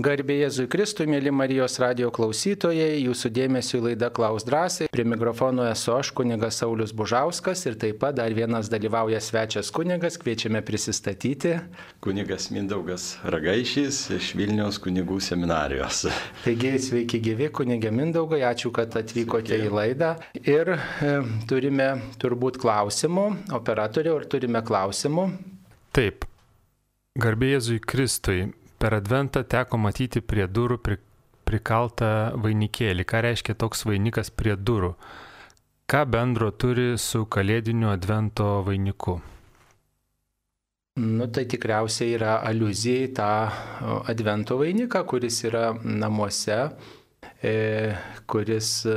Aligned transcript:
Garbė 0.00 0.36
Jėzui 0.38 0.64
Kristui, 0.70 1.04
mėly 1.10 1.32
Marijos 1.34 1.74
radio 1.82 2.08
klausytojai, 2.14 3.02
jūsų 3.02 3.28
dėmesio 3.36 3.80
laida 3.84 4.08
Klaus 4.14 4.46
drąsiai. 4.48 4.88
Prie 4.88 5.04
mikrofono 5.04 5.66
esu 5.68 5.92
aš, 5.92 6.12
kunigas 6.16 6.60
Saulis 6.62 6.94
Bužauskas 6.96 7.66
ir 7.68 7.74
taip 7.80 7.98
pat 8.00 8.16
dar 8.16 8.32
vienas 8.32 8.70
dalyvauja 8.72 9.18
svečias 9.20 9.68
kunigas, 9.74 10.16
kviečiame 10.22 10.62
prisistatyti. 10.64 11.56
Kunigas 12.00 12.48
Mindaugas 12.54 13.18
Ragaišys 13.28 13.98
iš 14.16 14.30
Vilniaus 14.38 14.78
kunigų 14.80 15.18
seminarijos. 15.26 16.06
Taigi, 16.46 16.72
sveiki 16.80 17.20
gyvi, 17.26 17.50
kunigė 17.60 17.92
Mindaugai, 17.92 18.40
ačiū, 18.48 18.72
kad 18.72 18.96
atvykote 19.02 19.52
sveiki. 19.52 19.68
į 19.68 19.74
laidą. 19.74 20.14
Ir 20.40 20.72
e, 20.78 21.12
turime 21.50 21.90
turbūt 22.22 22.56
klausimų, 22.62 23.26
operatorių, 23.58 24.16
ar 24.22 24.30
turime 24.32 24.64
klausimų? 24.64 25.28
Taip. 25.92 26.24
Garbė 27.20 27.56
Jėzui 27.56 27.82
Kristui, 27.82 28.46
per 28.80 28.96
adventą 28.96 29.44
teko 29.44 29.78
matyti 29.80 30.22
prie 30.24 30.46
durų 30.48 30.78
pri, 30.80 30.96
prikaltą 31.48 32.12
vainikėlį. 32.40 33.04
Ką 33.04 33.24
reiškia 33.26 33.56
toks 33.60 33.84
vainikas 33.88 34.32
prie 34.32 34.56
durų? 34.56 34.94
Ką 35.90 36.04
bendro 36.06 36.52
turi 36.54 36.94
su 37.02 37.26
kalėdiniu 37.26 37.90
advento 37.92 38.60
vainiku? 38.66 39.18
Nu, 41.00 41.26
tai 41.32 41.44
tikriausiai 41.48 42.14
yra 42.16 42.38
aluzija 42.46 43.04
į 43.06 43.12
tą 43.16 43.30
advento 44.10 44.58
vainiką, 44.60 45.04
kuris 45.08 45.38
yra 45.48 45.70
namuose 45.82 46.58
kuris 48.30 48.84
e, 48.84 48.94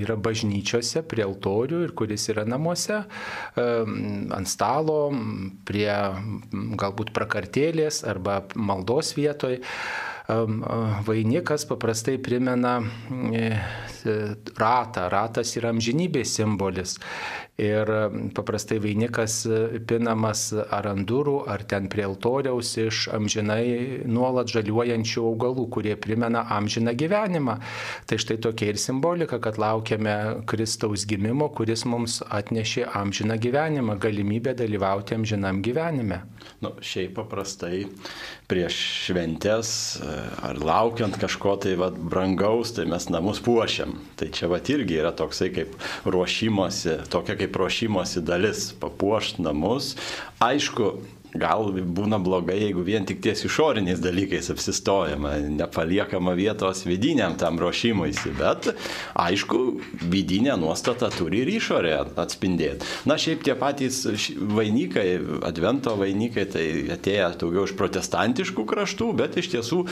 yra 0.00 0.16
bažnyčiose 0.16 1.02
prie 1.08 1.24
altorių 1.26 1.82
ir 1.86 1.94
kuris 1.96 2.28
yra 2.32 2.46
namuose, 2.48 3.02
e, 3.04 3.66
ant 4.36 4.48
stalo, 4.48 5.10
prie 5.68 5.90
galbūt 6.80 7.12
prakartėlės 7.16 8.04
arba 8.08 8.42
maldos 8.56 9.14
vietoj. 9.18 9.60
Vainikas 10.30 11.64
paprastai 11.66 12.12
primena 12.22 12.76
ratą. 14.60 15.08
Ratas 15.10 15.56
yra 15.58 15.72
amžinybės 15.74 16.36
simbolis. 16.38 16.92
Ir 17.60 17.90
paprastai 18.36 18.78
vainikas 18.80 19.42
pinamas 19.88 20.46
ar 20.56 20.86
ant 20.94 21.04
durų, 21.08 21.36
ar 21.50 21.64
ten 21.68 21.90
prie 21.92 22.06
altoriaus 22.06 22.72
iš 22.80 23.02
amžinai 23.12 24.00
nuolat 24.08 24.48
žaliuojančių 24.52 25.24
augalų, 25.28 25.66
kurie 25.74 25.96
primena 26.00 26.46
amžiną 26.56 26.94
gyvenimą. 26.96 27.58
Tai 28.08 28.18
štai 28.22 28.38
tokia 28.40 28.70
ir 28.72 28.80
simbolika, 28.80 29.40
kad 29.42 29.60
laukiame 29.60 30.16
Kristaus 30.48 31.04
gimimo, 31.08 31.50
kuris 31.52 31.84
mums 31.84 32.20
atnešė 32.24 32.86
amžiną 32.96 33.36
gyvenimą, 33.42 33.98
galimybę 34.00 34.56
dalyvauti 34.56 35.18
amžinam 35.18 35.60
gyvenime. 35.64 36.22
Nu, 36.64 36.72
šiaip 36.80 37.14
paprastai 37.18 37.84
prieš 38.50 38.76
šventės 39.06 39.70
ar 40.42 40.58
laukiant 40.60 41.16
kažko 41.20 41.54
tai 41.62 41.76
vat, 41.80 41.96
brangaus, 41.96 42.72
tai 42.76 42.86
mes 42.90 43.06
namus 43.12 43.40
puošiam. 43.44 43.94
Tai 44.18 44.30
čia 44.34 44.48
vat 44.50 44.68
irgi 44.72 44.98
yra 45.00 45.12
toksai 45.16 45.50
kaip 45.54 45.76
ruošimosi, 46.08 46.96
tokia 47.12 47.36
kaip 47.38 47.49
ruošimosi 47.56 48.22
dalis- 48.26 48.72
papuošti 48.82 49.42
namus. 49.42 49.96
Aišku, 50.40 50.92
gal 51.34 51.70
būna 51.70 52.18
blogai, 52.22 52.58
jeigu 52.64 52.82
vien 52.84 53.06
tik 53.06 53.20
ties 53.22 53.44
išoriniais 53.46 54.00
dalykais 54.02 54.50
apsistojama, 54.50 55.36
nepaliekama 55.60 56.34
vietos 56.38 56.82
vidiniam 56.86 57.36
tam 57.38 57.58
ruošimuisi, 57.62 58.32
bet 58.38 58.70
aišku, 59.14 59.60
vidinė 60.10 60.56
nuostata 60.60 61.10
turi 61.14 61.44
ir 61.44 61.52
išorė 61.54 61.94
atspindėti. 62.20 62.86
Na, 63.06 63.18
šiaip 63.20 63.44
tie 63.46 63.54
patys 63.58 64.02
vainikai, 64.36 65.08
advento 65.46 65.94
vainikai, 66.00 66.46
tai 66.50 66.66
atėję 66.96 67.34
daugiau 67.40 67.68
iš 67.68 67.76
protestantiškų 67.78 68.66
kraštų, 68.66 69.12
bet 69.20 69.38
iš 69.40 69.54
tiesų 69.54 69.84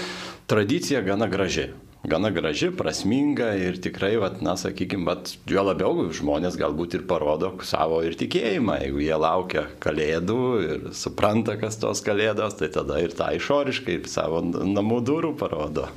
tradicija 0.51 1.05
gana 1.07 1.31
graži 1.31 1.71
gana 2.07 2.31
graži, 2.31 2.71
prasminga 2.71 3.51
ir 3.59 3.79
tikrai, 3.83 4.13
vat, 4.23 4.41
na, 4.45 4.55
sakykime, 4.59 5.07
vat, 5.09 5.33
jo 5.51 5.65
labiau 5.67 6.07
žmonės 6.15 6.59
galbūt 6.61 6.99
ir 6.99 7.05
parodo 7.11 7.53
savo 7.67 8.01
ir 8.07 8.17
tikėjimą. 8.19 8.79
Jeigu 8.85 9.03
jie 9.03 9.19
laukia 9.19 9.65
kalėdų 9.83 10.41
ir 10.65 10.89
supranta, 10.97 11.59
kas 11.61 11.81
tos 11.83 12.03
kalėdos, 12.07 12.59
tai 12.61 12.71
tada 12.75 13.01
ir 13.03 13.15
tą 13.19 13.33
išoriškai 13.39 14.01
savo 14.11 14.43
namų 14.47 15.03
durų 15.09 15.35
parodo. 15.41 15.89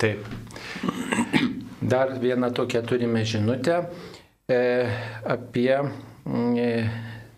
Taip. 0.00 0.24
Dar 1.84 2.16
vieną 2.20 2.48
tokią 2.56 2.80
turime 2.88 3.24
žinutę 3.28 3.82
e, 4.48 4.60
apie 5.28 5.74
e, 5.76 6.68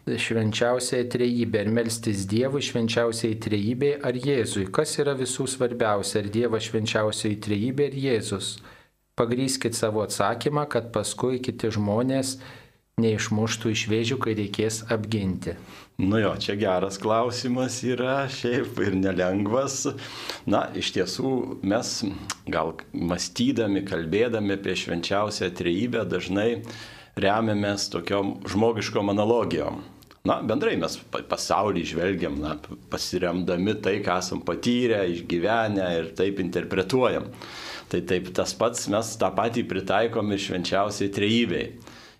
švenčiausiai 0.06 1.08
trejybė, 1.10 1.64
ar 1.64 1.70
melstis 1.74 2.26
Dievui 2.30 2.62
švenčiausiai 2.62 3.38
trejybė 3.42 3.96
ar 4.06 4.14
Jėzui. 4.14 4.68
Kas 4.70 4.94
yra 5.02 5.16
visų 5.18 5.48
svarbiausia, 5.50 6.20
ar 6.22 6.28
Dievas 6.30 6.68
švenčiausiai 6.68 7.40
trejybė 7.42 7.88
ar 7.90 7.96
Jėzus? 8.04 8.52
Pagryskit 9.18 9.74
savo 9.74 10.04
atsakymą, 10.04 10.68
kad 10.70 10.92
paskui 10.94 11.40
kiti 11.42 11.72
žmonės 11.74 12.36
neišmuštų 13.02 13.72
iš 13.74 13.82
vėžių, 13.90 14.18
kai 14.22 14.36
reikės 14.38 14.84
apginti. 14.94 15.56
Nu 15.98 16.20
jo, 16.20 16.30
čia 16.38 16.54
geras 16.60 17.00
klausimas 17.02 17.80
yra, 17.84 18.28
šiaip 18.30 18.78
ir 18.86 18.94
nelengvas. 19.00 19.82
Na, 20.46 20.68
iš 20.76 20.92
tiesų 20.94 21.32
mes 21.66 21.96
gal 22.46 22.76
mąstydami, 22.94 23.82
kalbėdami 23.88 24.54
apie 24.54 24.78
švenčiausią 24.78 25.50
trejybę 25.56 26.06
dažnai 26.08 26.62
remiamės 27.18 27.90
tokiom 27.90 28.36
žmogiškom 28.48 29.12
analogijom. 29.16 29.82
Na, 30.26 30.41
bendrai 30.42 30.75
mes 30.81 30.97
pasaulį 31.31 31.84
žvelgiam, 31.92 32.38
na, 32.42 32.56
pasiremdami 32.91 33.76
tai, 33.84 33.98
ką 34.04 34.19
esam 34.22 34.42
patyrę, 34.47 35.04
išgyvenę 35.12 35.87
ir 36.00 36.12
taip 36.19 36.41
interpretuojam. 36.42 37.28
Tai 37.87 38.00
taip 38.10 38.32
tas 38.34 38.54
pats 38.59 38.88
mes 38.91 39.12
tą 39.20 39.31
patį 39.36 39.62
pritaikom 39.70 40.32
ir 40.34 40.42
švenčiausiai 40.42 41.12
trejybei. 41.15 41.69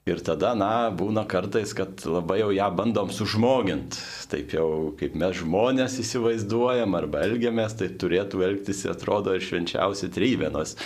Ir 0.07 0.21
tada, 0.23 0.53
na, 0.55 0.87
būna 0.95 1.25
kartais, 1.27 1.73
kad 1.75 2.05
labai 2.07 2.37
jau 2.39 2.53
ją 2.55 2.67
bandom 2.79 3.09
sužmogint. 3.11 3.97
Taip 4.31 4.53
jau 4.55 4.93
kaip 4.95 5.17
mes 5.19 5.33
žmonės 5.41 5.97
įsivaizduojam 5.99 6.93
arba 6.95 7.25
elgiamės, 7.27 7.75
tai 7.81 7.89
turėtų 7.91 8.45
elgtis, 8.47 8.85
atrodo, 8.87 9.35
ir 9.35 9.43
švenčiausia 9.43 10.07
trybė. 10.15 10.53
Nors 10.55 10.77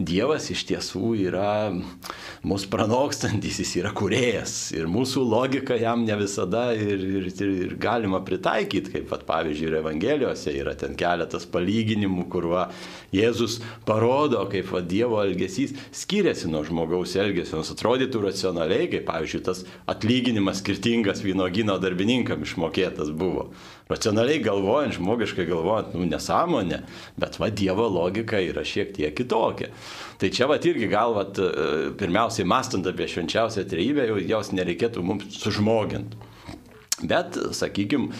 Dievas 0.00 0.46
iš 0.54 0.62
tiesų 0.70 1.10
yra 1.26 1.50
mūsų 2.40 2.70
pranokstantis, 2.72 3.58
jis 3.60 3.74
yra 3.82 3.90
kuriejas. 3.92 4.54
Ir 4.72 4.88
mūsų 4.88 5.26
logika 5.28 5.76
jam 5.76 6.06
ne 6.08 6.16
visada 6.22 6.70
ir, 6.72 7.04
ir, 7.04 7.28
ir, 7.28 7.52
ir 7.66 7.76
galima 7.84 8.22
pritaikyti, 8.24 8.94
kaip 8.96 9.12
pat 9.12 9.28
pavyzdžiui 9.28 9.68
ir 9.68 9.78
Evangelijose 9.82 10.56
yra 10.56 10.72
ten 10.72 10.96
keletas 10.96 11.44
palyginimų, 11.52 12.24
kur 12.32 12.48
va, 12.54 12.64
Jėzus 13.12 13.60
parodo, 13.84 14.40
kaip 14.48 14.72
va, 14.72 14.80
Dievo 14.80 15.20
elgesys 15.20 15.76
skiriasi 16.00 16.48
nuo 16.48 16.64
žmogaus 16.64 17.18
elgesio. 17.20 17.60
Nors 17.60 17.76
atrodytų 17.76 18.24
racionaliai 18.24 18.69
racionaliai, 18.70 18.90
kaip 18.90 19.06
pavyzdžiui, 19.06 19.42
tas 19.44 19.64
atlyginimas 19.86 20.60
skirtingas 20.60 21.22
vynogino 21.24 21.78
darbininkam 21.80 22.42
išmokėtas 22.42 23.10
buvo. 23.12 23.50
Racionaliai 23.90 24.40
galvojant, 24.42 24.94
žmogiškai 24.94 25.46
galvojant, 25.48 25.94
nu 25.94 26.06
nesąmonė, 26.06 26.82
bet 27.18 27.38
va 27.40 27.50
Dievo 27.50 27.88
logika 27.88 28.38
yra 28.38 28.62
šiek 28.62 28.94
tiek 28.94 29.14
kitokia. 29.14 29.70
Tai 30.18 30.30
čia 30.30 30.46
va 30.46 30.58
irgi 30.58 30.88
gal, 30.88 31.14
va, 31.14 31.26
e, 31.26 31.90
pirmiausiai 31.98 32.46
mastant 32.46 32.86
apie 32.86 33.08
švenčiausią 33.08 33.66
trejybę, 33.66 34.06
jos 34.28 34.52
nereikėtų 34.52 35.02
mums 35.02 35.40
sužmoginti. 35.40 36.28
Bet, 37.00 37.34
sakykime, 37.56 38.12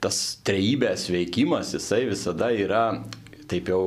tas 0.00 0.38
trejybės 0.46 1.08
veikimas, 1.10 1.74
jisai 1.74 2.04
visada 2.06 2.52
yra 2.54 3.02
taip 3.48 3.70
jau 3.72 3.82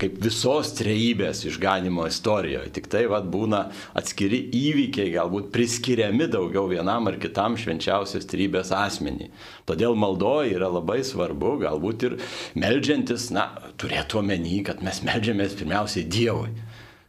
kaip 0.00 0.18
visos 0.22 0.72
trejybės 0.78 1.42
išganimo 1.48 2.06
istorijoje. 2.10 2.70
Tik 2.76 2.88
tai 2.92 3.04
vad 3.10 3.28
būna 3.32 3.62
atskiri 3.96 4.42
įvykiai, 4.56 5.14
galbūt 5.16 5.50
priskiriami 5.54 6.28
daugiau 6.32 6.66
vienam 6.70 7.08
ar 7.10 7.18
kitam 7.22 7.56
švenčiausios 7.60 8.28
trejybės 8.30 8.72
asmenį. 8.76 9.30
Todėl 9.68 9.96
maldoje 9.98 10.54
yra 10.58 10.70
labai 10.72 11.00
svarbu, 11.06 11.56
galbūt 11.64 12.08
ir 12.10 12.18
melžiantis, 12.58 13.30
na, 13.34 13.48
turėtų 13.80 14.20
omeny, 14.22 14.60
kad 14.66 14.84
mes 14.84 15.02
melžiamės 15.06 15.56
pirmiausiai 15.58 16.06
Dievui. 16.06 16.52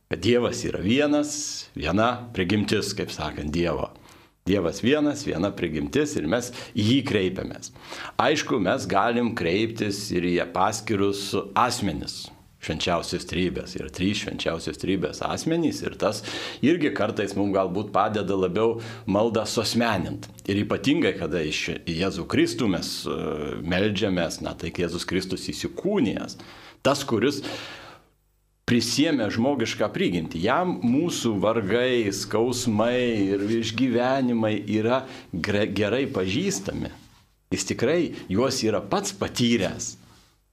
Kad 0.08 0.24
Dievas 0.24 0.64
yra 0.64 0.80
vienas, 0.80 1.32
viena 1.76 2.14
prigimtis, 2.36 2.94
kaip 2.96 3.12
sakant, 3.12 3.52
Dievo. 3.52 3.90
Dievas 4.48 4.82
vienas, 4.84 5.26
viena 5.28 5.52
prigimtis 5.56 6.16
ir 6.20 6.30
mes 6.32 6.54
į 6.74 6.88
jį 6.92 6.98
kreipiamės. 7.10 7.74
Aišku, 8.22 8.62
mes 8.64 8.88
galim 8.90 9.34
kreiptis 9.38 10.08
ir 10.16 10.28
į 10.28 10.40
paskirus 10.56 11.30
asmenis. 11.58 12.26
Švenčiausios 12.58 13.28
trybės 13.30 13.76
yra 13.78 13.88
trys 13.94 14.24
švenčiausios 14.24 14.80
trybės 14.82 15.22
asmenys 15.24 15.84
ir 15.86 15.94
tas 16.02 16.24
irgi 16.66 16.90
kartais 16.98 17.36
mums 17.38 17.54
galbūt 17.54 17.92
padeda 17.94 18.36
labiau 18.36 18.80
maldą 19.06 19.46
susmenint. 19.48 20.26
Ir 20.50 20.64
ypatingai, 20.64 21.14
kada 21.20 21.44
iš 21.46 21.62
Jėzų 21.86 22.26
Kristų 22.32 22.72
mes 22.74 22.90
e, 23.06 23.18
melžiamės, 23.62 24.42
na 24.42 24.56
tai 24.58 24.74
Jėzus 24.74 25.06
Kristus 25.08 25.46
įsikūnijas, 25.54 26.40
tas, 26.82 27.06
kuris 27.08 27.44
prisėmė 28.68 29.30
žmogišką 29.32 29.88
prigimtį. 29.96 30.42
Jam 30.44 30.76
mūsų 30.84 31.38
vargai, 31.44 32.12
skausmai 32.12 33.00
ir 33.36 33.46
išgyvenimai 33.62 34.58
yra 34.80 35.06
gerai 35.32 36.04
pažįstami. 36.12 36.92
Jis 37.54 37.64
tikrai 37.70 38.02
juos 38.28 38.60
yra 38.68 38.82
pats 38.84 39.16
patyręs. 39.16 39.96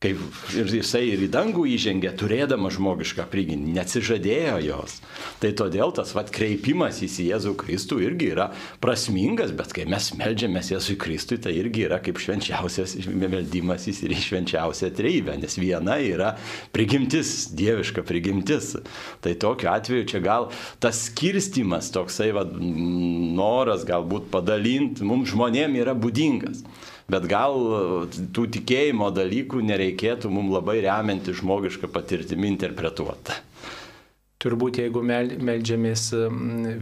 Kaip 0.04 0.20
ir 0.58 0.68
jisai 0.68 1.06
ir 1.14 1.22
į 1.24 1.30
dangų 1.32 1.64
įžengė, 1.74 2.12
turėdamas 2.20 2.76
žmogišką 2.76 3.24
prigimtį, 3.32 3.72
neatsižadėjo 3.78 4.58
jos. 4.66 4.98
Tai 5.40 5.50
todėl 5.56 5.94
tas 5.96 6.12
vat 6.16 6.32
kreipimas 6.34 7.00
į 7.04 7.08
Jėzų 7.30 7.54
Kristų 7.60 8.00
irgi 8.04 8.30
yra 8.34 8.50
prasmingas, 8.84 9.54
bet 9.56 9.72
kai 9.76 9.86
mes 9.88 10.10
melžiamės 10.18 10.72
Jėzui 10.74 10.98
Kristui, 11.00 11.38
tai 11.40 11.54
irgi 11.56 11.86
yra 11.88 12.00
kaip 12.04 12.20
švenčiausias 12.20 12.96
meldimas 13.08 13.88
į 13.88 13.96
švenčiausią 14.26 14.92
treibę, 14.96 15.38
nes 15.40 15.56
viena 15.60 15.96
yra 16.02 16.34
prigimtis, 16.74 17.48
dieviška 17.56 18.04
prigimtis. 18.06 18.74
Tai 19.24 19.36
tokiu 19.40 19.72
atveju 19.72 20.08
čia 20.12 20.20
gal 20.24 20.50
tas 20.84 21.06
skirstimas, 21.08 21.88
toksai 21.94 22.32
vat, 22.36 22.52
noras 22.54 23.86
galbūt 23.88 24.28
padalinti, 24.34 25.06
mums 25.06 25.32
žmonėm 25.32 25.80
yra 25.80 25.96
būdingas. 25.96 26.64
Bet 27.12 27.26
gal 27.28 27.58
tų 28.34 28.46
tikėjimo 28.56 29.10
dalykų 29.12 29.60
nereikėtų 29.68 30.30
mums 30.32 30.54
labai 30.54 30.78
remianti 30.86 31.34
žmogišką 31.36 31.90
patirtimį 31.92 32.48
interpretuoti. 32.54 33.36
Turbūt 34.44 34.76
jeigu 34.82 35.00
mel, 35.00 35.30
meldžiamės 35.40 36.02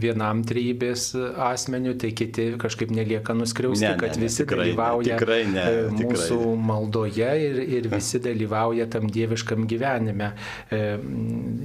vienam 0.01 0.41
trybės 0.43 1.13
asmeniu, 1.39 1.93
tai 1.99 2.09
kiti 2.11 2.49
kažkaip 2.59 2.89
nelieka 2.91 3.31
nuskriausti, 3.37 3.85
ne, 3.85 3.91
ne, 3.93 3.99
kad 4.01 4.17
visi 4.19 4.41
tikrai, 4.43 4.65
dalyvauja 4.65 5.19
tikrai 5.21 5.37
ne, 5.47 5.63
tikrai 5.95 6.09
mūsų 6.09 6.39
ne. 6.41 6.57
maldoje 6.67 7.29
ir, 7.45 7.61
ir 7.77 7.87
visi 7.93 8.19
dalyvauja 8.23 8.89
tam 8.91 9.07
dieviškam 9.13 9.63
gyvenime. 9.71 10.33
E, 10.67 10.81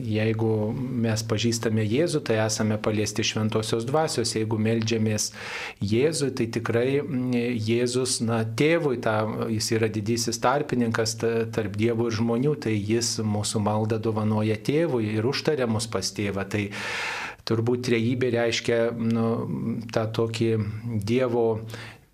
jeigu 0.07 0.53
mes 0.77 1.25
pažįstame 1.27 1.83
Jėzų, 1.83 2.23
tai 2.31 2.39
esame 2.45 2.79
paliesti 2.79 3.27
šventosios 3.27 3.89
dvasios. 3.89 4.37
Jeigu 4.39 4.61
meldžiamės 4.63 5.33
Jėzui, 5.83 6.31
tai 6.39 6.47
tikrai 6.55 6.87
Jėzus, 7.01 8.21
na, 8.23 8.45
tėvui, 8.47 9.01
ta, 9.03 9.19
jis 9.51 9.73
yra 9.75 9.91
didysis 9.91 10.39
tarpininkas 10.47 11.17
tarp 11.19 11.75
dievų 11.81 12.07
ir 12.13 12.19
žmonių, 12.21 12.55
tai 12.69 12.77
jis 12.79 13.17
mūsų 13.27 13.67
maldą 13.67 13.99
dovanoja 14.03 14.61
tėvui 14.63 15.17
ir 15.17 15.27
užtaria 15.27 15.67
mus 15.67 15.88
pas 15.93 16.13
tėvą. 16.15 16.45
Tai 16.51 16.65
turbūt 17.49 17.87
trejybė 17.89 18.33
reiškia 18.35 18.81
nu, 18.99 19.29
tą 19.93 20.05
tokį 20.19 20.51
Dievo 21.09 21.47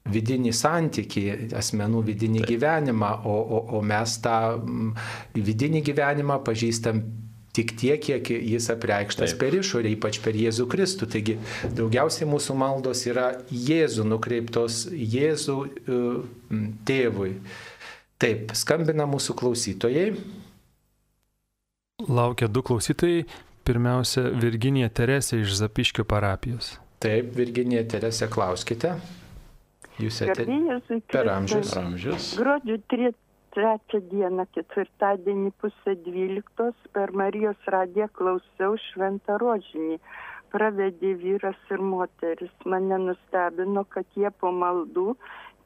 vidinį 0.05 0.53
santyki, 0.53 1.25
asmenų 1.57 2.05
vidinį 2.11 2.43
Taip. 2.43 2.51
gyvenimą, 2.53 3.11
o, 3.25 3.37
o, 3.41 3.61
o 3.79 3.83
mes 3.85 4.19
tą 4.25 4.39
vidinį 5.35 5.81
gyvenimą 5.87 6.43
pažįstam 6.45 7.01
tik 7.55 7.73
tiek, 7.79 8.03
kiek 8.03 8.31
jis 8.35 8.67
apreikštas 8.75 9.33
Taip. 9.33 9.41
per 9.41 9.57
išorę, 9.61 9.93
ypač 9.95 10.19
per 10.25 10.37
Jėzų 10.37 10.67
Kristų. 10.71 11.09
Taigi 11.15 11.39
daugiausiai 11.79 12.29
mūsų 12.29 12.57
maldos 12.59 13.05
yra 13.09 13.31
Jėzų 13.49 14.07
nukreiptos 14.11 14.85
Jėzų 14.93 15.57
uh, 15.63 16.19
tėvui. 16.89 17.37
Taip, 18.21 18.53
skambina 18.59 19.07
mūsų 19.11 19.37
klausytojai. 19.39 20.09
Laukia 22.11 22.51
du 22.51 22.63
klausytojai. 22.67 23.25
Pirmiausia, 23.65 24.27
Virginija 24.37 24.91
Teresė 24.93 25.39
iš 25.41 25.55
Zapiškio 25.57 26.05
parapijos. 26.05 26.75
Taip, 27.01 27.31
Virginija 27.37 27.85
Teresė, 27.89 28.29
klauskite. 28.33 28.91
Jūs 30.03 30.19
esate 30.27 30.99
per 31.13 31.31
amžius. 31.33 31.71
amžius. 31.81 32.27
Gruodžio 32.37 32.77
3 32.91 34.03
dieną, 34.11 34.45
ketvirtadienį 34.57 35.55
pusę 35.63 35.95
dvyliktos 36.05 36.77
per 36.93 37.15
Marijos 37.17 37.71
radiją 37.77 38.11
klausiau 38.21 38.77
šventą 38.91 39.39
rožinį. 39.41 39.99
Pravedė 40.53 41.15
vyras 41.25 41.59
ir 41.73 41.81
moteris. 41.95 42.53
Mane 42.69 43.01
nustebino, 43.07 43.87
kad 43.97 44.05
jie 44.19 44.29
po 44.45 44.53
maldų 44.53 45.17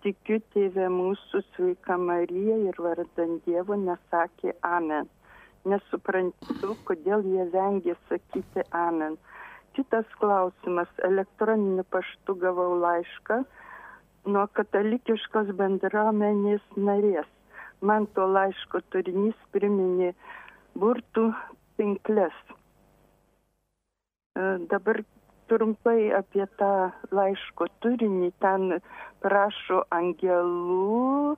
tikiu 0.07 0.39
tėvė 0.55 0.87
mūsų 1.01 1.43
sveika 1.51 1.99
Marija 1.99 2.63
ir 2.71 2.79
vardant 2.79 3.43
Dievo 3.49 3.81
nesakė 3.89 4.55
Amen 4.63 5.09
nesuprantu, 5.67 6.77
kodėl 6.89 7.25
jie 7.27 7.47
vengia 7.53 7.97
sakyti 8.09 8.65
amen. 8.71 9.17
Kitas 9.79 10.07
klausimas. 10.19 10.91
Elektroniniu 11.07 11.85
paštu 11.91 12.35
gavau 12.43 12.79
laišką 12.83 13.43
nuo 14.29 14.47
katalikiškos 14.59 15.53
bendruomenės 15.59 16.65
narės. 16.77 17.29
Man 17.81 18.09
to 18.17 18.27
laiško 18.27 18.81
turinys 18.93 19.39
priminė 19.55 20.11
burtų 20.75 21.29
pinklės. 21.79 22.35
E, 24.35 24.59
dabar 24.73 25.03
trumpai 25.49 26.11
apie 26.19 26.45
tą 26.59 26.91
laiško 27.15 27.71
turinį. 27.85 28.33
Ten 28.43 28.81
prašo 29.23 29.85
angelų 29.95 31.37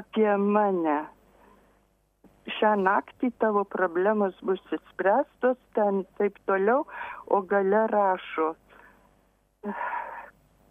apie 0.00 0.36
mane 0.56 0.98
šią 2.60 2.74
naktį 2.84 3.32
tavo 3.42 3.64
problemos 3.64 4.36
bus 4.44 4.60
išspręstos, 4.76 5.58
ten 5.74 6.04
taip 6.20 6.36
toliau, 6.46 6.84
o 7.26 7.40
gale 7.48 7.86
rašo, 7.90 8.52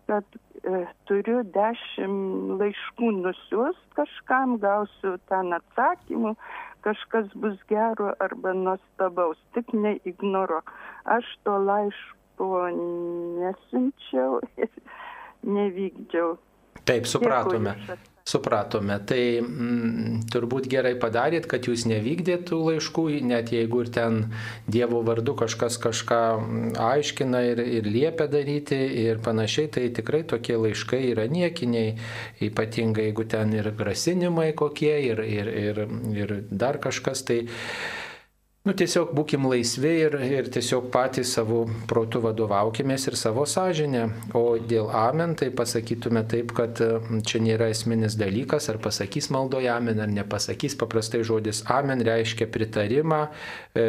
kad 0.10 0.26
e, 0.66 0.84
turiu 1.10 1.42
dešimt 1.56 2.58
laiškų 2.62 3.12
nusiųst 3.20 3.86
kažkam, 3.98 4.58
gausiu 4.62 5.18
ten 5.32 5.54
atsakymų, 5.58 6.36
kažkas 6.86 7.30
bus 7.44 7.58
gero 7.70 8.14
arba 8.24 8.54
nuostabaus, 8.58 9.40
tik 9.58 9.74
neignoruok. 9.74 10.74
Aš 11.18 11.30
to 11.46 11.58
laiško 11.70 12.52
nesinčiau 13.42 14.40
ir 14.58 14.72
nevykdžiau. 15.58 16.38
Taip, 16.90 17.06
supratome. 17.10 17.76
Dėkui, 17.76 18.19
Supratome. 18.30 19.00
Tai 19.10 19.22
mm, 19.42 20.30
turbūt 20.32 20.70
gerai 20.72 20.94
padarėt, 21.02 21.48
kad 21.50 21.68
jūs 21.70 21.86
nevykdėt 21.90 22.48
tų 22.50 22.60
laiškų, 22.68 23.06
net 23.26 23.54
jeigu 23.56 23.84
ir 23.86 23.92
ten 23.96 24.20
Dievo 24.70 25.02
vardu 25.08 25.36
kažkas 25.40 25.80
kažką 25.82 26.22
mm, 26.38 26.74
aiškina 26.90 27.44
ir, 27.52 27.64
ir 27.80 27.90
liepia 27.90 28.30
daryti 28.32 28.80
ir 29.04 29.22
panašiai, 29.26 29.72
tai 29.76 29.88
tikrai 29.96 30.24
tokie 30.30 30.60
laiškai 30.60 31.02
yra 31.12 31.26
niekiniai, 31.32 31.96
ypatingai 32.50 33.10
jeigu 33.10 33.26
ten 33.30 33.54
ir 33.58 33.72
grasinimai 33.76 34.54
kokie 34.54 34.94
ir, 35.10 35.24
ir, 35.26 35.50
ir, 35.50 35.82
ir 36.14 36.36
dar 36.52 36.78
kažkas. 36.78 37.26
Tai 37.26 37.42
Nu, 38.68 38.74
tiesiog 38.76 39.14
būkim 39.16 39.46
laisvi 39.48 39.90
ir, 40.04 40.16
ir 40.20 40.48
tiesiog 40.52 40.90
patys 40.92 41.30
savo 41.38 41.62
protų 41.88 42.20
vadovaukimės 42.26 43.06
ir 43.08 43.16
savo 43.16 43.46
sąžinę. 43.48 44.02
O 44.36 44.58
dėl 44.60 44.90
amen, 44.92 45.32
tai 45.40 45.48
pasakytume 45.56 46.26
taip, 46.28 46.52
kad 46.58 46.82
čia 47.24 47.40
nėra 47.40 47.70
esminis 47.72 48.18
dalykas, 48.20 48.68
ar 48.68 48.82
pasakys 48.84 49.30
maldoje 49.32 49.70
amen, 49.72 50.02
ar 50.04 50.12
nepasakys. 50.12 50.76
Paprastai 50.82 51.22
žodis 51.24 51.62
amen 51.72 52.04
reiškia 52.04 52.50
pritarimą, 52.52 53.22
e, 53.72 53.86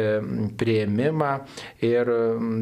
prieimimą 0.63 1.33
ir 1.83 2.13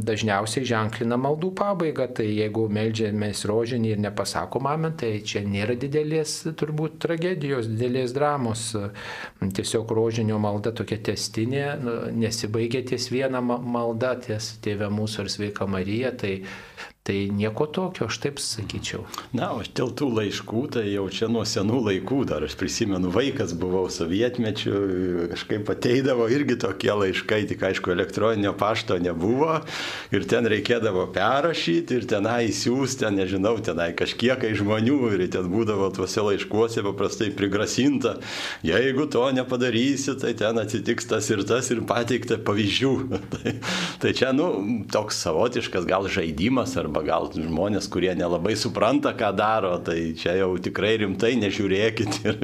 dažniausiai 0.10 0.66
ženklina 0.66 1.22
maldų 1.22 1.54
pabaigą. 1.62 2.10
Tai 2.18 2.26
jeigu 2.26 2.66
melžiamės 2.74 3.46
rožinį 3.46 3.94
ir 3.94 4.04
nepasakom 4.08 4.72
amen, 4.74 4.98
tai 4.98 5.14
čia 5.22 5.46
nėra 5.46 5.78
didelės 5.78 6.40
turbūt 6.58 6.98
tragedijos, 7.06 7.70
didelės 7.70 8.18
dramos. 8.18 8.74
Tiesiog 9.62 9.94
rožinio 9.94 10.42
malda 10.42 10.74
tokia 10.74 10.98
testinė 11.14 11.70
nu, 11.86 11.99
nesibaigia 12.16 12.84
ties 12.88 13.10
viena 13.12 13.42
malda, 13.42 14.16
ties 14.24 14.56
Tėvė 14.64 14.90
mūsų 14.94 15.26
ir 15.26 15.32
sveika 15.34 15.68
Marija, 15.70 16.14
tai 16.16 16.34
Tai 17.10 17.30
nieko 17.34 17.66
tokio, 17.66 18.06
aš 18.06 18.20
taip 18.22 18.38
sakyčiau. 18.38 19.00
Na, 19.34 19.48
o 19.58 19.64
dėl 19.66 19.90
tų 19.98 20.12
laiškų, 20.14 20.60
tai 20.76 20.84
jau 20.92 21.08
čia 21.10 21.26
nuo 21.26 21.42
senų 21.42 21.80
laikų, 21.88 22.20
dar 22.30 22.44
aš 22.46 22.54
prisimenu, 22.60 23.10
vaikas 23.10 23.56
buvau 23.58 23.88
sovietmečiu, 23.90 24.74
kažkaip 25.32 25.72
ateidavo 25.74 26.28
irgi 26.30 26.60
tokie 26.62 26.92
laiškai, 26.94 27.40
tik 27.50 27.66
aišku, 27.66 27.96
elektroninio 27.96 28.52
pašto 28.54 29.00
nebuvo 29.02 29.56
ir 30.14 30.28
ten 30.30 30.46
reikėdavo 30.54 31.08
perrašyti 31.16 31.98
ir 31.98 32.06
tenai 32.14 32.52
siūsti, 32.54 33.00
ten, 33.08 33.18
nežinau, 33.18 33.56
tenai 33.58 33.90
kažkiek 33.98 34.46
žmonių 34.62 35.00
ir 35.16 35.26
ten 35.34 35.50
būdavo 35.50 35.90
tuose 35.98 36.28
laiškuose 36.28 36.86
paprastai 36.92 37.32
prigrasinta, 37.34 38.20
jeigu 38.62 39.10
to 39.10 39.26
nepadarysi, 39.34 40.14
tai 40.22 40.36
ten 40.38 40.62
atsitiks 40.62 41.10
tas 41.10 41.34
ir 41.34 41.42
tas 41.42 41.74
ir 41.74 41.82
pateikta 41.90 42.38
pavyzdžių. 42.38 42.94
tai, 43.34 43.58
tai 44.06 44.14
čia, 44.14 44.30
nu, 44.38 44.54
toks 44.94 45.26
savotiškas 45.26 45.90
gal 45.90 46.06
žaidimas 46.06 46.78
arba 46.78 46.99
arba 47.00 47.08
gal 47.08 47.30
žmonės, 47.32 47.88
kurie 47.92 48.12
nelabai 48.18 48.56
supranta, 48.58 49.14
ką 49.14 49.32
daro, 49.36 49.78
tai 49.84 50.14
čia 50.18 50.36
jau 50.40 50.58
tikrai 50.60 50.98
rimtai 51.00 51.36
nežiūrėkit 51.40 52.20
ir, 52.26 52.38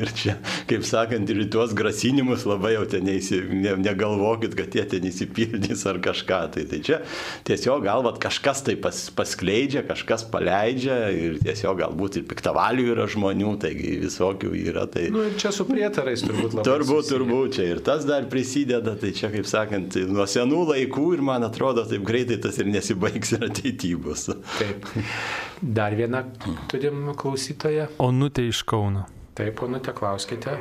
ir 0.00 0.12
čia, 0.16 0.36
kaip 0.68 0.84
sakant, 0.84 1.28
ir 1.28 1.48
tuos 1.50 1.74
grasinimus 1.76 2.46
labai 2.48 2.74
jau 2.76 2.86
ten 2.88 3.04
neįsi, 3.04 3.42
ne, 3.52 3.76
negalvokit, 3.82 4.54
kad 4.56 4.74
jie 4.74 4.84
ten 4.88 5.04
įsipildys 5.08 5.84
ar 5.88 6.00
kažką. 6.00 6.40
Tai, 6.54 6.64
tai 6.70 6.80
čia 6.84 7.00
tiesiog 7.48 7.84
galvat 7.84 8.20
kažkas 8.22 8.62
tai 8.64 8.76
pas, 8.80 8.96
paskleidžia, 9.14 9.84
kažkas 9.88 10.24
paleidžia 10.30 11.10
ir 11.12 11.38
tiesiog 11.42 11.78
galbūt 11.82 12.20
ir 12.20 12.28
piktavalių 12.28 12.88
yra 12.94 13.08
žmonių, 13.10 13.56
taigi 13.62 13.98
visokių 14.04 14.54
yra. 14.62 14.86
Tai... 14.90 15.08
Nu, 15.12 15.26
ir 15.28 15.36
čia 15.40 15.52
su 15.54 15.66
prietarais 15.68 16.24
turbūt 16.24 16.58
labai. 16.58 16.66
Turbūt, 16.68 17.10
turbūt 17.12 17.58
čia 17.58 17.68
ir 17.74 17.82
tas 17.84 18.06
dar 18.08 18.28
prisideda, 18.30 18.96
tai 18.98 19.12
čia, 19.16 19.32
kaip 19.34 19.48
sakant, 19.48 19.98
nuo 20.08 20.26
senų 20.28 20.64
laikų 20.72 21.10
ir 21.18 21.24
man 21.24 21.46
atrodo, 21.46 21.84
taip 21.88 22.06
greitai 22.08 22.40
tas 22.42 22.60
ir 22.62 22.70
nesibaigs 22.70 23.34
ir 23.36 23.48
ateityje 23.50 23.87
bus. 23.96 24.28
Taip. 24.58 24.86
Dar 25.62 25.96
vieną 25.96 26.24
turim 26.68 27.14
klausytoją. 27.16 27.88
Onutė 27.98 28.48
iš 28.50 28.64
Kauno. 28.68 29.06
Taip, 29.38 29.54
ponute, 29.60 29.94
klauskite. 29.94 30.56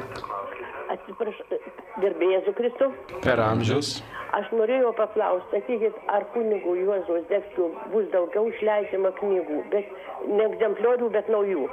Atsiprašau, 0.93 1.59
gerbėjai 2.03 2.53
Kristų. 2.57 2.91
Per 3.25 3.41
amžius. 3.41 3.97
Aš 4.37 4.49
norėjau 4.53 4.91
paklausti, 4.97 5.55
sakykit, 5.55 5.95
ar 6.13 6.25
kunigų 6.33 6.75
Juozo 6.81 7.21
Zdekskių 7.25 7.69
bus 7.93 8.09
daugiau 8.11 8.49
išleidžiama 8.51 9.13
knygų, 9.21 9.61
bet 9.71 9.87
ne 10.27 10.43
egzempliorių, 10.49 11.09
bet 11.15 11.31
naujų. 11.31 11.63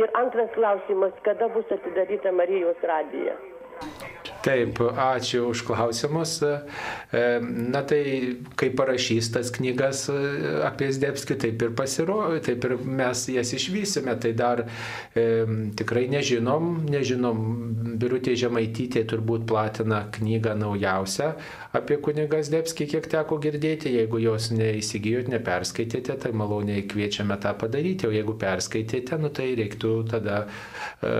Ir 0.00 0.08
antras 0.16 0.48
klausimas, 0.56 1.12
kada 1.26 1.50
bus 1.52 1.68
atidaryta 1.76 2.32
Marijos 2.32 2.80
radija? 2.88 3.36
Taip, 4.42 4.80
ačiū 4.82 5.44
už 5.52 5.62
klausimus. 5.62 6.40
E, 6.42 7.22
na 7.42 7.82
tai, 7.86 8.02
kai 8.58 8.72
parašys 8.74 9.30
tas 9.34 9.52
knygas 9.54 10.08
e, 10.10 10.16
apie 10.66 10.88
Zdebskį, 10.90 11.36
taip 11.44 11.62
ir 11.62 11.74
pasirodė, 11.78 12.40
taip 12.48 12.66
ir 12.66 12.74
mes 12.82 13.22
jas 13.30 13.54
išvysime. 13.54 14.16
Tai 14.18 14.32
dar 14.34 14.64
e, 14.66 15.26
tikrai 15.78 16.08
nežinom, 16.10 16.72
nežinom, 16.90 17.44
Birutė 18.02 18.34
Žemaitytė 18.38 19.04
turbūt 19.12 19.46
platina 19.46 20.02
knygą 20.10 20.56
naujausią 20.58 21.34
apie 21.72 21.96
kunigą 22.04 22.42
Zdebskį, 22.44 22.86
kiek 22.96 23.06
teko 23.14 23.38
girdėti. 23.42 23.92
Jeigu 23.96 24.20
jos 24.20 24.50
neįsigijot, 24.52 25.30
neperskaitėte, 25.32 26.16
tai 26.20 26.32
maloniai 26.36 26.84
kviečiame 26.88 27.38
tą 27.40 27.54
padaryti. 27.58 28.08
O 28.08 28.12
jeigu 28.12 28.34
perskaitėte, 28.40 29.16
nu, 29.22 29.30
tai 29.32 29.52
reiktų 29.58 29.94
tada 30.10 30.42
e, 30.44 31.14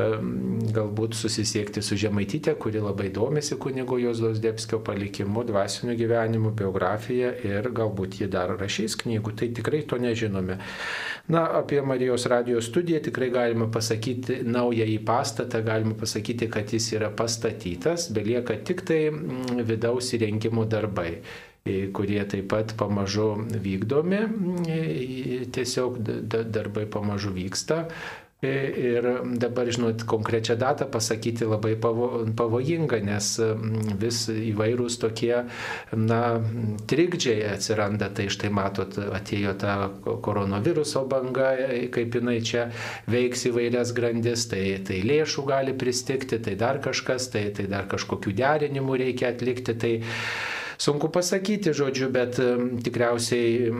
galbūt 0.76 1.16
susisiekti 1.16 1.84
su 1.84 1.96
Žemaitytė, 2.02 2.56
kuri 2.60 2.82
labai 2.84 3.11
domisi 3.14 3.56
kunigo 3.60 3.98
Jozlos 3.98 4.40
Debskio 4.42 4.80
palikimu, 4.84 5.44
dvasiniu 5.48 5.96
gyvenimu, 5.98 6.50
biografija 6.56 7.34
ir 7.44 7.68
galbūt 7.74 8.20
ji 8.20 8.28
dar 8.32 8.54
rašys 8.60 8.96
knygų, 9.02 9.34
tai 9.38 9.50
tikrai 9.56 9.82
to 9.88 10.00
nežinome. 10.02 10.58
Na, 11.32 11.44
apie 11.60 11.82
Marijos 11.86 12.26
radijos 12.30 12.66
studiją 12.70 13.02
tikrai 13.06 13.30
galima 13.34 13.68
pasakyti 13.72 14.40
naują 14.48 14.88
į 14.96 14.98
pastatą, 15.06 15.62
galima 15.66 15.94
pasakyti, 15.98 16.50
kad 16.50 16.72
jis 16.72 16.90
yra 16.96 17.12
pastatytas, 17.14 18.10
belieka 18.12 18.58
tik 18.66 18.84
tai 18.88 19.06
mm, 19.12 19.64
vidaus 19.68 20.12
įrengimo 20.16 20.66
darbai 20.66 21.20
kurie 21.94 22.22
taip 22.26 22.48
pat 22.50 22.72
pamažu 22.74 23.36
vykdomi, 23.38 24.18
tiesiog 25.54 26.00
darbai 26.26 26.88
pamažu 26.90 27.30
vyksta. 27.30 27.84
Ir 28.42 29.04
dabar, 29.38 29.68
žinot, 29.70 30.02
konkrečią 30.02 30.56
datą 30.58 30.88
pasakyti 30.90 31.46
labai 31.46 31.76
pavojinga, 31.78 32.98
nes 33.06 33.26
mm, 33.38 33.92
vis 34.02 34.16
įvairūs 34.34 34.96
tokie, 34.98 35.44
na, 35.94 36.18
trikdžiai 36.90 37.44
atsiranda. 37.52 38.08
Tai 38.10 38.26
štai 38.34 38.50
matot, 38.50 38.98
atėjo 39.14 39.52
ta 39.62 39.76
koronaviruso 40.26 41.04
banga, 41.06 41.52
kaip 41.94 42.18
jinai 42.18 42.40
čia 42.42 42.64
veiks 43.06 43.46
įvairias 43.52 43.94
grandis, 43.94 44.48
tai, 44.50 44.64
tai 44.90 44.98
lėšų 45.06 45.44
gali 45.46 45.76
pristikti, 45.78 46.40
tai 46.42 46.56
dar 46.58 46.82
kažkas, 46.82 47.30
tai, 47.30 47.44
tai 47.54 47.68
dar 47.70 47.86
kažkokių 47.94 48.34
derinimų 48.42 48.98
reikia 49.04 49.30
atlikti. 49.36 49.76
Tai, 49.78 49.94
Sunku 50.82 51.12
pasakyti, 51.14 51.70
žodžiu, 51.78 52.08
bet 52.10 52.40
tikriausiai, 52.82 53.70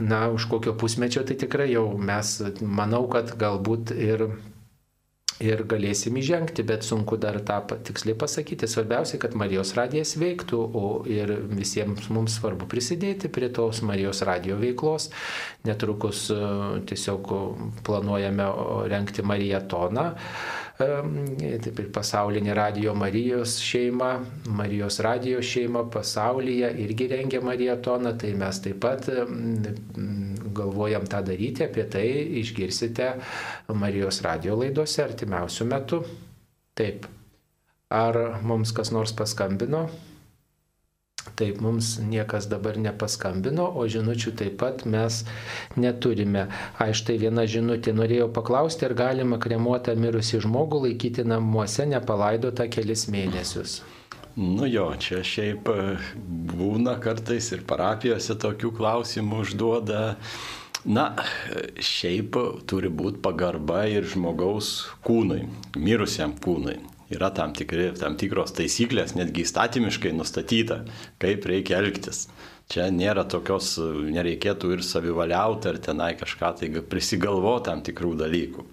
na, 0.00 0.24
už 0.32 0.48
kokio 0.48 0.72
pusmečio 0.72 1.20
tai 1.28 1.36
tikrai 1.36 1.68
jau 1.74 1.84
mes, 2.00 2.38
manau, 2.64 3.04
kad 3.12 3.34
galbūt 3.36 3.92
ir 3.92 4.28
ir 5.42 5.64
galėsim 5.66 6.14
įžengti, 6.18 6.62
bet 6.66 6.86
sunku 6.86 7.16
dar 7.20 7.40
tą 7.42 7.58
tiksliai 7.86 8.16
pasakyti. 8.18 8.68
Svarbiausia, 8.70 9.18
kad 9.22 9.34
Marijos 9.38 9.74
radijas 9.76 10.14
veiktų, 10.20 10.60
o 10.60 10.84
ir 11.10 11.32
visiems 11.50 12.08
mums 12.14 12.38
svarbu 12.38 12.68
prisidėti 12.70 13.30
prie 13.32 13.50
tos 13.54 13.82
Marijos 13.86 14.22
radijo 14.26 14.58
veiklos. 14.60 15.10
Netrukus 15.66 16.28
e, 16.30 16.38
tiesiog 16.88 17.32
planuojame 17.86 18.46
renkti 18.92 19.26
Marijatoną 19.26 20.12
taip 20.78 21.78
ir 21.78 21.90
pasaulinė 21.94 22.54
Radio 22.58 22.94
Marijos 22.98 23.60
šeima, 23.62 24.16
Marijos 24.50 24.98
radio 25.06 25.42
šeima 25.42 25.84
pasaulyje 25.90 26.72
irgi 26.82 27.06
rengia 27.12 27.40
marietoną, 27.44 28.16
tai 28.18 28.32
mes 28.38 28.58
taip 28.64 28.80
pat 28.82 29.06
galvojam 30.54 31.06
tą 31.10 31.22
daryti, 31.26 31.66
apie 31.66 31.84
tai 31.90 32.06
išgirsite 32.40 33.12
Marijos 33.74 34.22
radio 34.26 34.58
laidose 34.58 35.04
artimiausių 35.04 35.68
metų. 35.70 36.00
Taip. 36.74 37.06
Ar 37.94 38.40
mums 38.42 38.72
kas 38.74 38.90
nors 38.90 39.14
paskambino? 39.14 39.86
Taip, 41.34 41.60
mums 41.60 41.98
niekas 41.98 42.46
dabar 42.46 42.76
nepaskambino, 42.78 43.64
o 43.74 43.86
žinučių 43.90 44.32
taip 44.38 44.58
pat 44.60 44.84
mes 44.86 45.22
neturime. 45.80 46.44
A, 46.78 46.90
štai 46.94 47.16
viena 47.22 47.46
žinutė 47.50 47.94
norėjau 47.96 48.28
paklausti, 48.36 48.86
ar 48.86 48.94
galima 48.98 49.40
kremuotą 49.42 49.96
mirusį 49.98 50.44
žmogų 50.44 50.84
laikyti 50.84 51.24
namuose 51.26 51.88
nepalaidotą 51.90 52.68
kelis 52.70 53.08
mėnesius. 53.10 53.80
Nu 54.36 54.68
jo, 54.68 54.88
čia 54.98 55.22
šiaip 55.26 55.68
e, 55.70 55.82
būna 56.54 56.98
kartais 57.02 57.52
ir 57.54 57.66
parapijose 57.66 58.36
tokių 58.44 58.74
klausimų 58.78 59.44
užduoda. 59.46 60.06
Na, 60.84 61.04
šiaip 61.80 62.36
turi 62.68 62.90
būti 62.92 63.22
pagarba 63.24 63.86
ir 63.88 64.04
žmogaus 64.04 64.74
kūnui, 65.06 65.46
mirusiam 65.80 66.34
kūnui 66.36 66.76
yra 67.12 67.30
tam, 67.34 67.52
tikri, 67.56 67.90
tam 67.98 68.16
tikros 68.20 68.54
taisyklės, 68.56 69.14
netgi 69.18 69.44
įstatymiškai 69.44 70.14
nustatyta, 70.16 70.82
kaip 71.22 71.48
reikia 71.50 71.80
elgtis. 71.82 72.28
Čia 72.72 72.88
nėra 72.88 73.26
tokios, 73.28 73.74
nereikėtų 73.78 74.70
ir 74.78 74.84
savivaliauti, 74.86 75.68
ar 75.68 75.80
tenai 75.84 76.14
kažką 76.16 76.54
tai 76.60 76.70
prisigalvo 76.88 77.58
tam 77.64 77.82
tikrų 77.84 78.14
dalykų. 78.22 78.64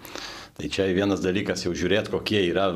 Tai 0.61 0.69
čia 0.71 0.85
vienas 0.93 1.23
dalykas 1.23 1.65
jau 1.65 1.73
žiūrėti, 1.75 2.11
kokie 2.13 2.39
yra 2.45 2.69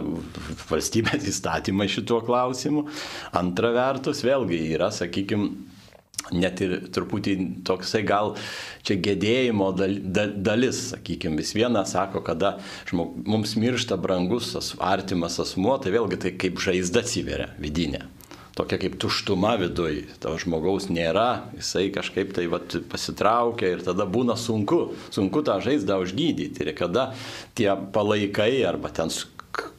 valstybės 0.72 1.28
įstatymai 1.30 1.88
šituo 1.92 2.22
klausimu. 2.26 2.88
Antra 3.36 3.72
vertus, 3.76 4.24
vėlgi 4.26 4.60
yra, 4.74 4.90
sakykime, 4.96 5.52
net 6.34 6.62
ir 6.66 6.76
truputį 6.94 7.36
toksai 7.68 8.02
gal 8.08 8.34
čia 8.86 8.98
gedėjimo 9.02 9.72
dal, 9.78 9.98
dal, 10.02 10.34
dalis, 10.48 10.82
sakykime, 10.94 11.38
vis 11.42 11.54
viena 11.58 11.86
sako, 11.86 12.24
kada 12.26 12.56
žmog, 12.90 13.18
mums 13.28 13.56
miršta 13.60 13.98
brangus, 14.02 14.54
artimas 14.80 15.40
asmuo, 15.44 15.78
tai 15.82 15.94
vėlgi 15.96 16.22
tai 16.26 16.36
kaip 16.40 16.62
žaizda 16.64 17.06
atsiveria 17.06 17.52
vidinė. 17.62 18.06
Tokia 18.56 18.78
kaip 18.80 18.94
tuštuma 19.04 19.58
viduje, 19.60 20.06
to 20.24 20.32
žmogaus 20.40 20.88
nėra, 20.88 21.52
jisai 21.58 21.90
kažkaip 21.92 22.32
tai 22.38 22.46
vat, 22.48 22.78
pasitraukia 22.88 23.74
ir 23.74 23.84
tada 23.84 24.06
būna 24.08 24.38
sunku, 24.40 24.94
sunku 25.12 25.44
tą 25.44 25.58
žaizdą 25.64 25.98
užgydyti. 26.00 26.64
Ir 26.64 26.72
kada 26.78 27.10
tie 27.60 27.68
palaikai 27.76 28.64
arba 28.64 28.94
ten 28.96 29.12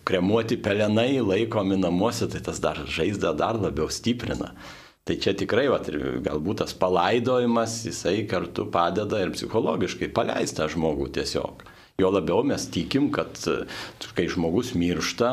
kremuoti 0.05 0.61
pelenai 0.61 1.23
laikomi 1.25 1.81
namuose, 1.81 2.29
tai 2.29 2.45
tas 2.45 2.61
dar 2.61 2.85
žaizdą 2.85 3.33
dar 3.37 3.57
labiau 3.57 3.88
stiprina. 3.88 4.53
Tai 5.06 5.14
čia 5.22 5.36
tikrai, 5.38 5.68
vat, 5.70 5.86
galbūt 6.26 6.64
tas 6.64 6.72
palaidojimas, 6.75 7.76
jisai 7.86 8.25
kartu 8.26 8.64
padeda 8.75 9.20
ir 9.22 9.30
psichologiškai 9.36 10.08
paleista 10.10 10.66
žmogų 10.66 11.12
tiesiog. 11.14 11.62
Jo 12.02 12.10
labiau 12.10 12.42
mes 12.44 12.64
tikim, 12.75 13.12
kad 13.14 13.38
kai 14.16 14.26
žmogus 14.32 14.75
miršta, 14.75 15.30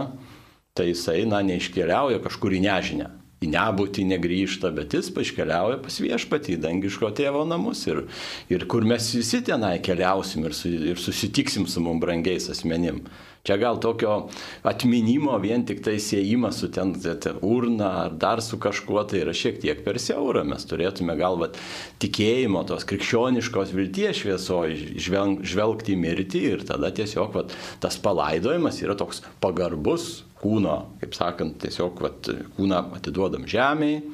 tai 0.77 0.91
jisai, 0.91 1.23
na, 1.25 1.41
neiškeliauja 1.45 2.21
kažkur 2.21 2.53
į 2.53 2.61
nežinę. 2.67 3.09
Į 3.43 3.49
nebūtį 3.49 4.05
negrįžta, 4.13 4.69
bet 4.77 4.93
jis 4.93 5.09
paškeliauja 5.11 5.81
pas 5.83 5.97
viešpatį, 6.05 6.61
dangiško 6.63 7.09
tėvo 7.17 7.41
namus 7.49 7.81
ir, 7.89 8.05
ir 8.53 8.69
kur 8.69 8.85
mes 8.87 9.09
visi 9.17 9.41
tenai 9.43 9.79
keliausim 9.83 10.45
ir, 10.47 10.53
su, 10.55 10.69
ir 10.93 11.01
susitiksim 11.01 11.65
su 11.67 11.81
mums 11.83 12.05
brangiais 12.05 12.45
asmenim. 12.53 13.01
Čia 13.43 13.57
gal 13.59 13.75
tokio 13.83 14.29
atminimo 14.63 15.33
vien 15.43 15.65
tik 15.67 15.81
tai 15.83 15.97
siejimas 15.99 16.61
su 16.61 16.69
ten, 16.71 16.93
urna 17.41 17.89
ar 18.05 18.13
dar 18.15 18.41
su 18.41 18.55
kažkuo 18.55 19.03
tai 19.03 19.19
yra 19.25 19.33
šiek 19.35 19.57
tiek 19.59 19.81
per 19.83 19.99
siaura. 19.99 20.45
Mes 20.47 20.63
turėtume 20.63 21.17
gal 21.19 21.35
vat, 21.41 21.59
tikėjimo, 21.99 22.61
tos 22.69 22.87
krikščioniškos 22.87 23.75
vilties 23.75 24.21
šviesoje 24.21 24.95
žvelgti 25.43 25.91
į 25.91 25.99
mirtį 26.05 26.45
ir 26.53 26.63
tada 26.71 26.93
tiesiog 26.95 27.35
vat, 27.35 27.51
tas 27.83 27.99
palaidojimas 27.99 28.79
yra 28.79 28.95
toks 28.95 29.19
pagarbus 29.43 30.21
kūno, 30.39 30.77
kaip 31.03 31.19
sakant, 31.19 31.59
tiesiog 31.65 31.99
vat, 31.99 32.31
kūną 32.55 32.85
atiduodam 32.95 33.43
žemėje 33.43 34.05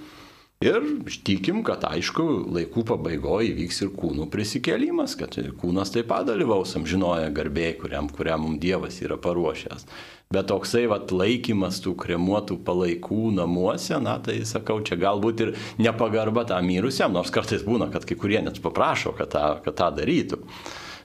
Ir 0.60 0.84
tikim, 1.24 1.62
kad 1.64 1.86
aišku, 1.88 2.24
laikų 2.52 2.82
pabaigoje 2.90 3.54
įvyks 3.54 3.78
ir 3.86 3.92
kūnų 3.96 4.26
prisikėlimas, 4.28 5.14
kad 5.16 5.38
kūnas 5.62 5.94
taip 5.94 6.10
pat 6.10 6.26
dalyvaus 6.28 6.76
amžinoje 6.76 7.30
garbėje, 7.38 7.78
kuriam, 7.80 8.10
kuriam 8.12 8.44
mums 8.44 8.60
Dievas 8.60 8.98
yra 9.00 9.16
paruošęs. 9.24 9.88
Bet 10.36 10.50
toksai 10.52 10.82
vat, 10.92 11.14
laikymas 11.16 11.80
tų 11.86 11.94
kremuotų 12.04 12.60
palaikų 12.68 13.32
namuose, 13.38 14.02
na 14.04 14.18
tai 14.20 14.42
sakau, 14.44 14.82
čia 14.84 15.00
galbūt 15.00 15.46
ir 15.46 15.54
nepagarba 15.80 16.44
tam 16.52 16.68
mirusiam, 16.68 17.16
nors 17.16 17.32
kartais 17.32 17.64
būna, 17.64 17.88
kad 17.96 18.04
kai 18.04 18.20
kurie 18.20 18.44
net 18.44 18.60
paprašo, 18.60 19.16
kad 19.16 19.32
tą, 19.32 19.46
kad 19.64 19.80
tą 19.80 19.90
darytų 20.02 20.44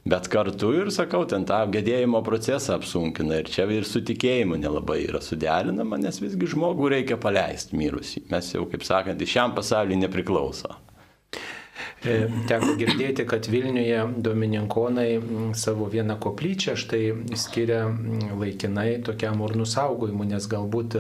bet 0.05 0.29
kartu 0.33 0.73
ir, 0.77 0.91
sakau, 0.95 1.25
ten 1.29 1.47
tą 1.49 1.63
gedėjimo 1.75 2.21
procesą 2.27 2.79
apsunkina 2.79 3.41
ir 3.41 3.51
čia 3.51 3.67
ir 3.73 3.89
su 3.89 4.05
tikėjimu 4.05 4.61
nelabai 4.61 5.01
yra 5.09 5.23
suderinama, 5.25 6.01
nes 6.01 6.21
visgi 6.23 6.51
žmogų 6.55 6.93
reikia 6.97 7.21
paleisti 7.21 7.79
mirusį. 7.81 8.27
Mes 8.33 8.55
jau, 8.55 8.67
kaip 8.71 8.85
sakant, 8.87 9.29
šiam 9.29 9.57
pasauliu 9.57 9.99
nepriklauso. 10.01 10.77
E, 12.05 12.27
teko 12.49 12.75
girdėti, 12.77 13.25
kad 13.29 13.47
Vilniuje 13.49 14.03
domininkonai 14.27 15.09
savo 15.57 15.89
vieną 15.89 16.19
koplyčią 16.21 16.75
štai 16.77 17.03
skiria 17.41 17.87
laikinai 18.37 18.99
tokiam 19.07 19.41
urnų 19.47 19.65
saugojimui, 19.73 20.29
nes 20.35 20.47
galbūt, 20.53 20.99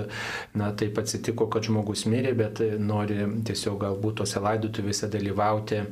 na, 0.56 0.72
taip 0.72 0.98
atsitiko, 1.02 1.50
kad 1.52 1.68
žmogus 1.68 2.06
mirė, 2.08 2.32
bet 2.38 2.64
nori 2.80 3.20
tiesiog 3.44 3.82
galbūt 3.84 4.22
tose 4.22 4.40
laidotuvėse 4.44 5.12
dalyvauti 5.12 5.82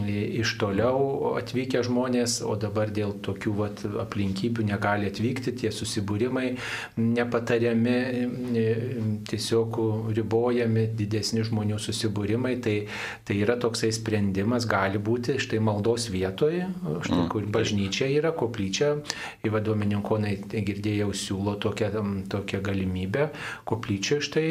iš 0.00 0.54
toliau 0.56 1.34
atvykę 1.36 1.82
žmonės, 1.84 2.38
o 2.48 2.54
dabar 2.56 2.88
dėl 2.88 3.12
tokių 3.20 3.50
vat, 3.58 3.82
aplinkybių 3.84 4.64
negali 4.64 5.10
atvykti, 5.10 5.52
tie 5.52 5.68
susibūrimai 5.68 6.54
nepatariami, 6.96 7.96
tiesiog 9.28 9.76
ribojami 10.16 10.86
didesni 10.96 11.44
žmonių 11.44 11.76
susibūrimai, 11.76 12.54
tai, 12.64 12.76
tai 13.28 13.36
yra 13.44 13.58
toksai 13.60 13.90
sprendimas, 13.92 14.64
gali 14.64 14.96
būti 14.96 15.36
štai 15.36 15.60
maldos 15.60 16.08
vietoje, 16.08 16.70
štai 17.04 17.18
mm. 17.18 17.28
kur 17.34 17.44
bažnyčia 17.52 18.08
yra, 18.16 18.32
koplyčia, 18.32 18.94
įvadomininkonai 19.44 20.38
girdėjau 20.48 21.10
siūlo 21.12 21.58
tokią, 21.60 21.92
tokią 22.32 22.62
galimybę, 22.64 23.28
koplyčia 23.68 24.22
štai 24.24 24.48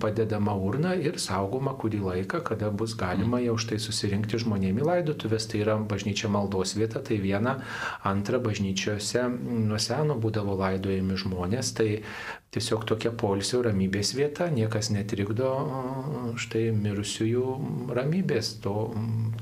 padedama 0.00 0.56
urna 0.56 0.96
ir 0.96 1.20
saugoma 1.20 1.76
kurį 1.76 2.00
laiką, 2.08 2.40
kada 2.40 2.72
bus 2.72 2.96
galima 2.96 3.44
jau 3.44 3.60
štai 3.60 3.76
susirinkti 3.76 4.29
atvykti 4.30 4.44
žmonėm 4.44 4.78
į 4.78 4.86
laidotuvės, 4.86 5.48
tai 5.50 5.62
yra 5.64 5.76
bažnyčia 5.78 6.30
maldos 6.30 6.76
vieta, 6.76 7.00
tai 7.02 7.18
viena, 7.18 7.58
antra 8.04 8.38
bažnyčiose 8.38 9.26
nuo 9.66 9.78
seno 9.78 10.14
būdavo 10.18 10.56
laidojami 10.58 11.16
žmonės, 11.18 11.74
tai 11.74 12.02
tiesiog 12.50 12.82
tokia 12.88 13.12
polisio 13.14 13.60
ramybės 13.62 14.10
vieta, 14.18 14.48
niekas 14.50 14.90
netrikdo 14.90 15.50
štai 16.40 16.70
mirusiųjų 16.74 17.44
ramybės, 17.94 18.56
to 18.64 18.90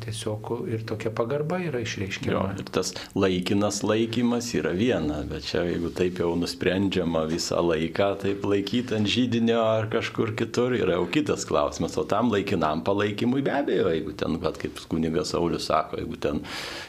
tiesiog 0.05 0.51
ir 0.69 0.85
tokia 0.89 1.13
pagarba 1.17 1.61
yra 1.65 1.81
išreiškiama. 1.85 2.35
Jo, 2.35 2.43
ir 2.61 2.69
tas 2.73 2.93
laikinas 3.17 3.81
laikymas 3.87 4.51
yra 4.59 4.75
viena, 4.77 5.23
bet 5.29 5.49
čia 5.49 5.65
jeigu 5.69 5.93
taip 5.97 6.21
jau 6.21 6.35
nusprendžiama 6.37 7.25
visą 7.31 7.63
laiką, 7.65 8.11
taip 8.25 8.45
laikyti 8.49 8.99
ant 8.99 9.09
žydinio 9.09 9.63
ar 9.65 9.89
kažkur 9.93 10.35
kitur, 10.37 10.77
yra 10.77 10.99
jau 11.01 11.09
kitas 11.13 11.49
klausimas, 11.49 11.97
o 11.97 12.05
tam 12.09 12.29
laikinam 12.35 12.85
palaikymui 12.85 13.45
be 13.47 13.57
abejo, 13.57 13.89
jeigu 13.95 14.13
ten, 14.21 14.37
bet 14.43 14.61
kaip 14.61 14.78
kunigas 14.87 15.33
Saulis 15.33 15.67
sako, 15.69 15.99
jeigu 16.03 16.19
ten 16.21 16.43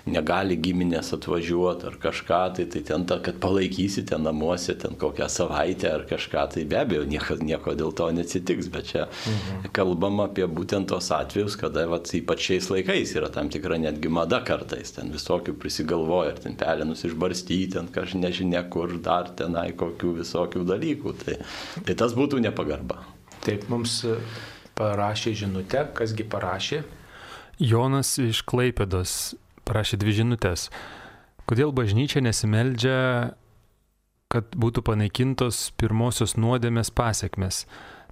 negali 0.10 0.58
giminės 0.60 1.14
atvažiuoti 1.16 1.88
ar 1.90 1.98
kažką, 2.02 2.42
tai, 2.58 2.68
tai 2.72 2.84
ten, 2.86 3.06
ta, 3.10 3.20
kad 3.24 3.40
palaikysite 3.42 4.20
namuose 4.22 4.76
ten 4.80 4.98
kokią 5.00 5.30
savaitę 5.32 5.90
ar 5.94 6.06
kažką, 6.10 6.46
tai 6.54 6.66
be 6.70 6.80
abejo 6.84 7.08
nieko, 7.10 7.40
nieko 7.42 7.76
dėl 7.80 7.96
to 7.96 8.10
neatsitiks, 8.16 8.70
bet 8.74 8.92
čia 8.92 9.08
mhm. 9.08 9.72
kalbam 9.76 10.22
apie 10.26 10.46
būtent 10.46 10.92
tos 10.92 11.10
atvejus, 11.16 11.58
kada 11.60 11.88
vat, 11.90 12.12
ypač 12.20 12.46
šiais 12.50 12.70
laikais 12.74 13.16
yra 13.18 13.32
tam 13.34 13.50
tikra 13.50 13.80
netgi 13.82 14.12
mada 14.14 14.44
kartais, 14.46 14.94
ten 14.96 15.14
visokių 15.16 15.56
prisigalvoja, 15.60 16.36
ar 16.36 16.44
ten 16.44 16.60
pelenus 16.60 17.06
išbarstyti, 17.08 17.74
ten 17.78 17.88
kažkaip 17.88 18.20
nežinia 18.20 18.64
kur, 18.70 18.92
dar 19.04 19.32
tenai 19.38 19.72
kokių 19.78 20.14
visokių 20.22 20.66
dalykų. 20.68 21.16
Tai, 21.24 21.38
tai 21.86 21.96
tas 21.98 22.16
būtų 22.18 22.42
nepagarba. 22.44 23.02
Taip, 23.46 23.68
mums 23.72 24.02
parašė 24.80 25.36
žinutę, 25.44 25.86
kasgi 25.96 26.26
parašė. 26.28 26.84
Jonas 27.60 28.16
iš 28.24 28.42
Klaipėdos 28.48 29.36
parašė 29.68 30.00
dvi 30.00 30.16
žinutės. 30.22 30.70
Kodėl 31.50 31.74
bažnyčia 31.76 32.24
nesimeldžia 32.24 33.00
kad 34.30 34.52
būtų 34.54 34.84
panaikintos 34.86 35.72
pirmosios 35.82 36.36
nuodėmės 36.38 36.92
pasiekmes. 36.94 37.64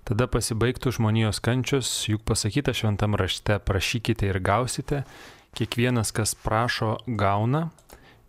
Tada 0.08 0.26
pasibaigtų 0.32 0.96
žmonijos 0.98 1.40
kančios, 1.44 1.92
juk 2.10 2.24
pasakyta 2.26 2.74
šventam 2.74 3.14
rašte, 3.20 3.60
prašykite 3.62 4.32
ir 4.32 4.40
gausite, 4.42 5.04
kiekvienas, 5.58 6.14
kas 6.16 6.34
prašo, 6.34 6.96
gauna. 7.06 7.68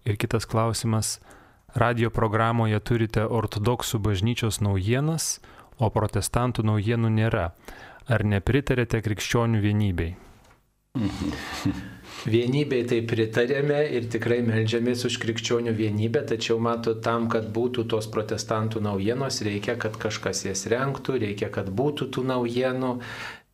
Ir 0.04 0.20
kitas 0.20 0.44
klausimas, 0.48 1.16
radio 1.72 2.12
programoje 2.12 2.80
turite 2.84 3.24
ortodoksų 3.24 4.02
bažnyčios 4.04 4.60
naujienas, 4.60 5.38
o 5.78 5.88
protestantų 5.94 6.66
naujienų 6.68 7.14
nėra. 7.14 7.50
Ar 8.08 8.24
nepritarėte 8.24 9.00
krikščionių 9.04 9.64
vienybei? 9.64 10.16
Vienybei 12.26 12.82
tai 12.88 12.98
pritarėme 13.06 13.78
ir 13.94 14.08
tikrai 14.10 14.40
melžiamės 14.42 15.04
už 15.06 15.20
krikščionių 15.22 15.74
vienybę, 15.78 16.24
tačiau 16.26 16.58
mato 16.62 16.96
tam, 17.04 17.28
kad 17.30 17.46
būtų 17.54 17.84
tos 17.92 18.08
protestantų 18.10 18.82
naujienos, 18.82 19.38
reikia, 19.46 19.76
kad 19.78 19.96
kažkas 20.02 20.42
jas 20.48 20.66
renktų, 20.72 21.20
reikia, 21.22 21.50
kad 21.54 21.70
būtų 21.70 22.08
tų 22.16 22.24
naujienų, 22.32 22.92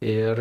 Ir, 0.05 0.41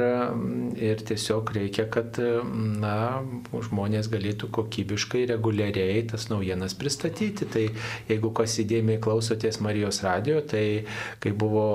ir 0.75 1.01
tiesiog 1.07 1.53
reikia, 1.55 1.85
kad 1.91 2.17
na, 2.19 3.21
žmonės 3.63 4.09
galėtų 4.11 4.49
kokybiškai, 4.51 5.21
reguliariai 5.29 6.01
tas 6.09 6.27
naujienas 6.27 6.75
pristatyti. 6.75 7.47
Tai 7.47 7.63
jeigu 8.09 8.31
kas 8.35 8.57
įdėmiai 8.59 8.99
klausotės 9.03 9.61
Marijos 9.63 10.01
radio, 10.03 10.41
tai 10.43 10.83
kai 11.23 11.31
buvo 11.31 11.65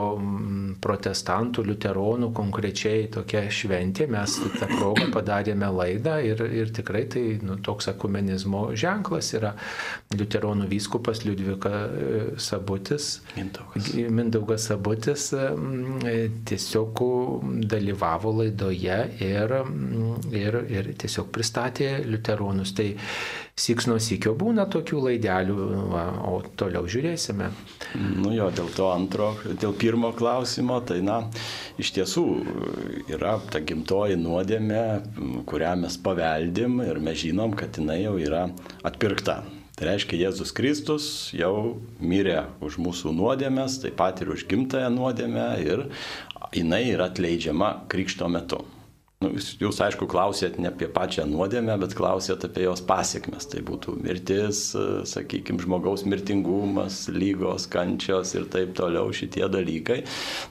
protestantų, 0.85 1.65
liuteronų 1.71 2.29
konkrečiai 2.37 3.07
tokia 3.15 3.47
šventė, 3.49 4.09
mes 4.13 4.37
tą 4.59 4.69
progą 4.75 5.09
padarėme 5.15 5.71
laidą 5.73 6.19
ir, 6.25 6.45
ir 6.45 6.75
tikrai 6.77 7.07
tai 7.09 7.25
nu, 7.41 7.57
toks 7.65 7.89
akumenizmo 7.95 8.67
ženklas 8.77 9.33
yra 9.39 9.55
liuteronų 10.13 10.69
vyskupas 10.69 11.25
Liudvika 11.25 11.73
e, 11.73 12.21
Sabutis. 12.37 13.23
Mindaugas. 13.39 13.91
Mindaugas 14.21 14.69
Sabutis 14.69 15.31
tiesiog 16.49 16.93
dalyvavo 17.79 18.35
laidoje 18.43 18.99
ir, 19.25 19.59
ir, 20.35 20.63
ir 20.69 20.95
tiesiog 21.01 21.31
pristatė 21.35 21.95
liuteronus. 22.05 22.75
Tai 22.77 22.91
siks 23.59 23.89
nuo 23.91 23.99
sikio 24.03 24.35
būna 24.39 24.69
tokių 24.71 25.03
laidelių, 25.09 25.57
va, 25.93 26.05
o 26.31 26.39
toliau 26.59 26.87
žiūrėsime. 26.91 27.51
Nu 28.23 28.33
jo, 28.35 28.49
dėl 28.55 28.71
to 28.77 28.91
antro, 28.93 29.33
dėl 29.49 29.75
pirmo 29.79 30.13
klausimo, 30.17 30.81
tai 30.87 31.01
na, 31.05 31.21
iš 31.81 31.93
tiesų 31.99 32.27
yra 33.11 33.39
ta 33.51 33.63
gimtoji 33.65 34.19
nuodėmė, 34.21 34.85
kurią 35.49 35.75
mes 35.85 35.99
paveldim 36.03 36.83
ir 36.87 37.03
mes 37.03 37.23
žinom, 37.25 37.57
kad 37.59 37.81
jinai 37.81 38.03
jau 38.05 38.19
yra 38.23 38.47
atpirkta. 38.87 39.43
Tai 39.79 39.87
reiškia, 39.87 40.17
Jėzus 40.25 40.51
Kristus 40.51 41.05
jau 41.31 41.79
mirė 42.03 42.41
už 42.67 42.81
mūsų 42.83 43.13
nuodėmės, 43.15 43.77
taip 43.85 43.95
pat 44.01 44.19
ir 44.25 44.33
už 44.35 44.43
gimtąją 44.51 44.89
nuodėmę 44.91 45.45
ir 45.63 45.85
jinai 46.51 46.81
yra 46.89 47.07
atleidžiama 47.13 47.69
krikšto 47.93 48.27
metu. 48.33 48.65
Nu, 49.23 49.33
jūs, 49.35 49.53
jūs, 49.59 49.79
aišku, 49.83 50.07
klausėt 50.11 50.61
ne 50.63 50.69
apie 50.71 50.87
pačią 50.95 51.25
nuodėmę, 51.31 51.77
bet 51.83 51.95
klausėt 51.99 52.45
apie 52.47 52.65
jos 52.65 52.83
pasiekmes. 52.87 53.47
Tai 53.51 53.63
būtų 53.67 53.95
mirtis, 54.03 54.61
sakykime, 55.11 55.63
žmogaus 55.63 56.03
mirtingumas, 56.11 57.05
lygos, 57.15 57.67
kančios 57.71 58.35
ir 58.35 58.47
taip 58.51 58.75
toliau 58.79 59.15
šitie 59.15 59.47
dalykai. 59.51 60.01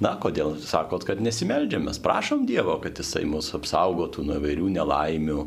Na, 0.03 0.13
kodėl 0.23 0.55
sakot, 0.63 1.03
kad 1.07 1.23
nesimeldžiamės? 1.23 1.99
Prašom 2.03 2.47
Dievo, 2.47 2.75
kad 2.83 2.99
Jisai 2.99 3.23
mus 3.27 3.51
apsaugotų 3.55 4.23
nuo 4.27 4.39
vairių 4.43 4.71
nelaimių 4.79 5.45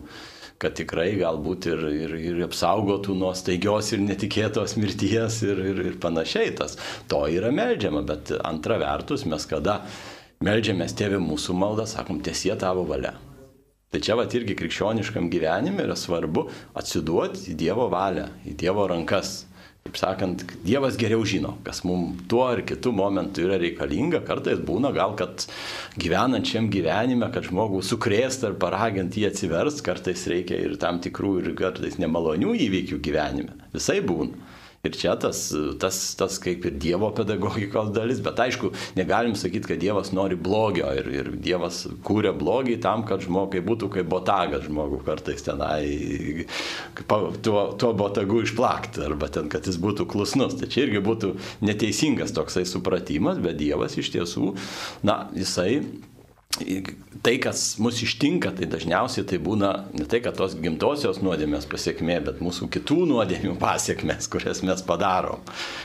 kad 0.60 0.76
tikrai 0.76 1.14
galbūt 1.16 1.70
ir, 1.70 1.84
ir, 2.04 2.14
ir 2.20 2.42
apsaugotų 2.44 3.16
nuo 3.16 3.32
staigios 3.36 3.94
ir 3.94 4.02
netikėtos 4.04 4.76
mirties 4.76 5.40
ir, 5.46 5.62
ir, 5.72 5.80
ir 5.88 5.96
panašiai. 6.02 6.52
Tas, 6.58 6.76
to 7.08 7.22
yra 7.32 7.52
melžiama, 7.54 8.04
bet 8.06 8.34
antra 8.44 8.76
vertus 8.82 9.24
mes 9.28 9.48
kada 9.48 9.80
melžiamės 10.44 10.96
tėvė 10.96 11.20
mūsų 11.24 11.56
maldą, 11.56 11.88
sakom, 11.88 12.20
tiesie 12.24 12.52
tavo 12.60 12.84
valia. 12.88 13.14
Tai 13.90 13.98
čia 14.04 14.14
va 14.14 14.22
irgi 14.28 14.54
krikščioniškam 14.54 15.26
gyvenime 15.32 15.82
yra 15.82 15.96
svarbu 15.98 16.44
atsiduoti 16.78 17.48
į 17.50 17.56
Dievo 17.58 17.88
valią, 17.90 18.28
į 18.46 18.54
Dievo 18.60 18.84
rankas. 18.86 19.40
Kaip 19.90 19.98
sakant, 19.98 20.42
Dievas 20.62 20.94
geriau 20.94 21.24
žino, 21.26 21.56
kas 21.66 21.80
mums 21.82 22.20
tuo 22.30 22.44
ar 22.46 22.60
kitu 22.62 22.92
momentu 22.94 23.42
yra 23.42 23.56
reikalinga. 23.58 24.20
Kartais 24.22 24.60
būna 24.62 24.92
gal, 24.94 25.16
kad 25.18 25.48
gyvenančiam 25.98 26.68
gyvenime, 26.70 27.26
kad 27.34 27.48
žmogų 27.48 27.80
sukrėst 27.88 28.46
ar 28.46 28.54
paragint 28.62 29.18
jį 29.18 29.26
atsiverst, 29.32 29.82
kartais 29.82 30.22
reikia 30.30 30.60
ir 30.62 30.76
tam 30.78 31.02
tikrų 31.02 31.32
ir 31.40 31.50
kartais 31.58 31.98
nemalonių 31.98 32.54
įvykių 32.68 33.00
gyvenime. 33.02 33.58
Visai 33.74 33.98
būna. 34.06 34.38
Ir 34.80 34.94
čia 34.96 35.12
tas, 35.20 35.42
tas, 35.76 35.96
tas 36.16 36.38
kaip 36.40 36.64
ir 36.64 36.76
Dievo 36.80 37.10
pedagogikos 37.12 37.90
dalis, 37.92 38.22
bet 38.24 38.38
aišku, 38.40 38.70
negalim 38.96 39.34
sakyti, 39.36 39.68
kad 39.68 39.82
Dievas 39.82 40.08
nori 40.16 40.38
blogio 40.40 40.88
ir, 40.96 41.10
ir 41.12 41.28
Dievas 41.36 41.82
kūrė 42.06 42.32
blogį 42.40 42.78
tam, 42.80 43.04
kad 43.08 43.20
žmogai 43.20 43.60
būtų 43.66 43.90
kaip 43.92 44.08
botagas 44.08 44.64
žmogų 44.64 45.02
kartais 45.04 45.44
tenai, 45.44 46.46
tuo, 47.44 47.66
tuo 47.76 47.92
botagu 47.92 48.40
išplakti, 48.46 49.04
arba 49.04 49.28
ten, 49.28 49.52
kad 49.52 49.68
jis 49.68 49.76
būtų 49.84 50.08
klusnus. 50.08 50.56
Tai 50.56 50.70
čia 50.72 50.86
irgi 50.86 51.04
būtų 51.04 51.34
neteisingas 51.60 52.32
toksai 52.32 52.64
supratimas, 52.64 53.36
bet 53.44 53.60
Dievas 53.60 54.00
iš 54.00 54.14
tiesų, 54.16 54.54
na, 55.04 55.26
jisai 55.36 55.82
tai, 57.22 57.38
kas 57.42 57.78
mus 57.78 58.00
ištinka, 58.02 58.52
tai 58.56 58.68
dažniausiai 58.70 59.26
tai 59.28 59.38
būna 59.42 59.70
ne 59.94 60.06
tai, 60.10 60.20
kad 60.24 60.36
tos 60.38 60.56
gimtosios 60.58 61.20
nuodėmės 61.24 61.68
pasiekmė, 61.70 62.18
bet 62.26 62.40
mūsų 62.44 62.70
kitų 62.74 63.04
nuodėmių 63.10 63.56
pasiekmes, 63.60 64.28
kurias 64.32 64.64
mes 64.66 64.82
padarom. 64.86 65.44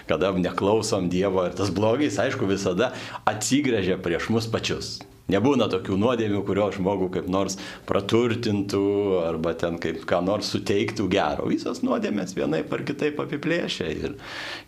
Kada 0.10 0.34
neklausom 0.36 1.10
Dievo 1.14 1.46
ir 1.48 1.58
tas 1.58 1.74
blogis, 1.74 2.20
aišku, 2.22 2.50
visada 2.50 2.94
atsigrėžia 3.30 4.00
prieš 4.02 4.32
mus 4.34 4.50
pačius. 4.52 4.98
Nebūna 5.26 5.66
tokių 5.74 5.96
nuodėmių, 5.98 6.44
kurio 6.46 6.68
žmogų 6.76 7.08
kaip 7.16 7.30
nors 7.34 7.56
praturtintų 7.90 8.82
arba 9.24 9.56
ten 9.58 9.80
kaip 9.82 10.04
ką 10.06 10.20
nors 10.22 10.52
suteiktų 10.54 11.08
gero. 11.10 11.48
Visos 11.50 11.82
nuodėmės 11.82 12.36
vienaip 12.38 12.70
ar 12.76 12.84
kitaip 12.86 13.18
apiplėšia. 13.24 13.88
Ir, 13.90 14.14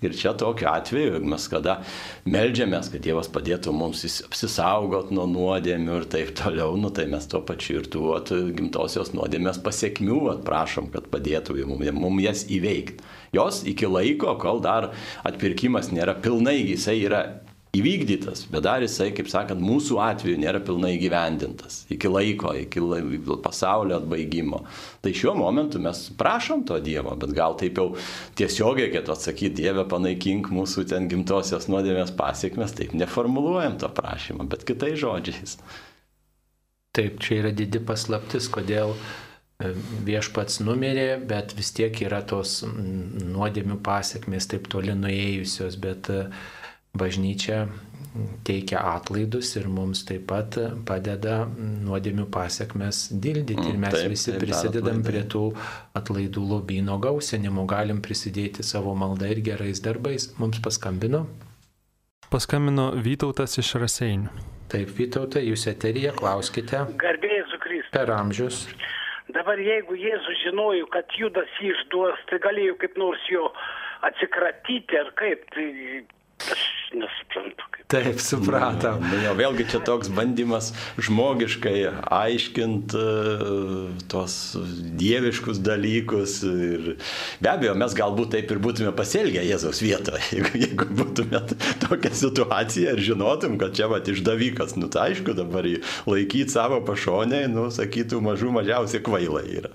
ir 0.01 0.15
čia 0.17 0.33
tokiu 0.37 0.65
atveju, 0.71 1.19
mes 1.29 1.45
kada 1.51 1.77
melžiamės, 2.25 2.89
kad 2.89 3.05
Dievas 3.05 3.29
padėtų 3.29 3.75
mums 3.77 4.01
apsisaugot 4.25 5.11
nuo 5.13 5.27
nuodėmių 5.29 5.99
ir 6.01 6.07
taip 6.09 6.33
toliau, 6.39 6.73
nu, 6.81 6.89
tai 6.89 7.05
mes 7.11 7.29
tuo 7.29 7.43
pačiu 7.45 7.83
ir 7.83 7.91
tų 7.93 8.07
at, 8.17 8.31
gimtosios 8.57 9.13
nuodėmės 9.13 9.61
pasiekmių 9.61 10.23
atprašom, 10.39 10.89
kad 10.95 11.11
padėtų 11.13 11.59
mums, 11.69 11.93
mums 11.93 12.25
jas 12.25 12.47
įveikti. 12.49 13.05
Jos 13.37 13.61
iki 13.69 13.85
laiko, 13.85 14.33
kol 14.41 14.63
dar 14.65 14.89
atpirkimas 15.27 15.91
nėra 15.93 16.17
pilnai, 16.23 16.57
jisai 16.63 16.97
yra 17.03 17.21
įvykdytas, 17.75 18.45
bet 18.51 18.63
dar 18.65 18.83
jisai, 18.83 19.09
kaip 19.15 19.27
sakant, 19.31 19.61
mūsų 19.63 19.97
atveju 20.01 20.39
nėra 20.39 20.61
pilnai 20.63 20.93
gyvendintas 21.01 21.81
iki 21.93 22.09
laiko, 22.09 22.53
iki 22.55 22.81
pasaulio 23.43 23.97
atbaigimo. 23.99 24.61
Tai 25.03 25.13
šiuo 25.15 25.35
momentu 25.37 25.81
mes 25.83 26.05
prašom 26.17 26.63
to 26.67 26.79
Dievo, 26.83 27.15
bet 27.19 27.35
gal 27.37 27.57
taip 27.59 27.79
jau 27.81 27.89
tiesiogiai, 28.39 28.89
kad 28.93 29.11
atsakyti, 29.13 29.55
Dieve, 29.61 29.85
panaikink 29.89 30.51
mūsų 30.53 30.87
ten 30.91 31.07
gimtosios 31.11 31.69
nuodėmės 31.71 32.13
pasiekmes, 32.17 32.75
taip 32.77 32.95
neformuluojam 32.97 33.79
to 33.81 33.91
prašymą, 33.99 34.47
bet 34.51 34.65
kitais 34.67 34.99
žodžiais. 35.01 35.57
Taip, 36.97 37.19
čia 37.21 37.41
yra 37.43 37.53
didi 37.53 37.81
paslaptis, 37.83 38.47
kodėl 38.49 38.95
e, 38.95 39.73
viešpats 40.07 40.63
numirė, 40.65 41.09
bet 41.29 41.53
vis 41.57 41.73
tiek 41.77 41.99
yra 42.05 42.23
tos 42.25 42.63
nuodėmių 42.65 43.77
pasiekmes 43.85 44.49
taip 44.49 44.69
toli 44.71 44.95
nuėjusios, 44.97 45.77
bet 45.83 46.09
uh, 46.13 46.31
bažnyčia 46.99 47.65
teikia 48.47 48.81
atlaidus 48.95 49.53
ir 49.59 49.67
mums 49.71 50.03
taip 50.07 50.27
pat 50.31 50.57
padeda 50.87 51.37
nuodėmių 51.57 52.27
pasiekmes 52.33 53.07
dildyti. 53.23 53.71
Ir 53.71 53.79
mes 53.81 53.95
taip, 53.95 54.11
visi 54.13 54.31
taip, 54.31 54.41
prisidedam 54.43 55.03
prie 55.05 55.23
tų 55.29 55.43
atlaidų 55.97 56.43
lobino 56.51 56.97
gausinimo, 57.03 57.65
galim 57.69 58.01
prisidėti 58.05 58.65
savo 58.65 58.95
maldą 58.97 59.31
ir 59.33 59.43
gerais 59.45 59.83
darbais. 59.83 60.31
Mums 60.41 60.61
paskambino. 60.63 61.25
Paskambino 62.31 62.91
Vytautas 63.03 63.55
iš 63.61 63.75
Raseinių. 63.79 64.33
Taip, 64.71 64.91
Vytautai, 64.97 65.45
jūs 65.47 65.63
eterija, 65.71 66.11
klauskite. 66.17 66.83
Garbėjai 66.99 67.45
su 67.51 67.59
Kristus. 67.63 67.93
Per 67.95 68.11
amžius. 68.11 68.65
Dabar 69.35 69.59
jeigu 69.59 69.95
Jėzus 69.99 70.41
žinojo, 70.43 70.87
kad 70.91 71.11
Judas 71.19 71.51
jį 71.59 71.71
išduos, 71.73 72.19
tai 72.29 72.39
galėjo 72.43 72.75
kaip 72.83 72.99
nors 72.99 73.23
jo 73.31 73.47
atsikratyti 74.07 74.99
ar 74.99 75.11
kaip, 75.19 75.43
tai 75.55 75.67
Aš 76.37 76.66
nesuprantu. 76.93 77.65
Kaip. 77.71 77.85
Taip, 77.91 78.19
supratom. 78.23 79.01
Nu, 79.03 79.19
jo, 79.23 79.33
vėlgi 79.39 79.65
čia 79.71 79.79
toks 79.85 80.09
bandymas 80.13 80.69
žmogiškai 81.01 81.75
aiškinti 82.13 82.99
uh, 82.99 83.91
tuos 84.11 84.35
dieviškus 84.99 85.61
dalykus. 85.63 86.39
Ir 86.47 86.89
be 87.43 87.51
abejo, 87.51 87.75
mes 87.79 87.95
galbūt 87.97 88.33
taip 88.35 88.51
ir 88.53 88.61
būtume 88.63 88.91
pasielgę 88.97 89.43
Jėzaus 89.47 89.81
vietoje, 89.83 90.23
jeigu, 90.35 90.53
jeigu 90.63 90.89
būtume 91.01 91.43
tokią 91.85 92.13
situaciją 92.23 92.97
ir 92.97 93.05
žinotum, 93.11 93.59
kad 93.61 93.75
čia 93.77 93.91
va 93.91 94.01
išdavikas. 94.03 94.75
Nu, 94.79 94.91
tai 94.91 95.11
aišku, 95.11 95.35
dabar 95.37 95.67
jį 95.67 95.81
laikyti 96.09 96.55
savo 96.55 96.81
pašonėje, 96.87 97.51
nu, 97.53 97.69
sakytų, 97.73 98.19
mažų 98.25 98.51
mažiausiai 98.59 99.03
kvailai 99.05 99.45
yra. 99.61 99.71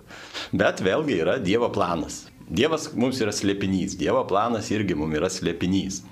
Bet 0.53 0.85
vėlgi 0.85 1.23
yra 1.25 1.39
Dievo 1.43 1.73
planas. 1.73 2.27
Dievas 2.53 2.91
mums 2.99 3.21
yra 3.25 3.33
slėpinys, 3.33 3.97
Dievo 3.97 4.21
planas 4.29 4.69
irgi 4.75 4.97
mums 4.99 5.17
yra 5.17 5.31
slėpinys. 5.33 6.03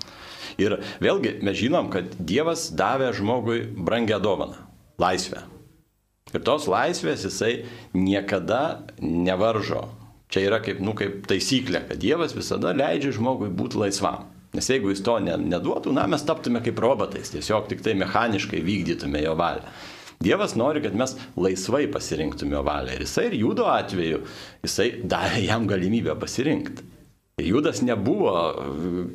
Ir 0.60 0.76
vėlgi 1.02 1.38
mes 1.46 1.56
žinom, 1.58 1.88
kad 1.92 2.12
Dievas 2.18 2.68
davė 2.76 3.12
žmogui 3.16 3.62
brangę 3.76 4.20
dovaną- 4.22 4.66
laisvę. 5.04 5.42
Ir 6.34 6.44
tos 6.46 6.68
laisvės 6.70 7.24
jisai 7.26 7.64
niekada 7.94 8.86
nevaržo. 9.00 9.88
Čia 10.30 10.44
yra 10.46 10.60
kaip, 10.62 10.78
nu, 10.78 10.94
kaip 10.94 11.26
taisyklė, 11.26 11.88
kad 11.88 11.98
Dievas 11.98 12.36
visada 12.36 12.70
leidžia 12.76 13.16
žmogui 13.16 13.50
būti 13.50 13.80
laisvam. 13.80 14.28
Nes 14.54 14.66
jeigu 14.66 14.90
jis 14.90 15.02
to 15.06 15.16
neduotų, 15.22 15.92
na, 15.94 16.06
mes 16.10 16.22
taptume 16.26 16.62
kaip 16.62 16.78
robotais, 16.82 17.30
tiesiog 17.30 17.68
tik 17.70 17.82
tai 17.82 17.94
mechaniškai 17.98 18.62
vykdytume 18.66 19.22
jo 19.22 19.34
valią. 19.38 19.66
Dievas 20.20 20.52
nori, 20.58 20.82
kad 20.84 20.94
mes 20.98 21.14
laisvai 21.40 21.86
pasirinktume 21.90 22.58
valią. 22.66 22.92
Ir 22.92 23.06
jisai 23.06 23.28
ir 23.30 23.36
judo 23.40 23.68
atveju, 23.72 24.18
jisai 24.66 24.88
davė 25.08 25.46
jam 25.46 25.64
galimybę 25.70 26.16
pasirinkti. 26.20 26.84
Judas 27.46 27.82
nebuvo, 27.82 28.34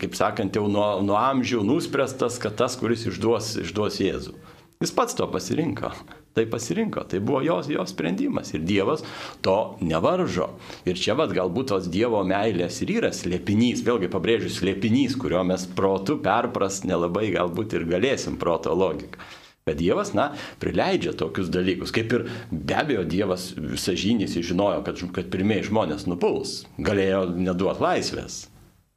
kaip 0.02 0.18
sakant, 0.18 0.56
jau 0.58 0.68
nuo, 0.72 0.88
nuo 1.06 1.18
amžių 1.20 1.64
nuspręstas, 1.68 2.40
kad 2.42 2.58
tas, 2.60 2.78
kuris 2.80 3.08
išduos, 3.12 3.56
išduos 3.66 4.02
Jėzų. 4.04 4.36
Jis 4.84 4.92
pats 4.92 5.16
to 5.16 5.28
pasirinko. 5.32 5.92
Tai 6.36 6.44
pasirinko, 6.52 7.06
tai 7.08 7.22
buvo 7.24 7.40
jos, 7.46 7.70
jos 7.72 7.94
sprendimas 7.94 8.50
ir 8.52 8.66
Dievas 8.68 9.06
to 9.42 9.78
nevaržo. 9.80 10.50
Ir 10.84 11.00
čia 11.00 11.16
vad 11.16 11.32
galbūt 11.32 11.72
tos 11.72 11.88
Dievo 11.88 12.20
meilės 12.28 12.82
ir 12.84 12.92
yra 12.98 13.14
slėpinys, 13.16 13.86
vėlgi 13.88 14.10
pabrėžiu, 14.12 14.52
slėpinys, 14.52 15.16
kurio 15.16 15.46
mes 15.48 15.64
protu 15.78 16.18
perpras 16.20 16.82
nelabai 16.84 17.30
galbūt 17.38 17.78
ir 17.80 17.88
galėsim 17.88 18.36
proto 18.42 18.76
logiką. 18.76 19.24
Bet 19.66 19.80
Dievas, 19.82 20.12
na, 20.14 20.28
prileidžia 20.62 21.16
tokius 21.18 21.48
dalykus. 21.50 21.90
Kaip 21.90 22.12
ir 22.14 22.28
be 22.52 22.76
abejo 22.78 23.02
Dievas 23.10 23.48
visažinys 23.58 24.36
žinojo, 24.38 24.84
kad, 24.86 25.02
kad 25.16 25.32
pirmieji 25.34 25.72
žmonės 25.72 26.06
nupuls, 26.06 26.60
galėjo 26.78 27.24
neduoti 27.34 27.82
laisvės. 27.82 28.36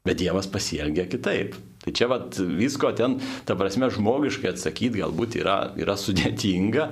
Bet 0.04 0.20
Dievas 0.20 0.50
pasielgia 0.52 1.06
kitaip. 1.08 1.56
Tai 1.84 1.92
čia 1.94 2.08
vat, 2.10 2.34
visko 2.36 2.90
ten, 2.92 3.16
ta 3.46 3.54
prasme, 3.56 3.86
žmogiškai 3.94 4.50
atsakyti 4.50 4.98
galbūt 4.98 5.36
yra, 5.38 5.56
yra 5.78 5.94
sudėtinga, 5.96 6.88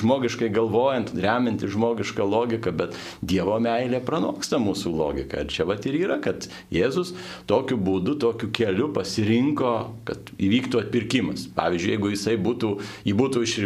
žmogiškai 0.00 0.48
galvojant, 0.54 1.12
remianti 1.12 1.68
žmogišką 1.68 2.24
logiką, 2.24 2.72
bet 2.72 2.96
Dievo 3.20 3.58
meilė 3.62 4.00
pranoksta 4.04 4.58
mūsų 4.62 4.94
logiką. 4.96 5.44
Ir 5.44 5.52
čia 5.52 5.68
vat 5.68 5.84
ir 5.86 6.00
yra, 6.00 6.18
kad 6.24 6.48
Jėzus 6.72 7.12
tokiu 7.50 7.76
būdu, 7.76 8.16
tokiu 8.24 8.48
keliu 8.54 8.88
pasirinko, 8.96 9.74
kad 10.08 10.32
įvyktų 10.40 10.82
atpirkimas. 10.86 11.46
Pavyzdžiui, 11.58 11.94
jeigu 11.94 12.12
jisai 12.16 12.38
būtų, 12.40 12.74
jį 13.06 13.16
būtų, 13.22 13.44
iš, 13.44 13.56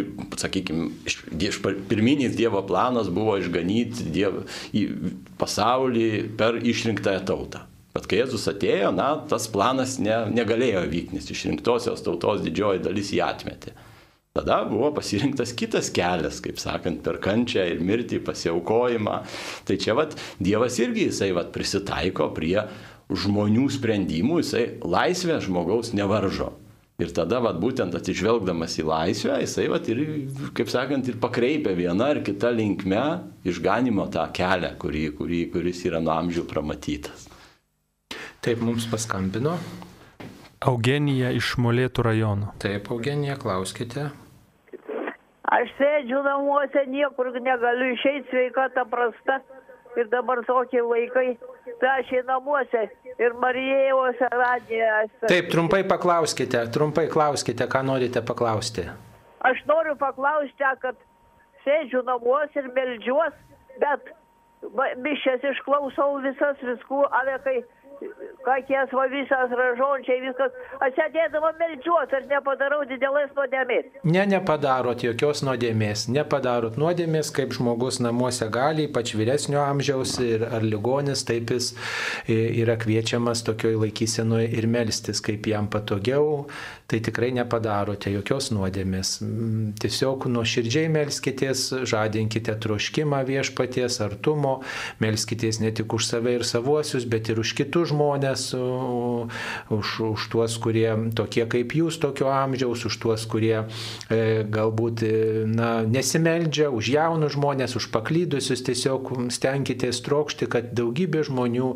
sakykime, 0.42 0.90
iš, 1.06 1.20
iš, 1.38 1.60
pirminis 1.88 2.34
Dievo 2.36 2.64
planas 2.66 3.12
buvo 3.14 3.38
išganyti 3.38 4.10
diev, 4.12 4.42
pasaulį 5.38 6.08
per 6.36 6.58
išrinktąją 6.60 7.28
tautą. 7.30 7.68
Bet 7.92 8.08
kai 8.08 8.22
Jėzus 8.22 8.48
atėjo, 8.48 8.90
na, 8.96 9.08
tas 9.28 9.48
planas 9.52 9.98
ne, 10.00 10.22
negalėjo 10.32 10.86
vykti, 10.88 11.18
nes 11.18 11.26
išrinktosios 11.34 12.04
tautos 12.04 12.40
didžioji 12.44 12.80
dalis 12.86 13.12
jį 13.12 13.20
atmetė. 13.26 13.74
Tada 14.32 14.62
buvo 14.64 14.88
pasirinktas 14.96 15.50
kitas 15.52 15.90
kelias, 15.92 16.38
kaip 16.40 16.56
sakant, 16.56 17.02
per 17.04 17.18
kančią 17.20 17.66
ir 17.68 17.82
mirtį, 17.84 18.22
pasiaukojimą. 18.24 19.18
Tai 19.68 19.76
čia 19.76 19.92
vat 19.98 20.16
Dievas 20.40 20.78
irgi 20.80 21.10
jisai 21.10 21.34
vat 21.36 21.50
prisitaiko 21.52 22.30
prie 22.32 22.62
žmonių 23.12 23.66
sprendimų, 23.76 24.40
jisai 24.40 24.64
laisvę 24.80 25.36
žmogaus 25.44 25.92
nevaržo. 25.92 26.54
Ir 27.02 27.12
tada, 27.12 27.42
vat, 27.44 27.58
būtent 27.60 27.92
atsižvelgdamas 27.98 28.78
į 28.80 28.86
laisvę, 28.88 29.36
jisai, 29.42 29.66
vat, 29.72 29.88
ir, 29.92 30.00
kaip 30.56 30.72
sakant, 30.72 31.08
ir 31.12 31.20
pakreipia 31.20 31.76
vieną 31.76 32.08
ar 32.14 32.22
kitą 32.24 32.54
linkmę 32.56 33.04
išganimo 33.48 34.08
tą 34.12 34.24
kelią, 34.32 34.74
kurį, 34.80 35.06
kurį, 35.18 35.44
kuris 35.52 35.84
yra 35.88 36.00
nuo 36.04 36.14
amžių 36.14 36.48
pramatytas. 36.48 37.31
Taip, 38.42 38.58
mums 38.58 38.88
paskambino. 38.90 39.52
Eugenija 40.66 41.28
iš 41.30 41.52
Molėtų 41.62 42.02
rajono. 42.02 42.48
Taip, 42.62 42.88
Eugenija, 42.90 43.36
klauskite. 43.38 44.08
Aš 45.46 45.68
sėdžiu 45.78 46.24
namuose, 46.26 46.82
niekur 46.90 47.28
negaliu 47.36 47.92
išeiti, 47.94 48.26
sveikata 48.32 48.82
prasta. 48.90 49.36
Ir 49.94 50.08
dabar 50.10 50.40
tokie 50.48 50.80
laikai, 50.82 51.36
tai 51.78 51.92
aš 52.00 52.10
į 52.18 52.22
namuose 52.26 52.82
ir 53.22 53.36
Marijėvose 53.44 54.30
radiją. 54.32 54.88
Taip, 55.30 55.50
trumpai 55.52 55.84
paklauskite, 55.86 56.64
trumpai 56.74 57.04
klauskite, 57.12 57.68
ką 57.70 57.84
norite 57.86 58.24
paklausti. 58.26 58.88
Aš 59.46 59.62
noriu 59.70 59.94
paklausti, 60.00 60.66
kad 60.82 60.98
sėdžiu 61.62 62.02
namuose 62.10 62.58
ir 62.58 62.72
melžiuos, 62.74 63.38
bet 63.84 64.10
mišęs 65.06 65.46
išklausau 65.52 66.18
visas 66.26 66.58
viskų, 66.72 67.04
ale 67.20 67.38
kai 67.46 67.56
kokias 68.46 68.92
va 68.96 69.06
visas 69.12 69.52
ražončiai, 69.58 70.20
viskas. 70.24 70.54
Aš 70.82 70.94
sėdėdama 70.98 71.52
melčiuos, 71.60 72.12
aš 72.18 72.26
nepadarau 72.30 72.82
didelės 72.90 73.30
nuodėmės. 73.36 73.88
Ne, 74.08 74.24
nepadarot 74.30 75.04
jokios 75.06 75.44
nuodėmės. 75.46 76.08
Nepadarot 76.12 76.78
nuodėmės, 76.80 77.32
kaip 77.34 77.54
žmogus 77.56 78.00
namuose 78.02 78.48
gali, 78.52 78.88
ypač 78.88 79.14
vyresnio 79.18 79.62
amžiaus 79.62 80.16
ir 80.24 80.46
ar 80.48 80.66
ligonis, 80.66 81.24
taip 81.28 81.54
jis 81.54 81.72
yra 82.28 82.76
kviečiamas 82.80 83.44
tokioj 83.46 83.78
laikysenoje 83.84 84.50
ir 84.58 84.68
melstis, 84.70 85.22
kaip 85.24 85.46
jam 85.50 85.70
patogiau. 85.72 86.46
Tai 86.90 86.98
tikrai 87.00 87.30
nepadarote 87.32 88.10
jokios 88.12 88.50
nuodėmės. 88.52 89.14
Mm, 89.24 89.70
tiesiog 89.80 90.26
nuoširdžiai 90.28 90.90
melskitės, 90.92 91.70
žadinkite 91.88 92.52
troškimą 92.60 93.22
viešpaties 93.30 93.96
artumo, 94.04 94.58
melskitės 95.00 95.62
ne 95.62 95.70
tik 95.72 95.94
už 95.96 96.10
save 96.10 96.34
ir 96.36 96.44
savuosius, 96.44 97.06
bet 97.08 97.30
ir 97.32 97.40
už 97.40 97.54
kitus 97.56 97.91
žmonės, 97.92 98.48
už, 99.72 99.94
už 100.12 100.26
tuos, 100.32 100.56
kurie 100.62 100.90
tokie 101.16 101.46
kaip 101.46 101.76
jūs, 101.76 102.00
tokio 102.02 102.30
amžiaus, 102.32 102.86
už 102.88 102.98
tuos, 103.02 103.26
kurie 103.30 103.62
e, 103.62 104.42
galbūt 104.48 105.04
na, 105.52 105.82
nesimeldžia, 105.86 106.70
už 106.72 106.92
jaunus 106.96 107.36
žmonės, 107.36 107.76
už 107.78 107.90
paklydusius, 107.94 108.64
tiesiog 108.66 109.12
stenkitės 109.32 110.02
trokšti, 110.04 110.48
kad 110.50 110.72
daugybė 110.76 111.24
žmonių 111.28 111.74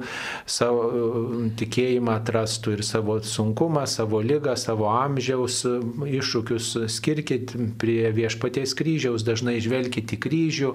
savo 0.48 1.52
tikėjimą 1.58 2.16
atrastų 2.20 2.76
ir 2.76 2.84
savo 2.86 3.18
sunkumą, 3.22 3.86
savo 3.90 4.20
lygą, 4.24 4.56
savo 4.58 4.88
amžiaus 4.92 5.62
iššūkius 5.66 6.72
skirkit 6.92 7.54
prie 7.80 8.10
viešpaties 8.16 8.74
kryžiaus, 8.78 9.24
dažnai 9.26 9.58
žvelkite 9.62 10.16
į 10.16 10.20
kryžių 10.22 10.72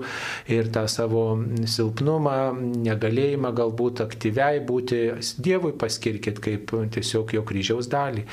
ir 0.52 0.72
tą 0.74 0.86
savo 0.92 1.26
silpnumą, 1.70 2.54
negalėjimą 2.86 3.54
galbūt 3.58 4.04
aktyviai 4.06 4.62
būti, 4.66 5.02
Dievui 5.38 5.74
paskirkit 5.78 6.42
kaip 6.44 6.74
tiesiog 6.96 7.36
jo 7.38 7.46
kryžiaus 7.48 7.90
dalį. 7.92 8.26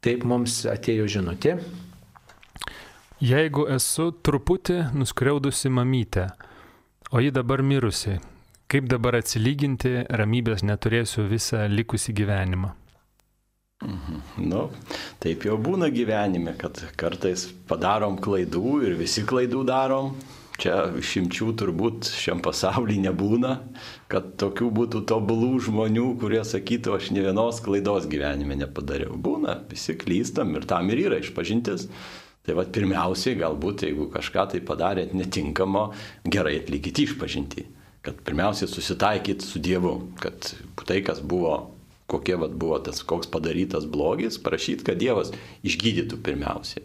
Taip 0.00 0.24
mums 0.24 0.62
atėjo 0.70 1.06
žinutė. 1.18 1.58
Jeigu 3.20 3.66
esu 3.68 4.10
truputį 4.24 4.78
nuskriaudusi 4.96 5.68
mamytę, 5.68 6.30
o 7.12 7.20
ji 7.20 7.28
dabar 7.36 7.60
mirusi, 7.60 8.14
kaip 8.70 8.86
dabar 8.88 9.18
atsilyginti, 9.18 10.06
ramybės 10.08 10.64
neturėsiu 10.64 11.26
visą 11.28 11.66
likusį 11.68 12.14
gyvenimą? 12.16 12.70
Mhm. 13.84 14.22
Nu, 14.48 14.66
taip 15.20 15.44
jau 15.44 15.56
būna 15.60 15.88
gyvenime, 15.92 16.52
kad 16.60 16.80
kartais 17.00 17.46
padarom 17.68 18.18
klaidų 18.20 18.74
ir 18.88 18.96
visi 18.98 19.24
klaidų 19.28 19.64
darom. 19.68 20.14
Čia 20.60 20.74
šimčių 21.00 21.54
turbūt 21.56 22.10
šiam 22.20 22.42
pasaulyje 22.44 23.00
nebūna, 23.06 23.54
kad 24.12 24.34
tokių 24.40 24.68
būtų 24.76 25.00
tobulų 25.08 25.54
žmonių, 25.64 26.06
kurie 26.20 26.42
sakytų, 26.44 26.98
aš 26.98 27.08
ne 27.16 27.24
vienos 27.24 27.62
klaidos 27.64 28.08
gyvenime 28.10 28.58
nepadariau. 28.60 29.16
Būna, 29.16 29.56
visi 29.70 29.96
klystam 29.96 30.52
ir 30.58 30.68
tam 30.68 30.92
ir 30.92 31.06
yra 31.06 31.22
išpažintis. 31.22 31.88
Tai 32.44 32.56
vad 32.56 32.70
pirmiausiai, 32.76 33.38
galbūt, 33.40 33.86
jeigu 33.88 34.10
kažką 34.12 34.46
tai 34.52 34.60
padarėt 34.64 35.16
netinkamo, 35.16 35.90
gerai 36.28 36.58
atlikite 36.60 37.06
išpažinti. 37.08 37.66
Kad 38.04 38.20
pirmiausiai 38.24 38.68
susitaikyti 38.68 39.44
su 39.44 39.60
Dievu, 39.64 39.96
kad 40.20 40.52
tai, 40.84 41.00
kas 41.04 41.20
buvo 41.24 41.56
kokie 42.10 42.36
vat, 42.40 42.54
buvo 42.58 42.78
tas, 42.82 43.04
koks 43.06 43.30
padarytas 43.30 43.86
blogis, 43.86 44.40
prašyti, 44.42 44.86
kad 44.88 45.00
Dievas 45.00 45.32
išgydytų 45.66 46.18
pirmiausiai. 46.26 46.84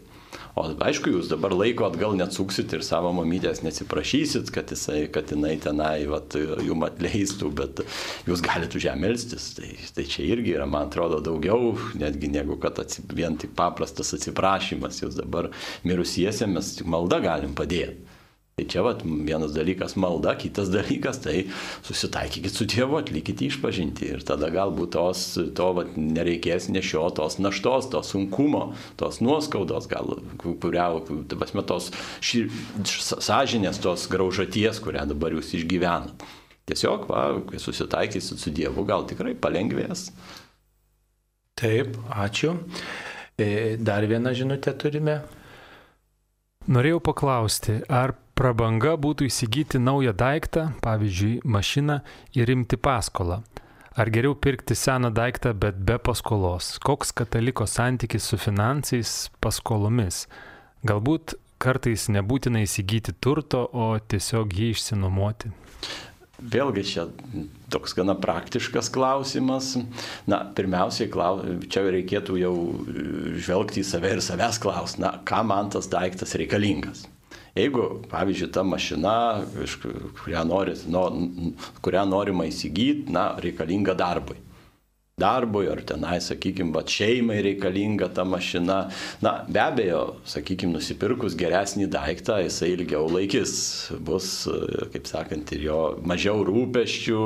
O 0.56 0.62
aišku, 0.64 1.10
jūs 1.12 1.26
dabar 1.28 1.52
laiko 1.52 1.84
atgal 1.84 2.14
neatsuksit 2.16 2.70
ir 2.72 2.84
savo 2.86 3.10
mamytės 3.12 3.58
nesiprašysit, 3.60 4.48
kad, 4.54 4.70
jisai, 4.72 5.02
kad 5.12 5.28
jinai 5.28 5.52
tenai 5.60 6.06
vat, 6.08 6.32
jum 6.64 6.86
atleistų, 6.86 7.50
bet 7.58 7.82
jūs 8.24 8.40
galite 8.44 8.80
už 8.80 8.86
ją 8.88 8.94
melstis. 8.96 9.50
Tai, 9.58 9.68
tai 9.98 10.06
čia 10.08 10.24
irgi 10.24 10.54
yra, 10.56 10.64
man 10.64 10.88
atrodo, 10.88 11.20
daugiau 11.20 11.74
netgi 12.00 12.32
negu 12.32 12.56
kad 12.62 12.80
atsi, 12.80 13.04
vien 13.12 13.36
tik 13.36 13.52
paprastas 13.58 14.14
atsiprašymas. 14.16 15.02
Jūs 15.04 15.20
dabar 15.20 15.50
mirusiesiems 15.84 16.78
tik 16.78 16.88
malda 16.88 17.20
galim 17.20 17.52
padėti. 17.58 18.15
Tai 18.56 18.64
čia 18.72 18.80
vat, 18.80 19.02
vienas 19.04 19.50
dalykas 19.52 19.98
malda, 20.00 20.32
kitas 20.40 20.70
dalykas 20.72 21.18
tai 21.20 21.42
susitaikykit 21.84 22.54
su 22.56 22.64
Dievu, 22.64 22.96
atlikite 22.96 23.44
išpažinti 23.50 24.08
ir 24.14 24.24
tada 24.24 24.48
galbūt 24.48 24.94
tos, 24.94 25.24
to 25.58 25.66
vat, 25.76 25.90
nereikės 26.00 26.70
nešio 26.72 27.02
tos 27.18 27.36
naštos, 27.36 27.90
tos 27.92 28.14
sunkumo, 28.14 28.70
tos 28.96 29.20
nuoskaudos, 29.20 29.90
gal 29.92 30.16
kuria, 30.40 30.88
pasme, 31.36 31.66
tos 31.68 31.90
ši, 32.24 32.46
sąžinės, 33.28 33.82
tos 33.84 34.08
graužaties, 34.08 34.80
kurią 34.80 35.04
dabar 35.12 35.36
jūs 35.36 35.52
išgyvenat. 35.60 36.24
Tiesiog, 36.64 37.04
va, 37.12 37.28
kai 37.52 37.60
susitaikysit 37.60 38.40
su 38.40 38.56
Dievu, 38.56 38.88
gal 38.88 39.04
tikrai 39.04 39.36
palengvės. 39.36 40.08
Taip, 41.60 42.00
ačiū. 42.08 42.56
E, 43.36 43.76
dar 43.76 44.08
vieną 44.08 44.32
žinutę 44.32 44.72
turime. 44.80 45.26
Norėjau 46.72 47.04
paklausti, 47.12 47.82
ar 47.92 48.16
prabanga 48.36 48.94
būtų 49.00 49.30
įsigyti 49.30 49.80
naują 49.80 50.12
daiktą, 50.16 50.68
pavyzdžiui, 50.84 51.40
mašiną 51.44 52.00
ir 52.36 52.52
imti 52.52 52.76
paskolą. 52.76 53.40
Ar 53.96 54.10
geriau 54.12 54.36
pirkti 54.36 54.76
seną 54.76 55.08
daiktą, 55.16 55.54
bet 55.56 55.78
be 55.80 55.96
paskolos? 55.96 56.74
Koks 56.84 57.14
kataliko 57.16 57.64
santykis 57.64 58.28
su 58.28 58.36
finansais 58.36 59.30
paskolomis? 59.40 60.26
Galbūt 60.84 61.38
kartais 61.56 62.10
nebūtina 62.12 62.60
įsigyti 62.66 63.16
turto, 63.16 63.64
o 63.72 63.94
tiesiog 63.96 64.52
jį 64.52 64.68
išsinuomoti. 64.74 65.54
Vėlgi 66.36 66.82
čia 66.84 67.06
toks 67.72 67.96
gana 67.96 68.12
praktiškas 68.20 68.92
klausimas. 68.92 69.72
Na, 70.28 70.42
pirmiausiai, 70.52 71.08
čia 71.72 71.88
reikėtų 71.88 72.36
jau 72.42 72.54
žvelgti 73.40 73.80
į 73.80 73.88
save 73.88 74.12
ir 74.18 74.20
savęs 74.20 74.60
klausti, 74.60 75.06
na, 75.08 75.16
kam 75.24 75.48
man 75.54 75.72
tas 75.72 75.88
daiktas 75.88 76.36
reikalingas. 76.36 77.06
Jeigu, 77.56 77.84
pavyzdžiui, 78.12 78.50
ta 78.52 78.62
mašina, 78.66 79.14
kurią, 80.20 80.42
nori, 80.44 80.74
no, 80.92 81.06
kurią 81.84 82.02
norima 82.08 82.44
įsigyti, 82.50 83.08
na, 83.12 83.30
reikalinga 83.40 83.94
darbui 83.96 84.36
darbui, 85.16 85.64
ar 85.72 85.80
tenai, 85.80 86.18
sakykime, 86.20 86.74
bet 86.74 86.92
šeimai 86.92 87.38
reikalinga 87.40 88.10
ta 88.12 88.20
mašina. 88.28 88.74
Na, 89.24 89.30
be 89.48 89.60
abejo, 89.62 90.00
sakykime, 90.28 90.74
nusipirkus 90.76 91.32
geresnį 91.40 91.86
daiktą, 91.88 92.34
jisai 92.44 92.74
ilgiau 92.74 93.06
laikys, 93.08 93.54
bus, 94.04 94.26
kaip 94.92 95.08
sakant, 95.08 95.54
ir 95.56 95.62
jo 95.70 95.78
mažiau 96.04 96.42
rūpeščių, 96.44 97.22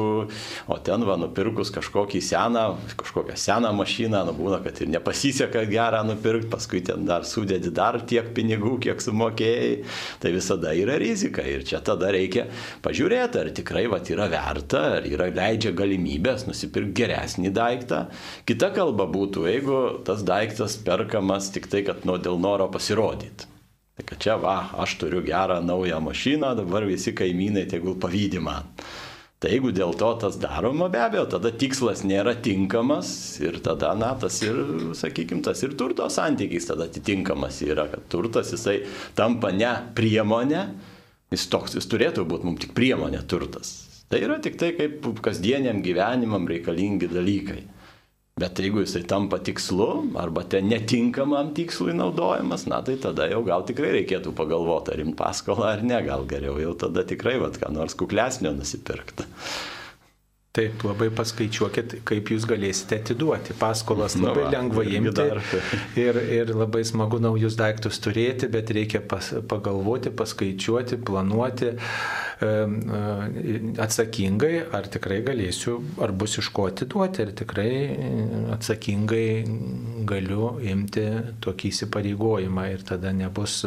o 0.70 0.76
ten, 0.86 1.02
va, 1.08 1.16
nupirkus 1.18 1.72
kažkokį 1.74 2.20
seną, 2.28 2.62
kažkokią 3.00 3.34
seną 3.34 3.74
mašiną, 3.80 4.22
nu, 4.28 4.36
būna, 4.38 4.62
kad 4.62 4.78
ir 4.86 4.92
nepasiseka 4.94 5.64
gerą 5.72 6.04
nupirkti, 6.12 6.46
paskui 6.54 6.84
ten 6.86 7.10
dar 7.10 7.26
sudėdi 7.26 7.74
dar 7.74 7.98
tiek 8.06 8.30
pinigų, 8.38 8.76
kiek 8.86 9.02
sumokėjai, 9.02 9.74
tai 10.22 10.34
visada 10.38 10.76
yra 10.78 11.00
rizika 11.02 11.42
ir 11.42 11.66
čia 11.66 11.82
tada 11.90 12.14
reikia 12.14 12.46
pažiūrėti, 12.86 13.42
ar 13.42 13.52
tikrai, 13.58 13.88
va, 13.90 13.98
yra 14.14 14.30
verta, 14.30 14.86
ar 15.00 15.10
yra 15.10 15.26
leidžia 15.34 15.74
galimybės 15.74 16.46
nusipirkti 16.46 16.98
geresnį 17.02 17.50
daiktą 17.58 17.79
daiktą. 17.80 18.10
Kita 18.46 18.70
kalba 18.74 19.06
būtų, 19.06 19.46
jeigu 19.48 20.04
tas 20.04 20.22
daiktas 20.22 20.76
perkamas 20.76 21.50
tik 21.50 21.68
tai, 21.68 21.82
kad 21.82 22.04
nu, 22.04 22.18
dėl 22.18 22.38
noro 22.38 22.68
pasirodyti. 22.68 23.48
Tai 23.96 24.06
kad 24.06 24.18
čia, 24.20 24.36
va, 24.40 24.70
aš 24.78 24.98
turiu 25.00 25.22
gerą 25.22 25.60
naują 25.62 26.00
mašiną, 26.00 26.56
dabar 26.56 26.84
visi 26.84 27.12
kaimynai 27.12 27.66
tegul 27.68 27.98
pavydį 28.00 28.40
man. 28.40 28.68
Tai 29.40 29.48
jeigu 29.48 29.72
dėl 29.72 29.94
to 29.96 30.08
tas 30.20 30.36
daroma, 30.36 30.90
be 30.92 31.00
abejo, 31.00 31.24
tada 31.32 31.50
tikslas 31.50 32.02
nėra 32.04 32.34
tinkamas 32.44 33.40
ir 33.40 33.56
tada, 33.64 33.94
na, 33.96 34.12
tas 34.20 34.36
ir, 34.44 34.92
sakykime, 34.92 35.40
tas 35.42 35.62
ir 35.64 35.72
turto 35.80 36.08
santykis 36.12 36.68
tada 36.68 36.84
atitinkamas 36.90 37.62
yra, 37.64 37.88
kad 37.88 38.04
turtas 38.12 38.52
jisai 38.52 38.82
tampa 39.16 39.48
ne 39.48 39.72
priemonė, 39.96 40.66
jis 41.32 41.48
toks, 41.48 41.78
jis 41.80 41.88
turėtų 41.88 42.28
būti 42.28 42.50
mums 42.50 42.66
tik 42.66 42.76
priemonė 42.76 43.24
turtas. 43.24 43.89
Tai 44.10 44.18
yra 44.26 44.40
tik 44.42 44.56
tai 44.58 44.72
kaip 44.74 45.04
kasdieniam 45.22 45.84
gyvenimam 45.84 46.48
reikalingi 46.50 47.06
dalykai. 47.12 47.60
Bet 48.40 48.58
jeigu 48.58 48.82
jisai 48.82 49.04
tampa 49.06 49.38
tikslu 49.38 50.16
arba 50.18 50.42
ten 50.42 50.66
netinkamam 50.66 51.52
tikslui 51.54 51.94
naudojamas, 51.94 52.64
na 52.66 52.80
tai 52.82 52.96
tada 52.98 53.28
jau 53.30 53.44
gal 53.46 53.62
tikrai 53.68 53.92
reikėtų 54.00 54.32
pagalvoti, 54.34 54.94
ar 54.94 55.02
imt 55.04 55.14
paskolą 55.18 55.68
ar 55.74 55.84
ne, 55.86 56.00
gal 56.06 56.24
geriau 56.26 56.56
jau 56.58 56.72
tada 56.86 57.04
tikrai 57.06 57.36
vat, 57.42 57.60
ką 57.60 57.70
nors 57.74 57.94
kuklesnio 58.00 58.50
nusipirkti. 58.56 59.28
Taip, 60.50 60.80
labai 60.82 61.06
paskaičiuokit, 61.14 61.92
kaip 62.02 62.30
jūs 62.32 62.42
galėsite 62.50 62.96
atiduoti. 62.98 63.54
Paskolas 63.54 64.16
nu 64.18 64.26
labai 64.26 64.48
va, 64.48 64.50
lengva 64.50 64.82
imti 64.82 65.26
ir, 66.02 66.18
ir 66.18 66.50
labai 66.58 66.80
smagu 66.88 67.20
naujus 67.22 67.54
daiktus 67.54 68.02
turėti, 68.02 68.48
bet 68.50 68.72
reikia 68.74 68.98
pas, 68.98 69.28
pagalvoti, 69.46 70.10
paskaičiuoti, 70.10 70.98
planuoti 71.06 71.70
e, 71.70 72.50
atsakingai, 73.86 74.52
ar 74.74 74.90
tikrai 74.90 75.20
galėsiu, 75.30 75.78
ar 76.02 76.16
bus 76.18 76.34
iš 76.42 76.50
ko 76.58 76.66
atiduoti, 76.72 77.28
ar 77.28 77.34
tikrai 77.44 77.70
atsakingai 78.58 79.24
galiu 80.10 80.56
imti 80.66 81.08
tokį 81.46 81.76
įsipareigojimą 81.76 82.70
ir 82.74 82.88
tada 82.90 83.14
nebus 83.14 83.60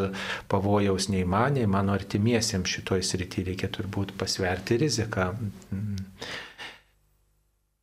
pavojaus 0.51 1.07
nei 1.15 1.23
man, 1.23 1.55
nei 1.55 1.75
mano 1.79 1.95
artimiesiems 1.95 2.75
šitoj 2.75 3.07
srity 3.07 3.47
reikia 3.53 3.71
turbūt 3.71 4.17
pasverti 4.19 4.83
riziką. 4.83 5.31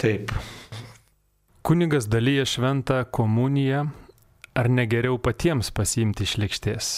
Taip. 0.00 0.32
Kunigas 1.62 2.06
dalyja 2.08 2.46
šventą 2.48 3.02
komuniją, 3.12 3.82
ar 4.56 4.68
negeriau 4.72 5.18
patiems 5.20 5.68
pasiimti 5.76 6.24
iš 6.24 6.38
lėkštės? 6.40 6.92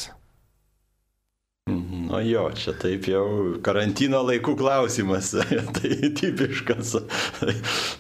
Nu 1.71 2.21
jo, 2.27 2.45
čia 2.59 2.77
taip 2.79 3.09
jau 3.11 3.25
karantino 3.63 4.23
laikų 4.29 4.55
klausimas, 4.59 5.33
tai 5.79 6.13
tipiškas. 6.19 6.95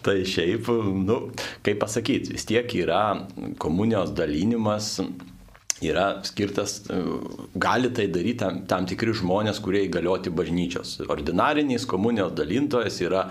tai 0.06 0.16
šiaip, 0.22 0.70
nu, 1.02 1.18
kaip 1.66 1.82
pasakyti, 1.82 2.36
vis 2.36 2.46
tiek 2.46 2.70
yra 2.84 3.02
komunijos 3.62 4.14
dalinimas 4.14 4.94
yra 5.82 6.22
skirtas, 6.22 6.82
gali 7.54 7.90
tai 7.94 8.06
daryti 8.12 8.38
tam, 8.42 8.60
tam 8.70 8.86
tikri 8.88 9.14
žmonės, 9.18 9.60
kurie 9.62 9.84
įgalioti 9.88 10.32
bažnyčios. 10.34 11.00
Ordinariniais 11.10 11.86
komunijos 11.88 12.34
dalintojas 12.38 13.00
yra 13.02 13.26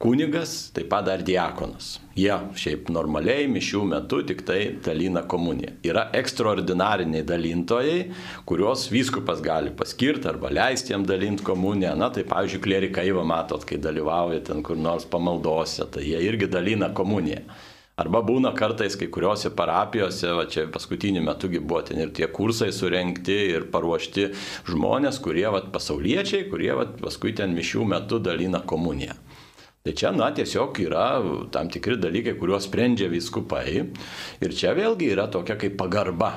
kunigas, 0.00 0.70
taip 0.72 0.88
pat 0.88 1.04
dar 1.04 1.20
diakonas. 1.20 1.98
Jie 2.16 2.32
šiaip 2.56 2.88
normaliai 2.92 3.44
mišių 3.52 3.82
metu 3.90 4.22
tik 4.24 4.40
tai 4.48 4.60
dalina 4.84 5.26
komuniją. 5.28 5.74
Yra 5.84 6.06
ekstraordinariniai 6.16 7.26
dalintojai, 7.28 7.98
kuriuos 8.48 8.86
vyskupas 8.92 9.42
gali 9.44 9.74
paskirti 9.76 10.30
arba 10.32 10.48
leisti 10.56 10.94
jam 10.94 11.04
dalinti 11.04 11.44
komuniją. 11.44 11.92
Na, 12.00 12.08
tai 12.14 12.24
pavyzdžiui, 12.28 12.62
klerikai 12.64 13.10
va 13.12 13.26
matot, 13.28 13.66
kai 13.68 13.76
dalyvauja 13.76 14.40
ten 14.48 14.64
kur 14.64 14.80
nors 14.80 15.04
pamaldose, 15.04 15.84
tai 15.92 16.06
jie 16.08 16.24
irgi 16.30 16.48
dalina 16.48 16.88
komuniją. 16.96 17.44
Arba 18.00 18.22
būna 18.24 18.54
kartais 18.56 18.96
kai 18.96 19.10
kuriuose 19.12 19.50
parapijose, 19.52 20.30
va 20.32 20.46
čia 20.48 20.64
paskutiniu 20.72 21.20
metugi 21.26 21.60
buvo 21.60 21.82
ten 21.84 22.00
ir 22.00 22.14
tie 22.16 22.30
kursai 22.32 22.70
surenkti 22.72 23.36
ir 23.52 23.68
paruošti 23.68 24.30
žmonės, 24.70 25.20
kurie 25.20 25.44
va 25.52 25.60
pasauliečiai, 25.74 26.46
kurie 26.48 26.72
va 26.78 26.88
paskui 27.02 27.36
ten 27.36 27.52
mišių 27.52 27.84
metu 27.92 28.22
dalina 28.24 28.64
komuniją. 28.64 29.18
Tai 29.80 29.94
čia, 29.96 30.10
na, 30.12 30.26
tiesiog 30.36 30.76
yra 30.84 31.04
tam 31.54 31.70
tikri 31.72 31.94
dalykai, 31.96 32.34
kuriuos 32.36 32.66
sprendžia 32.68 33.06
viskupai. 33.08 33.86
Ir 34.44 34.52
čia 34.52 34.74
vėlgi 34.76 35.06
yra 35.14 35.24
tokia 35.32 35.56
kaip 35.56 35.78
pagarba. 35.80 36.34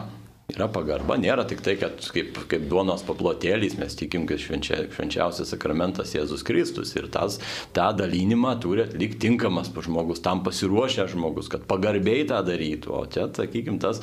Yra 0.54 0.70
pagarba, 0.72 1.18
nėra 1.20 1.44
tik 1.50 1.60
tai, 1.66 1.74
kad 1.82 2.00
kaip, 2.16 2.38
kaip 2.52 2.70
duonos 2.72 3.04
paplotėlys 3.08 3.76
mes 3.80 3.98
tikim, 4.00 4.24
kad 4.30 4.40
švenčia, 4.40 4.80
švenčiausias 4.96 5.52
sakramentas 5.52 6.12
Jėzus 6.16 6.44
Kristus 6.48 6.92
ir 6.96 7.10
tas, 7.12 7.40
tą 7.76 7.90
dalinimą 8.00 8.54
turi 8.64 8.86
atlikti 8.86 9.26
tinkamas 9.26 9.74
žmogus, 9.76 10.24
tam 10.24 10.44
pasiruošęs 10.48 11.12
žmogus, 11.12 11.52
kad 11.52 11.68
pagarbiai 11.68 12.24
tą 12.30 12.40
darytų. 12.48 12.96
O 12.96 13.04
čia, 13.12 13.28
sakykim, 13.36 13.82
tas 13.84 14.00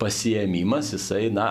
pasiemimas, 0.00 0.92
jisai, 0.96 1.30
na, 1.32 1.48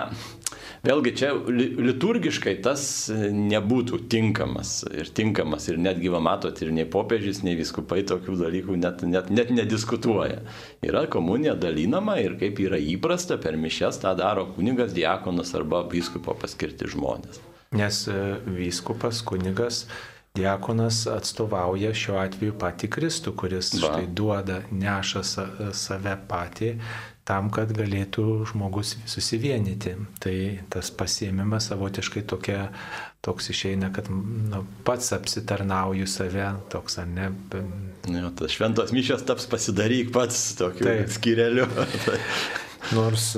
Vėlgi 0.84 1.14
čia 1.16 1.30
liturgiškai 1.48 2.58
tas 2.66 2.82
nebūtų 3.08 4.02
tinkamas 4.12 4.82
ir 4.92 5.08
tinkamas 5.16 5.70
ir 5.72 5.78
netgi, 5.80 6.10
va 6.12 6.20
matot, 6.20 6.60
ir 6.60 6.74
nei 6.76 6.84
popiežius, 6.84 7.40
nei 7.48 7.56
viskupai 7.56 8.02
tokių 8.10 8.36
dalykų 8.42 8.76
net, 8.82 9.06
net, 9.08 9.30
net 9.32 9.54
nediskutuoja. 9.56 10.42
Yra 10.84 11.06
komunija 11.08 11.56
dalinama 11.56 12.18
ir 12.20 12.36
kaip 12.42 12.60
yra 12.66 12.82
įprasta, 12.84 13.40
per 13.40 13.56
mišes 13.56 14.02
tą 14.04 14.12
daro 14.20 14.50
kunigas, 14.58 14.92
diakonas 14.98 15.56
arba 15.56 15.86
vyskupo 15.88 16.36
paskirti 16.42 16.92
žmonės. 16.92 17.40
Nes 17.80 18.04
e, 18.12 18.18
vyskupas, 18.44 19.24
kunigas, 19.24 19.86
Diakonas 20.34 21.04
atstovauja 21.06 21.92
šiuo 21.94 22.16
atveju 22.18 22.56
patį 22.58 22.88
Kristų, 22.96 23.36
kuris 23.38 23.68
Va. 23.76 23.84
štai 23.84 24.08
duoda, 24.18 24.64
neša 24.74 25.22
save 25.78 26.16
patį 26.26 26.72
tam, 27.28 27.50
kad 27.54 27.72
galėtų 27.76 28.44
žmogus 28.52 28.96
susivienyti. 29.10 29.96
Tai 30.24 30.36
tas 30.74 30.92
pasiemimas 30.96 31.70
savotiškai 31.72 32.26
tokia, 32.28 32.68
toks 33.24 33.50
išeina, 33.54 33.92
kad 33.96 34.10
nu, 34.12 34.64
pats 34.88 35.14
apsitarnauju 35.16 36.08
save, 36.10 36.50
toks 36.74 37.00
ar 37.02 37.08
ne. 37.08 37.32
Jo, 38.12 38.34
tas 38.36 38.52
šventos 38.56 38.92
mišės 38.96 39.24
taps 39.28 39.48
pasidaryk 39.52 40.12
pats 40.16 40.52
tokiu 40.60 40.90
Taip. 40.90 41.10
skireliu. 41.16 41.70
Nors 42.98 43.30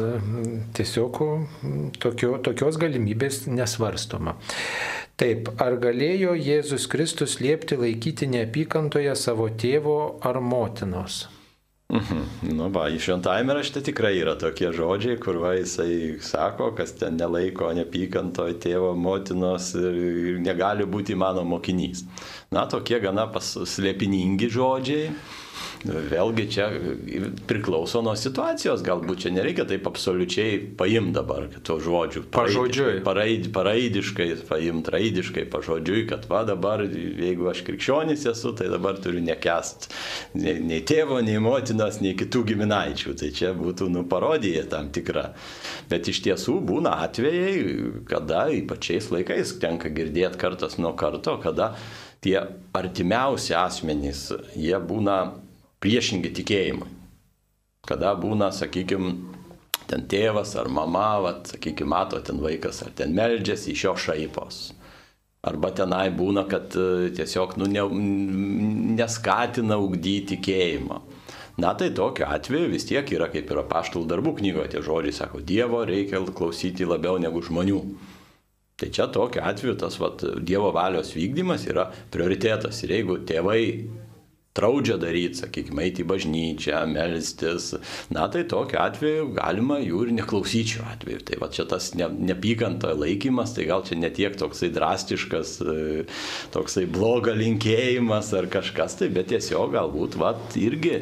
tiesiog 0.74 1.20
tokio, 2.02 2.32
tokios 2.42 2.80
galimybės 2.82 3.44
nesvarstoma. 3.46 4.34
Taip, 5.22 5.54
ar 5.64 5.78
galėjo 5.80 6.34
Jėzus 6.36 6.90
Kristus 6.92 7.38
liepti 7.40 7.78
laikyti 7.80 8.28
neapykantoje 8.28 9.14
savo 9.16 9.46
tėvo 9.48 10.18
ar 10.26 10.42
motinos? 10.44 11.28
Mhm. 11.96 12.56
Nu, 12.58 12.70
va, 12.74 12.88
iš 12.90 13.08
šventajame 13.08 13.56
rašte 13.58 13.82
tikrai 13.86 14.14
yra 14.20 14.36
tokie 14.40 14.72
žodžiai, 14.76 15.20
kur 15.22 15.40
va, 15.44 15.54
jisai 15.56 16.18
sako, 16.24 16.72
kas 16.78 16.96
ten 17.00 17.18
nelaiko 17.20 17.72
nepykantoje 17.78 18.60
tėvo, 18.66 18.92
motinos 19.00 19.72
ir 19.80 20.38
negali 20.44 20.88
būti 20.90 21.16
mano 21.16 21.46
mokinys. 21.48 22.04
Na, 22.56 22.68
tokie 22.72 23.00
gana 23.04 23.28
paslėpiningi 23.32 24.52
žodžiai. 24.54 25.10
Vėlgi 25.86 26.46
čia 26.50 26.66
priklauso 27.46 28.02
nuo 28.06 28.16
situacijos, 28.18 28.82
galbūt 28.86 29.26
čia 29.26 29.32
nereikia 29.36 29.68
taip 29.70 29.86
absoliučiai 29.86 30.58
paimti 30.80 31.14
dabar 31.14 31.46
to 31.68 31.78
žodžių. 31.84 32.24
Pažodžiui. 32.34 32.96
Paraid, 33.06 33.52
paraidiškai 33.54 34.28
paimti, 34.50 34.94
raidiškai, 34.96 35.46
pažodžiui, 35.54 36.08
kad 36.10 36.26
va 36.32 36.42
dabar, 36.48 36.84
jeigu 36.90 37.52
aš 37.52 37.62
krikščionis 37.68 38.26
esu, 38.34 38.56
tai 38.58 38.72
dabar 38.74 38.98
turiu 39.02 39.22
nekest 39.26 39.92
nei, 40.34 40.58
nei 40.64 40.82
tėvo, 40.86 41.22
nei 41.26 41.38
motinos, 41.86 42.02
nei 42.02 42.16
kitų 42.16 42.44
giminaičių. 42.50 43.16
Tai 43.16 43.30
čia 43.32 43.54
būtų 43.54 43.90
nu 43.90 44.04
parodija 44.08 44.66
tam 44.70 44.90
tikra. 44.92 45.34
Bet 45.90 46.08
iš 46.08 46.22
tiesų 46.26 46.60
būna 46.66 47.02
atvejai, 47.06 48.06
kada 48.08 48.50
ypačiais 48.50 49.12
laikais 49.12 49.60
tenka 49.60 49.90
girdėti 49.90 50.38
kartas 50.38 50.78
nuo 50.78 50.96
karto, 50.96 51.40
kada 51.42 51.76
tie 52.22 52.42
artimiausi 52.74 53.54
asmenys, 53.54 54.32
jie 54.56 54.78
būna 54.80 55.34
priešingi 55.80 56.34
tikėjimui. 56.34 56.90
Kada 57.86 58.16
būna, 58.18 58.50
sakykime, 58.52 59.14
ten 59.88 60.08
tėvas 60.10 60.56
ar 60.58 60.68
mama, 60.68 61.20
vat, 61.22 61.52
sakykime, 61.54 61.90
mato 61.90 62.20
ten 62.20 62.42
vaikas 62.42 62.82
ar 62.82 62.92
ten 62.96 63.14
meldžiasi 63.14 63.72
iš 63.72 63.84
jo 63.86 63.94
šaipos. 63.96 64.74
Arba 65.46 65.70
tenai 65.70 66.10
būna, 66.10 66.48
kad 66.50 66.74
e, 66.74 67.12
tiesiog 67.14 67.54
nu, 67.62 67.68
ne, 67.70 67.84
neskatina 68.98 69.78
ugdyti 69.78 70.34
tikėjimą. 70.34 70.98
Na 71.58 71.72
tai 71.74 71.90
tokiu 71.96 72.26
atveju 72.28 72.72
vis 72.74 72.84
tiek 72.88 73.08
yra 73.16 73.30
kaip 73.32 73.52
yra 73.52 73.64
paštalų 73.70 74.10
darbų 74.12 74.34
knygoje, 74.42 74.74
tie 74.74 74.82
žodžiai 74.84 75.16
sako, 75.16 75.40
Dievo 75.40 75.86
reikia 75.88 76.20
klausyti 76.36 76.88
labiau 76.88 77.16
negu 77.22 77.40
žmonių. 77.46 77.80
Tai 78.76 78.90
čia 78.92 79.08
tokiu 79.08 79.40
atveju 79.40 79.78
tas 79.80 79.96
vat, 80.04 80.26
Dievo 80.44 80.74
valios 80.76 81.14
vykdymas 81.16 81.64
yra 81.72 81.88
prioritetas. 82.12 82.82
Ir 82.84 82.98
jeigu 82.98 83.22
tėvai 83.24 83.62
draudžia 84.56 84.96
daryti, 85.00 85.42
sakykime, 85.42 85.84
eiti 85.84 86.04
į 86.06 86.08
bažnyčią, 86.08 86.86
melstis, 86.88 87.74
na 88.14 88.28
tai 88.32 88.46
tokiu 88.48 88.80
atveju 88.80 89.26
galima 89.36 89.82
jų 89.84 90.06
ir 90.06 90.14
neklausyti 90.16 90.78
šiuo 90.78 90.86
atveju. 90.94 91.24
Tai 91.28 91.40
va 91.42 91.50
čia 91.52 91.66
tas 91.68 91.90
ne, 92.00 92.08
nepykanta 92.30 92.94
laikymas, 92.96 93.52
tai 93.56 93.68
gal 93.68 93.84
čia 93.88 93.98
netiek 94.00 94.38
toksai 94.40 94.70
drastiškas, 94.76 95.52
e, 95.60 96.06
toksai 96.56 96.86
bloga 96.88 97.36
linkėjimas 97.36 98.32
ar 98.40 98.48
kažkas, 98.54 98.96
tai 99.02 99.10
bet 99.16 99.28
tiesiog 99.34 99.76
galbūt, 99.76 100.16
va, 100.22 100.32
irgi, 100.60 101.02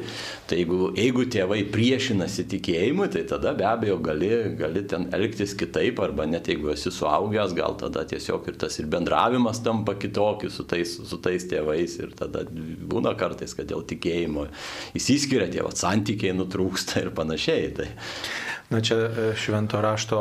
tai 0.50 0.64
jeigu, 0.64 0.90
jeigu 0.98 1.28
tėvai 1.38 1.62
priešinasi 1.74 2.48
tikėjimui, 2.56 3.12
tai 3.14 3.26
tada 3.30 3.54
be 3.58 3.70
abejo 3.70 4.00
gali, 4.02 4.32
gali 4.58 4.86
ten 4.90 5.12
elgtis 5.14 5.54
kitaip, 5.60 6.02
arba 6.02 6.26
net 6.30 6.50
jeigu 6.50 6.74
esi 6.74 6.90
suaugęs, 6.94 7.54
gal 7.58 7.78
tada 7.78 8.02
tiesiog 8.10 8.50
ir 8.50 8.58
tas 8.66 8.82
ir 8.82 8.90
bendravimas 8.90 9.62
tampa 9.62 9.94
kitokį 10.02 10.50
su 10.50 10.66
tais, 10.66 10.98
su 11.06 11.22
tais 11.22 11.46
tėvais 11.54 12.00
ir 12.02 12.18
tada 12.18 12.48
būna 12.50 13.14
kartais 13.20 13.43
kartais, 13.44 13.56
kad 13.58 13.68
dėl 13.70 13.84
tikėjimo 13.88 14.48
įsiskiria 14.96 15.50
tie 15.52 15.64
santykiai 15.76 16.34
nutrūksta 16.38 17.04
ir 17.04 17.12
panašiai. 17.16 17.74
Tai. 17.76 17.88
Na 18.74 18.82
čia 18.82 18.96
e, 18.98 19.32
švento 19.38 19.82
rašto 19.82 20.20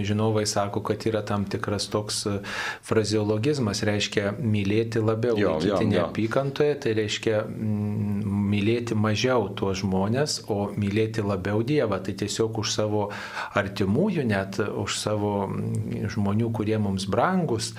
žinovai 0.00 0.46
sako, 0.46 0.80
kad 0.82 1.06
yra 1.06 1.20
tam 1.22 1.44
tikras 1.44 1.88
toks 1.92 2.26
e, 2.26 2.38
frazeologizmas, 2.82 3.82
reiškia 3.84 4.32
mylėti 4.40 5.02
labiau, 5.04 5.36
jo, 5.36 5.56
laikyti 5.58 5.90
neapykantoje, 5.90 6.78
tai 6.80 6.94
reiškia 6.96 7.42
mm, 7.44 8.22
mylėti 8.52 8.96
mažiau 8.96 9.50
tuos 9.56 9.82
žmonės, 9.82 10.38
o 10.52 10.70
mylėti 10.72 11.24
labiau 11.24 11.60
Dievą, 11.66 11.98
tai 12.04 12.14
tiesiog 12.16 12.62
už 12.62 12.72
savo 12.72 13.02
artimųjų, 13.58 14.24
net 14.30 14.56
už 14.62 14.96
savo 14.96 15.34
mm, 15.50 16.08
žmonių, 16.16 16.48
kurie 16.56 16.78
mums 16.80 17.04
brangus, 17.12 17.72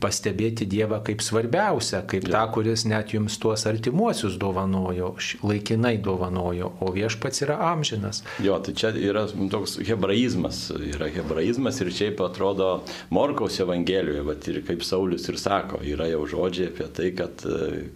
pastebėti 0.00 0.64
Dievą 0.70 1.02
kaip 1.04 1.20
svarbiausia, 1.24 2.00
kaip 2.08 2.30
jo. 2.30 2.32
tą, 2.32 2.46
kuris 2.56 2.86
net 2.88 3.12
jums 3.12 3.36
tuos 3.42 3.66
artimuosius 3.68 4.38
dovanojo, 4.40 5.14
laikinai 5.44 5.98
dovanojo, 6.00 6.72
o 6.80 6.92
viešpats 6.96 7.44
yra 7.44 7.60
amžinas. 7.72 8.24
Jo, 8.40 8.56
tai 8.64 8.72
čia 8.78 8.94
yra 8.96 9.26
toks 9.52 9.76
hebraizmas, 9.88 10.66
yra 10.94 11.08
hebraizmas 11.12 11.80
ir 11.82 11.90
šiaip 11.94 12.20
atrodo 12.24 12.68
Morkaus 13.14 13.60
Evangelijoje, 13.62 14.24
bet 14.28 14.48
ir 14.52 14.60
kaip 14.66 14.84
Saulis 14.86 15.28
ir 15.30 15.38
sako, 15.40 15.82
yra 15.84 16.08
jau 16.10 16.24
žodžiai 16.34 16.70
apie 16.72 16.88
tai, 16.96 17.10
kad 17.18 17.44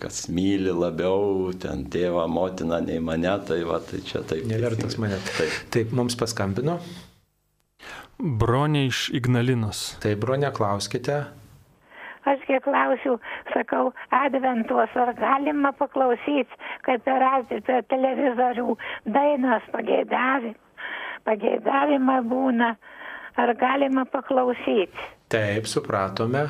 kas 0.03 0.27
myli 0.33 0.75
labiau 0.75 1.53
ten 1.61 1.87
tėvą, 1.93 2.27
motiną 2.31 2.81
nei 2.85 3.01
mane, 3.05 3.35
tai 3.49 3.63
va, 3.69 3.81
tai 3.85 4.03
čia 4.07 4.23
taip. 4.27 4.47
Nevertas 4.49 4.99
mane. 5.01 5.21
Taip. 5.37 5.59
taip, 5.75 5.93
mums 5.97 6.19
paskambino. 6.19 6.79
Bronė 8.19 8.89
iš 8.89 9.09
Ignalinos. 9.15 9.93
Tai 10.03 10.17
bronė, 10.19 10.51
klauskite. 10.55 11.21
Aš 12.29 12.43
kiek 12.49 12.65
klausiu, 12.65 13.15
sakau, 13.55 13.93
adventos, 14.13 14.97
ar 15.01 15.15
galima 15.17 15.71
paklausyti, 15.79 16.59
kaip 16.85 17.05
per, 17.07 17.25
per 17.69 17.87
televizorių 17.93 18.75
dainas 19.15 19.69
pageidavimą 19.73 20.68
pageidavimą 21.29 22.19
būna, 22.33 22.73
ar 23.39 23.55
galima 23.61 24.07
paklausyti. 24.09 25.09
Taip, 25.29 25.69
supratome. 25.69 26.47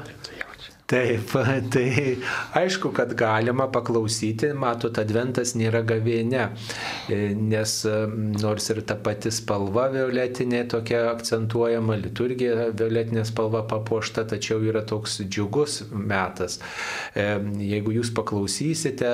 Taip, 0.88 1.34
tai 1.74 2.16
aišku, 2.56 2.94
kad 2.96 3.10
galima 3.12 3.66
paklausyti, 3.68 4.54
matot, 4.56 4.96
adventas 4.96 5.50
nėra 5.52 5.82
gavėne, 5.84 6.46
nes 7.36 7.74
nors 8.40 8.68
ir 8.72 8.80
ta 8.88 8.96
pati 8.96 9.28
spalva 9.28 9.90
violetinė 9.92 10.62
tokia 10.72 11.02
akcentuojama, 11.10 11.98
liturgija 12.00 12.70
violetinė 12.72 13.26
spalva 13.28 13.66
papuošta, 13.68 14.24
tačiau 14.30 14.64
yra 14.64 14.80
toks 14.88 15.18
džiugus 15.26 15.82
metas. 15.92 16.56
Jeigu 17.12 17.92
jūs 17.98 18.14
paklausysite 18.16 19.12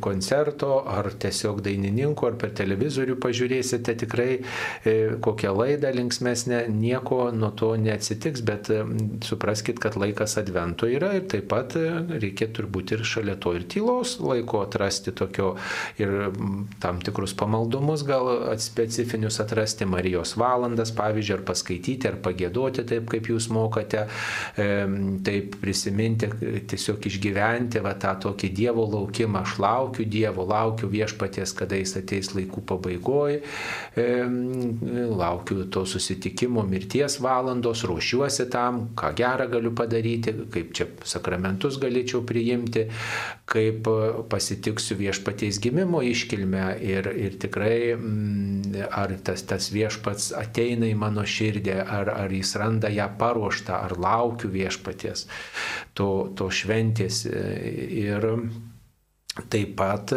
koncerto 0.00 0.80
ar 0.96 1.10
tiesiog 1.12 1.60
dainininko, 1.68 2.30
ar 2.30 2.40
per 2.40 2.56
televizorių 2.56 3.18
pažiūrėsite 3.20 3.98
tikrai 4.06 4.30
e, 4.38 4.96
kokią 5.20 5.52
laidą 5.60 5.92
linksmesnę, 5.92 6.64
nieko 6.72 7.26
nuo 7.36 7.52
to 7.52 7.74
neatsitiks, 7.76 8.40
bet 8.48 8.72
supraskite, 9.28 9.76
kad 9.84 10.00
laikas 10.00 10.40
advento 10.40 10.88
yra 10.88 11.01
yra 11.02 11.12
ir 11.18 11.26
taip 11.30 11.48
pat 11.50 11.74
e, 11.78 11.84
reikia 12.22 12.48
turbūt 12.54 12.94
ir 12.94 13.02
šalia 13.06 13.34
to 13.42 13.54
ir 13.58 13.66
tylos 13.70 14.16
laiko 14.22 14.62
atrasti 14.62 15.12
tokio 15.16 15.52
ir 16.00 16.12
tam 16.82 17.00
tikrus 17.02 17.34
pamaldumus 17.38 18.04
gal 18.06 18.30
specifinius 18.62 19.40
atrasti 19.42 19.86
Marijos 19.88 20.36
valandas, 20.38 20.92
pavyzdžiui, 20.96 21.36
ar 21.38 21.44
paskaityti, 21.46 22.08
ar 22.08 22.18
pagėdoti 22.22 22.84
taip, 22.88 23.08
kaip 23.10 23.28
jūs 23.30 23.48
mokate, 23.52 24.04
taip 25.26 25.56
prisiminti, 25.62 26.28
tiesiog 26.70 27.08
išgyventi 27.10 27.82
va, 27.84 27.94
tą 27.98 28.14
tokį 28.26 28.52
Dievo 28.56 28.86
laukimą, 28.92 29.42
aš 29.42 29.56
laukiu 29.62 30.06
Dievo, 30.08 30.46
laukiu 30.48 30.90
viešpaties, 30.92 31.54
kada 31.58 31.78
jis 31.80 31.96
ateis 32.00 32.32
laikų 32.36 32.64
pabaigoje, 32.68 33.42
laukiu 35.22 35.66
to 35.72 35.84
susitikimo 35.88 36.64
mirties 36.68 37.18
valandos, 37.22 37.84
ruošiuosi 37.88 38.48
tam, 38.52 38.84
ką 38.98 39.12
gerą 39.18 39.48
galiu 39.52 39.74
padaryti, 39.76 40.36
kaip 40.52 40.72
čia 40.76 40.88
sakramentus 41.08 41.78
galėčiau 41.82 42.22
priimti, 42.26 42.86
kaip 43.48 43.88
pasitiksiu 44.32 44.96
viešpaties 45.00 45.60
gimimo 45.62 46.02
iškilmę 46.06 46.66
ir, 46.84 47.08
ir 47.26 47.38
tikrai 47.42 47.76
mm, 47.94 48.82
ar 48.88 49.14
tas, 49.24 49.44
tas 49.48 49.70
viešpats 49.74 50.32
ateina 50.38 50.88
į 50.90 50.98
mano 50.98 51.24
širdį, 51.26 51.78
ar, 51.82 52.12
ar 52.24 52.32
jis 52.32 52.54
randa 52.60 52.92
ją 52.92 53.08
paruoštą, 53.18 53.78
ar 53.88 53.96
laukiu 54.00 54.52
viešpaties 54.52 55.26
to, 55.98 56.10
to 56.36 56.50
šventės. 56.52 57.24
Ir 57.32 58.26
taip 59.52 59.76
pat 59.78 60.12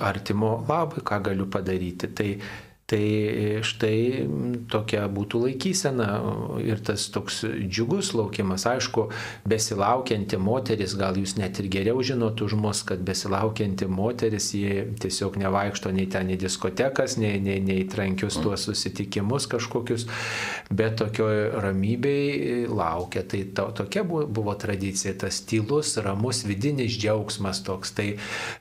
artimo 0.00 0.50
labai, 0.68 1.04
ką 1.06 1.22
galiu 1.30 1.46
padaryti. 1.50 2.10
Tai 2.14 2.30
Tai 2.90 3.60
štai 3.62 4.26
tokia 4.70 5.04
būtų 5.14 5.44
laikysena 5.44 6.08
ir 6.64 6.80
tas 6.82 7.04
toks 7.14 7.44
džiugus 7.46 8.08
laukimas. 8.18 8.64
Aišku, 8.66 9.04
besilaukianti 9.46 10.40
moteris, 10.42 10.96
gal 10.98 11.18
jūs 11.20 11.36
net 11.38 11.60
ir 11.62 11.68
geriau 11.70 12.02
žinot 12.02 12.42
už 12.42 12.56
mus, 12.58 12.82
kad 12.86 13.04
besilaukianti 13.06 13.86
moteris, 13.86 14.50
ji 14.58 14.88
tiesiog 14.98 15.38
nevaikšto 15.38 15.92
nei 15.94 16.08
ten 16.10 16.32
į 16.34 16.40
diskotekas, 16.42 17.14
nei, 17.22 17.38
nei, 17.38 17.60
nei 17.62 17.84
trankius 17.90 18.40
tuos 18.42 18.66
susitikimus 18.66 19.46
kažkokius, 19.50 20.08
bet 20.74 20.98
tokioj 20.98 21.62
ramybei 21.62 22.66
laukia. 22.66 23.22
Tai 23.22 23.44
to, 23.54 23.68
tokia 23.84 24.02
buvo, 24.02 24.26
buvo 24.26 24.56
tradicija, 24.58 25.14
tas 25.14 25.44
tylus, 25.46 25.94
ramus 26.02 26.42
vidinis 26.48 26.98
džiaugsmas 26.98 27.62
toks. 27.70 27.94
Tai 27.94 28.10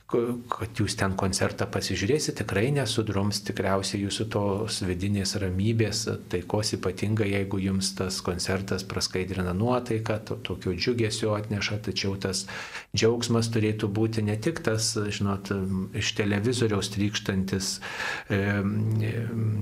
kad 0.10 0.80
jūs 0.80 0.96
ten 0.98 1.14
koncertą 1.18 1.68
pasižiūrėsite, 1.70 2.40
tikrai 2.42 2.70
nesudrums 2.74 3.44
tikriausiai 3.46 4.02
jūsų 4.08 4.18
tos 4.32 4.82
vidinės 4.84 5.36
ramybės, 5.39 6.05
taikos 6.32 6.74
ypatingai, 6.76 7.30
jeigu 7.34 7.59
jums 7.61 7.93
tas 7.97 8.20
koncertas 8.26 8.84
praskaidrina 8.88 9.53
nuotaiką, 9.57 10.17
to, 10.28 10.39
tokio 10.49 10.74
džiugesio 10.74 11.36
atneša, 11.38 11.80
tačiau 11.89 12.15
tas 12.20 12.45
džiaugsmas 12.95 13.51
turėtų 13.53 13.89
būti 13.93 14.24
ne 14.26 14.36
tik 14.41 14.63
tas, 14.65 14.91
žinot, 14.97 15.51
iš 15.97 16.13
televizoriaus 16.17 16.89
trykštantis 16.95 17.72
e, 18.34 18.41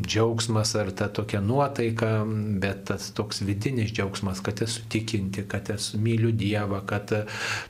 džiaugsmas 0.08 0.74
ar 0.80 0.94
ta 0.96 1.10
tokia 1.12 1.42
nuotaika, 1.44 2.24
bet 2.64 2.86
tas 2.92 3.12
toks 3.18 3.44
vidinis 3.44 3.92
džiaugsmas, 3.92 4.40
kad 4.46 4.64
esu 4.64 4.88
tikinti, 4.90 5.44
kad 5.50 5.70
esu 5.74 6.00
myliu 6.02 6.32
Dievą, 6.38 6.80
kad 6.88 7.12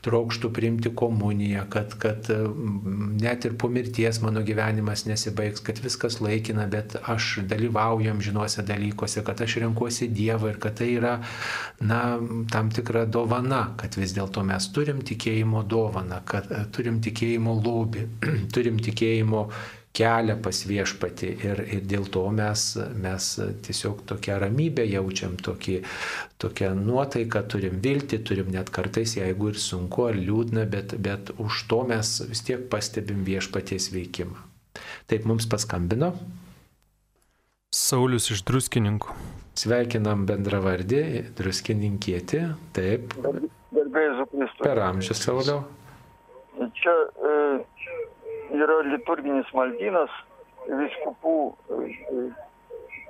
trokštų 0.05 0.51
priimti 0.53 0.91
komuniją, 0.95 1.65
kad, 1.73 1.95
kad 2.01 2.29
net 3.17 3.45
ir 3.47 3.57
po 3.57 3.69
mirties 3.71 4.21
mano 4.21 4.43
gyvenimas 4.45 5.07
nesibaigs, 5.09 5.63
kad 5.65 5.79
viskas 5.81 6.19
laikina, 6.21 6.67
bet 6.69 6.76
aš 7.13 7.39
dalyvauju 7.49 8.11
amžinuose 8.11 8.63
dalykuose, 8.67 9.23
kad 9.25 9.41
aš 9.41 9.57
renkuosi 9.63 10.09
Dievą 10.13 10.51
ir 10.53 10.59
kad 10.63 10.77
tai 10.79 10.91
yra, 10.97 11.15
na, 11.79 12.01
tam 12.51 12.71
tikra 12.73 13.05
dovana, 13.05 13.63
kad 13.79 13.97
vis 13.99 14.15
dėlto 14.17 14.43
mes 14.47 14.69
turim 14.75 15.01
tikėjimo 15.05 15.63
dovaną, 15.67 16.21
kad 16.25 16.51
e, 16.51 16.63
turim 16.73 17.01
tikėjimo 17.03 17.57
lobį, 17.63 18.07
turim 18.55 18.79
tikėjimo 18.83 19.47
kelią 19.97 20.37
pas 20.45 20.59
viešpatį 20.69 21.29
ir, 21.47 21.61
ir 21.77 21.85
dėl 21.89 22.07
to 22.13 22.23
mes, 22.33 22.65
mes 23.01 23.29
tiesiog 23.65 24.03
tokią 24.09 24.37
ramybę 24.43 24.85
jaučiam, 24.85 25.37
tokį, 25.41 25.79
tokią 26.41 26.73
nuotaiką, 26.77 27.43
turim 27.51 27.79
viltį, 27.83 28.21
turim 28.27 28.51
net 28.53 28.71
kartais, 28.73 29.17
jeigu 29.17 29.51
ir 29.53 29.61
sunku 29.61 30.07
ar 30.09 30.19
liūdna, 30.19 30.67
bet, 30.69 30.97
bet 31.01 31.33
už 31.41 31.65
to 31.71 31.83
mes 31.89 32.17
vis 32.29 32.43
tiek 32.45 32.67
pastebim 32.71 33.25
viešpaties 33.27 33.89
veikimą. 33.95 34.43
Taip 35.09 35.25
mums 35.25 35.47
paskambino. 35.49 36.13
Saulis 37.77 38.31
iš 38.33 38.41
druskininkų. 38.47 39.13
Sveikinam 39.57 40.23
bendravardį, 40.29 41.01
druskininkietį, 41.37 42.39
taip. 42.73 43.13
Garbėjus 43.21 44.23
Kristus. 44.31 44.63
Per 44.63 44.81
amžius, 44.81 45.21
Sauliau. 45.21 45.59
Čia 46.79 46.95
e, 47.29 47.35
yra 48.57 48.79
liturginis 48.87 49.51
maldynas 49.53 50.15
viskupų 50.65 51.35
e, 51.77 52.25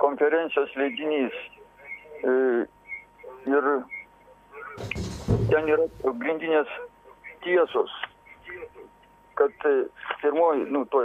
konferencijos 0.04 0.76
leidinys. 0.80 1.40
E, 2.28 2.36
ir 3.48 3.72
ten 5.48 5.72
yra 5.78 5.88
pagrindinės 6.04 6.76
tiesos, 7.48 7.96
kad 9.38 9.68
e, 9.70 9.74
pirmoji, 10.22 10.66
nu, 10.74 10.86
to 10.92 11.04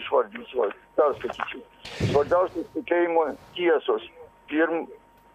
išvardinsiu, 0.00 0.70
perskaitysiu. 0.98 1.60
Svarbiausias 2.10 2.70
tikėjimo 2.74 3.28
tiesos. 3.58 4.06
Pirm, 4.50 4.86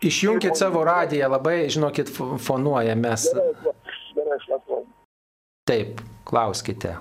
Išjunkit 0.02 0.58
savo 0.58 0.82
radiją, 0.88 1.28
labai, 1.30 1.70
žinokit, 1.70 2.10
fonuoja 2.42 2.96
mes. 2.98 3.28
Gerai, 3.30 3.76
gerai, 4.18 4.38
šlapuoju. 4.48 4.86
Taip, 5.70 6.02
klauskite. 6.26 6.96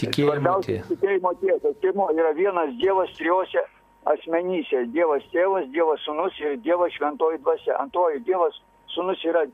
Tikėjimo 0.00 0.54
tiesa. 0.64 0.86
Tikėjimo 0.88 1.34
tiesa. 1.42 1.74
Pirmo 1.82 2.06
yra 2.14 2.30
vienas 2.36 2.72
Dievas 2.80 3.12
trijose 3.18 3.64
asmenyse. 4.08 4.86
Dievas 4.94 5.26
tėvas, 5.34 5.68
Dievas 5.74 6.00
sunus 6.06 6.38
ir 6.40 6.56
Dievas 6.64 6.94
šventoji 6.96 7.42
dvasia. 7.42 7.76
Antroji 7.82 8.22
Dievas 8.24 8.56
sunus 8.94 9.20
yra 9.28 9.44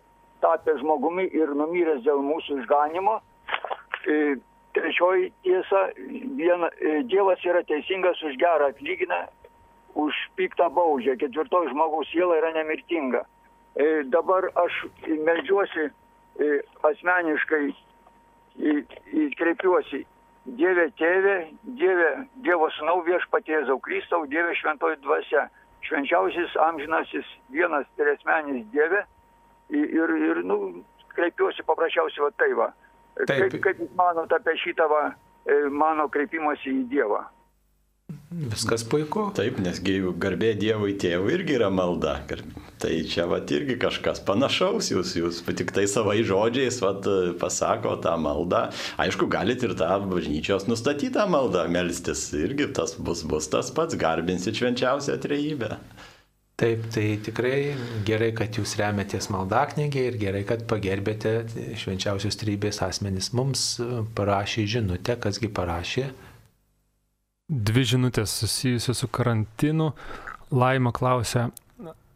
tapęs 0.45 0.79
žmogumi 0.83 1.27
ir 1.35 1.55
numyręs 1.59 2.05
dėl 2.07 2.23
mūsų 2.23 2.61
išganimo. 2.63 3.19
E, 4.75 4.81
trečioji 4.81 5.33
tiesa, 5.43 5.91
viena, 6.37 6.69
e, 6.81 7.03
Dievas 7.03 7.39
yra 7.45 7.63
teisingas 7.63 8.23
už 8.23 8.37
gerą 8.37 8.69
atlygina, 8.69 9.29
už 9.95 10.15
piktą 10.37 10.71
baudžią. 10.71 11.17
Ketvirtoji 11.17 11.71
žmogaus 11.71 12.09
siela 12.11 12.37
yra 12.37 12.53
nemirtinga. 12.53 13.25
E, 13.77 14.03
dabar 14.05 14.51
aš 14.55 14.87
melžiuosi 15.07 15.91
asmeniškai 16.83 17.75
kreipiuosi 19.39 20.05
Dieve 20.45 20.89
tėve, 20.99 21.37
Dieve, 21.79 22.27
Dievo 22.43 22.69
sūnau 22.75 23.05
viešpatie 23.07 23.55
Jėzau 23.55 23.79
Kristau, 23.81 24.27
Dieve 24.27 24.55
šventoji 24.59 24.99
dvasia, 25.03 25.47
švenčiausias 25.87 26.57
amžinasis 26.67 27.27
vienas 27.51 27.87
tresmenis 27.97 28.67
Dieve 28.75 29.05
ir, 29.71 30.11
ir 30.11 30.43
nu, 30.45 30.85
kreipiuosi 31.15 31.63
paprasčiausiai 31.63 32.27
va 32.27 32.31
tai 32.37 32.53
va. 32.59 32.69
Taip. 33.23 33.47
Kaip, 33.47 33.61
kaip 33.63 33.85
jūs 33.85 33.95
manote 33.99 34.37
apie 34.37 34.57
šitą 34.63 34.89
va, 34.91 35.05
e, 35.47 35.65
mano 35.71 36.09
kreipimosi 36.13 36.73
į 36.73 36.85
Dievą? 36.91 37.23
Viskas 38.35 38.83
puiku. 38.91 39.29
Taip, 39.37 39.61
nesgi 39.63 40.01
garbė 40.21 40.51
Dievui 40.59 40.97
tėvui 40.99 41.37
irgi 41.37 41.55
yra 41.55 41.69
malda. 41.71 42.17
Tai 42.83 42.91
čia 43.09 43.29
vat 43.31 43.53
irgi 43.55 43.77
kažkas 43.81 44.19
panašaus, 44.27 44.91
jūs, 44.91 45.13
jūs 45.17 45.39
tik 45.47 45.71
tai 45.77 45.87
savai 45.91 46.19
žodžiais 46.27 46.81
vat, 46.83 47.07
pasako 47.41 47.95
tą 48.03 48.17
maldą. 48.21 48.65
Aišku, 49.01 49.29
galite 49.31 49.69
ir 49.69 49.77
tą 49.79 50.01
bažnyčios 50.11 50.67
nustatytą 50.67 51.29
maldą 51.31 51.69
melstis. 51.71 52.27
Irgi 52.35 52.73
tas 52.75 52.97
bus, 52.99 53.23
bus 53.23 53.49
tas 53.53 53.71
pats, 53.75 53.95
garbinsit 54.01 54.59
švenčiausią 54.59 55.17
trejybę. 55.23 55.79
Taip, 56.55 56.85
tai 56.95 57.17
tikrai 57.19 57.75
gerai, 58.07 58.29
kad 58.37 58.55
jūs 58.55 58.77
remiatės 58.79 59.27
maldaknygė 59.35 60.05
ir 60.07 60.19
gerai, 60.21 60.45
kad 60.47 60.61
pagerbėte 60.71 61.33
švenčiausios 61.81 62.39
trybės 62.39 62.79
asmenys. 62.87 63.33
Mums 63.35 63.65
parašė 64.15 64.63
žinutę, 64.77 65.17
kasgi 65.19 65.51
parašė. 65.51 66.05
Dvi 67.51 67.83
žinutės 67.91 68.37
susijusios 68.39 69.03
su 69.03 69.09
karantinu. 69.11 69.91
Laima 70.55 70.93
klausia, 70.95 71.49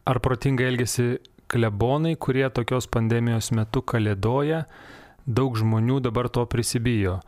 ar 0.07 0.23
protingai 0.23 0.71
elgesi 0.71 1.19
klebonai, 1.51 2.15
kurie 2.15 2.47
tokios 2.55 2.87
pandemijos 2.87 3.51
metu 3.57 3.83
kalėdoja, 3.83 4.63
daug 5.27 5.59
žmonių 5.59 5.99
dabar 6.07 6.31
to 6.31 6.47
prisibijo. 6.47 7.19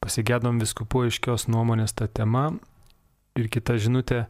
Pasigėdom 0.00 0.56
viskupų 0.62 1.04
aiškios 1.10 1.50
nuomonės 1.52 1.92
tą 1.98 2.08
temą. 2.08 2.48
Ir 3.36 3.52
kita 3.52 3.76
žinutė, 3.76 4.24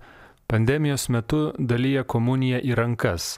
pandemijos 0.46 1.08
metu 1.10 1.52
dalyja 1.58 2.04
komuniją 2.04 2.60
į 2.62 2.74
rankas, 2.78 3.36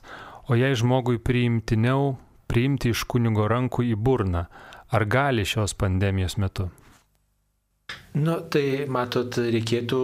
o 0.48 0.56
jei 0.56 0.76
žmogui 0.76 1.20
priimtiniau 1.20 2.16
priimti 2.48 2.92
iš 2.94 3.04
kunigo 3.08 3.48
rankų 3.48 3.84
į 3.92 3.96
burną, 3.96 4.46
ar 4.92 5.04
gali 5.04 5.44
šios 5.44 5.74
pandemijos 5.76 6.38
metu? 6.40 6.68
Nu, 8.18 8.34
tai 8.50 8.86
matot, 8.90 9.36
reikėtų 9.38 9.98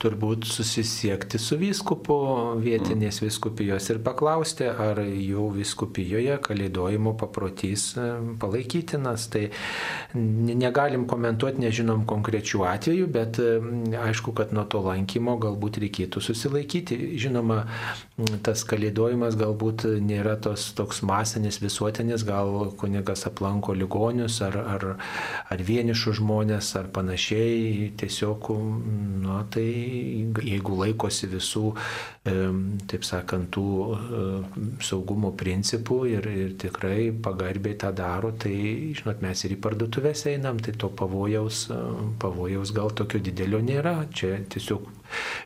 turbūt 0.00 0.46
susisiekti 0.48 1.38
su 1.40 1.58
vyskupu 1.60 2.16
vietinės 2.62 3.18
viskupijos 3.20 3.90
ir 3.92 4.00
paklausti, 4.04 4.64
ar 4.70 5.02
jau 5.04 5.48
viskupijoje 5.52 6.38
kalėdojimo 6.46 7.12
paprotys 7.20 7.90
e, 7.98 8.06
palaikytinas. 8.40 9.26
Tai 9.32 9.42
negalim 10.16 11.04
komentuoti, 11.10 11.60
nežinom 11.66 12.06
konkrečių 12.08 12.64
atvejų, 12.70 13.10
bet 13.12 13.40
e, 13.42 13.50
aišku, 14.06 14.32
kad 14.36 14.54
nuo 14.56 14.64
to 14.72 14.80
lankymo 14.86 15.36
galbūt 15.42 15.80
reikėtų 15.84 16.24
susilaikyti. 16.24 16.98
Žinoma, 17.20 17.62
tas 18.46 18.64
kalėdojimas 18.68 19.36
galbūt 19.36 19.86
nėra 20.00 20.38
tos, 20.40 20.70
toks 20.78 21.02
masinis 21.04 21.60
visuotinis, 21.60 22.24
gal 22.24 22.72
kunigas 22.80 23.26
aplanko 23.28 23.76
ligonius 23.76 24.40
ar, 24.46 24.56
ar, 24.76 24.88
ar 25.52 25.66
vienišus 25.68 26.22
žmonės 26.22 26.72
ar 26.80 26.88
panašiai, 26.92 27.25
tiesiog, 28.00 28.50
nu, 29.22 29.36
tai 29.52 29.66
jeigu 30.46 30.76
laikosi 30.80 31.28
visų, 31.30 31.70
taip 32.90 33.06
sakant, 33.06 33.48
tų 33.54 33.66
saugumo 34.84 35.32
principų 35.38 36.00
ir, 36.10 36.28
ir 36.30 36.54
tikrai 36.60 37.10
pagarbiai 37.10 37.78
tą 37.80 37.92
daro, 37.96 38.32
tai, 38.32 38.56
žinot, 38.98 39.22
mes 39.24 39.44
ir 39.46 39.56
į 39.56 39.60
parduotuvės 39.64 40.26
einam, 40.32 40.60
tai 40.62 40.76
to 40.78 40.90
pavojaus, 40.90 41.66
pavojaus 42.22 42.74
gal 42.76 42.94
tokio 42.96 43.22
didelio 43.22 43.62
nėra. 43.64 43.98
Čia 44.16 44.36
tiesiog 44.52 44.90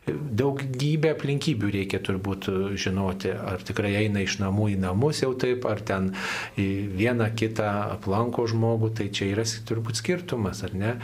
daugybę 0.09 1.11
aplinkybių 1.15 1.71
reikia 1.75 2.01
turbūt 2.03 2.49
žinoti, 2.81 3.33
ar 3.35 3.61
tikrai 3.65 3.93
eina 4.03 4.23
iš 4.25 4.39
namų 4.41 4.71
į 4.75 4.77
namus 4.81 5.21
jau 5.21 5.33
taip, 5.37 5.67
ar 5.69 5.83
ten 5.85 6.11
vieną 6.57 7.29
kitą 7.37 7.69
aplanko 7.97 8.47
žmogų, 8.49 8.93
tai 8.97 9.11
čia 9.13 9.31
yra 9.35 9.45
turbūt 9.45 10.01
skirtumas, 10.01 10.63
ar 10.65 10.77
ne? 10.77 10.95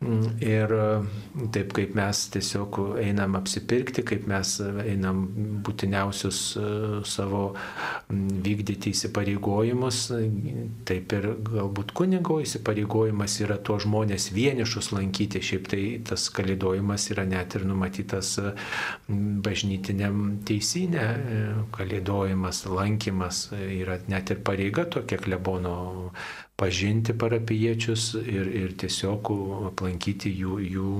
Ir 0.00 0.70
taip 1.52 1.74
kaip 1.76 1.90
mes 1.92 2.20
tiesiog 2.32 2.78
einam 3.02 3.34
apsipirkti, 3.36 4.00
kaip 4.08 4.24
mes 4.30 4.54
einam 4.64 5.26
būtiniausius 5.66 6.38
savo 7.04 7.42
vykdyti 8.08 8.94
įsipareigojimus, 8.94 10.00
taip 10.88 11.12
ir 11.18 11.28
galbūt 11.50 11.92
kunigo 12.00 12.38
įsipareigojimas 12.40 13.36
yra 13.44 13.58
to 13.60 13.76
žmonės 13.84 14.30
vienišus 14.32 14.88
lankyti, 14.96 15.44
šiaip 15.44 15.68
tai 15.68 15.84
tas 16.08 16.30
kalėdojimas 16.32 17.10
yra 17.12 17.28
net 17.28 17.58
ir 17.60 17.68
numatytas 17.68 18.38
bažnytiniam 19.44 20.38
teisinė, 20.48 21.10
kalėdojimas, 21.76 22.64
lankymas 22.72 23.50
yra 23.68 24.00
net 24.08 24.32
ir 24.32 24.40
pareiga 24.48 24.88
tokia 24.88 25.20
klebono 25.20 25.76
pažinti 26.60 27.16
parapiečius 27.16 28.12
ir, 28.20 28.50
ir 28.64 28.76
tiesiog 28.80 29.32
aplankyti 29.70 30.32
jų, 30.42 30.58
jų 30.74 30.92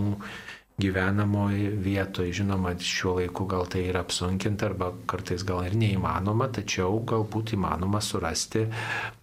gyvenamoje 0.80 1.74
vietoje. 1.84 2.32
Žinoma, 2.40 2.72
šiuo 2.80 3.18
laiku 3.18 3.44
gal 3.50 3.68
tai 3.70 3.84
yra 3.90 4.04
apsunkinta 4.06 4.70
arba 4.70 4.92
kartais 5.11 5.44
gal 5.46 5.66
ir 5.68 5.76
neįmanoma, 5.76 6.48
tačiau 6.56 7.02
galbūt 7.12 7.54
įmanoma 7.58 8.00
surasti 8.04 8.64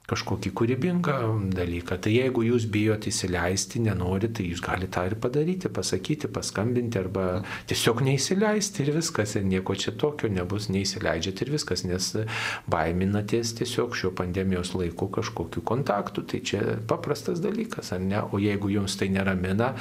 kažkokį 0.07 0.51
kūrybingą 0.55 1.15
dalyką. 1.51 1.97
Tai 1.99 2.11
jeigu 2.13 2.45
jūs 2.47 2.67
bijot 2.71 3.09
įsileisti, 3.09 3.81
nenorit, 3.83 4.37
tai 4.37 4.45
jūs 4.47 4.61
galite 4.63 4.93
tą 4.95 5.03
ir 5.09 5.17
padaryti, 5.19 5.67
pasakyti, 5.73 6.29
paskambinti 6.31 7.01
arba 7.01 7.25
tiesiog 7.67 7.99
neįsileisti 8.07 8.85
ir 8.85 8.93
viskas. 8.95 9.35
Ir 9.35 9.43
nieko 9.49 9.75
čia 9.75 9.91
tokio 9.99 10.29
nebus, 10.31 10.69
neįsileidžiat 10.71 11.43
ir 11.43 11.51
viskas, 11.51 11.83
nes 11.83 12.07
baiminatės 12.71 13.51
tiesiog 13.59 13.97
šio 13.99 14.13
pandemijos 14.15 14.71
laiku 14.79 15.09
kažkokiu 15.17 15.65
kontaktu. 15.67 16.23
Tai 16.23 16.39
čia 16.39 16.63
paprastas 16.87 17.43
dalykas, 17.43 17.91
ar 17.91 17.99
ne? 17.99 18.23
O 18.31 18.39
jeigu 18.39 18.71
jums 18.71 18.95
tai 18.95 19.09
neramina, 19.11 19.73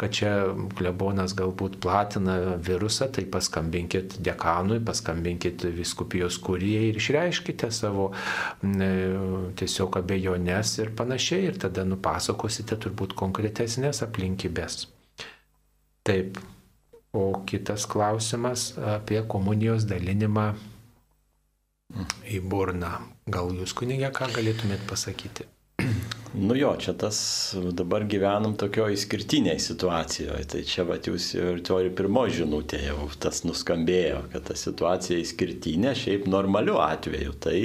kad 0.00 0.12
čia 0.20 0.34
klebonas 0.76 1.32
galbūt 1.38 1.80
platina 1.80 2.36
virusą, 2.60 3.08
tai 3.16 3.24
paskambinkit 3.32 4.20
dekanui, 4.20 4.82
paskambinkit 4.84 5.64
viskupijos 5.72 6.36
kurijai 6.44 6.90
ir 6.92 7.00
išreiškite 7.00 7.72
savo 7.72 8.10
tiesiog 8.60 9.69
tiesiog 9.70 10.00
abejonės 10.02 10.78
ir 10.82 10.90
panašiai 10.98 11.46
ir 11.46 11.58
tada 11.62 11.84
nupasakosite 11.86 12.76
turbūt 12.82 13.14
konkretesnės 13.14 14.02
aplinkybės. 14.02 14.88
Taip. 16.02 16.40
O 17.14 17.42
kitas 17.46 17.86
klausimas 17.90 18.72
apie 18.78 19.22
komunijos 19.26 19.86
dalinimą 19.90 20.52
į 22.30 22.42
burną. 22.50 22.90
Gal 23.30 23.50
jūs 23.54 23.74
kunigė 23.78 24.10
ką 24.14 24.30
galėtumėt 24.34 24.86
pasakyti? 24.90 25.46
Nu 26.34 26.54
jo, 26.56 26.76
čia 26.78 26.92
tas 26.94 27.54
dabar 27.72 28.04
gyvenam 28.06 28.52
tokio 28.56 28.84
išskirtiniai 28.88 29.58
situacijoje. 29.58 30.44
Tai 30.52 30.60
čia 30.62 30.84
va 30.86 30.94
jūs 31.02 31.32
ir 31.34 31.58
ir 31.58 31.88
pirmo 31.98 32.22
žinutė 32.30 32.84
jau 32.84 33.08
tas 33.18 33.42
nuskambėjo, 33.42 34.20
kad 34.30 34.46
ta 34.46 34.54
situacija 34.54 35.18
išskirtinė, 35.18 35.94
šiaip 35.98 36.28
normaliu 36.30 36.78
atveju. 36.78 37.34
Tai 37.34 37.56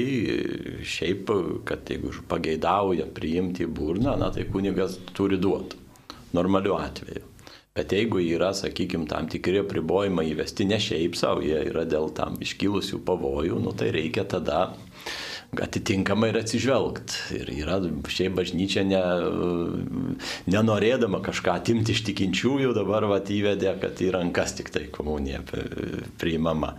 šiaip, 0.81 1.29
kad 1.69 1.93
jeigu 1.93 2.15
pageidauja 2.27 3.05
priimti 3.13 3.67
į 3.67 3.69
burną, 3.69 4.17
na 4.17 4.31
tai 4.33 4.47
kunigas 4.49 4.97
turi 5.13 5.37
duoti. 5.37 5.77
Normaliu 6.33 6.79
atveju. 6.81 7.21
Bet 7.75 7.91
jeigu 7.93 8.17
yra, 8.23 8.49
sakykime, 8.55 9.05
tam 9.11 9.29
tikri 9.29 9.59
apribojimai 9.61 10.25
įvesti 10.31 10.65
ne 10.65 10.79
šiaip 10.81 11.17
savo, 11.19 11.45
jie 11.45 11.59
yra 11.69 11.85
dėl 11.85 12.09
tam 12.17 12.39
iškilusių 12.41 13.01
pavojų, 13.05 13.59
nu 13.61 13.73
tai 13.77 13.91
reikia 13.93 14.23
tada 14.31 14.71
atitinkamai 15.63 16.31
ir 16.31 16.41
atsižvelgti. 16.41 17.39
Ir 17.39 17.53
yra 17.55 17.79
šiaip 18.11 18.35
bažnyčia 18.39 18.83
ne, 18.87 19.01
nenorėdama 20.51 21.21
kažką 21.25 21.55
atimti 21.61 21.95
iš 21.95 22.03
tikinčiųjų, 22.09 22.75
dabar 22.77 23.07
vat 23.11 23.31
įvedė, 23.33 23.77
kad 23.81 24.01
į 24.03 24.13
rankas 24.17 24.57
tik 24.59 24.71
tai 24.75 24.87
komunija 24.93 25.43
priimama. 26.21 26.75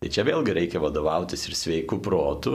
Tai 0.00 0.08
čia 0.08 0.22
vėlgi 0.24 0.54
reikia 0.56 0.80
vadovautis 0.80 1.42
ir 1.44 1.54
sveikų 1.58 1.98
protų, 2.00 2.52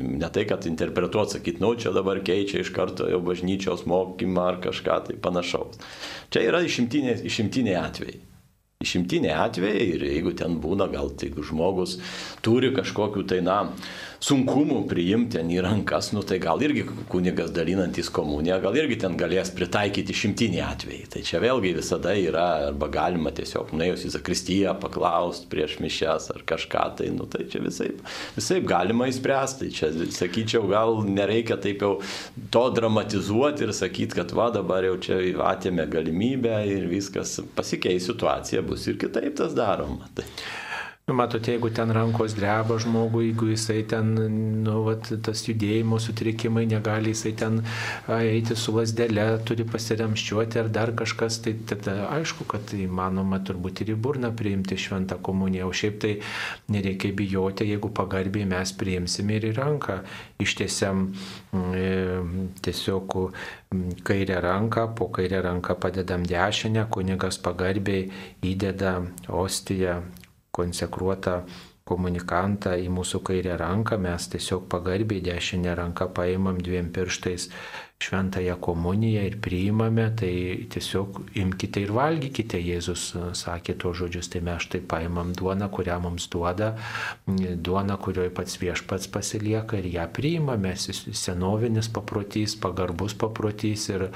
ne 0.00 0.28
tai, 0.32 0.46
kad 0.48 0.64
interpretuoti, 0.64 1.36
sakyti, 1.36 1.60
nu, 1.60 1.74
čia 1.76 1.90
dabar 1.92 2.22
keičia 2.24 2.62
iš 2.62 2.70
karto 2.72 3.04
jau 3.10 3.18
bažnyčios 3.20 3.82
mokymą 3.84 4.46
ar 4.54 4.56
kažką 4.64 4.96
tai 5.10 5.18
panašaus. 5.20 5.76
Čia 6.32 6.46
yra 6.46 6.62
išimtiniai, 6.64 7.18
išimtiniai 7.28 7.76
atvejai. 7.82 8.22
Išimtiniai 8.80 9.36
atvejai 9.44 9.84
ir 9.90 10.06
jeigu 10.08 10.32
ten 10.40 10.56
būna, 10.60 10.88
gal 10.88 11.12
tai 11.20 11.28
žmogus 11.36 11.98
turi 12.44 12.72
kažkokiu 12.76 13.26
tai, 13.28 13.42
na, 13.44 13.58
sunkumų 14.24 14.82
priimti 14.90 15.36
ten 15.36 15.50
į 15.52 15.60
rankas, 15.64 16.10
nu 16.14 16.22
tai 16.26 16.38
gal 16.42 16.62
irgi 16.64 16.84
kunigas 17.10 17.52
dalinantis 17.54 18.08
komuniją, 18.14 18.58
gal 18.64 18.76
irgi 18.78 18.98
ten 19.02 19.16
galės 19.18 19.50
pritaikyti 19.56 20.16
šimtinį 20.16 20.62
atvejį. 20.64 21.02
Tai 21.12 21.22
čia 21.26 21.40
vėlgi 21.42 21.74
visada 21.76 22.14
yra, 22.16 22.46
arba 22.70 22.88
galima 22.92 23.32
tiesiog 23.36 23.74
nuėjus 23.76 24.06
į 24.08 24.12
zakristiją 24.16 24.76
paklausti 24.82 25.50
prieš 25.52 25.78
mišęs 25.84 26.30
ar 26.34 26.44
kažką, 26.48 26.84
tai, 27.00 27.10
nu, 27.14 27.28
tai 27.30 27.46
čia 27.52 27.62
visai, 27.64 27.90
visai 28.36 28.60
galima 28.64 29.10
įspręsti. 29.12 29.66
Tai 29.66 29.70
čia, 29.72 29.90
sakyčiau, 30.16 30.66
gal 30.70 31.00
nereikia 31.06 31.58
taip 31.60 31.84
jau 31.84 31.94
to 32.52 32.66
dramatizuoti 32.76 33.66
ir 33.66 33.74
sakyti, 33.76 34.16
kad 34.20 34.34
va 34.36 34.50
dabar 34.54 34.86
jau 34.88 34.96
čia 35.02 35.20
atėmė 35.46 35.88
galimybę 35.92 36.60
ir 36.70 36.88
viskas 36.90 37.38
pasikeis 37.56 38.08
situacija, 38.10 38.64
bus 38.66 38.86
ir 38.90 39.00
kitaip 39.00 39.36
tas 39.40 39.56
daroma. 39.56 40.08
Tai. 40.16 40.26
Nu, 41.08 41.14
matote, 41.14 41.52
jeigu 41.52 41.68
ten 41.70 41.90
rankos 41.94 42.32
dreba 42.34 42.76
žmogui, 42.82 43.28
jeigu 43.28 43.46
jisai 43.52 43.84
ten, 43.86 44.08
nu, 44.64 44.72
vat, 44.88 45.06
tas 45.22 45.44
judėjimo 45.46 46.00
sutrikimai 46.02 46.64
negali, 46.66 47.12
jisai 47.12 47.30
ten 47.38 47.60
eiti 48.10 48.56
su 48.58 48.74
lasdelė, 48.74 49.26
turi 49.46 49.62
pasiremščiuoti 49.70 50.58
ar 50.64 50.72
dar 50.74 50.90
kažkas, 50.98 51.36
tai 51.44 51.52
tada 51.70 51.94
aišku, 52.16 52.48
kad 52.50 52.74
įmanoma 52.74 53.38
turbūt 53.46 53.84
ir 53.84 53.92
į 53.94 53.96
burną 54.02 54.32
priimti 54.34 54.80
šventą 54.82 55.20
komuniją. 55.30 55.70
O 55.70 55.78
šiaip 55.82 56.02
tai 56.02 56.12
nereikia 56.74 57.12
bijoti, 57.22 57.70
jeigu 57.70 57.92
pagarbiai 57.94 58.50
mes 58.56 58.74
priimsime 58.74 59.38
ir 59.38 59.52
į 59.52 59.54
ranką. 59.62 60.00
Ištiesiam 60.42 61.06
e, 61.54 61.86
tiesiog 62.66 63.18
kairę 64.02 64.42
ranką, 64.42 64.90
po 64.98 65.12
kairę 65.14 65.46
ranką 65.46 65.78
padedam 65.86 66.26
dešinę, 66.26 66.88
kunigas 66.90 67.38
pagarbiai 67.46 68.08
įdeda 68.42 68.98
ostiją 69.30 70.00
konsekruotą 70.56 71.40
komunikantą 71.86 72.74
į 72.82 72.88
mūsų 72.90 73.20
kairę 73.28 73.54
ranką, 73.60 73.98
mes 74.02 74.26
tiesiog 74.32 74.66
pagarbiai 74.72 75.22
dešinę 75.22 75.74
ranką 75.78 76.08
paimam 76.16 76.58
dviem 76.58 76.90
pirštais 76.94 77.46
šventąją 77.98 78.56
komuniją 78.60 79.22
ir 79.24 79.36
priimame, 79.40 80.10
tai 80.20 80.66
tiesiog 80.72 81.20
imkite 81.40 81.80
ir 81.80 81.92
valgykite. 81.96 82.58
Jėzus 82.60 83.04
sakė 83.40 83.76
to 83.80 83.92
žodžius, 83.96 84.28
tai 84.32 84.42
mes 84.44 84.66
štai 84.66 84.82
paimam 84.90 85.32
duoną, 85.36 85.70
kurią 85.72 85.96
mums 86.04 86.28
duoda, 86.32 86.74
duoną, 87.26 87.96
kurioje 88.04 88.34
pats 88.36 88.58
viešpats 88.60 89.08
pasilieka 89.12 89.80
ir 89.80 89.88
ją 89.94 90.04
priimame. 90.18 90.74
Senovinis 90.76 91.88
paprotys, 91.88 92.58
pagarbus 92.60 93.16
paprotys 93.16 93.88
ir 93.94 94.10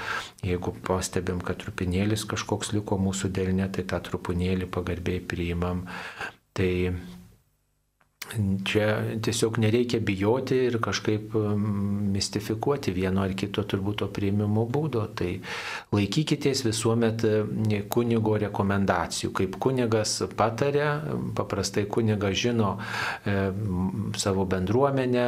jeigu 0.45 0.77
pastebim, 0.87 1.41
kad 1.41 1.63
trupinėlis 1.65 2.27
kažkoks 2.29 2.75
liko 2.77 3.01
mūsų 3.01 3.33
delne, 3.33 3.71
tai 3.73 3.87
tą 3.89 4.03
trupinėlį 4.11 4.69
pagarbiai 4.77 5.25
priimam. 5.25 5.87
Tai 6.53 6.71
Čia 8.65 9.19
tiesiog 9.23 9.59
nereikia 9.59 10.01
bijoti 10.01 10.57
ir 10.69 10.79
kažkaip 10.83 11.35
um, 11.35 11.65
mistifikuoti 12.15 12.93
vieno 12.95 13.25
ar 13.25 13.35
kito 13.35 13.65
turbūt 13.67 14.03
to 14.03 14.09
prieimimo 14.15 14.67
būdo. 14.71 15.03
Tai 15.19 15.31
laikykitės 15.95 16.63
visuomet 16.67 17.25
um, 17.27 17.65
kunigo 17.91 18.37
rekomendacijų. 18.45 19.33
Kaip 19.41 19.57
kunigas 19.63 20.17
patarė, 20.39 20.87
paprastai 21.37 21.87
kunigas 21.91 22.37
žino 22.41 22.71
e, 23.27 23.35
savo 24.21 24.45
bendruomenę, 24.49 25.27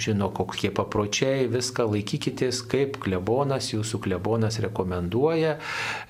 žino 0.00 0.30
kokie 0.34 0.70
papročiai, 0.74 1.48
viską 1.52 1.86
laikykitės, 1.90 2.62
kaip 2.70 2.98
klebonas, 3.02 3.72
jūsų 3.74 4.00
klebonas 4.06 4.60
rekomenduoja 4.64 5.56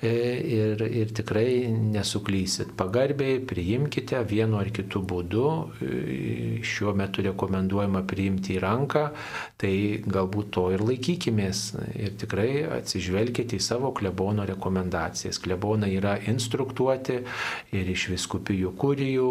e, 0.01 0.13
ir, 0.59 0.85
ir 1.03 1.13
tikrai 1.15 1.47
nesuklysit. 1.73 2.75
Pagarbiai 2.79 3.39
priimkite 3.49 4.21
vienu 4.29 4.59
ar 4.61 4.71
kitu 4.73 5.03
būdu 5.03 5.47
šiuo 6.63 6.93
metu 6.97 7.23
rekomenduojama 7.25 8.03
priimti 8.09 8.57
į 8.57 8.61
ranką, 8.63 9.03
tai 9.61 9.73
galbūt 10.05 10.51
to 10.57 10.65
ir 10.75 10.83
laikykimės 10.85 11.63
ir 11.99 12.15
tikrai 12.21 12.63
atsižvelkite 12.79 13.57
į 13.57 13.63
savo 13.63 13.93
klebono 13.95 14.47
rekomendacijas. 14.49 15.41
Klebonai 15.43 15.93
yra 15.97 16.17
instruktuoti 16.31 17.21
ir 17.75 17.93
iš 17.95 18.09
viskupijų 18.13 18.73
kurijų 18.79 19.29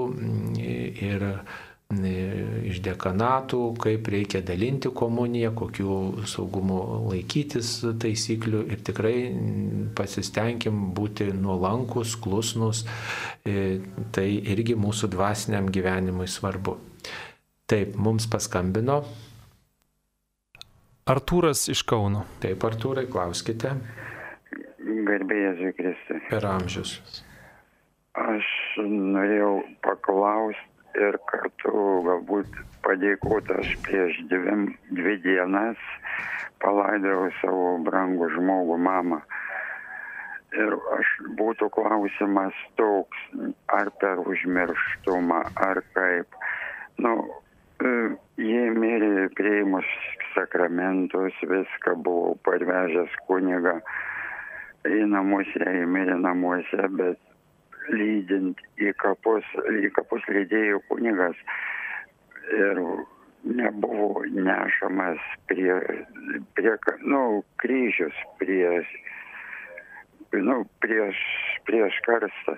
ir 0.63 1.29
iš 1.93 2.81
dekanatų, 2.85 3.61
kaip 3.83 4.09
reikia 4.13 4.41
dalinti 4.45 4.91
komuniją, 4.95 5.53
kokių 5.57 5.97
saugumo 6.31 6.79
laikytis 7.11 7.75
taisyklių 8.01 8.63
ir 8.73 8.85
tikrai 8.87 9.17
pasistengim 9.97 10.93
būti 10.97 11.31
nuolankus, 11.37 12.15
klusnus, 12.17 12.85
e, 13.45 13.81
tai 14.15 14.29
irgi 14.55 14.77
mūsų 14.79 15.11
dvasiniam 15.13 15.69
gyvenimui 15.73 16.29
svarbu. 16.31 16.79
Taip, 17.69 17.97
mums 17.97 18.29
paskambino. 18.31 19.03
Artūras 21.09 21.67
iš 21.73 21.83
Kauno. 21.89 22.25
Taip, 22.41 22.63
Artūrai, 22.65 23.09
klauskite. 23.11 23.75
Garbėjai 24.83 25.55
Zikristi. 25.61 26.21
Per 26.31 26.47
amžius. 26.47 26.99
Aš 28.19 28.47
norėjau 28.85 29.63
paklausti 29.85 30.72
ir 30.99 31.19
kartu 31.31 31.73
galbūt 32.07 32.59
padėkoti 32.85 33.57
aš 33.61 33.75
prieš 33.87 34.19
dvi, 34.31 34.57
dvi 34.91 35.17
dienas 35.25 35.81
palaidojau 36.63 37.31
savo 37.41 37.71
brangų 37.87 38.29
žmogų 38.37 38.79
mamą. 38.87 39.21
Ir 40.53 40.75
aš 40.99 41.11
būtų 41.39 41.71
klausimas 41.73 42.57
toks, 42.77 43.21
ar 43.73 43.89
per 44.03 44.21
užmirštumą, 44.21 45.41
ar 45.57 45.81
kaip. 45.97 46.37
Nu, 47.01 47.15
e, 47.81 47.93
jie 48.37 48.67
mirė 48.77 49.31
prieimus 49.39 49.89
sakramentus, 50.35 51.39
viską 51.41 51.97
buvau 52.05 52.37
parvežęs 52.45 53.17
kunigą 53.27 53.79
į 54.85 55.07
namus, 55.09 55.49
jie 55.57 55.87
mirė 55.89 56.21
namuose, 56.21 56.89
bet 57.01 57.32
lydint 57.91 58.61
į 58.79 58.93
kapus, 59.03 59.47
į 59.67 59.91
kapus 59.97 60.23
lydėjo 60.31 60.83
kunigas 60.91 61.39
ir 62.53 62.81
nebuvo 63.43 64.23
nešamas 64.31 65.19
prie, 65.51 65.75
prie 66.55 66.77
nu, 67.03 67.43
kryžius, 67.63 68.15
prie, 68.39 68.85
nu, 70.33 70.63
prieš, 70.85 71.19
prieš 71.67 71.99
karstą. 72.07 72.57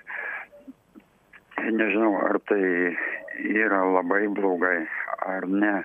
Nežinau, 1.65 2.19
ar 2.21 2.41
tai 2.51 2.93
yra 3.41 3.81
labai 3.89 4.27
blogai 4.29 4.85
ar 5.25 5.49
ne. 5.49 5.77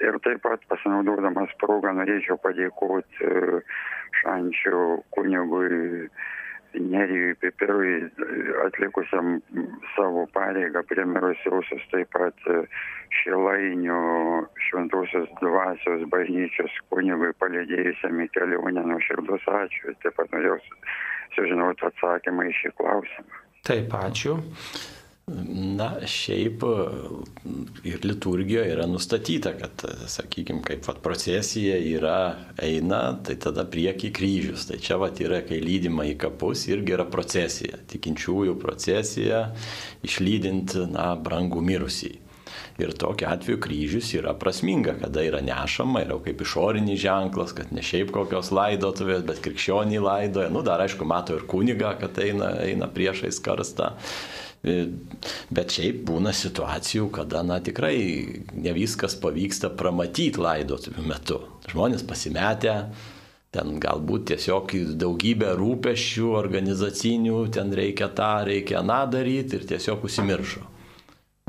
Ir 0.00 0.16
taip 0.24 0.40
pat 0.46 0.62
pasinaudodamas 0.70 1.52
progą 1.60 1.92
norėčiau 1.92 2.38
padėkoti 2.40 3.34
šančių 4.22 4.84
kunigui 5.12 6.08
Nerijui 6.74 7.34
Pipirui 7.40 8.10
atlikusiam 8.66 9.40
savo 9.96 10.26
pareigą 10.34 10.82
prie 10.86 11.04
mirusiosios, 11.04 11.82
taip 11.90 12.12
pat 12.14 12.46
e, 12.46 12.62
Šilainių 13.20 13.98
šventosios 14.68 15.26
dvasios 15.40 16.04
bažnyčios 16.12 16.76
kunigui 16.92 17.32
palidėjusiam 17.42 18.22
į 18.22 18.28
kelionę 18.36 18.86
nuoširdus 18.86 19.48
ačiū. 19.50 19.96
Taip 20.04 20.14
pat 20.20 20.30
norėjau 20.36 20.60
sužinoti 21.34 21.88
atsakymą 21.90 22.46
į 22.52 22.56
šį 22.60 22.74
klausimą. 22.78 23.44
Taip, 23.66 23.98
ačiū. 23.98 24.38
Na, 25.30 25.92
šiaip 26.10 26.64
ir 27.86 28.04
liturgijoje 28.04 28.72
yra 28.72 28.86
nustatyta, 28.90 29.52
kad, 29.60 29.84
sakykime, 30.10 30.62
kaip 30.66 30.88
vat, 30.88 30.98
procesija 31.04 31.76
yra 31.78 32.16
eina, 32.58 33.02
tai 33.26 33.36
tada 33.38 33.62
prieki 33.70 34.10
kryžius. 34.16 34.66
Tai 34.66 34.80
čia 34.82 34.98
vat 34.98 35.20
yra, 35.22 35.42
kai 35.46 35.60
lydima 35.62 36.08
į 36.10 36.16
kapus, 36.24 36.64
irgi 36.72 36.96
yra 36.96 37.06
procesija. 37.10 37.78
Tikinčiųjų 37.92 38.56
procesija, 38.58 39.44
išlydint, 40.06 40.74
na, 40.90 41.12
brangų 41.20 41.62
mirusį. 41.68 42.16
Ir 42.80 42.94
tokiu 42.96 43.28
atveju 43.28 43.60
kryžius 43.60 44.10
yra 44.16 44.32
prasminga, 44.40 44.96
kada 45.02 45.22
yra 45.22 45.44
nešama, 45.44 46.02
yra 46.06 46.16
kaip 46.24 46.42
išorinis 46.42 47.02
ženklas, 47.02 47.52
kad 47.54 47.70
ne 47.76 47.84
šiaip 47.84 48.10
kokios 48.14 48.50
laidotuvės, 48.56 49.22
bet 49.28 49.42
krikščionį 49.44 50.00
laidoja. 50.02 50.50
Nu, 50.50 50.64
dar 50.66 50.82
aišku, 50.82 51.06
mato 51.06 51.36
ir 51.36 51.44
kuniga, 51.50 51.92
kad 52.00 52.18
eina, 52.24 52.54
eina 52.64 52.88
priešais 52.90 53.38
karstą. 53.44 53.92
E, 54.60 54.74
bet 55.48 55.72
šiaip 55.72 56.02
būna 56.08 56.34
situacijų, 56.36 57.06
kada, 57.16 57.40
na, 57.46 57.60
tikrai 57.64 57.96
ne 58.52 58.74
viskas 58.76 59.16
pavyksta 59.20 59.70
pramatyti 59.72 60.42
laidotuvių 60.42 61.04
metu. 61.08 61.38
Žmonės 61.70 62.04
pasimetę, 62.04 62.74
ten 63.54 63.78
galbūt 63.80 64.26
tiesiog 64.34 64.74
daugybė 65.00 65.54
rūpešių 65.58 66.34
organizacinių, 66.42 67.38
ten 67.56 67.72
reikia 67.72 68.10
tą, 68.12 68.34
reikia 68.50 68.82
aną 68.82 69.00
daryti 69.16 69.56
ir 69.56 69.66
tiesiog 69.72 70.04
užsimiršo. 70.06 70.66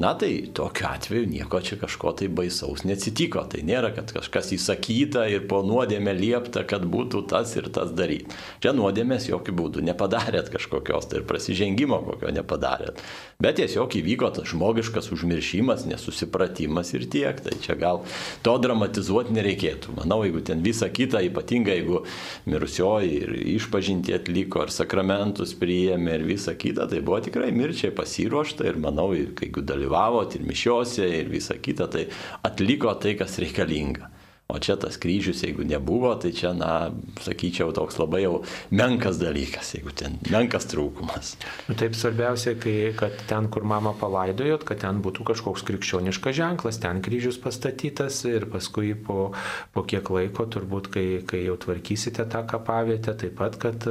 Na 0.02 0.14
tai 0.14 0.48
tokiu 0.54 0.88
atveju 0.88 1.28
nieko 1.30 1.60
čia 1.62 1.76
kažko 1.78 2.14
tai 2.18 2.28
baisaus 2.32 2.82
neatsitiko. 2.88 3.44
Tai 3.52 3.60
nėra, 3.68 3.92
kad 3.94 4.10
kažkas 4.16 4.50
įsakyta 4.56 5.28
ir 5.30 5.44
po 5.52 5.60
nuodėmė 5.68 6.16
liepta, 6.18 6.64
kad 6.66 6.88
būtų 6.90 7.26
tas 7.30 7.52
ir 7.60 7.68
tas 7.76 7.92
daryti. 7.94 8.32
Čia 8.64 8.72
nuodėmės 8.74 9.28
jokių 9.30 9.54
būdų 9.60 9.84
nepadarėt 9.86 10.50
kažkokios 10.54 11.06
tai 11.12 11.20
ir 11.20 11.28
prasižengimo 11.30 12.00
kokio 12.08 12.32
nepadarėt. 12.34 13.04
Bet 13.44 13.60
tiesiog 13.60 13.94
įvyko 14.00 14.32
tas 14.38 14.50
žmogiškas 14.50 15.12
užmiršimas, 15.14 15.86
nesusipratimas 15.92 16.96
ir 16.98 17.06
tiek. 17.12 17.44
Tai 17.44 17.54
čia 17.62 17.78
gal 17.78 18.02
to 18.42 18.56
dramatizuoti 18.64 19.38
nereikėtų. 19.38 20.00
Manau, 20.00 20.24
jeigu 20.26 20.42
ten 20.50 20.66
visa 20.66 20.90
kita, 20.90 21.22
ypatingai 21.28 21.78
jeigu 21.78 22.02
mirusioji 22.50 23.22
ir 23.28 23.36
išpažinti 23.60 24.18
atliko, 24.18 24.66
ar 24.66 24.74
sakramentus 24.74 25.54
priėmė 25.62 26.18
ir 26.18 26.28
visa 26.32 26.58
kita, 26.58 26.90
tai 26.90 27.06
buvo 27.06 27.22
tikrai 27.22 27.52
mirčiai 27.54 27.94
pasiruošta 27.94 28.72
ir 28.72 28.82
manau, 28.82 29.12
jeigu 29.14 29.62
dalyvavo 29.62 29.91
dalyvavot 29.92 30.36
ir 30.36 30.48
mišiuose 30.48 31.08
ir 31.20 31.30
visa 31.30 31.56
kita, 31.60 31.88
tai 31.92 32.08
atliko 32.44 32.94
tai, 32.96 33.16
kas 33.20 33.40
reikalinga. 33.40 34.10
O 34.52 34.58
čia 34.60 34.76
tas 34.76 34.98
kryžius, 35.00 35.46
jeigu 35.46 35.64
nebuvo, 35.64 36.10
tai 36.20 36.34
čia, 36.36 36.50
na, 36.52 36.92
sakyčiau, 37.24 37.72
toks 37.72 37.96
labai 38.02 38.26
jau 38.26 38.42
menkas 38.76 39.16
dalykas, 39.16 39.70
jeigu 39.78 39.94
ten 39.96 40.18
menkas 40.28 40.68
trūkumas. 40.68 41.38
Nu, 41.70 41.78
taip 41.80 41.96
svarbiausia, 41.96 42.58
kai, 42.60 42.92
kad 43.00 43.16
ten, 43.30 43.48
kur 43.48 43.64
mamą 43.64 43.94
palaidojot, 44.02 44.66
kad 44.68 44.82
ten 44.84 45.00
būtų 45.06 45.24
kažkoks 45.32 45.64
krikščioniškas 45.70 46.36
ženklas, 46.36 46.82
ten 46.84 47.00
kryžius 47.00 47.40
pastatytas 47.40 48.20
ir 48.28 48.50
paskui 48.52 48.92
po, 48.92 49.32
po 49.72 49.86
kiek 49.88 50.12
laiko, 50.12 50.50
turbūt, 50.52 50.92
kai, 50.92 51.08
kai 51.24 51.46
jau 51.46 51.56
tvarkysite 51.56 52.28
tą 52.28 52.44
kapavietę, 52.52 53.16
taip 53.24 53.40
pat, 53.40 53.56
kad 53.56 53.88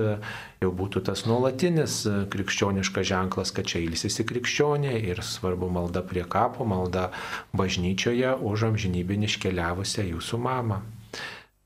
jau 0.61 0.71
būtų 0.77 1.01
tas 1.09 1.25
nuolatinis 1.29 2.03
e, 2.05 2.15
krikščioniškas 2.33 3.07
ženklas, 3.09 3.53
kad 3.57 3.69
čia 3.71 3.81
ilsisi 3.85 4.27
krikščionė 4.29 4.93
ir 5.09 5.23
svarbu 5.25 5.71
malda 5.73 6.03
prie 6.07 6.27
kapo, 6.29 6.67
malda 6.69 7.09
bažnyčioje 7.57 8.35
už 8.45 8.67
amžinybinį 8.69 9.31
iškeliavusią 9.31 10.07
jūsų 10.11 10.41
mamą. 10.45 10.83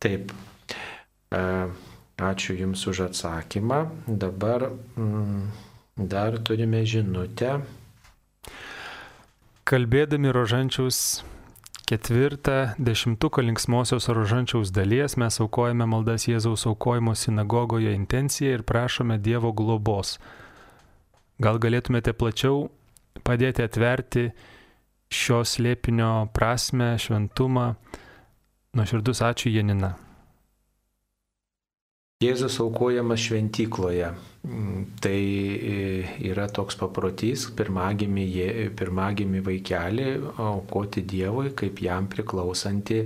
Taip. 0.03 0.31
E, 1.35 1.43
ačiū 2.23 2.55
Jums 2.55 2.87
už 2.87 3.09
atsakymą. 3.09 3.81
Dabar 4.07 4.71
mm, 4.71 5.43
dar 5.99 6.39
turime 6.47 6.85
žinutę. 6.87 7.59
Kalbėdami 9.65 10.31
rožančiaus 10.31 11.25
ketvirtą 11.87 12.75
dešimtuką 12.79 13.43
linksmosios 13.43 14.09
rožančiaus 14.09 14.73
dalies 14.73 15.17
mes 15.21 15.41
aukojame 15.41 15.87
maldas 15.87 16.29
Jėzaus 16.29 16.65
aukojimo 16.71 17.15
sinagogoje 17.15 17.93
intenciją 17.95 18.55
ir 18.59 18.63
prašome 18.63 19.19
Dievo 19.19 19.53
globos. 19.53 20.19
Gal 21.39 21.59
galėtumėte 21.59 22.15
plačiau 22.17 22.71
padėti 23.27 23.67
atverti 23.67 24.31
šios 25.13 25.59
lėpinio 25.59 26.31
prasme, 26.33 26.95
šventumą. 26.99 27.75
Nuoširdus 28.75 29.23
ačiū 29.23 29.53
Janina. 29.55 29.95
Jėzus 32.23 32.61
aukojamas 32.63 33.23
šventykloje. 33.25 34.13
Tai 35.03 35.19
yra 36.31 36.45
toks 36.53 36.77
paprotys 36.79 37.49
pirmagimi, 37.59 38.27
pirmagimi 38.79 39.41
vaikelį 39.45 40.07
aukoti 40.45 41.03
Dievui 41.11 41.51
kaip 41.59 41.81
jam 41.83 42.07
priklausanti, 42.13 43.01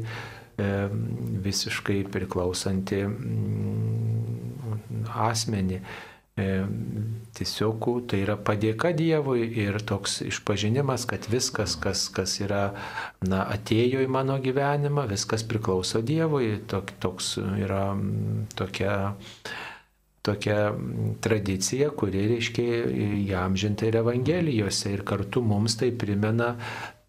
visiškai 1.47 2.03
priklausanti 2.13 3.01
asmenį. 5.29 5.81
E, 6.39 6.49
tiesiog 7.39 7.87
tai 8.11 8.23
yra 8.25 8.37
padėka 8.39 8.93
Dievui 8.97 9.47
ir 9.63 9.79
toks 9.87 10.21
išpažinimas, 10.27 11.07
kad 11.11 11.27
viskas, 11.31 11.77
kas, 11.79 12.09
kas 12.15 12.39
yra, 12.43 12.65
na, 13.27 13.45
atėjo 13.55 14.03
į 14.05 14.11
mano 14.11 14.39
gyvenimą, 14.43 15.09
viskas 15.11 15.47
priklauso 15.47 16.03
Dievui. 16.03 16.57
Tok, 16.71 16.95
toks 17.03 17.37
yra 17.43 17.89
tokia 18.59 18.95
tokia 20.29 20.73
tradicija, 21.25 21.89
kuri, 21.97 22.27
reiškia, 22.35 22.83
įamžinta 23.23 23.89
ir 23.89 24.01
Evangelijose 24.03 24.93
ir 24.93 25.05
kartu 25.09 25.41
mums 25.47 25.79
tai 25.81 25.89
primena 25.97 26.55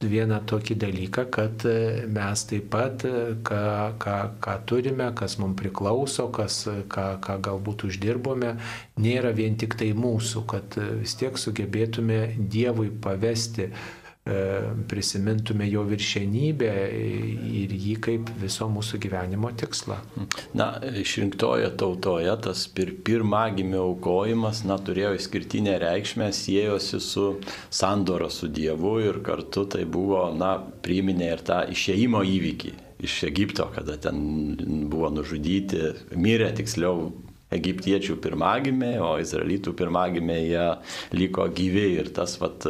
vieną 0.08 0.38
tokį 0.48 0.76
dalyką, 0.80 1.26
kad 1.28 1.64
e, 1.68 2.06
mes 2.08 2.44
taip 2.48 2.70
pat, 2.72 3.04
e, 3.04 3.34
ką, 3.44 3.64
ką, 4.00 4.16
ką 4.40 4.54
turime, 4.70 5.10
kas 5.16 5.36
mums 5.42 5.58
priklauso, 5.60 6.30
kas, 6.32 6.62
ką, 6.88 7.08
ką 7.20 7.36
galbūt 7.44 7.84
uždirbome, 7.90 8.54
nėra 8.96 9.34
vien 9.36 9.58
tik 9.60 9.76
tai 9.76 9.92
mūsų, 9.92 10.46
kad 10.48 10.80
e, 10.80 10.88
vis 11.02 11.18
tiek 11.20 11.36
sugebėtume 11.36 12.22
Dievui 12.40 12.94
pavesti 13.04 13.68
prisimintume 14.90 15.68
jo 15.70 15.84
viršenybę 15.88 16.72
ir 17.50 17.74
jį 17.74 17.96
kaip 18.06 18.32
viso 18.42 18.68
mūsų 18.72 19.00
gyvenimo 19.06 19.52
tikslą. 19.60 20.00
Na, 20.58 20.72
išrinktoje 21.04 21.72
tautoje 21.80 22.36
tas 22.44 22.66
pir, 22.74 22.94
pirmagimio 23.06 23.86
aukojimas, 23.92 24.64
na, 24.70 24.80
turėjo 24.82 25.16
išskirtinę 25.20 25.78
reikšmę, 25.84 26.30
siejosi 26.36 27.02
su 27.04 27.30
sandoro 27.70 28.30
su 28.34 28.52
Dievu 28.52 28.98
ir 29.06 29.24
kartu 29.26 29.66
tai 29.70 29.86
buvo, 29.90 30.28
na, 30.36 30.56
priminė 30.60 31.34
ir 31.36 31.44
tą 31.46 31.64
išeimo 31.74 32.24
įvykį 32.26 32.76
iš 33.00 33.24
Egipto, 33.24 33.70
kada 33.76 33.96
ten 34.02 34.20
buvo 34.92 35.10
nužudyti, 35.14 35.94
mirė 36.20 36.52
tiksliau 36.58 37.10
egiptiečių 37.54 38.18
pirmagimiai, 38.22 39.00
o 39.02 39.16
izraelitų 39.22 39.74
pirmagimiai 39.78 40.46
jie 40.52 40.66
liko 41.18 41.48
gyvi 41.54 41.86
ir 41.98 42.12
tas 42.14 42.38
vat, 42.42 42.68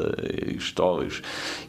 iš, 0.56 0.72
to, 0.78 0.90
iš, 1.08 1.22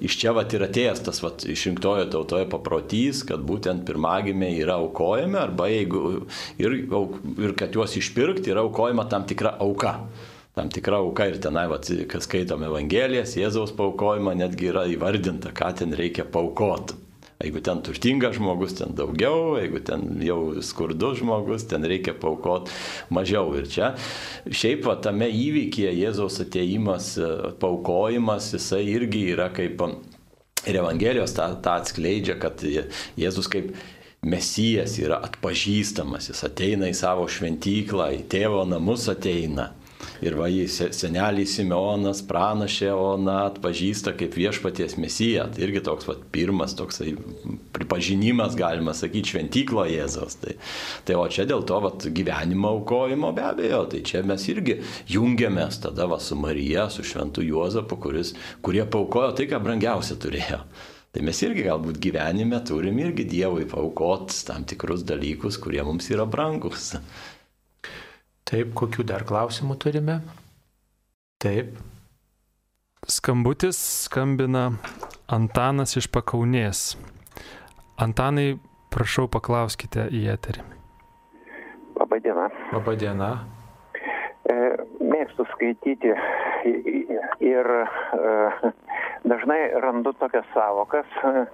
iš 0.06 0.18
čia 0.22 0.34
vat, 0.36 0.54
ir 0.54 0.66
atėjęs 0.68 1.02
tas 1.08 1.22
vat, 1.24 1.44
išrinktojo 1.50 2.06
tautoje 2.14 2.46
paprotys, 2.50 3.24
kad 3.26 3.42
būtent 3.46 3.84
pirmagimiai 3.88 4.60
yra 4.62 4.78
aukojami 4.82 5.40
arba 5.42 5.70
jeigu 5.72 6.04
ir, 6.62 6.78
ir 6.86 7.56
kad 7.58 7.74
juos 7.74 7.98
išpirkti 7.98 8.54
yra 8.54 8.66
aukojama 8.66 9.08
tam 9.10 9.26
tikra 9.26 9.56
auka 9.58 9.98
tam 10.54 10.68
tikra 10.68 10.98
auka 10.98 11.28
ir 11.30 11.38
tenai, 11.42 11.68
vat, 11.70 11.86
kas 12.10 12.26
skaitome 12.26 12.66
Evangelijas, 12.68 13.36
Jėzaus 13.38 13.70
paukojimą 13.78 14.34
netgi 14.36 14.68
yra 14.72 14.82
įvardinta, 14.90 15.54
ką 15.56 15.70
ten 15.78 15.94
reikia 15.96 16.26
paukoti. 16.26 16.98
Jeigu 17.40 17.62
ten 17.64 17.78
turtingas 17.80 18.34
žmogus, 18.36 18.74
ten 18.76 18.92
daugiau, 18.92 19.54
jeigu 19.56 19.80
ten 19.80 20.02
jau 20.20 20.60
skurdus 20.60 21.22
žmogus, 21.22 21.64
ten 21.70 21.86
reikia 21.88 22.12
paukoti 22.12 22.74
mažiau. 23.08 23.54
Ir 23.56 23.68
čia 23.70 23.94
šiaip 24.44 24.84
va, 24.84 24.98
tame 25.00 25.30
įvykėje 25.32 25.94
Jėzaus 26.02 26.36
ateimas, 26.44 27.14
paukojimas, 27.62 28.50
jisai 28.58 28.82
irgi 28.92 29.24
yra 29.32 29.48
kaip 29.56 29.80
ir 30.68 30.80
Evangelijos 30.82 31.32
tą, 31.32 31.48
tą 31.64 31.78
atskleidžia, 31.80 32.36
kad 32.42 32.60
Jėzus 32.60 33.48
kaip 33.48 33.72
Mesijas 34.20 34.98
yra 35.00 35.22
atpažįstamas, 35.24 36.28
jis 36.28 36.44
ateina 36.44 36.90
į 36.92 36.96
savo 36.98 37.24
šventyklą, 37.24 38.10
į 38.18 38.26
tėvo 38.28 38.66
namus 38.68 39.08
ateina. 39.08 39.70
Ir 40.20 40.36
va, 40.36 40.50
jį 40.52 40.66
senelį 40.68 41.46
Simeonas, 41.48 42.20
pranašė 42.28 42.90
Ona 42.92 43.36
atpažįsta 43.48 44.12
kaip 44.20 44.36
viešpaties 44.36 44.98
mesiją. 45.00 45.46
Tai 45.54 45.64
irgi 45.64 45.80
toks 45.86 46.08
va, 46.10 46.16
pirmas 46.34 46.76
toksai 46.76 47.14
pripažinimas, 47.76 48.56
galima 48.58 48.92
sakyti, 48.96 49.34
šventyklo 49.34 49.86
Jėzos. 49.88 50.36
Tai, 50.42 50.56
tai 51.08 51.16
o 51.16 51.24
čia 51.32 51.48
dėl 51.48 51.64
to 51.68 51.80
va, 51.86 51.94
gyvenimo 52.20 52.76
aukojimo 52.76 53.32
be 53.36 53.46
abejo, 53.48 53.86
tai 53.94 54.04
čia 54.06 54.22
mes 54.26 54.44
irgi 54.52 54.80
jungiamės 55.10 55.80
tada 55.86 56.08
va, 56.10 56.20
su 56.20 56.36
Marija, 56.36 56.90
su 56.92 57.06
šventu 57.06 57.44
Juozapu, 57.46 58.00
kuris, 58.00 58.34
kurie 58.64 58.84
paukojo 58.84 59.32
tai, 59.38 59.48
ką 59.48 59.62
brangiausia 59.64 60.20
turėjo. 60.20 60.64
Tai 61.10 61.24
mes 61.26 61.40
irgi 61.42 61.64
galbūt 61.66 61.96
gyvenime 61.98 62.60
turim 62.62 62.98
irgi 63.02 63.24
Dievui 63.26 63.64
paukot 63.66 64.30
tam 64.46 64.62
tikrus 64.62 65.02
dalykus, 65.02 65.56
kurie 65.58 65.82
mums 65.82 66.06
yra 66.12 66.22
brangus. 66.22 66.92
Taip, 68.50 68.72
kokių 68.74 69.04
dar 69.06 69.22
klausimų 69.22 69.76
turime? 69.78 70.16
Taip. 71.38 71.76
Skambutis 73.06 73.78
skambina 74.08 74.72
Antanas 75.30 75.94
iš 76.00 76.08
Pakaunės. 76.10 76.96
Antanai, 78.02 78.56
prašau, 78.90 79.28
paklauskite 79.30 80.08
į 80.10 80.24
eterį. 80.34 80.64
Labadiena. 82.00 82.48
Labadiena. 82.74 83.30
E, 84.50 84.58
mėgstu 84.98 85.46
skaityti 85.52 86.10
ir 87.46 87.72
e, 87.78 88.74
dažnai 89.30 89.60
randu 89.86 90.10
tokias 90.18 90.50
savokas 90.56 91.18
e, 91.22 91.46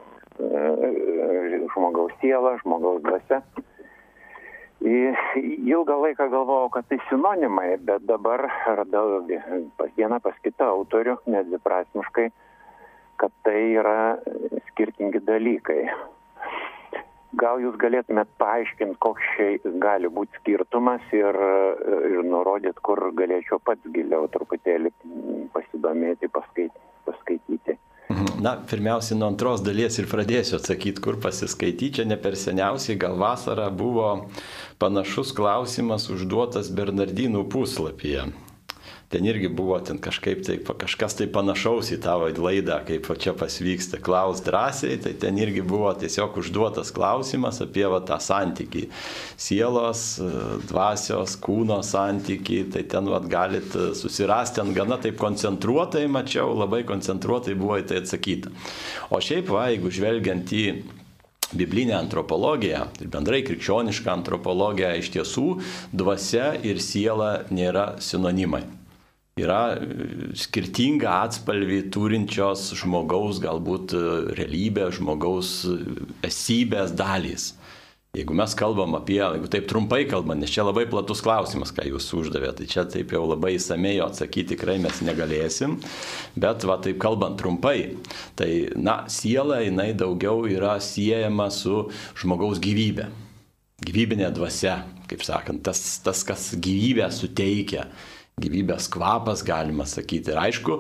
žmogaus 1.77 2.17
siela, 2.25 2.57
žmogaus 2.65 3.05
dvasia 3.05 3.43
Ilgą 4.85 5.97
laiką 6.03 6.29
galvojau, 6.29 6.69
kad 6.71 6.89
tai 6.89 6.99
sinonimai, 7.09 7.77
bet 7.81 8.05
dabar 8.05 8.45
radau 8.67 9.23
pas 9.79 9.91
vieną, 9.97 10.21
pas 10.21 10.37
kitą 10.45 10.69
autorių, 10.75 11.17
nedviprasmiškai, 11.33 12.27
kad 13.17 13.33
tai 13.47 13.63
yra 13.81 14.19
skirtingi 14.69 15.23
dalykai. 15.25 15.81
Gal 17.37 17.61
jūs 17.61 17.77
galėtumėt 17.81 18.29
paaiškinti, 18.41 18.97
koks 19.01 19.25
čia 19.35 19.73
gali 19.83 20.09
būti 20.09 20.39
skirtumas 20.41 21.05
ir, 21.13 21.37
ir 22.13 22.23
nurodyt, 22.25 22.79
kur 22.81 23.11
galėčiau 23.17 23.59
pats 23.65 23.93
giliau 23.97 24.29
truputėlį 24.33 24.93
pasidomėti, 25.57 26.31
paskaityti. 26.33 26.86
Na, 28.45 28.57
pirmiausia, 28.71 29.17
nuo 29.19 29.31
antros 29.33 29.63
dalies 29.65 29.99
ir 30.01 30.09
pradėsiu 30.11 30.59
atsakyti, 30.61 31.03
kur 31.05 31.21
pasiskaityti. 31.23 31.93
Čia 31.99 32.09
ne 32.09 32.19
per 32.21 32.37
seniausiai, 32.39 32.99
gal 33.01 33.17
vasarą 33.21 33.69
buvo 33.75 34.11
panašus 34.83 35.33
klausimas 35.37 36.09
užduotas 36.13 36.73
Bernardinų 36.77 37.47
puslapyje. 37.53 38.29
Ten 39.09 39.27
irgi 39.27 39.49
buvo 39.49 39.79
ten 39.81 40.01
kažkaip 40.03 40.41
tai, 40.43 40.57
kažkas 40.59 41.15
tai 41.15 41.29
panašaus 41.31 41.93
į 41.95 42.01
tavo 42.03 42.27
laidą, 42.27 42.81
kaip 42.89 43.07
čia 43.23 43.37
pasvyksta, 43.39 44.01
klaus 44.03 44.41
drąsiai, 44.43 44.97
tai 44.99 45.13
ten 45.15 45.39
irgi 45.39 45.63
buvo 45.63 45.93
tiesiog 45.95 46.35
užduotas 46.43 46.91
klausimas 46.95 47.61
apie 47.63 47.85
va, 47.87 48.01
tą 48.03 48.19
santykį. 48.19 48.89
Sielos, 49.39 50.05
dvasios, 50.67 51.37
kūno 51.39 51.79
santykį, 51.87 52.61
tai 52.75 52.83
ten 52.91 53.07
va, 53.13 53.21
galit 53.23 53.77
susirasti 53.95 54.65
ant 54.65 54.75
gana 54.75 54.99
taip 54.99 55.21
koncentruotai, 55.23 56.09
mačiau, 56.11 56.57
labai 56.59 56.83
koncentruotai 56.89 57.55
buvo 57.55 57.79
į 57.79 57.87
tai 57.87 58.03
atsakyta. 58.03 58.51
O 59.15 59.23
šiaip 59.23 59.53
va, 59.55 59.69
jeigu 59.71 59.93
žvelgiant 59.95 60.51
į 60.51 60.65
biblinę 61.55 61.95
antropologiją 62.01 62.89
ir 62.99 63.13
bendrai 63.13 63.45
krikščionišką 63.47 64.11
antropologiją 64.19 64.97
iš 64.99 65.13
tiesų 65.15 65.47
dvasia 65.95 66.57
ir 66.67 66.83
siela 66.83 67.47
nėra 67.55 67.93
sinonimai. 68.03 68.65
Yra 69.37 69.77
skirtinga 70.33 71.11
atspalvį 71.27 71.83
turinčios 71.93 72.71
žmogaus 72.81 73.37
galbūt 73.45 73.93
realybė, 74.39 74.87
žmogaus 74.97 75.51
esybės 76.25 76.95
dalys. 76.97 77.51
Jeigu 78.17 78.33
mes 78.33 78.55
kalbam 78.57 78.97
apie, 78.97 79.19
jeigu 79.21 79.51
taip 79.53 79.69
trumpai 79.69 80.07
kalbam, 80.09 80.41
nes 80.41 80.55
čia 80.55 80.65
labai 80.65 80.87
platus 80.89 81.21
klausimas, 81.21 81.75
ką 81.77 81.85
jūs 81.91 82.09
uždavėte, 82.17 82.63
tai 82.63 82.71
čia 82.73 82.87
taip 82.89 83.13
jau 83.13 83.27
labai 83.27 83.59
įsamei 83.59 84.01
atsakyti 84.01 84.55
tikrai 84.55 84.79
mes 84.81 85.05
negalėsim, 85.05 85.77
bet 86.33 86.65
va 86.65 86.81
taip 86.81 86.97
kalbant 87.05 87.37
trumpai, 87.37 87.93
tai 88.41 88.51
na, 88.73 89.03
siela 89.13 89.61
jinai 89.67 89.91
daugiau 89.93 90.49
yra 90.49 90.79
siejama 90.81 91.53
su 91.53 91.91
žmogaus 92.17 92.65
gyvybė. 92.65 93.13
Gyvybinė 93.85 94.33
dvasia, 94.33 94.81
kaip 95.13 95.29
sakant, 95.29 95.61
tas, 95.69 95.85
tas 96.01 96.25
kas 96.25 96.55
gyvybę 96.57 97.13
suteikia 97.13 97.91
gyvybės 98.37 98.91
kvapas, 98.93 99.41
galima 99.49 99.87
sakyti. 99.89 100.35
Ir 100.35 100.37
aišku, 100.37 100.75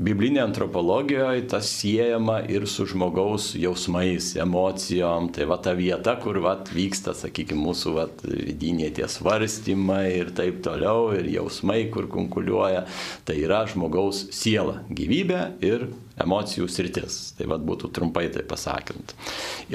biblinė 0.00 0.40
antropologijoje 0.46 1.42
tas 1.52 1.68
siejama 1.68 2.38
ir 2.48 2.64
su 2.64 2.86
žmogaus 2.88 3.50
jausmais, 3.60 4.30
emocijom. 4.40 5.26
Tai 5.36 5.44
va 5.50 5.58
ta 5.60 5.74
vieta, 5.76 6.14
kur 6.22 6.38
va 6.40 6.54
vyksta, 6.72 7.12
sakykime, 7.12 7.60
mūsų 7.66 7.92
va 7.98 8.06
vidiniai 8.24 8.94
tie 8.96 9.04
svarstymai 9.12 10.06
ir 10.22 10.32
taip 10.38 10.62
toliau, 10.64 11.10
ir 11.12 11.28
jausmai, 11.34 11.82
kur 11.92 12.08
konkuliuoja, 12.08 12.86
tai 13.28 13.36
yra 13.44 13.66
žmogaus 13.68 14.30
siela, 14.32 14.80
gyvybė 14.88 15.42
ir 15.68 15.90
emocijų 16.20 16.68
sritis. 16.70 17.18
Tai 17.38 17.48
vad 17.52 17.64
būtų 17.66 17.92
trumpai 17.96 18.26
tai 18.34 18.44
pasakant. 18.48 19.14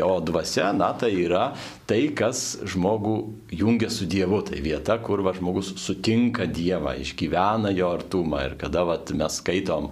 O 0.03 0.19
dvasia, 0.21 0.69
na, 0.75 0.91
tai 0.97 1.13
yra 1.23 1.49
tai, 1.89 2.03
kas 2.17 2.59
žmogų 2.67 3.17
jungia 3.57 3.89
su 3.93 4.07
Dievu. 4.09 4.43
Tai 4.47 4.61
vieta, 4.63 4.99
kur 5.03 5.23
va, 5.25 5.35
žmogus 5.38 5.73
sutinka 5.81 6.47
Dievą, 6.49 6.97
išgyvena 7.01 7.73
jo 7.75 7.91
artumą. 7.97 8.45
Ir 8.47 8.57
kada 8.61 8.85
va, 8.88 8.99
mes 9.17 9.41
skaitom 9.41 9.91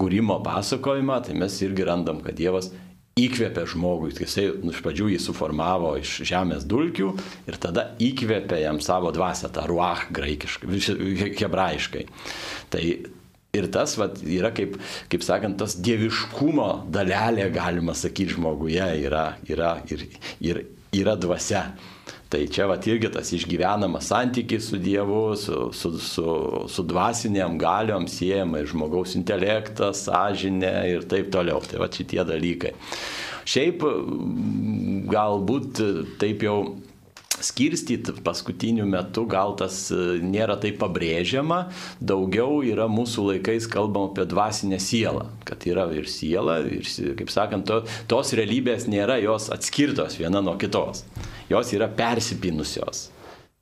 kūrimo 0.00 0.40
pasakojimą, 0.42 1.20
tai 1.26 1.36
mes 1.38 1.58
irgi 1.62 1.86
randam, 1.86 2.22
kad 2.24 2.38
Dievas 2.38 2.72
įkvėpė 3.18 3.66
žmogui, 3.68 4.12
tai 4.16 4.24
jisai 4.24 4.46
iš 4.72 4.78
pradžių 4.84 5.10
jį 5.12 5.18
suformavo 5.20 5.92
iš 6.00 6.22
žemės 6.28 6.64
dulkių 6.68 7.10
ir 7.50 7.58
tada 7.60 7.90
įkvėpė 8.00 8.62
jam 8.62 8.80
savo 8.80 9.12
dvasę, 9.12 9.50
tą 9.52 9.66
ruach 9.68 10.06
graikiškai, 10.16 11.34
hebrajiškai. 11.36 12.06
Tai 12.72 12.84
Ir 13.52 13.66
tas 13.68 13.98
vat, 14.00 14.14
yra, 14.24 14.48
kaip, 14.56 14.78
kaip 15.12 15.24
sakant, 15.26 15.58
tas 15.60 15.74
dieviškumo 15.84 16.86
dalelė, 16.88 17.50
galima 17.52 17.92
sakyti, 17.92 18.32
žmoguje 18.38 18.86
yra, 19.04 19.26
yra, 19.44 19.74
ir, 19.92 20.06
ir, 20.40 20.60
yra 20.96 21.12
dvasia. 21.20 21.60
Tai 22.32 22.40
čia 22.48 22.64
vat, 22.70 22.86
irgi 22.88 23.10
tas 23.12 23.28
išgyvenamas 23.36 24.08
santykis 24.08 24.70
su 24.70 24.80
Dievu, 24.80 25.36
su, 25.36 25.66
su, 25.76 25.90
su, 26.00 26.24
su 26.64 26.84
dvasiniam 26.88 27.58
galiom 27.60 28.06
siejama 28.08 28.62
ir 28.62 28.70
žmogaus 28.72 29.12
intelektas, 29.20 30.06
sąžinė 30.06 30.72
ir 30.94 31.04
taip 31.12 31.28
toliau. 31.36 31.60
Tai 31.68 31.82
va 31.84 31.90
šitie 31.92 32.24
dalykai. 32.24 32.72
Šiaip 33.52 33.84
galbūt 35.12 35.84
taip 36.24 36.48
jau 36.48 36.56
skirstyti 37.42 38.14
paskutiniu 38.24 38.86
metu 38.88 39.24
gal 39.30 39.56
tas 39.58 39.84
e, 39.94 40.18
nėra 40.22 40.58
taip 40.62 40.78
pabrėžiama, 40.82 41.64
daugiau 42.00 42.60
yra 42.66 42.88
mūsų 42.90 43.28
laikais 43.30 43.68
kalbama 43.70 44.12
apie 44.12 44.26
dvasinę 44.30 44.80
sielą, 44.82 45.28
kad 45.48 45.66
yra 45.68 45.88
ir 45.96 46.10
siela, 46.10 46.60
ir, 46.66 46.86
kaip 47.18 47.32
sakant, 47.32 47.66
to, 47.68 47.82
tos 48.10 48.34
realybės 48.38 48.88
nėra 48.90 49.18
jos 49.22 49.50
atskirtos 49.54 50.18
viena 50.20 50.42
nuo 50.44 50.56
kitos, 50.60 51.04
jos 51.50 51.74
yra 51.76 51.90
persipinusios 51.92 53.08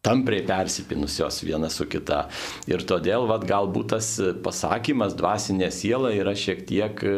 tampriai 0.01 0.45
persipinusios 0.49 1.43
viena 1.45 1.69
su 1.69 1.85
kita. 1.91 2.23
Ir 2.71 2.85
todėl 2.89 3.27
vat, 3.29 3.45
galbūt 3.49 3.91
tas 3.93 4.09
pasakymas 4.45 5.13
dvasinė 5.19 5.69
siela 5.75 6.13
yra 6.17 6.33
šiek 6.37 6.63
tiek 6.69 7.03
e, 7.05 7.15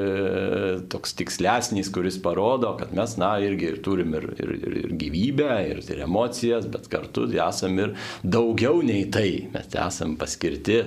toks 0.91 1.15
tikslesnis, 1.21 1.93
kuris 1.95 2.19
parodo, 2.23 2.73
kad 2.81 2.95
mes, 2.97 3.15
na, 3.23 3.37
irgi 3.43 3.69
ir 3.71 3.81
turim 3.87 4.17
ir, 4.19 4.27
ir, 4.35 4.55
ir, 4.59 4.79
ir 4.83 4.97
gyvybę, 4.99 5.51
ir, 5.71 5.83
ir 5.95 6.03
emocijas, 6.09 6.67
bet 6.73 6.89
kartu 6.91 7.29
esam 7.33 7.79
ir 7.79 7.95
daugiau 8.25 8.83
nei 8.83 9.07
tai. 9.15 9.47
Mes 9.55 9.71
esam 9.71 10.17
paskirti, 10.19 10.83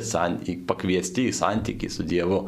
pakviesti 0.67 1.29
į 1.29 1.37
santykį 1.37 1.91
su 1.91 2.03
Dievu. 2.07 2.41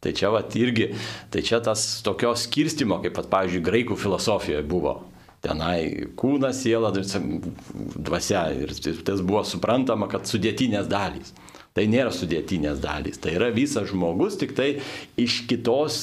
Tai 0.00 0.12
čia 0.16 0.30
vat 0.30 0.54
irgi, 0.56 0.90
tai 1.32 1.42
čia 1.44 1.60
tas 1.64 1.82
tokios 2.04 2.46
skirstimo, 2.46 3.00
kaip 3.04 3.16
pat, 3.16 3.28
pavyzdžiui, 3.32 3.64
graikų 3.66 3.96
filosofijoje 4.00 4.64
buvo 4.68 4.96
tenai 5.44 6.08
kūnas, 6.18 6.62
siela, 6.62 6.92
dvasia. 6.94 8.46
Ir 8.56 8.72
tas 9.06 9.22
buvo 9.22 9.44
suprantama, 9.46 10.08
kad 10.12 10.28
sudėtinės 10.30 10.88
dalys. 10.90 11.34
Tai 11.76 11.84
nėra 11.92 12.08
sudėtinės 12.14 12.78
dalys, 12.80 13.18
tai 13.20 13.34
yra 13.36 13.50
visas 13.52 13.90
žmogus 13.90 14.38
tik 14.40 14.54
tai 14.56 14.68
iš 15.20 15.42
kitos 15.50 15.98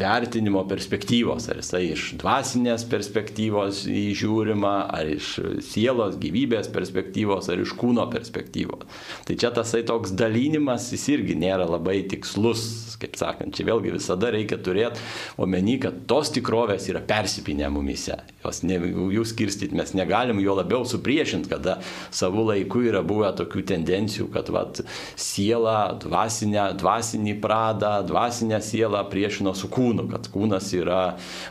vertinimo 0.00 0.62
perspektyvos, 0.70 1.50
ar 1.52 1.60
jisai 1.60 1.82
iš 1.90 2.06
dvasinės 2.22 2.86
perspektyvos 2.88 3.82
įžiūrima, 3.92 4.72
ar 4.88 5.10
iš 5.12 5.34
sielos 5.66 6.16
gyvybės 6.22 6.70
perspektyvos, 6.72 7.50
ar 7.52 7.60
iš 7.60 7.76
kūno 7.76 8.08
perspektyvos. 8.08 8.88
Tai 9.28 9.36
čia 9.36 9.52
tasai 9.52 9.82
toks 9.90 10.16
dalinimas, 10.16 10.88
jis 10.96 11.04
irgi 11.18 11.36
nėra 11.36 11.68
labai 11.68 11.98
tikslus, 12.08 12.64
kaip 12.96 13.20
sakant, 13.20 13.52
čia 13.52 13.68
vėlgi 13.68 13.98
visada 13.98 14.32
reikia 14.32 14.56
turėti 14.64 15.04
omeny, 15.44 15.76
kad 15.84 16.06
tos 16.08 16.32
tikrovės 16.38 16.88
yra 16.88 17.04
persipinę 17.04 17.68
mumise. 17.76 18.16
Jos 18.44 18.60
ne, 18.62 18.76
jų 18.78 19.24
skirstyti 19.26 19.74
mes 19.74 19.90
negalim, 19.98 20.38
jo 20.38 20.54
labiau 20.54 20.84
supriešinti, 20.86 21.50
kada 21.50 21.78
savų 22.14 22.44
laikų 22.52 22.84
yra 22.92 23.02
buvę 23.06 23.32
tokių 23.40 23.64
tendencijų, 23.72 24.28
kad 24.34 24.52
vat, 24.54 24.82
sielą, 25.18 25.98
dvasinę, 26.04 26.68
dvasinį 26.78 27.34
pradą, 27.42 27.96
dvasinę 28.06 28.62
sielą 28.62 29.02
priešino 29.10 29.56
su 29.58 29.70
kūnu, 29.74 30.06
kad 30.12 30.30
kūnas 30.30 30.70
yra 30.78 31.02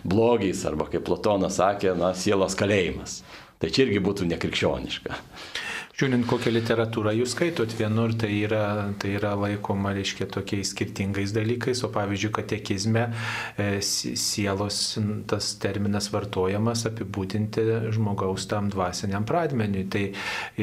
blogis 0.07 0.63
arba 0.69 0.87
kaip 0.87 1.03
Platonas 1.07 1.59
sakė, 1.59 1.91
na, 1.99 2.13
sielos 2.15 2.55
kalėjimas. 2.55 3.19
Tai 3.59 3.73
čia 3.73 3.87
irgi 3.87 4.03
būtų 4.07 4.31
nekrikščioniška. 4.31 5.19
Žiūrint, 5.97 6.27
kokią 6.29 6.51
literatūrą 6.53 7.09
jūs 7.17 7.31
skaitot, 7.33 7.71
vienur 7.73 8.11
tai 8.21 8.27
yra, 8.43 8.91
tai 9.01 9.15
yra 9.17 9.31
laikoma, 9.33 9.95
reiškia, 9.97 10.27
tokiais 10.29 10.69
skirtingais 10.69 11.31
dalykais, 11.33 11.79
o 11.81 11.89
pavyzdžiui, 11.89 12.29
katekizme 12.35 13.07
e, 13.57 13.65
sielos 13.81 14.77
tas 15.31 15.47
terminas 15.57 16.11
vartojamas 16.13 16.85
apibūdinti 16.91 17.63
žmogaus 17.95 18.45
tam 18.51 18.69
dvasiniam 18.69 19.25
pradmeniui. 19.25 19.87
Tai 19.89 20.03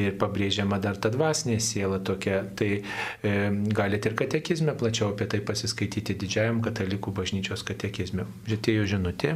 ir 0.05 0.15
pabrėžiama 0.23 0.79
dar 0.79 0.95
ta 1.03 1.11
dvasinė 1.11 1.59
siela 1.59 1.99
tokia. 1.99 2.39
Tai 2.55 2.71
e, 2.71 3.35
galite 3.75 4.13
ir 4.13 4.15
katekizme 4.23 4.77
plačiau 4.79 5.11
apie 5.11 5.27
tai 5.35 5.43
pasiskaityti 5.43 6.15
didžiajam 6.23 6.63
katalikų 6.63 7.11
bažnyčios 7.19 7.67
katekizme. 7.67 8.23
Žitėjo 8.47 8.87
žinutė. 8.95 9.35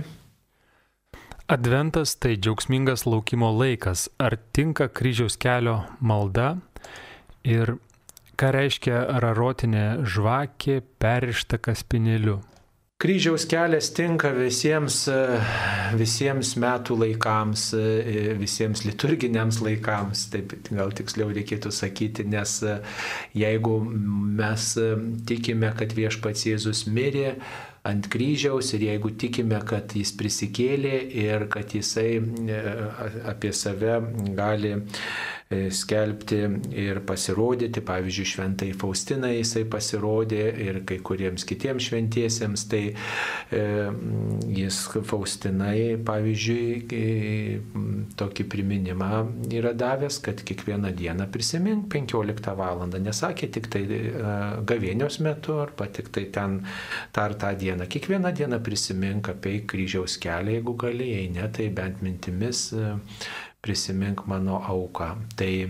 Adventas 1.50 2.12
tai 2.22 2.36
džiaugsmingas 2.38 3.08
laukimo 3.10 3.48
laikas. 3.50 4.04
Ar 4.22 4.36
tinka 4.54 4.86
kryžiaus 4.86 5.34
kelio 5.42 5.80
malda? 5.98 6.60
Ir 7.42 7.72
ką 8.38 8.52
reiškia 8.54 9.00
rarotinė 9.24 9.86
žvakė 10.06 10.76
perrišta 11.02 11.58
kaspinėliu? 11.58 12.36
Kryžiaus 13.02 13.48
kelias 13.50 13.90
tinka 13.98 14.30
visiems, 14.36 15.00
visiems 15.98 16.52
metų 16.60 17.00
laikams, 17.00 17.64
visiems 18.38 18.84
liturginiams 18.86 19.62
laikams, 19.66 20.28
taip 20.34 20.54
gal 20.68 20.94
tiksliau 20.94 21.32
reikėtų 21.34 21.72
sakyti, 21.74 22.28
nes 22.30 22.58
jeigu 23.34 23.78
mes 23.90 24.70
tikime, 25.32 25.74
kad 25.80 25.98
viešpats 25.98 26.46
Jėzus 26.52 26.84
mirė, 26.92 27.40
ant 27.88 28.08
kryžiaus 28.12 28.74
ir 28.76 28.84
jeigu 28.90 29.12
tikime, 29.22 29.60
kad 29.68 29.94
jis 29.96 30.12
prisikėlė 30.20 30.96
ir 31.24 31.48
kad 31.54 31.76
jisai 31.76 32.10
e, 32.20 32.60
apie 33.32 33.54
save 33.56 34.00
gali 34.38 34.74
skelbti 35.50 36.38
ir 36.78 37.00
pasirodyti. 37.10 37.82
Pavyzdžiui, 37.82 38.26
šventai 38.30 38.68
Faustinai 38.78 39.40
jisai 39.40 39.64
pasirodė 39.70 40.44
ir 40.62 40.78
kai 40.86 41.00
kuriems 41.02 41.46
kitiems 41.50 41.88
šventiesiems. 41.90 42.66
Tai 42.70 42.82
e, 42.94 43.64
jis 44.60 44.78
Faustinai, 45.10 45.98
pavyzdžiui, 46.06 46.68
tokį 48.20 48.46
priminimą 48.54 49.10
yra 49.58 49.74
davęs, 49.74 50.20
kad 50.26 50.46
kiekvieną 50.46 50.94
dieną 50.94 51.30
prisimink 51.34 51.90
15 51.98 52.54
val. 52.60 52.86
Nesakė 53.10 53.50
tik 53.58 53.72
tai 53.74 53.84
e, 53.90 54.06
gavėnios 54.70 55.18
metu 55.26 55.58
arba 55.66 55.90
tik 55.90 56.14
tai 56.14 56.28
ten 56.30 56.62
tar 57.16 57.34
tą 57.42 57.56
dieną. 57.58 57.90
Kiekvieną 57.90 58.36
dieną 58.38 58.62
prisimink 58.62 59.34
apie 59.34 59.64
kryžiaus 59.66 60.22
kelią, 60.22 60.60
jeigu 60.60 60.78
gali, 60.78 61.10
jei 61.16 61.34
ne, 61.34 61.50
tai 61.50 61.72
bent 61.74 62.06
mintimis 62.06 62.68
e, 62.78 62.94
prisimink 63.62 64.28
mano 64.28 64.64
auką. 64.66 65.16
Tai 65.36 65.70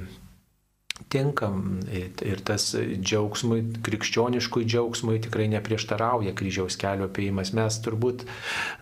tinkam 1.10 1.80
ir 1.90 2.42
tas 2.46 2.72
džiaugsmui, 2.78 3.64
krikščioniškui 3.86 4.66
džiaugsmui 4.70 5.18
tikrai 5.24 5.48
neprieštarauja 5.50 6.36
kryžiaus 6.38 6.78
kelio 6.80 7.08
apėjimas. 7.10 7.52
Mes 7.58 7.80
turbūt 7.86 8.26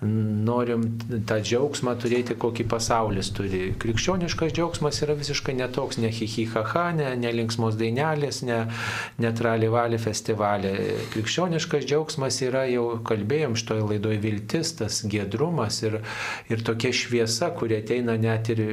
norim 0.03 0.84
tą 1.30 1.39
džiaugsmą 1.39 1.95
turėti, 2.01 2.36
kokį 2.39 2.67
pasaulis 2.73 3.32
turi. 3.36 3.71
Krikščioniškas 3.80 4.51
džiaugsmas 4.57 4.99
yra 5.05 5.15
visiškai 5.19 5.55
netoks, 5.61 6.01
ne 6.03 6.11
hihihaha, 6.11 6.89
ne, 6.99 7.13
ne 7.19 7.32
linksmos 7.38 7.80
dainelės, 7.80 8.41
ne, 8.47 8.59
ne 9.23 9.34
tralivali 9.39 9.99
festivalė. 10.01 10.73
Krikščioniškas 11.15 11.88
džiaugsmas 11.88 12.41
yra, 12.43 12.65
jau 12.71 12.99
kalbėjom 13.07 13.55
šitoje 13.59 13.88
laidoje, 13.93 14.19
viltis, 14.28 14.73
tas 14.82 14.99
gedrumas 15.07 15.80
ir, 15.88 16.01
ir 16.51 16.67
tokia 16.67 16.91
šviesa, 16.91 17.53
kuri 17.55 17.80
ateina 17.80 18.17
net 18.19 18.51
ir 18.51 18.63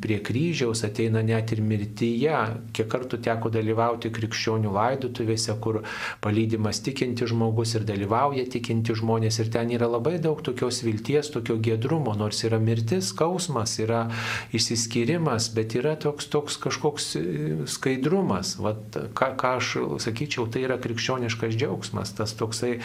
prie 0.00 0.22
kryžiaus, 0.24 0.86
ateina 0.88 1.20
net 1.26 1.52
ir 1.52 1.60
mirtyje. 1.60 2.40
Kiek 2.72 2.85
kiek 2.86 2.92
kartų 2.92 3.18
teko 3.22 3.50
dalyvauti 3.50 4.10
krikščionių 4.10 4.70
laidotuvėse, 4.72 5.54
kur 5.60 5.82
palydimas 6.22 6.80
tikinti 6.80 7.26
žmogus 7.26 7.74
ir 7.74 7.84
dalyvauja 7.84 8.46
tikinti 8.50 8.94
žmonės 8.94 9.40
ir 9.40 9.50
ten 9.50 9.70
yra 9.70 9.88
labai 9.88 10.18
daug 10.18 10.40
tokios 10.42 10.82
vilties, 10.84 11.30
tokio 11.30 11.58
gedrumo, 11.58 12.14
nors 12.14 12.44
yra 12.44 12.58
mirtis, 12.58 13.10
skausmas, 13.10 13.78
yra 13.80 14.06
išsiskyrimas, 14.52 15.50
bet 15.54 15.74
yra 15.76 15.96
toks, 15.96 16.28
toks 16.30 16.56
kažkoks 16.56 17.16
e, 17.16 17.24
skaidrumas. 17.66 18.56
Vat, 18.60 18.98
ką, 19.16 19.32
ką 19.36 19.56
aš 19.58 19.72
sakyčiau, 20.02 20.46
tai 20.48 20.64
yra 20.66 20.78
krikščioniškas 20.78 21.56
džiaugsmas, 21.56 22.14
tas 22.16 22.34
toksai 22.36 22.78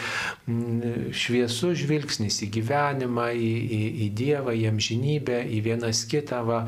m, 0.48 1.12
šviesus 1.12 1.78
žvilgsnis 1.82 2.42
į 2.44 2.50
gyvenimą, 2.58 3.30
į, 3.36 3.52
į, 3.62 3.82
į 4.06 4.10
Dievą, 4.22 4.56
į 4.56 4.68
amžinybę, 4.72 5.42
į 5.52 5.62
vienas 5.64 6.04
kitą. 6.10 6.42
Va. 6.46 6.62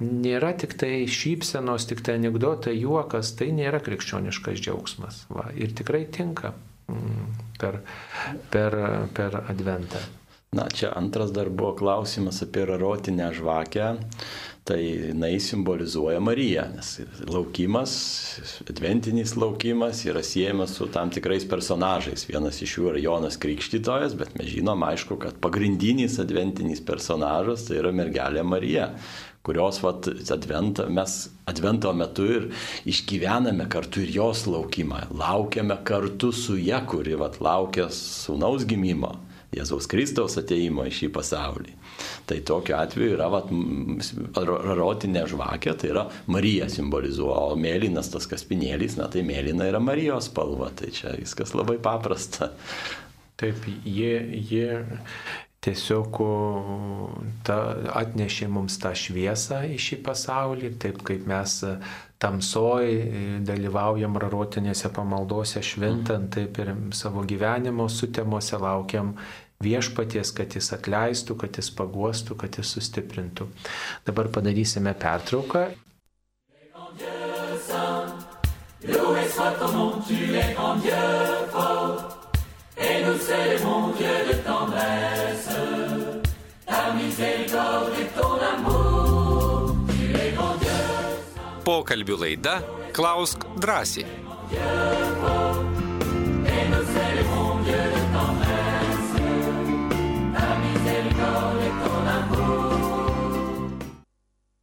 Nėra 0.00 0.52
tik 0.58 0.74
tai 0.80 1.04
šypsenos, 1.10 1.86
tik 1.90 2.02
tai 2.06 2.18
anegdotai, 2.18 2.79
juokas, 2.80 3.34
tai 3.38 3.50
nėra 3.56 3.82
krikščioniškas 3.84 4.62
džiaugsmas. 4.62 5.24
Va. 5.32 5.48
Ir 5.56 5.74
tikrai 5.76 6.06
tinka 6.12 6.54
mm, 6.90 7.28
per, 7.60 7.82
per, 8.52 8.78
per 9.16 9.42
adventą. 9.42 10.02
Na, 10.56 10.64
čia 10.66 10.90
antras 10.98 11.30
dar 11.30 11.46
buvo 11.46 11.76
klausimas 11.78 12.42
apie 12.42 12.64
rarotinę 12.66 13.28
žvakę. 13.36 13.90
Tai 14.64 14.78
jinai 14.82 15.38
simbolizuoja 15.40 16.20
Mariją, 16.20 16.66
nes 16.74 16.90
laukimas, 17.26 17.92
adventinis 18.68 19.32
laukimas 19.40 20.02
yra 20.04 20.20
siejamas 20.22 20.74
su 20.76 20.86
tam 20.92 21.10
tikrais 21.10 21.46
personažais. 21.48 22.26
Vienas 22.28 22.60
iš 22.62 22.76
jų 22.76 22.90
yra 22.92 23.00
Jonas 23.02 23.38
Krikštytojas, 23.40 24.14
bet 24.20 24.36
mes 24.38 24.50
žinom 24.52 24.84
aišku, 24.90 25.16
kad 25.22 25.40
pagrindinis 25.42 26.20
adventinis 26.22 26.84
personažas 26.84 27.64
tai 27.66 27.80
yra 27.80 27.94
mergelė 27.96 28.44
Marija 28.46 28.90
kurios 29.46 29.80
vat, 29.82 30.08
adventą, 30.32 30.86
mes 30.92 31.16
advento 31.48 31.92
metu 31.96 32.26
ir 32.28 32.46
išgyvename 32.88 33.66
kartu 33.72 34.04
ir 34.04 34.12
jos 34.18 34.44
laukimą. 34.50 35.06
Laukiame 35.16 35.78
kartu 35.84 36.32
su 36.32 36.58
ją, 36.60 36.82
kuri 36.90 37.16
vat, 37.20 37.40
laukia 37.40 37.88
sūnaus 37.94 38.68
gimimo. 38.68 39.16
Jėzaus 39.50 39.88
Kristaus 39.90 40.36
ateimo 40.38 40.84
į 40.86 40.92
šį 40.94 41.08
pasaulį. 41.10 41.72
Tai 42.30 42.36
tokiu 42.46 42.76
atveju 42.78 43.16
yra 43.16 43.26
vat, 43.32 43.48
rotinė 44.78 45.24
žvakė, 45.32 45.74
tai 45.80 45.90
yra 45.90 46.04
Marija 46.30 46.68
simbolizuoja, 46.70 47.48
o 47.50 47.58
mėlynas 47.58 48.12
tas 48.12 48.28
kaspinėlis, 48.30 48.94
na 49.00 49.08
tai 49.10 49.24
mėlyna 49.26 49.66
yra 49.72 49.82
Marijos 49.82 50.30
spalva, 50.30 50.70
tai 50.78 50.92
čia 50.94 51.16
viskas 51.18 51.56
labai 51.58 51.80
paprasta. 51.82 52.52
Taip, 53.40 53.66
jie, 53.88 54.14
jie 54.52 54.84
tiesiog 55.64 56.20
ta, 57.44 57.58
atnešė 58.00 58.48
mums 58.52 58.78
tą 58.80 58.94
šviesą 58.96 59.62
į 59.74 59.76
šį 59.80 60.00
pasaulį, 60.06 60.72
taip 60.80 61.02
kaip 61.06 61.26
mes 61.28 61.58
tamsoj 62.20 62.88
dalyvaujam 63.48 64.16
rarotinėse 64.20 64.90
pamaldose 64.96 65.62
šventant, 65.64 66.32
taip 66.32 66.58
ir 66.60 66.74
savo 66.96 67.24
gyvenimo 67.28 67.88
sutemose 67.92 68.60
laukiam 68.60 69.14
viešpaties, 69.60 70.32
kad 70.36 70.56
jis 70.56 70.72
atleistų, 70.76 71.36
kad 71.42 71.60
jis 71.60 71.68
paguostų, 71.76 72.36
kad 72.40 72.56
jis 72.56 72.74
sustiprintų. 72.76 73.48
Dabar 74.08 74.32
padarysime 74.32 74.96
pertrauką. 74.96 75.68
Loué 78.88 79.28
soit 79.28 79.58
ton 79.60 79.72
nom, 79.76 80.02
tu 80.08 80.14
es 80.14 80.54
grand 80.54 80.80
Dieu 80.80 80.96
fort, 81.52 82.32
et 82.78 83.04
nous 83.04 83.18
célébrons 83.18 83.92
Dieu 83.98 84.24
de 84.26 84.42
tendresse, 84.42 85.09
miséricorde 87.20 87.92
et 88.00 88.20
ton 88.20 88.38
amour, 88.52 89.76
tu 89.88 90.04
es 90.16 90.32
grand 90.32 90.56
Dieu. 90.60 90.70
Pokalbių 91.64 92.16
laida 92.24 92.60
Klausk 92.96 93.44
drąsiai. 93.60 94.06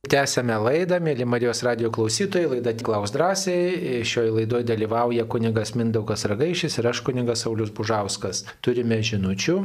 Tęsėme 0.08 0.56
laidą, 0.64 1.02
mėly 1.04 1.26
Marijos 1.28 1.60
radio 1.68 1.92
klausytojai, 1.92 2.48
laida 2.56 2.74
Klaus 2.80 3.12
drąsiai. 3.14 4.02
Šioje 4.08 4.34
laidoje 4.34 4.66
dalyvauja 4.66 5.28
kunigas 5.30 5.76
Mindaugas 5.76 6.26
Ragaišis 6.32 6.80
ir 6.80 6.90
aš 6.90 7.04
kunigas 7.06 7.44
Saulis 7.46 7.74
Bužauskas. 7.76 8.46
Turime 8.64 9.02
žinučių. 9.04 9.62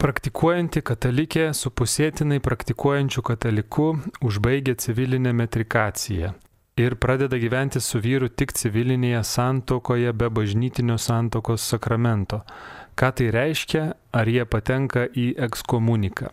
Praktikuojanti 0.00 0.80
katalikė 0.80 1.50
su 1.52 1.68
pusėtinai 1.76 2.38
praktikuojančiu 2.40 3.20
kataliku 3.20 3.88
užbaigė 4.24 4.72
civilinę 4.80 5.34
metrikaciją 5.36 6.30
ir 6.80 6.96
pradeda 6.96 7.36
gyventi 7.42 7.82
su 7.84 8.00
vyru 8.00 8.30
tik 8.32 8.54
civilinėje 8.56 9.20
santokoje 9.28 10.14
be 10.16 10.30
bažnytinio 10.32 10.96
santokos 10.96 11.66
sakramento. 11.74 12.40
Ką 12.96 13.12
tai 13.18 13.28
reiškia, 13.36 13.82
ar 14.16 14.32
jie 14.32 14.46
patenka 14.48 15.04
į 15.04 15.34
ekskomuniką? 15.48 16.32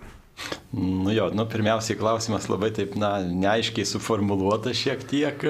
Nu 0.72 1.14
jo, 1.14 1.30
nu 1.34 1.46
pirmiausiai 1.48 1.98
klausimas 1.98 2.50
labai 2.52 2.70
taip, 2.76 2.98
na, 3.00 3.14
neaiškiai 3.24 3.88
suformuluotas 3.88 4.76
šiek 4.78 5.06
tiek, 5.08 5.46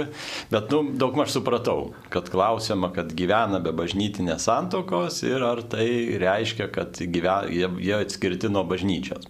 bet, 0.51 0.69
nu, 0.71 0.93
daug 1.01 1.17
maž 1.17 1.33
supratau, 1.33 1.89
kad 2.13 2.29
klausima, 2.31 2.91
kad 2.95 3.11
gyvena 3.17 3.59
be 3.63 3.73
bažnytinės 3.75 4.45
santokos 4.47 5.23
ir 5.25 5.43
ar 5.43 5.63
tai 5.67 5.87
reiškia, 6.21 6.69
kad 6.71 7.01
gyvena, 7.01 7.49
jie, 7.49 7.67
jie 7.89 7.97
atskirti 7.97 8.53
nuo 8.53 8.63
bažnyčios. 8.69 9.25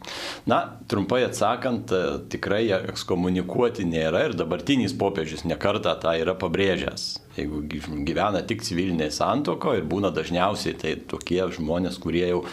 Na, 0.45 0.60
trumpai 0.91 1.24
atsakant, 1.30 1.95
tikrai 2.36 2.66
ekskomunikuoti 2.84 3.88
nėra 3.88 4.28
ir 4.28 4.38
dabartinis 4.38 4.93
popiežius 4.99 5.47
nekarta 5.47 5.95
tą 6.03 6.18
yra 6.20 6.36
pabrėžęs. 6.38 7.14
Jeigu 7.38 7.64
gyvena 8.05 8.41
tik 8.49 8.64
civilinėje 8.66 9.14
santokoje 9.20 9.84
ir 9.84 9.89
būna 9.89 10.10
dažniausiai 10.14 10.78
tai 10.78 10.95
tokie 11.10 11.43
žmonės, 11.53 11.99
kurie 12.01 12.26
jau 12.26 12.47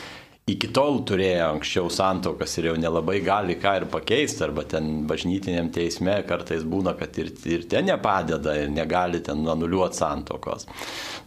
iki 0.50 0.68
tol 0.76 0.98
turėjo 1.08 1.46
anksčiau 1.54 1.88
santokas 1.92 2.58
ir 2.60 2.68
jau 2.68 2.74
nelabai 2.76 3.16
gali 3.24 3.56
ką 3.60 3.78
ir 3.78 3.86
pakeisti, 3.92 4.42
arba 4.44 4.66
ten 4.68 5.06
bažnytiniam 5.08 5.70
teisme 5.72 6.18
kartais 6.28 6.66
būna, 6.68 6.92
kad 6.98 7.16
ir, 7.20 7.30
ir 7.48 7.64
ten 7.70 7.88
nepadeda 7.88 8.56
ir 8.60 8.72
negali 8.72 9.22
ten 9.24 9.40
anuliuoti 9.48 10.02
santokos. 10.02 10.68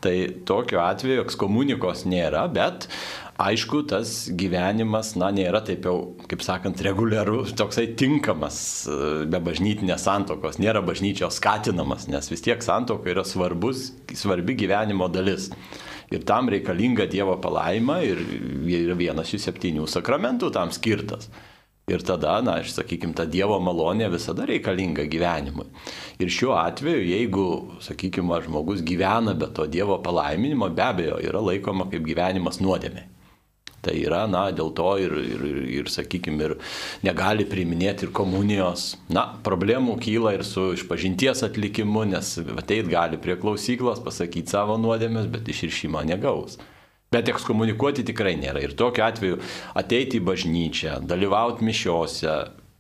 Tai 0.03 0.13
tokiu 0.45 0.84
atveju 0.84 1.24
ekskomunikos 1.26 2.05
nėra, 2.05 2.45
bet 2.53 2.86
aišku, 3.41 3.84
tas 3.89 4.13
gyvenimas, 4.38 5.15
na, 5.18 5.32
nėra 5.34 5.63
taip 5.65 5.89
jau, 5.89 5.97
kaip 6.30 6.45
sakant, 6.45 6.86
reguliarus, 6.86 7.55
toksai 7.57 7.88
tinkamas 7.97 8.59
be 9.30 9.41
bažnytinės 9.49 10.05
santokos, 10.05 10.61
nėra 10.61 10.86
bažnyčios 10.86 11.41
skatinamas, 11.41 12.05
nes 12.09 12.30
vis 12.30 12.45
tiek 12.45 12.61
santoka 12.65 13.09
yra 13.09 13.26
svarbus, 13.26 13.91
svarbi 14.13 14.57
gyvenimo 14.61 15.09
dalis. 15.09 15.49
Ir 16.11 16.23
tam 16.23 16.47
reikalinga 16.49 17.07
Dievo 17.11 17.35
palaima 17.43 17.99
ir 18.05 18.21
vienas 18.95 19.33
iš 19.35 19.49
septynių 19.49 19.87
sakramentų 19.91 20.53
tam 20.55 20.71
skirtas. 20.71 21.27
Ir 21.87 22.01
tada, 22.03 22.33
na, 22.43 22.57
aš 22.59 22.73
sakykime, 22.75 23.13
ta 23.15 23.23
Dievo 23.23 23.61
malonė 23.63 24.09
visada 24.11 24.43
reikalinga 24.47 25.05
gyvenimui. 25.07 25.69
Ir 26.19 26.31
šiuo 26.35 26.57
atveju, 26.59 27.05
jeigu, 27.07 27.45
sakykime, 27.85 28.41
žmogus 28.43 28.81
gyvena 28.83 29.31
be 29.39 29.47
to 29.55 29.67
Dievo 29.71 29.95
palaiminimo, 30.03 30.67
be 30.75 30.83
abejo, 30.83 31.21
yra 31.23 31.39
laikoma 31.39 31.87
kaip 31.91 32.03
gyvenimas 32.09 32.59
nuodėmė. 32.59 33.05
Tai 33.86 33.93
yra, 33.95 34.23
na, 34.28 34.47
dėl 34.51 34.71
to 34.75 34.88
ir, 34.99 35.13
ir, 35.21 35.43
ir, 35.47 35.57
ir 35.80 35.89
sakykime, 35.91 36.47
ir 36.47 36.55
negali 37.05 37.45
priiminėti 37.47 38.07
ir 38.07 38.13
komunijos. 38.15 38.95
Na, 39.13 39.28
problemų 39.45 39.99
kyla 40.03 40.34
ir 40.36 40.43
su 40.47 40.71
išpažinties 40.75 41.45
atlikimu, 41.45 42.07
nes 42.09 42.34
ateit 42.57 42.89
gali 42.91 43.21
prie 43.21 43.38
klausyklos, 43.39 44.01
pasakyti 44.03 44.51
savo 44.55 44.80
nuodėmės, 44.82 45.30
bet 45.32 45.53
iširšimo 45.53 46.01
negaus. 46.09 46.57
Bet 47.13 47.30
ekskomunikuoti 47.32 48.03
tikrai 48.09 48.34
nėra. 48.36 48.65
Ir 48.65 48.73
tokiu 48.75 49.05
atveju 49.05 49.38
ateiti 49.80 50.19
į 50.19 50.25
bažnyčią, 50.28 50.97
dalyvauti 51.07 51.63
mišiose, 51.63 52.34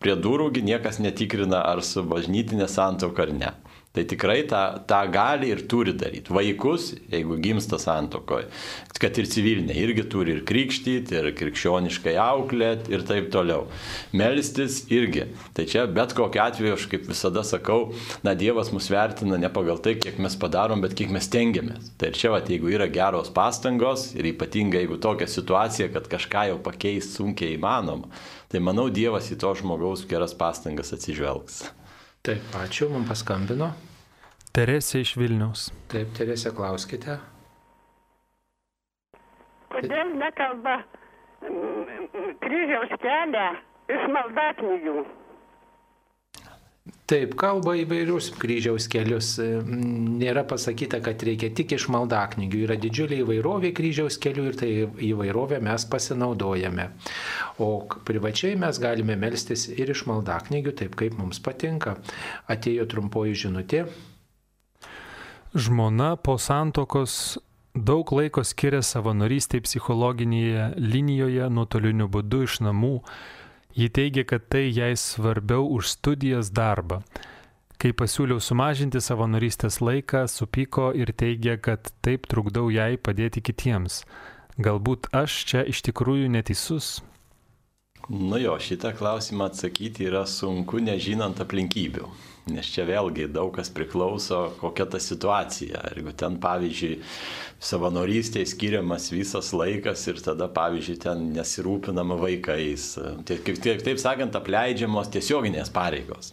prie 0.03 0.17
durųgi 0.19 0.65
niekas 0.65 0.99
netikrina, 0.99 1.61
ar 1.63 1.79
su 1.85 2.03
bažnytinė 2.03 2.67
santoka 2.69 3.23
ar 3.23 3.31
ne. 3.37 3.53
Tai 3.95 4.03
tikrai 4.05 4.43
tą, 4.49 4.61
tą 4.89 4.99
gali 5.09 5.51
ir 5.53 5.63
turi 5.69 5.93
daryti. 5.97 6.33
Vaikus, 6.33 6.91
jeigu 7.09 7.37
gimsta 7.41 7.79
santokoje, 7.81 8.49
kad 9.01 9.17
ir 9.17 9.29
civilinė, 9.29 9.73
irgi 9.77 10.03
turi 10.09 10.35
ir 10.35 10.43
krikštyti, 10.45 11.17
ir 11.17 11.31
krikščioniškai 11.37 12.13
auklėti 12.21 12.93
ir 12.93 13.05
taip 13.07 13.29
toliau. 13.33 13.65
Melstis 14.17 14.83
irgi. 14.93 15.27
Tai 15.57 15.65
čia 15.69 15.85
bet 15.89 16.13
kokiu 16.17 16.43
atveju, 16.43 16.75
aš 16.77 16.85
kaip 16.91 17.07
visada 17.09 17.45
sakau, 17.47 17.93
na 18.25 18.35
Dievas 18.37 18.69
mus 18.73 18.89
vertina 18.93 19.39
ne 19.41 19.49
pagal 19.53 19.81
tai, 19.81 19.95
kiek 20.01 20.19
mes 20.21 20.37
padarom, 20.37 20.83
bet 20.85 20.93
kiek 20.97 21.13
mes 21.13 21.29
tengiamės. 21.33 21.93
Tai 21.97 22.11
ir 22.11 22.21
čia, 22.21 22.33
va, 22.35 22.43
jeigu 22.45 22.69
yra 22.73 22.89
geros 22.93 23.33
pastangos 23.33 24.11
ir 24.17 24.29
ypatingai 24.33 24.87
jeigu 24.87 24.99
tokia 25.01 25.27
situacija, 25.27 25.89
kad 25.93 26.07
kažką 26.11 26.47
jau 26.51 26.61
pakeisti 26.63 27.17
sunkiai 27.17 27.57
įmanoma, 27.57 28.07
tai 28.51 28.61
manau 28.63 28.87
Dievas 28.93 29.31
į 29.33 29.39
to 29.41 29.51
žmogaus 29.59 30.05
geras 30.07 30.37
pastangas 30.37 30.93
atsižvelgs. 30.95 31.65
Taip, 32.27 32.47
ačiū, 32.59 32.89
man 32.91 33.05
paskambino. 33.07 33.69
Teresė 34.51 34.99
iš 34.99 35.13
Vilniaus. 35.15 35.69
Taip, 35.87 36.09
Teresė, 36.17 36.51
klauskite. 36.57 37.13
Kodėl 39.71 40.11
nekalba 40.19 40.73
kryžiaus 42.43 42.91
kelią 43.05 43.45
iš 43.95 44.03
maldaknygių? 44.17 45.05
Taip, 47.07 47.37
kalba 47.39 47.71
įvairius 47.79 48.33
kryžiaus 48.35 48.89
kelius. 48.91 49.29
Nėra 49.39 50.41
pasakyta, 50.43 50.99
kad 50.99 51.21
reikia 51.23 51.47
tik 51.55 51.71
iš 51.77 51.85
maldaknygių. 51.93 52.65
Yra 52.65 52.75
didžiulė 52.83 53.21
įvairovė 53.21 53.71
kryžiaus 53.77 54.17
kelių 54.19 54.47
ir 54.49 54.57
tai 54.59 54.71
įvairovę 55.07 55.61
mes 55.63 55.85
pasinaudojame. 55.87 56.89
O 57.63 57.69
privačiai 58.09 58.59
mes 58.59 58.81
galime 58.83 59.15
melstis 59.15 59.69
ir 59.71 59.93
iš 59.95 60.03
maldaknygių, 60.11 60.75
taip 60.83 60.99
kaip 60.99 61.15
mums 61.15 61.39
patinka. 61.39 61.95
Atėjo 62.51 62.89
trumpoji 62.91 63.39
žinutė. 63.45 63.85
Žmona 65.55 66.17
po 66.19 66.35
santokos 66.35 67.37
daug 67.71 68.11
laiko 68.19 68.43
skiria 68.43 68.83
savanorystėje 68.83 69.63
psichologinėje 69.63 70.73
linijoje 70.75 71.47
nuotoliniu 71.55 72.11
būdu 72.11 72.43
iš 72.49 72.59
namų 72.67 72.97
Ji 73.77 73.89
teigia, 73.93 74.23
kad 74.25 74.47
tai 74.49 74.71
jai 74.73 74.95
svarbiau 74.97 75.67
už 75.69 75.91
studijas 75.93 76.49
darbą. 76.49 77.03
Kai 77.77 77.91
pasiūliau 77.93 78.41
sumažinti 78.41 78.97
savanorystės 78.97 79.77
laiką, 79.85 80.23
supyko 80.25 80.89
ir 80.97 81.11
teigia, 81.13 81.59
kad 81.61 81.91
taip 82.01 82.25
trukdau 82.25 82.71
jai 82.73 82.97
padėti 82.97 83.43
kitiems. 83.45 84.01
Galbūt 84.57 85.11
aš 85.13 85.35
čia 85.51 85.61
iš 85.69 85.83
tikrųjų 85.85 86.31
neteisus? 86.33 87.03
Nu 88.09 88.37
jo, 88.39 88.53
šitą 88.59 88.93
klausimą 88.95 89.49
atsakyti 89.49 90.05
yra 90.07 90.21
sunku 90.31 90.79
nežinant 90.79 91.41
aplinkybių. 91.43 92.05
Nes 92.47 92.69
čia 92.71 92.85
vėlgi 92.87 93.25
daug 93.27 93.49
kas 93.57 93.67
priklauso, 93.75 94.53
kokia 94.61 94.85
ta 94.87 95.01
situacija. 95.03 95.81
Jeigu 95.91 96.13
ten, 96.15 96.37
pavyzdžiui, 96.39 97.01
savanorystėje 97.59 98.47
skiriamas 98.47 99.09
visas 99.11 99.49
laikas 99.51 100.05
ir 100.07 100.21
tada, 100.23 100.47
pavyzdžiui, 100.55 100.95
ten 101.03 101.25
nesirūpinama 101.35 102.15
vaikais, 102.21 102.93
kaip 103.27 103.59
taip, 103.65 103.83
taip 103.83 103.99
sakant, 103.99 104.39
apleidžiamos 104.39 105.11
tiesioginės 105.11 105.73
pareigos. 105.75 106.31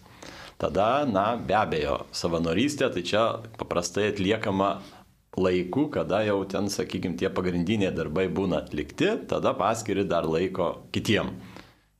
Tada, 0.62 1.02
na, 1.10 1.32
be 1.34 1.58
abejo, 1.58 2.04
savanorystė 2.14 2.92
tai 2.94 3.02
čia 3.02 3.24
paprastai 3.58 4.12
atliekama 4.12 4.76
laiku, 5.34 5.88
kada 5.90 6.22
jau 6.22 6.38
ten, 6.46 6.70
sakykime, 6.70 7.18
tie 7.18 7.34
pagrindiniai 7.34 7.90
darbai 7.90 8.28
būna 8.30 8.62
atlikti, 8.62 9.10
tada 9.26 9.56
paskiri 9.58 10.06
dar 10.06 10.30
laiko 10.30 10.76
kitiem. 10.94 11.34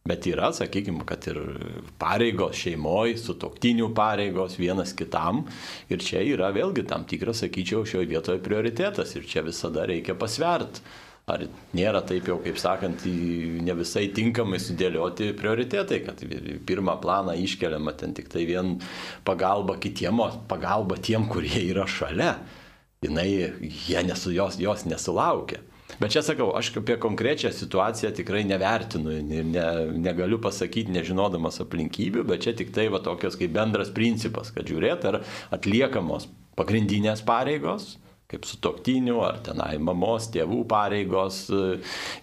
Bet 0.09 0.27
yra, 0.29 0.51
sakykime, 0.53 1.01
kad 1.09 1.25
ir 1.31 1.39
pareigos 1.97 2.59
šeimoje, 2.61 3.15
sutoktinių 3.23 3.87
pareigos 3.97 4.59
vienas 4.61 4.91
kitam. 4.93 5.47
Ir 5.89 6.05
čia 6.05 6.21
yra 6.29 6.51
vėlgi 6.53 6.85
tam 6.91 7.07
tikras, 7.09 7.41
sakyčiau, 7.41 7.87
šioje 7.89 8.11
vietoje 8.11 8.43
prioritetas. 8.45 9.15
Ir 9.17 9.25
čia 9.25 9.41
visada 9.47 9.87
reikia 9.89 10.13
pasvert. 10.21 10.83
Ar 11.25 11.47
nėra 11.73 12.05
taip 12.05 12.29
jau, 12.29 12.37
kaip 12.45 12.61
sakant, 12.61 13.07
ne 13.09 13.79
visai 13.81 14.11
tinkamai 14.13 14.61
sudėlioti 14.61 15.31
prioritetai, 15.41 16.03
kad 16.05 16.21
pirmą 16.69 16.99
planą 17.01 17.41
iškeliama 17.41 17.97
ten 17.97 18.13
tik 18.13 18.29
tai 18.29 18.45
vien 18.45 18.75
pagalba 19.25 19.79
kitiem, 19.81 20.21
o 20.21 20.29
pagalba 20.53 21.01
tiem, 21.01 21.25
kurie 21.33 21.65
yra 21.71 21.89
šalia. 21.89 22.35
Jinai, 23.09 23.31
jos, 23.89 24.61
jos 24.61 24.85
nesulaukia. 24.85 25.65
Bet 26.01 26.15
čia 26.15 26.25
sakau, 26.27 26.49
aš 26.59 26.73
apie 26.81 26.97
konkrečią 26.99 27.53
situaciją 27.55 28.11
tikrai 28.17 28.43
nevertinu 28.49 29.13
ir 29.15 29.45
ne, 29.47 29.67
negaliu 30.03 30.41
pasakyti, 30.43 30.93
nežinodamas 30.95 31.61
aplinkybių, 31.63 32.25
bet 32.31 32.47
čia 32.47 32.55
tik 32.57 32.73
tai 32.75 32.89
va 32.91 33.03
tokios 33.05 33.39
kaip 33.39 33.53
bendras 33.55 33.93
principas, 33.95 34.51
kad 34.55 34.67
žiūrėt, 34.67 35.07
ar 35.11 35.21
atliekamos 35.55 36.27
pagrindinės 36.59 37.23
pareigos, 37.27 37.95
kaip 38.31 38.47
su 38.49 38.59
toktiniu, 38.65 39.21
ar 39.23 39.39
tenai 39.47 39.77
mamos, 39.79 40.27
tėvų 40.35 40.65
pareigos. 40.71 41.45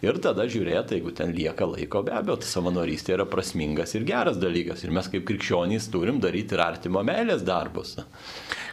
Ir 0.04 0.20
tada 0.24 0.48
žiūrėti, 0.52 0.98
jeigu 0.98 1.14
ten 1.16 1.32
lieka 1.36 1.68
laiko, 1.70 2.02
be 2.08 2.16
abejo, 2.18 2.42
tai 2.42 2.50
savanorystė 2.52 3.16
yra 3.16 3.28
prasmingas 3.30 3.96
ir 3.96 4.08
geras 4.10 4.42
dalykas. 4.42 4.84
Ir 4.84 4.92
mes 4.98 5.08
kaip 5.14 5.24
krikščionys 5.30 5.88
turim 5.94 6.20
daryti 6.24 6.58
ir 6.58 6.66
artimo 6.66 7.06
meilės 7.08 7.46
darbus 7.48 7.96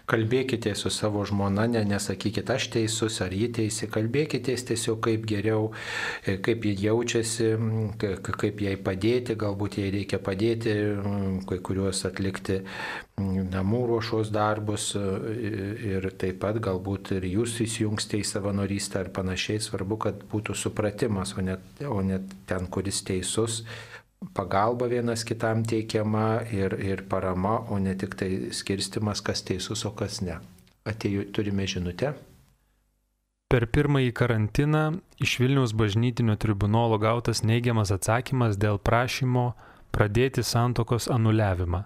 kalbėkite 0.08 0.74
su 0.78 0.90
savo 0.94 1.24
žmona, 1.28 1.66
ne, 1.70 1.82
nesakykite 1.88 2.54
aš 2.54 2.68
teisus 2.74 3.20
ar 3.24 3.34
ji 3.34 3.50
teisi, 3.58 3.88
kalbėkite 3.92 4.54
tiesiog 4.70 5.00
kaip 5.04 5.26
geriau, 5.28 5.72
e, 6.24 6.38
kaip 6.44 6.64
ji 6.64 6.74
jaučiasi, 6.86 7.50
kaip 8.28 8.62
jai 8.64 8.76
padėti, 8.88 9.36
galbūt 9.38 9.78
jai 9.82 9.90
reikia 9.94 10.20
padėti 10.22 10.74
kai 11.48 11.60
kuriuos 11.64 12.04
atlikti 12.08 12.62
namų 13.18 13.82
ruošos 13.90 14.32
darbus 14.34 14.92
e, 14.96 15.04
ir 15.92 16.08
taip 16.20 16.40
pat 16.44 16.60
galbūt 16.62 17.12
ir 17.18 17.28
jūs 17.28 17.58
įsijungsite 17.64 18.22
į 18.22 18.26
savanorystę 18.32 19.02
ar 19.02 19.12
panašiai, 19.14 19.60
svarbu, 19.62 20.00
kad 20.06 20.24
būtų 20.32 20.56
supratimas, 20.56 21.34
o 21.36 21.44
ne, 21.44 21.58
o 21.88 22.00
ne 22.04 22.22
ten, 22.48 22.68
kuris 22.72 23.02
teisus 23.06 23.62
pagalba 24.34 24.86
vienas 24.86 25.24
kitam 25.24 25.64
teikiama 25.64 26.42
ir, 26.52 26.74
ir 26.80 27.04
parama, 27.08 27.58
o 27.70 27.78
ne 27.78 27.94
tik 27.98 28.16
tai 28.18 28.30
skirstimas, 28.54 29.22
kas 29.24 29.42
teisus, 29.46 29.84
o 29.86 29.92
kas 29.94 30.20
ne. 30.22 30.38
Atėjų 30.88 31.28
turime 31.34 31.66
žinutę. 31.68 32.14
Per 33.48 33.64
pirmąjį 33.72 34.12
karantiną 34.12 34.82
iš 35.24 35.38
Vilniaus 35.40 35.72
bažnytinio 35.72 36.36
tribunolo 36.36 36.98
gautas 37.00 37.40
neigiamas 37.40 37.92
atsakymas 37.94 38.58
dėl 38.60 38.76
prašymo 38.76 39.52
pradėti 39.94 40.44
santokos 40.44 41.08
anuliavimą. 41.08 41.84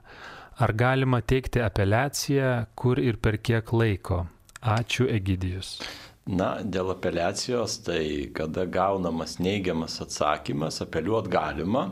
Ar 0.62 0.72
galima 0.76 1.22
teikti 1.22 1.62
apeliaciją, 1.62 2.66
kur 2.74 2.98
ir 2.98 3.16
per 3.22 3.38
kiek 3.38 3.72
laiko? 3.72 4.26
Ačiū 4.62 5.06
Egidijus. 5.10 5.78
Na, 6.22 6.60
dėl 6.62 6.92
apeliacijos, 6.92 7.80
tai 7.82 8.30
kada 8.36 8.62
gaunamas 8.70 9.40
neigiamas 9.42 9.96
atsakymas, 10.04 10.78
apeliuot 10.84 11.26
galima 11.26 11.88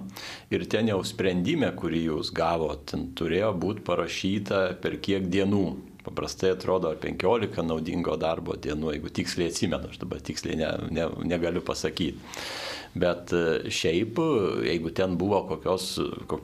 ir 0.55 0.69
ten 0.71 0.87
jau 0.87 1.01
sprendime, 1.03 1.73
kurį 1.75 2.05
jūs 2.05 2.31
gavot, 2.31 2.95
turėjo 3.19 3.51
būti 3.59 3.83
parašyta 3.89 4.61
per 4.85 5.01
kiek 5.03 5.27
dienų. 5.35 5.67
Paprastai 6.05 6.55
atrodo 6.55 6.95
15 6.97 7.61
naudingo 7.67 8.17
darbo 8.21 8.57
dienų, 8.57 8.95
jeigu 8.95 9.13
tiksliai 9.21 9.51
atsimenu, 9.53 9.91
aš 9.93 10.01
dabar 10.01 10.23
tiksliai 10.25 10.57
ne, 10.57 10.71
ne, 10.97 11.07
negaliu 11.29 11.61
pasakyti. 11.65 12.17
Bet 13.01 13.31
e, 13.37 13.71
šiaip, 13.71 14.19
jeigu 14.67 14.91
ten 14.97 15.15
buvo 15.21 15.45
kokios 15.47 15.93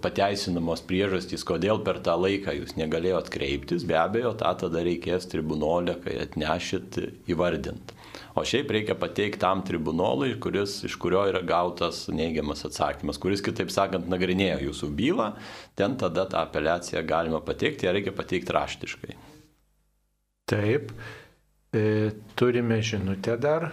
pateisinamos 0.04 0.84
priežastys, 0.86 1.42
kodėl 1.48 1.80
per 1.86 1.98
tą 2.06 2.14
laiką 2.20 2.54
jūs 2.60 2.76
negalėjot 2.78 3.32
kreiptis, 3.34 3.86
be 3.88 3.96
abejo, 3.98 4.36
tą 4.38 4.52
tada 4.60 4.84
reikės 4.86 5.26
tribunolė, 5.32 5.96
kai 6.04 6.20
atnešit 6.26 7.00
įvardinti. 7.32 7.96
O 8.36 8.44
šiaip 8.44 8.68
reikia 8.76 8.94
pateikti 9.00 9.40
tam 9.40 9.62
tribunolui, 9.64 10.34
kuris, 10.44 10.82
iš 10.84 10.98
kurio 11.00 11.22
yra 11.30 11.40
gautas 11.40 12.02
neigiamas 12.12 12.66
atsakymas, 12.68 13.16
kuris, 13.20 13.40
kitaip 13.44 13.72
sakant, 13.72 14.10
nagrinėjo 14.12 14.60
jūsų 14.68 14.90
bylą, 14.98 15.30
ten 15.80 15.96
tada 15.96 16.28
tą 16.28 16.42
apeliaciją 16.44 17.00
galima 17.08 17.40
pateikti, 17.40 17.88
ją 17.88 17.96
reikia 17.96 18.12
pateikti 18.16 18.54
raštiškai. 18.54 19.16
Taip, 20.46 20.92
e, 21.74 22.12
turime 22.36 22.82
žinutę 22.82 23.36
dar. 23.38 23.70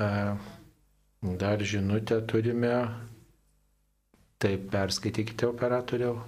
E, 0.00 0.36
Dar 1.22 1.58
žinutę 1.62 2.20
turime. 2.22 2.88
Taip, 4.38 4.68
perskaitykite 4.70 5.48
operatoriau. 5.48 6.20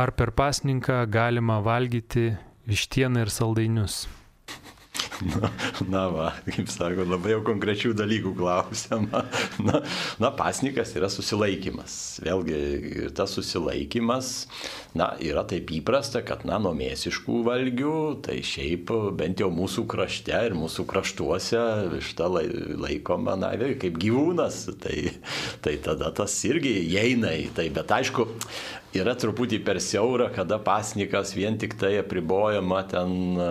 Ar 0.00 0.12
per 0.16 0.32
pasninką 0.32 1.02
galima 1.12 1.58
valgyti 1.60 2.30
vištieną 2.64 3.26
ir 3.26 3.30
saldainius? 3.30 4.06
Na, 5.22 5.48
na 5.88 6.02
va, 6.12 6.28
kaip 6.46 6.70
sako, 6.72 7.06
labai 7.08 7.34
jau 7.34 7.42
konkrečių 7.46 7.92
dalykų 7.96 8.34
klausiama. 8.38 9.22
Na, 9.62 9.80
na, 10.22 10.30
pasnikas 10.36 10.94
yra 10.98 11.10
susilaikimas. 11.12 11.94
Vėlgi, 12.24 13.10
tas 13.16 13.34
susilaikimas, 13.36 14.32
na, 14.98 15.12
yra 15.22 15.44
taip 15.48 15.70
įprasta, 15.74 16.24
kad, 16.26 16.46
na, 16.48 16.58
nuo 16.62 16.74
mėsiškų 16.78 17.42
valgių, 17.46 17.96
tai 18.26 18.40
šiaip 18.46 18.92
bent 19.18 19.42
jau 19.42 19.50
mūsų 19.54 19.86
krašte 19.90 20.42
ir 20.48 20.56
mūsų 20.58 20.86
kraštuose 20.90 21.62
višta 21.94 22.28
laikoma, 22.32 23.36
na, 23.40 23.54
kaip 23.56 23.98
gyvūnas. 24.02 24.64
Tai, 24.82 24.98
tai 25.64 25.76
tada 25.84 26.10
tas 26.16 26.34
irgi 26.48 26.74
įeina 26.88 27.34
į 27.44 27.50
tai. 27.56 27.68
Bet 27.74 27.92
aišku, 27.94 28.26
yra 28.96 29.14
truputį 29.18 29.60
per 29.64 29.80
siaura, 29.82 30.28
kada 30.34 30.58
pasnikas 30.62 31.32
vien 31.36 31.56
tik 31.60 31.76
tai 31.80 31.94
apribojama 32.00 32.82
ten 32.90 33.14
e, 33.40 33.48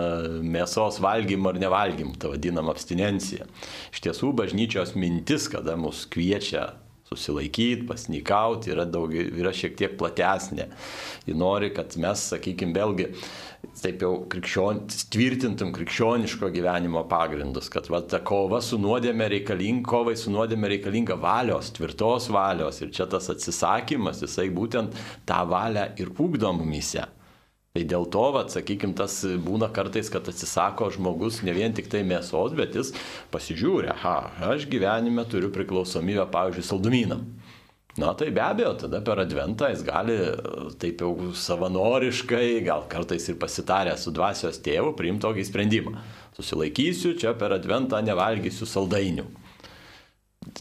mėsos 0.54 1.00
valgymo 1.02 1.50
ar 1.50 1.58
nevalgymo, 1.62 2.14
ta 2.20 2.30
vadinama 2.32 2.74
abstinencija. 2.74 3.48
Iš 3.92 4.04
tiesų 4.06 4.32
bažnyčios 4.38 4.94
mintis, 4.98 5.48
kada 5.52 5.74
mus 5.80 6.04
kviečia 6.10 6.70
susilaikyti, 7.12 7.86
pasnikauti, 7.88 8.72
yra, 8.72 8.86
daug, 8.88 9.12
yra 9.12 9.52
šiek 9.54 9.76
tiek 9.78 9.96
platesnė. 10.00 10.68
Ji 11.26 11.36
nori, 11.36 11.72
kad 11.74 11.96
mes, 12.00 12.22
sakykime, 12.32 12.74
vėlgi 12.76 13.10
taip 13.80 14.02
jau 14.04 14.12
krikščion, 14.30 14.82
tvirtintum 15.12 15.72
krikščioniško 15.74 16.50
gyvenimo 16.52 17.04
pagrindus, 17.08 17.70
kad 17.72 17.88
va, 17.92 18.02
ta 18.04 18.20
kova 18.26 18.60
su 18.64 18.78
nuodėme 18.80 19.28
reikalinga, 19.32 19.86
kovai 19.88 20.14
su 20.18 20.32
nuodėme 20.34 20.68
reikalinga 20.74 21.16
valios, 21.22 21.72
tvirtos 21.76 22.28
valios 22.34 22.82
ir 22.82 22.92
čia 22.94 23.08
tas 23.10 23.30
atsisakymas, 23.32 24.22
jisai 24.26 24.50
būtent 24.52 24.94
tą 25.28 25.40
valią 25.48 25.88
ir 26.02 26.12
ugdo 26.12 26.52
mumise. 26.56 27.08
Tai 27.72 27.86
dėl 27.88 28.04
to, 28.12 28.22
va, 28.34 28.42
sakykime, 28.52 28.92
tas 28.92 29.14
būna 29.40 29.70
kartais, 29.72 30.10
kad 30.12 30.26
atsisako 30.28 30.90
žmogus 30.92 31.40
ne 31.46 31.54
vien 31.56 31.72
tik 31.72 31.88
tai 31.88 32.02
mėsos, 32.04 32.52
bet 32.58 32.76
jis 32.76 32.92
pasižiūrė, 33.32 33.94
ha, 34.02 34.16
aš 34.52 34.66
gyvenime 34.68 35.24
turiu 35.24 35.48
priklausomybę, 35.54 36.26
pavyzdžiui, 36.34 36.66
saldumynam. 36.68 37.24
Na 38.00 38.14
tai 38.16 38.30
be 38.32 38.40
abejo, 38.40 38.72
tada 38.80 39.02
per 39.04 39.20
adventą 39.20 39.68
jis 39.68 39.82
gali 39.84 40.14
taip 40.80 41.02
jau 41.04 41.32
savanoriškai, 41.36 42.62
gal 42.64 42.86
kartais 42.88 43.28
ir 43.28 43.36
pasitarę 43.36 43.98
su 44.00 44.14
dvasios 44.16 44.62
tėvu, 44.64 44.94
priimti 44.96 45.26
tokį 45.26 45.44
sprendimą. 45.44 45.92
Susilaikysiu, 46.38 47.12
čia 47.20 47.34
per 47.36 47.52
adventą 47.58 48.00
nevalgysiu 48.00 48.68
saldainių. 48.70 49.26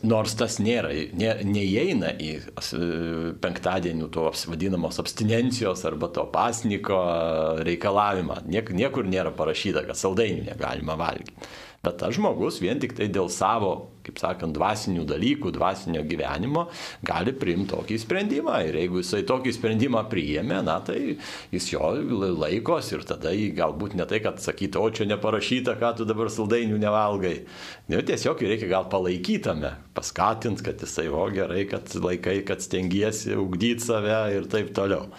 Nors 0.05 0.35
tas 0.37 0.59
nėra, 0.61 0.91
ne, 1.17 1.31
neįeina 1.47 2.11
į 2.21 2.33
penktadienių 3.41 4.11
to 4.13 4.27
vadinamos 4.51 4.99
abstinencijos 5.01 5.87
arba 5.87 6.11
to 6.13 6.27
pasniko 6.35 6.99
reikalavimą. 7.63 8.43
Niek, 8.51 8.75
niekur 8.75 9.07
nėra 9.07 9.31
parašyta, 9.33 9.87
kad 9.87 9.97
saldainių 9.97 10.49
negalima 10.51 10.99
valgyti. 10.99 11.47
Bet 11.81 11.97
tas 11.97 12.13
žmogus 12.13 12.59
vien 12.61 12.77
tik 12.77 12.93
tai 12.93 13.07
dėl 13.09 13.31
savo 13.33 13.71
kaip 14.06 14.22
sakant, 14.22 14.56
dvasinių 14.56 15.06
dalykų, 15.10 15.53
dvasinio 15.56 16.03
gyvenimo, 16.07 16.68
gali 17.06 17.34
priimti 17.38 17.72
tokį 17.73 17.99
sprendimą. 18.02 18.57
Ir 18.68 18.80
jeigu 18.82 19.02
jisai 19.02 19.23
tokį 19.30 19.53
sprendimą 19.56 20.03
priėmė, 20.11 20.61
na 20.65 20.80
tai 20.86 20.99
jis 21.53 21.69
jo 21.73 21.91
laikos 22.41 22.91
ir 22.95 23.06
tada 23.07 23.34
jį 23.36 23.52
galbūt 23.57 23.95
ne 23.99 24.07
tai, 24.10 24.22
kad 24.23 24.41
sakytų, 24.41 24.82
o 24.82 24.94
čia 24.95 25.07
neparašyta, 25.11 25.78
ką 25.82 25.94
tu 25.99 26.07
dabar 26.10 26.32
saldainių 26.34 26.80
nevalgai. 26.82 27.36
Ne, 27.91 28.02
tiesiog 28.07 28.41
reikia 28.45 28.69
gal 28.72 28.88
palaikytame, 28.91 29.73
paskatint, 29.98 30.64
kad 30.65 30.82
jisai, 30.82 31.07
o 31.11 31.26
gerai, 31.34 31.65
kad 31.69 31.91
laikai, 31.98 32.40
kad 32.48 32.64
stengiesi 32.64 33.36
ugdyti 33.38 33.84
save 33.84 34.19
ir 34.38 34.48
taip 34.52 34.72
toliau. 34.78 35.10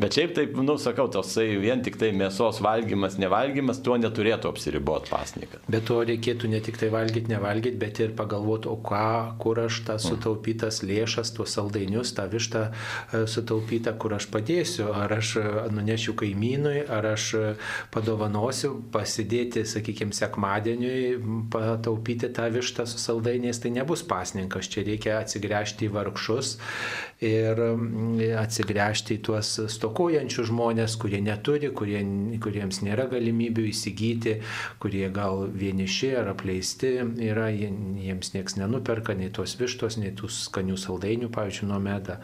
Bet 0.00 0.16
šiaip 0.16 0.32
taip, 0.36 0.56
nu, 0.56 0.78
sakau, 0.80 1.08
tosai 1.12 1.50
vien 1.60 1.82
tik 1.84 1.98
tai 2.00 2.08
mėsos 2.16 2.62
valgymas, 2.64 3.18
nevalgymas, 3.20 3.82
tuo 3.84 3.98
neturėtų 4.00 4.48
apsiriboti 4.48 5.12
pasnikas. 5.12 5.60
Bet 5.68 5.84
to 5.90 6.00
reikėtų 6.08 6.48
ne 6.52 6.62
tik 6.64 6.80
tai 6.80 6.88
valgyti, 6.94 7.28
nevalgyti, 7.34 7.76
bet 7.80 8.00
ir 8.00 8.14
pagal 8.16 8.31
pagalvoti, 8.32 8.68
o 8.68 8.76
ką, 8.76 9.36
kur 9.38 9.60
aš 9.60 9.82
tą 9.86 9.98
sutaupytas 10.00 10.82
lėšas, 10.82 11.32
tuos 11.36 11.52
saldainius, 11.52 12.14
tą 12.16 12.28
vištą 12.32 12.62
e, 12.70 13.26
sutaupytą, 13.28 13.92
kur 13.98 14.14
aš 14.16 14.28
padėsiu, 14.32 14.88
ar 14.94 15.12
aš 15.18 15.36
e, 15.36 15.44
nunešiu 15.72 16.14
kaimynui, 16.16 16.84
ar 16.88 17.12
aš 17.12 17.34
e, 17.36 17.42
padovanosiu, 17.92 18.74
pasidėti, 18.92 19.66
sakykime, 19.68 20.16
sekmadieniui, 20.16 21.48
pataupyti 21.52 22.32
tą 22.32 22.48
vištą 22.52 22.86
su 22.88 22.98
saldainiais, 22.98 23.60
tai 23.60 23.74
nebus 23.76 24.02
pasninkas, 24.02 24.70
čia 24.72 24.86
reikia 24.86 25.18
atsigręžti 25.20 25.88
į 25.88 25.92
vargšus 25.92 26.56
ir 27.22 27.60
atsigręžti 28.40 29.18
į 29.18 29.22
tuos 29.28 29.52
stokojančius 29.70 30.48
žmonės, 30.50 30.96
kurie 31.00 31.20
neturi, 31.22 31.70
kurie, 31.70 32.00
kuriems 32.42 32.80
nėra 32.82 33.06
galimybių 33.12 33.68
įsigyti, 33.70 34.38
kurie 34.82 35.04
gal 35.14 35.46
vieniši 35.46 36.12
ar 36.18 36.32
apleisti 36.32 36.96
yra, 37.22 37.48
jiems 37.52 38.21
jiems 38.22 38.34
niekas 38.34 38.56
nenuperka, 38.56 39.14
nei 39.14 39.30
tos 39.30 39.56
vištos, 39.58 39.98
nei 39.98 40.12
tų 40.14 40.30
skanių 40.30 40.76
saldainių, 40.78 41.30
pavyzdžiui, 41.32 41.68
nuo 41.70 41.80
meda. 41.82 42.20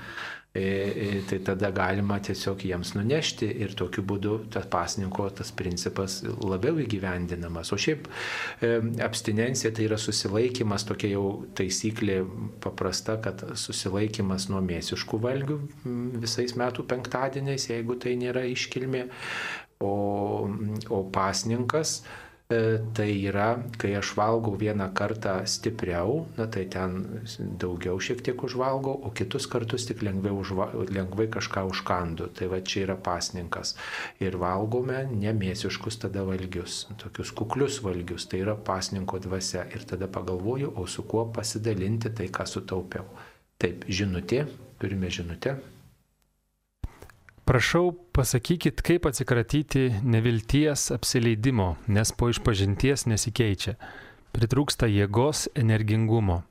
E, 0.54 0.60
e, 0.60 1.22
tai 1.28 1.38
tada 1.44 1.70
galima 1.70 2.18
tiesiog 2.18 2.62
jiems 2.64 2.94
nunešti 2.96 3.46
ir 3.62 3.74
tokiu 3.76 4.02
būdu 4.02 4.48
tas 4.50 4.64
pasninko 4.66 5.28
tas 5.30 5.52
principas 5.52 6.22
labiau 6.24 6.78
įgyvendinamas. 6.80 7.70
O 7.74 7.76
šiaip 7.78 8.08
e, 8.64 8.70
abstinencija 9.04 9.70
tai 9.76 9.84
yra 9.86 9.98
susilaikimas, 10.00 10.86
tokia 10.88 11.12
jau 11.12 11.44
taisyklė 11.54 12.22
paprasta, 12.64 13.18
kad 13.22 13.44
susilaikimas 13.60 14.48
nuo 14.48 14.62
mėsiškų 14.64 15.20
valgių 15.20 15.58
visais 16.24 16.56
metų 16.56 16.86
penktadieniais, 16.88 17.68
jeigu 17.68 17.98
tai 18.00 18.16
nėra 18.18 18.46
iškilmė, 18.48 19.04
o, 19.84 19.92
o 20.88 21.04
pasninkas 21.12 22.00
tai 22.96 23.10
yra, 23.28 23.48
kai 23.76 23.90
aš 23.98 24.14
valgau 24.16 24.54
vieną 24.56 24.86
kartą 24.96 25.34
stipriau, 25.44 26.22
na 26.38 26.46
tai 26.48 26.62
ten 26.72 26.94
daugiau 27.60 28.00
šiek 28.00 28.22
tiek 28.24 28.40
užvalgau, 28.40 28.94
o 29.04 29.12
kitus 29.12 29.44
kartus 29.52 29.84
tik 29.84 30.00
lengvai, 30.00 30.32
užva, 30.32 30.70
lengvai 30.88 31.28
kažką 31.28 31.66
užkandu. 31.68 32.30
Tai 32.32 32.48
va 32.48 32.62
čia 32.64 32.86
yra 32.86 32.96
pasninkas. 32.96 33.74
Ir 34.24 34.40
valgome 34.40 35.04
nemėsiškus 35.12 36.00
tada 36.06 36.24
valgius, 36.24 36.86
tokius 36.96 37.36
kuklius 37.36 37.82
valgius, 37.84 38.24
tai 38.32 38.40
yra 38.46 38.56
pasninko 38.56 39.20
dvasia. 39.28 39.68
Ir 39.76 39.84
tada 39.84 40.08
pagalvoju, 40.08 40.72
o 40.72 40.88
su 40.88 41.04
kuo 41.04 41.28
pasidalinti 41.28 42.16
tai, 42.16 42.32
ką 42.32 42.48
sutaupiau. 42.48 43.04
Taip, 43.60 43.84
žinutė, 43.92 44.46
turime 44.80 45.12
žinutę. 45.12 45.58
Prašau, 47.48 47.94
pasakykit, 48.12 48.82
kaip 48.84 49.06
atsikratyti 49.08 49.86
nevilties 50.04 50.90
apsileidimo, 50.92 51.78
nes 51.88 52.10
po 52.12 52.26
išpažinties 52.28 53.06
nesikeičia. 53.08 53.78
Pritrūksta 54.36 54.84
jėgos, 54.92 55.46
energingumo. 55.56 56.42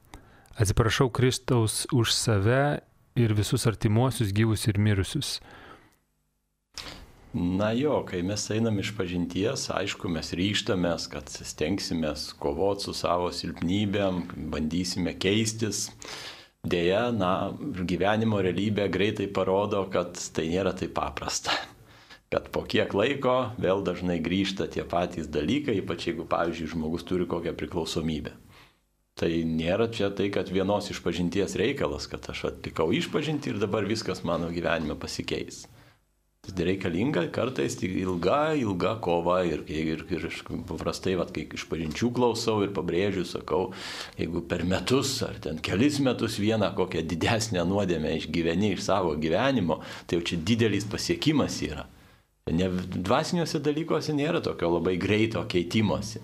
Atsiprašau 0.57 1.11
Kristaus 1.13 1.83
už 1.93 2.15
save 2.17 2.79
ir 3.13 3.35
visus 3.37 3.67
artimuosius 3.69 4.31
gyvus 4.33 4.65
ir 4.71 4.79
mirusius. 4.81 5.35
Na 7.37 7.69
jo, 7.77 7.99
kai 8.09 8.23
mes 8.25 8.47
einam 8.55 8.79
iš 8.81 8.95
pažinties, 8.97 9.67
aišku, 9.69 10.09
mes 10.09 10.33
ryštamės, 10.33 11.05
kad 11.13 11.29
stengsimės 11.29 12.31
kovoti 12.41 12.87
su 12.87 12.95
savo 12.97 13.29
silpnybėm, 13.29 14.23
bandysime 14.49 15.13
keistis, 15.13 15.91
Deja, 16.67 17.07
na, 17.15 17.53
gyvenimo 17.87 18.41
realybė 18.43 18.87
greitai 18.91 19.27
parodo, 19.31 19.85
kad 19.93 20.17
tai 20.35 20.47
nėra 20.51 20.73
taip 20.75 20.95
paprasta. 20.97 21.53
Kad 22.33 22.49
po 22.51 22.65
kiek 22.67 22.91
laiko 22.97 23.53
vėl 23.61 23.85
dažnai 23.87 24.17
grįžta 24.23 24.67
tie 24.71 24.83
patys 24.83 25.29
dalykai, 25.31 25.77
ypač 25.79 26.09
jeigu, 26.09 26.25
pavyzdžiui, 26.27 26.73
žmogus 26.73 27.07
turi 27.07 27.27
kokią 27.29 27.55
priklausomybę. 27.55 28.33
Tai 29.17 29.31
nėra 29.49 29.87
čia 29.93 30.11
tai, 30.13 30.27
kad 30.33 30.51
vienos 30.53 30.91
išpažinties 30.91 31.55
reikalas, 31.57 32.09
kad 32.11 32.27
aš 32.33 32.49
atlikau 32.51 32.91
išpažinti 32.93 33.53
ir 33.53 33.63
dabar 33.63 33.87
viskas 33.87 34.25
mano 34.27 34.51
gyvenime 34.53 34.99
pasikeis 34.99 35.63
reikalinga 36.55 37.25
kartais 37.31 37.75
ilga, 37.83 38.53
ilga 38.57 38.95
kova 39.03 39.41
ir, 39.45 39.63
ir, 39.67 40.03
ir 40.13 40.27
paprastai, 40.67 41.15
vat, 41.19 41.31
kai 41.35 41.45
iš 41.57 41.67
pažinčių 41.69 42.11
klausau 42.15 42.61
ir 42.65 42.73
pabrėžiu, 42.75 43.25
sakau, 43.27 43.71
jeigu 44.19 44.43
per 44.47 44.63
metus 44.67 45.17
ar 45.27 45.39
ten 45.43 45.59
kelis 45.63 45.99
metus 46.03 46.39
vieną 46.41 46.71
kokią 46.77 47.03
didesnę 47.07 47.65
nuodėmę 47.67 48.15
išgyveni 48.17 48.73
iš 48.75 48.85
savo 48.87 49.15
gyvenimo, 49.19 49.81
tai 50.07 50.19
jau 50.19 50.27
čia 50.31 50.41
didelis 50.41 50.87
pasiekimas 50.89 51.61
yra. 51.67 51.87
Ne, 52.47 52.69
dvasiniuose 52.71 53.59
dalykuose 53.59 54.15
nėra 54.15 54.39
tokio 54.43 54.69
labai 54.77 54.95
greito 55.01 55.41
keitimosi. 55.51 56.21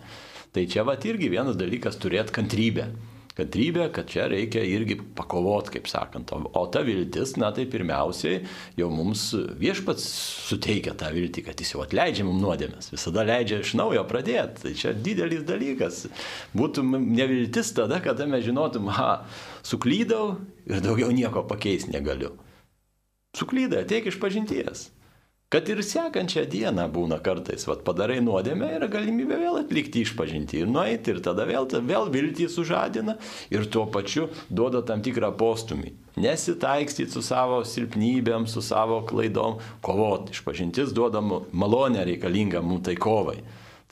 Tai 0.54 0.64
čia 0.70 0.86
vat 0.88 1.04
irgi 1.10 1.32
vienas 1.34 1.58
dalykas 1.60 1.98
turėti 2.00 2.36
kantrybę 2.36 2.92
kantrybė, 3.38 3.88
kad 3.94 4.10
čia 4.12 4.28
reikia 4.32 4.64
irgi 4.68 4.98
pakovot, 5.18 5.72
kaip 5.74 5.90
sakant. 5.90 6.32
O, 6.34 6.64
ta 6.72 6.84
viltis, 6.86 7.36
na 7.42 7.50
tai 7.56 7.66
pirmiausiai 7.70 8.44
jau 8.80 8.90
mums 8.94 9.26
viešpats 9.60 10.06
suteikia 10.50 10.96
tą 11.00 11.12
viltį, 11.16 11.46
kad 11.48 11.62
jis 11.62 11.74
jau 11.74 11.84
atleidžia 11.86 12.28
mums 12.28 12.44
nuodėmės, 12.44 12.92
visada 12.94 13.26
leidžia 13.28 13.62
iš 13.64 13.76
naujo 13.80 14.06
pradėti. 14.10 14.68
Tai 14.68 14.74
čia 14.80 14.96
didelis 14.96 15.46
dalykas. 15.48 16.06
Būtų 16.58 16.86
neviltis 17.02 17.74
tada, 17.76 18.02
kada 18.04 18.30
mes 18.30 18.46
žinotum, 18.46 18.92
ha, 18.94 19.26
suklydau 19.66 20.38
ir 20.70 20.84
daugiau 20.86 21.12
nieko 21.16 21.46
pakeisti 21.50 21.94
negaliu. 21.96 22.36
Suklydai, 23.38 23.82
ateik 23.88 24.12
iš 24.12 24.20
pažinties. 24.22 24.92
Kad 25.54 25.68
ir 25.70 25.84
sekančią 25.86 26.48
dieną 26.50 26.88
būna 26.90 27.20
kartais, 27.22 27.68
vad 27.70 27.84
padarai 27.86 28.16
nuodėmę, 28.26 28.72
yra 28.74 28.88
galimybė 28.90 29.38
vėl 29.38 29.60
atlikti 29.60 30.02
išpažinti 30.02 30.64
ir 30.64 30.72
nueiti 30.74 31.14
ir 31.14 31.20
tada 31.22 31.46
vėl, 31.46 31.68
vėl 31.86 32.10
viltį 32.10 32.48
sužadina 32.50 33.20
ir 33.54 33.68
tuo 33.70 33.84
pačiu 33.94 34.32
duoda 34.50 34.82
tam 34.82 35.04
tikrą 35.06 35.30
postumį. 35.38 35.94
Nesitaikstyti 36.26 37.14
su 37.14 37.22
savo 37.22 37.60
silpnybėm, 37.70 38.48
su 38.50 38.66
savo 38.66 39.04
klaidom, 39.06 39.60
kovoti. 39.86 40.34
Išpažintis 40.34 40.90
duoda 40.98 41.22
malonę 41.22 42.02
reikalingą 42.10 42.66
mums 42.66 42.88
tai 42.90 42.98
kovai. 42.98 43.38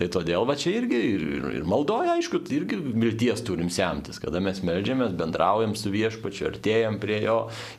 Tai 0.02 0.08
todėl 0.10 0.48
va 0.50 0.56
čia 0.58 0.72
irgi 0.80 1.00
ir, 1.12 1.24
ir 1.60 1.66
maldoja, 1.70 2.16
aišku, 2.18 2.40
irgi 2.56 2.80
vilties 2.82 3.44
turim 3.46 3.68
semtis, 3.70 4.18
kada 4.18 4.40
mes 4.42 4.64
melžiamės, 4.66 5.12
bendraujam 5.14 5.76
su 5.78 5.92
viešpačiu, 5.94 6.48
artėjam 6.50 6.98
prie 7.04 7.20
jo 7.22 7.36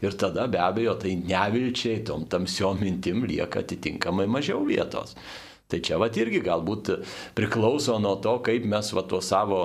ir 0.06 0.14
tada 0.14 0.44
be 0.46 0.60
abejo 0.62 0.94
tai 1.02 1.16
nevilčiai, 1.18 2.04
tom 2.06 2.28
tamsiom 2.30 2.78
mintim 2.78 3.24
lieka 3.26 3.64
atitinkamai 3.64 4.28
mažiau 4.30 4.62
vietos. 4.68 5.16
Tai 5.66 5.80
čia 5.82 5.98
va 5.98 6.06
irgi 6.14 6.44
galbūt 6.46 6.92
priklauso 7.34 7.98
nuo 7.98 8.14
to, 8.22 8.36
kaip 8.46 8.70
mes 8.70 8.92
va 8.94 9.02
tuo 9.02 9.18
savo 9.18 9.64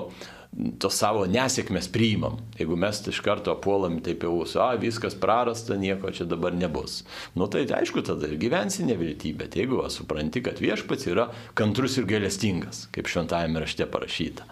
tos 0.81 0.97
savo 0.97 1.25
nesėkmės 1.29 1.89
priimam. 1.93 2.39
Jeigu 2.57 2.77
mes 2.79 3.01
iš 3.11 3.21
karto 3.25 3.53
puolam 3.61 3.99
taip 4.05 4.25
jau, 4.25 4.33
a, 4.63 4.71
viskas 4.79 5.17
prarasta, 5.17 5.77
nieko 5.77 6.11
čia 6.13 6.25
dabar 6.29 6.55
nebus. 6.57 7.03
Nu 7.37 7.49
tai 7.51 7.65
aišku, 7.65 8.03
tada 8.05 8.29
ir 8.29 8.39
gyvensi 8.41 8.85
nevilty, 8.87 9.33
bet 9.37 9.57
jeigu 9.59 9.81
va, 9.83 9.91
supranti, 9.93 10.41
kad 10.45 10.61
viešpats 10.63 11.09
yra 11.11 11.29
kantrus 11.57 11.99
ir 12.01 12.09
gailestingas, 12.09 12.87
kaip 12.95 13.09
šventajame 13.11 13.61
rašte 13.63 13.89
parašyta. 13.89 14.47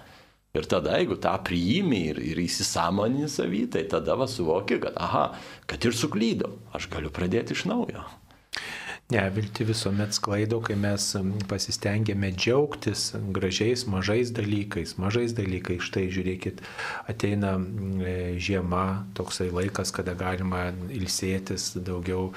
Ir 0.55 0.67
tada, 0.71 0.93
jeigu 1.01 1.17
tą 1.19 1.33
priimi 1.43 2.05
ir, 2.13 2.21
ir 2.23 2.39
įsisamonini 2.45 3.27
savy, 3.31 3.65
tai 3.71 3.83
tada 3.91 4.15
va 4.15 4.27
suvoki, 4.31 4.77
kad, 4.85 4.95
aha, 4.95 5.25
kad 5.67 5.83
ir 5.83 5.97
suklydau, 5.97 6.53
aš 6.77 6.87
galiu 6.93 7.11
pradėti 7.11 7.57
iš 7.57 7.65
naujo. 7.67 8.05
Ne, 9.05 9.29
vilti 9.29 9.61
visuomet 9.63 10.15
sklaido, 10.17 10.57
kai 10.65 10.73
mes 10.81 11.03
pasistengėme 11.45 12.31
džiaugtis 12.33 13.11
gražiais, 13.35 13.83
mažais 13.85 14.31
dalykais, 14.33 14.95
mažais 14.97 15.35
dalykais. 15.37 15.83
Štai 15.85 16.07
žiūrėkit, 16.09 16.63
ateina 17.05 17.51
e, 18.01 18.15
žiema, 18.41 19.05
toksai 19.13 19.51
laikas, 19.53 19.91
kada 19.93 20.15
galima 20.17 20.71
ilsėtis, 20.89 21.75
daugiau 21.85 22.31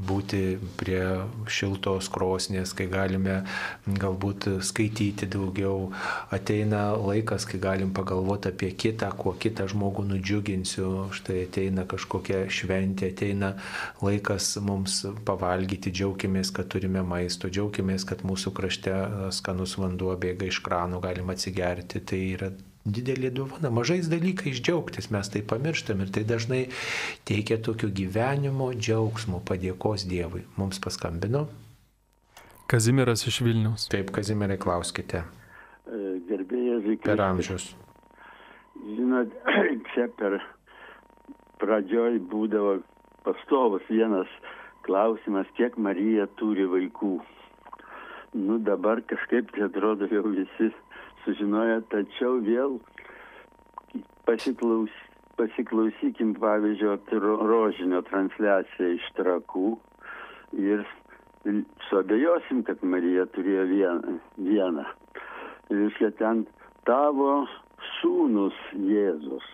būti 0.00 0.56
prie 0.80 1.02
šiltos 1.44 2.08
krosnės, 2.14 2.72
kai 2.72 2.88
galime 2.88 3.42
galbūt 3.84 4.48
skaityti 4.64 5.28
daugiau. 5.28 5.90
Ateina 6.32 6.86
laikas, 6.96 7.44
kai 7.44 7.60
galim 7.60 7.92
pagalvoti 7.92 8.48
apie 8.48 8.72
kitą, 8.72 9.12
kuo 9.20 9.36
kitą 9.36 9.68
žmogų 9.74 10.08
nudžiuginsiu. 10.14 10.88
Štai 11.20 11.44
ateina 11.50 11.84
kažkokia 11.84 12.46
šventė, 12.48 13.12
ateina 13.12 13.52
laikas 14.00 14.54
mums 14.64 15.02
pavalgyti, 15.28 15.92
džiaugtis 15.92 16.13
džiaukimės, 16.14 16.52
kad 16.54 16.68
turime 16.70 17.02
maisto, 17.02 17.48
džiaukimės, 17.48 18.04
kad 18.06 18.22
mūsų 18.22 18.52
krašte 18.54 18.92
skanus 19.32 19.76
vanduo 19.76 20.14
bėga 20.16 20.46
iš 20.46 20.60
kranų, 20.62 21.00
galim 21.02 21.30
atsigerti. 21.30 22.00
Tai 22.00 22.18
yra 22.18 22.50
didelė 22.84 23.30
dovana. 23.32 23.70
Mažais 23.70 24.08
dalykais 24.08 24.60
džiaugtis 24.62 25.10
mes 25.10 25.28
tai 25.28 25.42
pamirštam 25.42 26.00
ir 26.04 26.12
tai 26.14 26.24
dažnai 26.24 26.68
teikia 27.24 27.58
tokio 27.58 27.88
gyvenimo 27.88 28.72
džiaugsmo, 28.72 29.42
padėkos 29.44 30.06
Dievui. 30.06 30.44
Mums 30.56 30.78
paskambino. 30.78 31.48
Kazimiras 32.66 33.26
iš 33.26 33.42
Vilnius. 33.42 33.88
Taip, 33.90 34.12
Kazimirai, 34.14 34.56
klauskite. 34.58 35.24
Gerbėjas 36.28 36.86
iki. 36.94 37.04
Per 37.04 37.20
amžius. 37.20 37.72
Žinot, 38.84 39.34
čia 39.94 40.08
per 40.18 40.38
pradžioj 41.60 42.20
būdavo 42.30 42.78
pastovas 43.24 43.84
vienas 43.88 44.28
klausimas, 44.86 45.48
kiek 45.58 45.76
Marija 45.80 46.26
turi 46.40 46.66
vaikų. 46.70 47.16
Nu 48.34 48.58
dabar 48.66 49.02
kažkaip 49.10 49.52
tai 49.54 49.68
atrodo 49.68 50.08
jau 50.10 50.24
visi 50.34 50.70
sužinoja, 51.24 51.80
tačiau 51.92 52.40
vėl 52.44 52.78
pasiklaus, 54.26 54.92
pasiklausykim 55.38 56.34
pavyzdžiui 56.42 57.20
rožinio 57.50 58.02
transliaciją 58.08 58.94
iš 58.96 59.06
trakų 59.18 59.76
ir 60.58 60.84
suabejosim, 61.88 62.62
kad 62.66 62.82
Marija 62.82 63.26
turėjo 63.36 63.64
vieną. 63.70 64.18
vieną. 64.38 64.86
Reiškia, 65.70 66.10
ten 66.18 66.44
tavo 66.88 67.44
sūnus 67.98 68.56
Jėzus. 68.72 69.46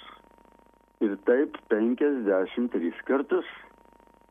Ir 1.01 1.17
taip 1.25 1.57
53 1.73 2.93
kartus. 3.09 3.47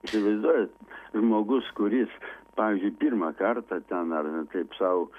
Įsivaizduojat, 0.07 0.75
žmogus, 1.13 1.67
kuris, 1.77 2.11
pavyzdžiui, 2.59 2.95
pirmą 3.01 3.33
kartą 3.39 3.81
ten 3.89 4.13
ar 4.15 4.29
taip 4.53 4.75
savo 4.77 5.09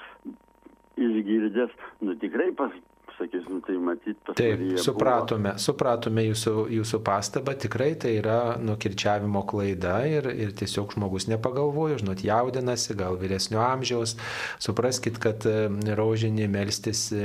išgirdęs, 1.01 1.75
nu 2.05 2.17
tikrai 2.21 2.51
pas, 2.57 2.73
sakys, 3.21 3.45
nu 3.49 3.61
tai 3.61 3.77
matyti 3.77 4.17
pas 4.25 4.37
Taip, 4.39 4.63
supratome, 4.81 5.53
supratome 5.61 6.25
jūsų, 6.31 6.55
jūsų 6.79 7.01
pastabą, 7.05 7.55
tikrai 7.61 7.93
tai 8.01 8.15
yra 8.21 8.57
nukirčiavimo 8.63 9.43
klaida 9.49 10.01
ir, 10.09 10.29
ir 10.33 10.55
tiesiog 10.57 10.95
žmogus 10.97 11.29
nepagalvojo, 11.31 12.01
žinot, 12.01 12.25
jaudinasi, 12.25 12.97
gal 12.99 13.19
vyresnio 13.21 13.61
amžiaus, 13.65 14.17
supraskit, 14.63 15.21
kad 15.23 15.45
e, 15.49 15.69
rožinį 15.99 16.49
melstis 16.53 17.07
e, 17.13 17.25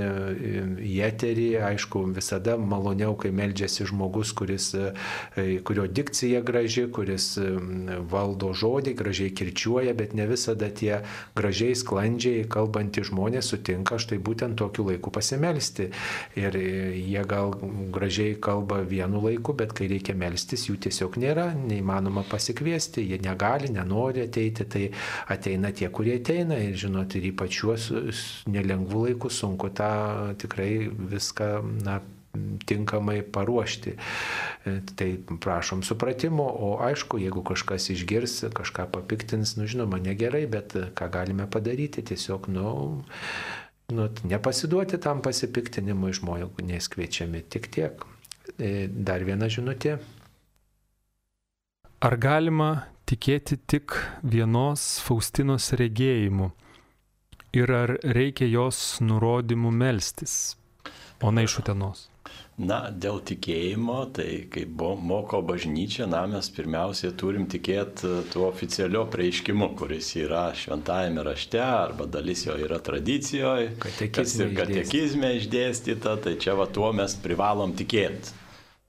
į 0.84 0.98
eterį, 1.08 1.48
aišku, 1.70 2.04
visada 2.16 2.58
maloniau, 2.60 3.16
kai 3.20 3.32
meldžiasi 3.36 3.88
žmogus, 3.92 4.34
kuris, 4.36 4.72
e, 4.76 5.58
kurio 5.66 5.88
dikcija 5.88 6.44
graži, 6.46 6.88
kuris 6.92 7.36
valdo 8.12 8.52
žodį, 8.56 8.96
gražiai 9.00 9.34
kirčiuoja, 9.36 9.96
bet 9.98 10.16
ne 10.18 10.28
visada 10.30 10.70
tie 10.70 11.00
gražiai, 11.38 11.76
sklandžiai 11.78 12.46
kalbantys 12.52 13.10
žmonės 13.12 13.54
sutinka 13.54 14.00
štai 14.02 14.20
būtent 14.24 14.58
tokiu 14.60 14.88
laiku 14.90 15.14
pasimelsti 15.14 15.85
melstis. 15.86 16.36
Ir 16.36 16.56
jie 16.56 17.24
gal 17.28 17.54
gražiai 17.92 18.36
kalba 18.40 18.82
vienu 18.84 19.22
laiku, 19.22 19.54
bet 19.54 19.74
kai 19.74 19.88
reikia 19.88 20.16
melstis, 20.16 20.68
jų 20.70 20.78
tiesiog 20.80 21.18
nėra, 21.18 21.54
neįmanoma 21.56 22.26
pasikviesti, 22.30 23.02
jie 23.02 23.20
negali, 23.24 23.72
nenori 23.72 24.26
ateiti, 24.26 24.66
tai 24.66 24.92
ateina 25.28 25.72
tie, 25.72 25.90
kurie 25.90 26.20
ateina 26.20 26.58
ir 26.58 26.76
žinot, 26.76 27.16
ir 27.16 27.32
ypač 27.32 27.62
šiuos 27.62 27.90
nelengvų 28.48 29.08
laikų 29.10 29.32
sunku 29.32 29.70
tą 29.76 30.36
tikrai 30.38 30.90
viską, 30.90 31.64
na, 31.86 32.02
tinkamai 32.66 33.22
paruošti. 33.24 33.96
Tai 34.96 35.10
prašom 35.40 35.84
supratimo, 35.88 36.44
o 36.44 36.76
aišku, 36.84 37.20
jeigu 37.22 37.44
kažkas 37.48 37.90
išgirs, 37.94 38.42
kažką 38.52 38.90
papiktins, 38.92 39.56
nu 39.56 39.70
žinoma, 39.72 40.02
negerai, 40.04 40.44
bet 40.52 40.76
ką 40.98 41.10
galime 41.14 41.48
padaryti, 41.48 42.04
tiesiog, 42.04 42.50
nu, 42.52 43.06
nu, 43.94 44.10
nepasiduoti 44.26 45.00
tam 45.02 45.22
pasipiktinimui 45.26 46.14
žmonės 46.18 46.90
kviečiami 46.94 47.44
tik 47.50 47.70
tiek. 47.74 48.06
Dar 48.58 49.26
viena 49.26 49.50
žinutė. 49.52 49.98
Ar 52.06 52.18
galima 52.22 52.70
tikėti 53.10 53.58
tik 53.66 53.96
vienos 54.22 55.00
Faustinos 55.06 55.72
regėjimu? 55.78 56.52
Ir 57.56 57.72
ar 57.72 57.96
reikia 58.04 58.50
jos 58.52 59.00
nurodymų 59.02 59.72
melstis? 59.72 60.56
Ona 61.24 61.46
iš 61.48 61.62
Utenos. 61.64 62.10
Na, 62.56 62.86
dėl 62.88 63.18
tikėjimo, 63.20 63.98
tai 64.16 64.46
kaip 64.48 64.80
moko 64.80 65.42
bažnyčia, 65.44 66.06
na, 66.08 66.22
mes 66.32 66.48
pirmiausiai 66.56 67.12
turim 67.20 67.50
tikėti 67.52 68.12
tuo 68.32 68.46
oficialiu 68.48 69.02
prieiškimu, 69.12 69.74
kuris 69.76 70.14
yra 70.22 70.46
šventajame 70.56 71.26
rašte, 71.28 71.60
arba 71.60 72.08
dalis 72.08 72.46
jo 72.46 72.56
yra 72.56 72.80
tradicijoje, 72.80 73.74
kas 74.16 74.38
ir 74.40 74.56
katekizme 74.56 75.34
išdėstyta, 75.42 76.16
tai 76.24 76.38
čia 76.40 76.56
va 76.56 76.70
tuo 76.72 76.94
mes 76.96 77.18
privalom 77.20 77.76
tikėti. 77.76 78.32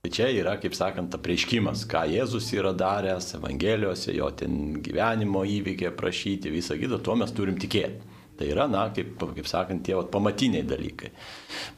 Tai 0.06 0.14
čia 0.14 0.30
yra, 0.30 0.54
kaip 0.62 0.78
sakant, 0.78 1.18
prieiškimas, 1.18 1.88
ką 1.90 2.04
Jėzus 2.12 2.52
yra 2.54 2.70
daręs, 2.70 3.32
Evangelijose, 3.40 4.14
jo 4.14 4.30
ten 4.30 4.76
gyvenimo 4.78 5.42
įvykiai 5.42 5.90
prašyti, 5.90 6.54
visą 6.54 6.78
kitą, 6.78 7.02
tuo 7.02 7.18
mes 7.18 7.34
turim 7.34 7.58
tikėti. 7.58 8.14
Tai 8.36 8.48
yra, 8.52 8.66
na, 8.68 8.86
kaip, 8.94 9.16
kaip 9.20 9.48
sakant, 9.48 9.84
tie 9.86 9.96
vat, 9.96 10.10
pamatiniai 10.12 10.66
dalykai. 10.66 11.12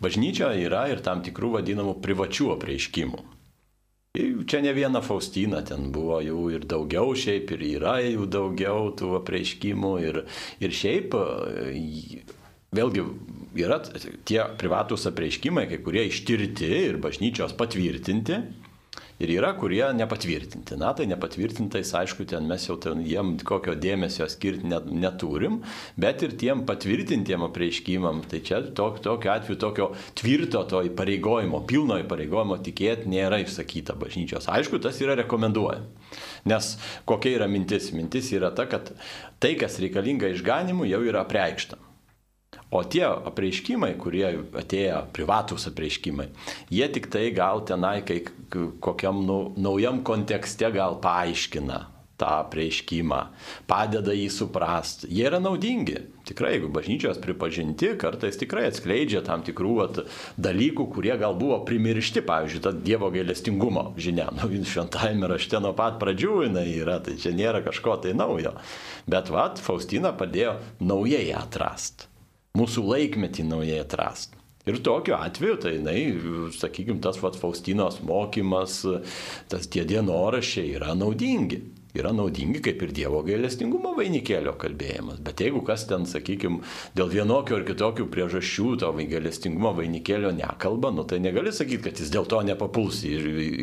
Bažnyčia 0.03 0.51
yra 0.59 0.87
ir 0.91 1.03
tam 1.07 1.23
tikrų 1.27 1.59
vadinamų 1.59 1.99
privačių 2.05 2.55
apreiškimų. 2.57 3.25
Čia 4.19 4.63
ne 4.65 4.73
viena 4.75 5.03
Faustina, 5.05 5.61
ten 5.63 5.93
buvo 5.95 6.19
jų 6.25 6.45
ir 6.57 6.65
daugiau 6.67 7.13
šiaip, 7.15 7.53
ir 7.55 7.65
yra 7.77 7.99
jų 8.03 8.27
daugiau 8.33 8.89
tų 8.99 9.13
apreiškimų. 9.21 9.93
Ir, 10.03 10.23
ir 10.65 10.75
šiaip, 10.75 11.15
vėlgi, 12.75 13.05
yra 13.63 13.79
tie 14.27 14.41
privatus 14.59 15.07
apreiškimai, 15.13 15.69
kai 15.71 15.79
kurie 15.85 16.09
ištirti 16.09 16.73
ir 16.89 16.99
bažnyčios 17.05 17.55
patvirtinti. 17.59 18.41
Ir 19.19 19.33
yra, 19.35 19.51
kurie 19.59 19.83
nepatvirtinti. 19.99 20.77
Na, 20.79 20.93
tai 20.95 21.09
nepatvirtintais, 21.11 21.91
aišku, 21.99 22.23
ten 22.31 22.45
mes 22.47 22.63
jau 22.69 22.77
ten 22.79 23.01
jiem 23.03 23.33
kokio 23.43 23.75
dėmesio 23.75 24.29
skirti 24.31 24.69
net, 24.71 24.87
neturim, 24.95 25.57
bet 25.99 26.23
ir 26.23 26.37
tiem 26.39 26.63
patvirtintiem 26.69 27.43
apreiškimam, 27.49 28.23
tai 28.31 28.39
čia 28.47 28.61
tok, 28.79 29.01
tokiu 29.03 29.33
atveju 29.35 29.59
tokio 29.59 29.89
tvirto 30.19 30.63
to 30.71 30.85
įpareigojimo, 30.93 31.65
pilno 31.67 31.99
įpareigojimo 32.05 32.61
tikėti 32.63 33.11
nėra 33.11 33.43
išsakyta 33.43 33.99
bažnyčios. 33.99 34.47
Aišku, 34.55 34.79
tas 34.87 35.03
yra 35.03 35.19
rekomenduojama. 35.25 35.91
Nes 36.49 36.77
kokia 37.09 37.35
yra 37.41 37.51
mintis? 37.51 37.91
Mintis 37.97 38.31
yra 38.39 38.55
ta, 38.55 38.71
kad 38.71 38.95
tai, 39.43 39.57
kas 39.59 39.83
reikalinga 39.83 40.31
išganimui, 40.37 40.93
jau 40.95 41.03
yra 41.03 41.27
apreikšta. 41.27 41.88
O 42.71 42.83
tie 42.85 43.07
apreiškimai, 43.09 43.95
kurie 43.97 44.27
atėjo, 44.61 45.05
privatus 45.17 45.65
apreiškimai, 45.71 46.27
jie 46.69 46.89
tik 46.93 47.09
tai 47.13 47.31
gal 47.37 47.63
tenai, 47.65 48.03
kai 48.05 48.21
kokiam 48.85 49.23
nu, 49.25 49.39
naujam 49.57 50.03
kontekste 50.05 50.69
gal 50.75 50.99
paaiškina 51.01 51.87
tą 52.19 52.29
apreiškimą, 52.43 53.19
padeda 53.71 54.15
jį 54.15 54.27
suprasti. 54.35 55.09
Jie 55.15 55.29
yra 55.29 55.39
naudingi. 55.43 56.01
Tikrai, 56.29 56.57
jeigu 56.57 56.69
bažnyčios 56.75 57.21
pripažinti, 57.23 57.93
kartais 58.01 58.37
tikrai 58.41 58.67
atskleidžia 58.69 59.23
tam 59.25 59.45
tikrų 59.47 59.77
vat, 59.79 60.01
dalykų, 60.37 60.89
kurie 60.97 61.15
gal 61.21 61.39
buvo 61.39 61.61
primiršti, 61.69 62.25
pavyzdžiui, 62.27 62.65
ta 62.67 62.75
Dievo 62.75 63.13
gailestingumo 63.15 63.93
žinia. 64.03 64.29
Nu, 64.35 64.51
šventajame 64.51 65.31
rašte 65.31 65.63
nuo 65.63 65.73
pat 65.79 65.97
pradžių 66.03 66.43
jinai 66.49 66.67
yra, 66.75 66.99
tai 67.07 67.17
čia 67.23 67.33
nėra 67.39 67.63
kažko 67.65 67.97
tai 68.03 68.19
naujo. 68.19 68.57
Bet 69.09 69.33
vat, 69.33 69.63
Faustina 69.63 70.13
padėjo 70.13 70.59
naujai 70.83 71.29
atrasti 71.39 72.11
mūsų 72.57 72.89
laikmetį 72.89 73.49
naujai 73.51 73.83
atrasti. 73.85 74.39
Ir 74.69 74.83
tokiu 74.85 75.15
atveju, 75.17 75.57
tai, 75.63 75.79
na, 75.81 75.95
sakykime, 76.53 77.01
tas 77.01 77.17
vat, 77.23 77.39
Faustinos 77.41 78.03
mokymas, 78.05 78.83
tas 79.49 79.69
tie 79.73 79.87
dienoraščiai 79.89 80.77
yra 80.77 80.95
naudingi. 80.99 81.63
yra 81.97 82.13
naudingi 82.13 82.61
kaip 82.63 82.83
ir 82.85 82.91
Dievo 82.95 83.23
gailestingumo 83.25 83.95
vainikėlio 83.97 84.53
kalbėjimas. 84.61 85.23
Bet 85.25 85.41
jeigu 85.41 85.63
kas 85.67 85.87
ten, 85.89 86.05
sakykime, 86.07 86.61
dėl 86.95 87.09
vienokio 87.11 87.57
ar 87.57 87.65
kitokių 87.67 88.07
priežasčių 88.13 88.75
to 88.83 88.93
gailestingumo 88.99 89.73
vainikėlio 89.81 90.31
nekalba, 90.37 90.93
nu 90.95 91.07
tai 91.09 91.19
negali 91.25 91.51
sakyti, 91.51 91.89
kad 91.89 91.99
jis 91.99 92.13
dėl 92.13 92.29
to 92.29 92.43
nepapuls 92.45 93.01
į, 93.09 93.15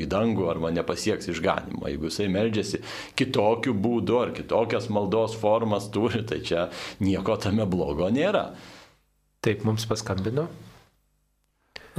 į 0.04 0.06
dangų 0.12 0.50
arba 0.52 0.74
nepasieks 0.74 1.30
išganimo. 1.32 1.86
Jeigu 1.88 2.10
jisai 2.10 2.28
meldžiasi 2.34 2.82
kitokiu 3.16 3.78
būdu 3.78 4.18
ar 4.24 4.34
kitokias 4.36 4.90
maldos 4.90 5.38
formas 5.38 5.92
turi, 5.94 6.26
tai 6.26 6.42
čia 6.42 6.72
nieko 7.06 7.38
tame 7.38 7.70
blogo 7.70 8.10
nėra. 8.10 8.50
Taip, 9.46 9.62
mums 9.62 9.86
paskambino. 9.86 10.48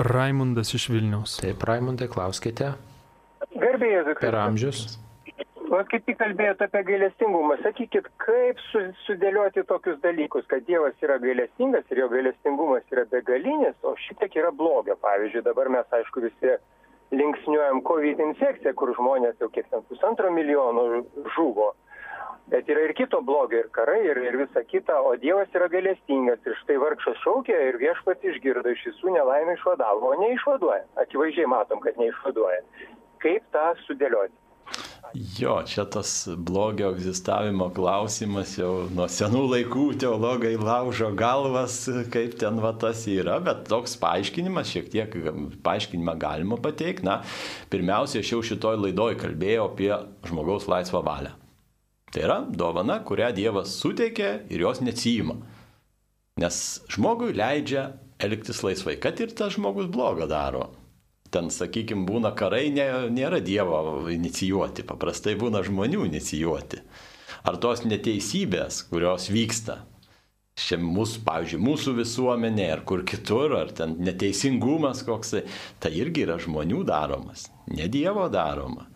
Raimundas 0.03 0.73
iš 0.75 0.89
Vilniaus. 0.91 1.37
Taip, 1.39 1.63
Raimundai, 1.69 2.09
klauskite. 2.11 2.73
Garbėjai, 3.55 4.01
Zukrai. 4.09 4.25
Per 4.25 4.39
amžius. 4.41 4.81
O 5.67 5.79
kaip 5.91 6.05
tik 6.07 6.19
kalbėjote 6.19 6.67
apie 6.67 6.83
gailestingumą, 6.87 7.57
sakykit, 7.63 8.09
kaip 8.23 8.61
su, 8.69 8.83
sudėlioti 9.05 9.65
tokius 9.71 9.97
dalykus, 10.03 10.47
kad 10.51 10.67
Dievas 10.67 10.95
yra 11.03 11.17
gailestingas 11.23 11.87
ir 11.91 12.03
jo 12.03 12.11
gailestingumas 12.13 12.87
yra 12.95 13.07
begalinis, 13.11 13.79
o 13.83 13.95
šitiek 14.09 14.35
yra 14.43 14.53
blogio. 14.55 14.99
Pavyzdžiui, 15.07 15.43
dabar 15.47 15.71
mes, 15.75 15.87
aišku, 16.01 16.23
visi 16.27 16.55
linksniuojam 17.15 17.83
COVID 17.87 18.23
infekciją, 18.27 18.75
kur 18.79 18.95
žmonės 18.99 19.39
jau 19.43 19.51
kiek 19.55 19.67
ten 19.71 19.83
pusantro 19.91 20.31
milijono 20.35 21.05
žuvo. 21.35 21.73
Bet 22.51 22.69
yra 22.71 22.85
ir 22.87 22.93
kito 22.95 23.19
blogio, 23.27 23.65
ir 23.65 23.71
karai, 23.75 24.05
ir, 24.07 24.21
ir 24.23 24.39
visa 24.39 24.63
kita, 24.63 25.01
o 25.03 25.17
Dievas 25.19 25.51
yra 25.59 25.67
gailestingas. 25.73 26.39
Ir 26.47 26.55
štai 26.63 26.79
vargšas 26.79 27.19
šaukė 27.25 27.57
ir 27.71 27.79
viešpats 27.83 28.29
išgirdo 28.33 28.71
iš 28.71 28.85
visų 28.93 29.17
nelaimę 29.17 29.57
išvadavo, 29.59 30.13
o 30.13 30.21
neišvaduoja. 30.23 30.85
Akivaizdžiai 31.03 31.51
matom, 31.51 31.83
kad 31.83 31.99
neišvaduoja. 31.99 32.63
Kaip 33.25 33.49
tą 33.57 33.73
sudėlioti? 33.89 34.37
Jo, 35.15 35.61
čia 35.67 35.85
tas 35.91 36.29
blogio 36.37 36.91
egzistavimo 36.93 37.69
klausimas 37.75 38.57
jau 38.59 38.89
nuo 38.95 39.07
senų 39.11 39.45
laikų 39.53 39.87
teologai 40.03 40.57
laužo 40.59 41.13
galvas, 41.17 41.79
kaip 42.13 42.35
ten 42.41 42.59
va 42.63 42.75
tas 42.77 43.07
yra, 43.11 43.39
bet 43.43 43.65
toks 43.71 43.97
paaiškinimas, 44.03 44.75
šiek 44.75 44.91
tiek 44.93 45.17
paaiškinimą 45.67 46.17
galima 46.21 46.59
pateikti. 46.61 47.07
Na, 47.07 47.21
pirmiausia, 47.73 48.21
aš 48.23 48.35
jau 48.35 48.45
šitoj 48.51 48.83
laidoj 48.83 49.19
kalbėjau 49.23 49.71
apie 49.71 49.93
žmogaus 50.29 50.69
laisvą 50.71 51.05
valią. 51.07 51.35
Tai 52.17 52.25
yra 52.25 52.39
dovana, 52.49 53.03
kurią 53.05 53.29
Dievas 53.37 53.77
suteikia 53.77 54.39
ir 54.49 54.65
jos 54.65 54.81
neatsijima. 54.81 55.37
Nes 56.41 56.57
žmogui 56.93 57.37
leidžia 57.37 57.91
elgtis 58.25 58.63
laisvai, 58.65 58.97
kad 59.01 59.21
ir 59.21 59.37
tas 59.37 59.59
žmogus 59.59 59.91
blogą 59.93 60.25
daro 60.31 60.71
ten, 61.37 61.51
sakykime, 61.53 62.07
būna 62.09 62.33
karai, 62.39 62.69
nė, 62.75 62.87
nėra 63.13 63.43
Dievo 63.45 64.07
inicijuoti, 64.13 64.87
paprastai 64.89 65.37
būna 65.39 65.63
žmonių 65.67 66.07
inicijuoti. 66.09 66.81
Ar 67.47 67.59
tos 67.63 67.85
neteisybės, 67.87 68.83
kurios 68.91 69.29
vyksta, 69.31 69.81
čia 70.57 70.79
mūsų, 70.81 71.23
pavyzdžiui, 71.27 71.63
mūsų 71.63 71.95
visuomenė 72.01 72.71
ar 72.73 72.83
kur 72.89 73.05
kitur, 73.07 73.59
ar 73.61 73.73
ten 73.77 73.97
neteisingumas 74.03 75.05
koksai, 75.07 75.45
tai 75.83 75.93
irgi 76.01 76.25
yra 76.27 76.39
žmonių 76.43 76.83
daromas, 76.89 77.51
ne 77.71 77.89
Dievo 77.93 78.29
daroma. 78.33 78.89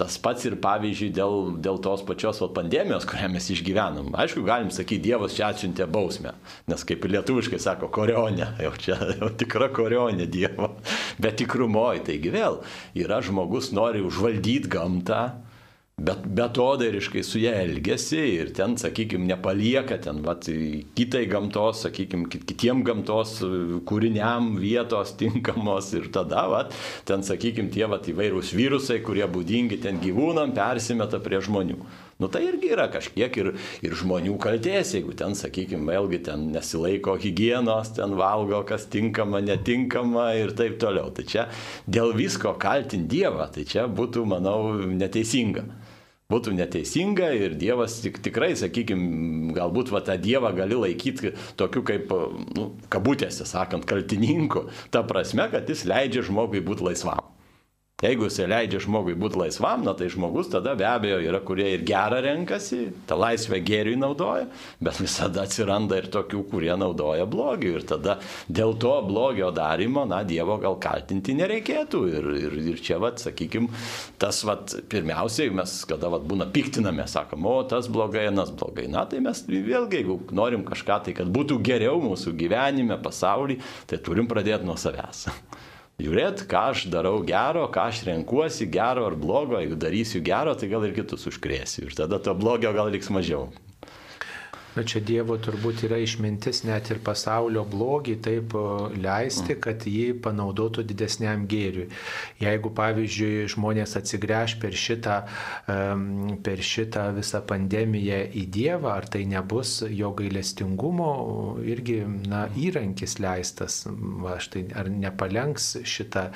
Tas 0.00 0.14
pats 0.16 0.46
ir 0.48 0.54
pavyzdžiui 0.64 1.10
dėl, 1.12 1.34
dėl 1.60 1.76
tos 1.84 2.00
pačios 2.08 2.38
vat, 2.40 2.54
pandemijos, 2.56 3.04
kurią 3.08 3.26
mes 3.34 3.50
išgyvenam. 3.52 4.14
Aišku, 4.16 4.40
galim 4.46 4.70
sakyti, 4.72 5.10
Dievas 5.10 5.34
čia 5.36 5.50
atsiuntė 5.52 5.84
bausmę, 5.92 6.32
nes 6.72 6.84
kaip 6.88 7.04
lietuviškai 7.04 7.60
sako, 7.60 7.90
korionė, 7.92 8.46
jau 8.64 8.72
čia 8.80 8.96
jau 9.18 9.28
tikra 9.42 9.68
korionė 9.76 10.24
Dievo. 10.32 10.70
Bet 11.22 11.36
tikrumoji, 11.42 12.06
taigi 12.08 12.32
vėl 12.32 12.62
yra 12.96 13.20
žmogus 13.26 13.74
nori 13.76 14.00
užvaldyti 14.06 14.72
gamtą, 14.72 15.20
bet 16.00 16.24
betodariškai 16.24 17.22
su 17.22 17.38
ją 17.42 17.52
elgesi 17.60 18.20
ir 18.34 18.52
ten, 18.56 18.76
sakykime, 18.80 19.26
nepalieka 19.28 19.98
ten, 20.00 20.22
vat, 20.24 20.48
kitai 20.96 21.26
gamtos, 21.28 21.84
sakykime, 21.84 22.28
kitiem 22.30 22.82
gamtos 22.86 23.38
kūriniam 23.88 24.54
vietos 24.60 25.12
tinkamos 25.20 25.92
ir 25.98 26.08
tada, 26.14 26.46
vat, 26.52 26.76
ten, 27.08 27.24
sakykime, 27.26 27.72
tie 27.74 27.88
vat, 27.90 28.08
įvairūs 28.08 28.54
virusai, 28.56 29.02
kurie 29.04 29.26
būdingi 29.28 29.80
ten 29.84 30.00
gyvūnam, 30.00 30.54
persimeta 30.56 31.20
prie 31.20 31.42
žmonių. 31.44 31.82
Nu 32.20 32.28
tai 32.28 32.42
irgi 32.50 32.68
yra 32.74 32.84
kažkiek 32.92 33.36
ir, 33.40 33.46
ir 33.80 33.94
žmonių 33.96 34.34
kaltės, 34.40 34.92
jeigu 34.92 35.14
ten, 35.16 35.36
sakykime, 35.36 35.88
vėlgi 35.88 36.20
ten 36.28 36.50
nesilaiko 36.52 37.14
hygienos, 37.20 37.94
ten 37.96 38.12
valgo, 38.16 38.60
kas 38.68 38.84
tinkama, 38.92 39.40
netinkama 39.44 40.30
ir 40.36 40.52
taip 40.56 40.76
toliau. 40.80 41.08
Tai 41.16 41.24
čia 41.28 41.46
dėl 41.88 42.12
visko 42.16 42.52
kaltinti 42.60 43.20
Dievą, 43.20 43.48
tai 43.52 43.64
čia 43.68 43.86
būtų, 43.88 44.26
manau, 44.28 44.58
neteisinga 44.76 45.64
būtų 46.30 46.54
neteisinga 46.58 47.32
ir 47.36 47.56
Dievas 47.60 47.98
tik, 48.04 48.20
tikrai, 48.24 48.52
sakykime, 48.58 49.54
galbūt 49.56 49.92
va, 49.94 50.02
tą 50.06 50.16
Dievą 50.20 50.52
gali 50.56 50.78
laikyti 50.78 51.34
tokiu 51.60 51.82
kaip, 51.86 52.14
nu, 52.56 52.70
kabutėse 52.92 53.46
sakant, 53.48 53.86
kaltininku, 53.88 54.68
ta 54.94 55.04
prasme, 55.06 55.50
kad 55.52 55.68
jis 55.70 55.86
leidžia 55.90 56.24
žmogui 56.30 56.62
būti 56.64 56.86
laisvam. 56.90 57.26
Jeigu 58.00 58.24
jisai 58.30 58.46
leidžia 58.48 58.78
žmogui 58.80 59.12
būti 59.18 59.36
laisvam, 59.36 59.82
na 59.84 59.92
tai 59.92 60.06
žmogus 60.08 60.48
tada 60.48 60.72
be 60.78 60.86
abejo 60.88 61.18
yra, 61.20 61.42
kurie 61.44 61.66
ir 61.74 61.82
gerą 61.84 62.22
renkasi, 62.24 62.86
tą 63.08 63.18
laisvę 63.20 63.58
gėriui 63.60 63.98
naudoja, 64.00 64.46
bet 64.80 65.00
visada 65.02 65.44
atsiranda 65.44 65.98
ir 66.00 66.08
tokių, 66.12 66.40
kurie 66.48 66.72
naudoja 66.80 67.26
blogį. 67.28 67.74
Ir 67.76 67.84
tada 67.90 68.16
dėl 68.48 68.72
to 68.80 68.94
blogio 69.04 69.50
darimo, 69.52 70.06
na, 70.08 70.22
Dievo 70.24 70.56
gal 70.62 70.78
kaltinti 70.80 71.34
nereikėtų. 71.36 72.00
Ir, 72.08 72.30
ir, 72.40 72.56
ir 72.72 72.80
čia, 72.80 72.96
vad, 73.02 73.20
sakykime, 73.20 73.68
tas, 74.22 74.40
vad, 74.48 74.72
pirmiausiai 74.88 75.52
mes, 75.52 75.76
kada, 75.90 76.08
vad, 76.14 76.24
būna 76.30 76.48
piktiname, 76.54 77.04
sakom, 77.10 77.44
o 77.44 77.58
tas 77.68 77.90
blogai, 77.92 78.30
anas 78.32 78.54
blogai. 78.54 78.88
Na, 78.88 79.04
tai 79.10 79.20
mes 79.24 79.44
vėlgi, 79.44 80.00
jeigu 80.00 80.22
norim 80.32 80.64
kažką 80.64 81.02
tai, 81.04 81.16
kad 81.20 81.28
būtų 81.28 81.60
geriau 81.68 82.00
mūsų 82.00 82.32
gyvenime, 82.40 82.96
pasaulyje, 83.04 83.60
tai 83.92 84.00
turim 84.00 84.30
pradėti 84.30 84.64
nuo 84.64 84.80
savęs 84.80 85.26
žiūrėt, 86.04 86.44
ką 86.50 86.66
aš 86.72 86.86
darau 86.92 87.20
gero, 87.26 87.66
ką 87.72 87.88
aš 87.90 88.04
renkuosi 88.08 88.68
gero 88.72 89.06
ar 89.08 89.16
blogo, 89.18 89.58
jeigu 89.60 89.78
darysiu 89.80 90.22
gero, 90.24 90.54
tai 90.58 90.70
gal 90.72 90.86
ir 90.88 90.94
kitus 90.96 91.28
užkrėsiu 91.30 91.88
ir 91.88 91.96
tada 91.98 92.20
to 92.22 92.34
blogio 92.36 92.72
gal 92.76 92.90
liks 92.92 93.12
mažiau. 93.12 93.48
Na 94.76 94.84
čia 94.86 95.00
Dievo 95.02 95.34
turbūt 95.34 95.82
yra 95.88 95.98
išmintis 95.98 96.62
net 96.62 96.92
ir 96.92 97.00
pasaulio 97.02 97.64
blogį 97.66 98.14
taip 98.22 98.54
leisti, 98.94 99.56
kad 99.58 99.82
jį 99.82 100.20
panaudotų 100.22 100.84
didesniam 100.86 101.42
gėriui. 101.50 101.88
Jeigu, 102.38 102.70
pavyzdžiui, 102.78 103.48
žmonės 103.50 103.96
atsigręš 103.98 104.54
per 104.62 104.76
šitą, 104.78 105.16
per 106.46 106.62
šitą 106.62 107.08
visą 107.16 107.40
pandemiją 107.46 108.20
į 108.30 108.44
Dievą, 108.54 108.92
ar 108.94 109.08
tai 109.10 109.24
nebus 109.30 109.80
jo 109.90 110.12
gailestingumo 110.14 111.10
irgi 111.66 112.04
na, 112.30 112.44
įrankis 112.54 113.18
leistas, 113.22 113.82
va, 113.90 114.38
štai, 114.38 114.68
ar 114.78 114.92
nepalenks 114.92 115.80
šitą, 115.82 116.28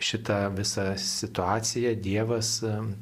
šitą 0.00 0.40
visą 0.56 0.88
situaciją 0.96 1.92
Dievas 2.00 2.54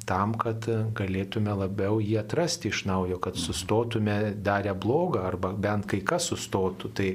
tam, 0.09 0.35
kad 0.35 0.67
galėtume 0.99 1.55
labiau 1.63 2.03
jį 2.03 2.19
atrasti 2.25 2.73
iš 2.75 2.83
naujo, 2.91 3.21
kad 3.23 3.39
sustotume 3.39 4.19
darę 4.35 4.75
blogą 4.81 5.23
arba 5.27 5.53
bent 5.53 5.87
kai 5.91 6.01
kas 6.05 6.29
sustotų. 6.31 6.91
Tai, 6.97 7.09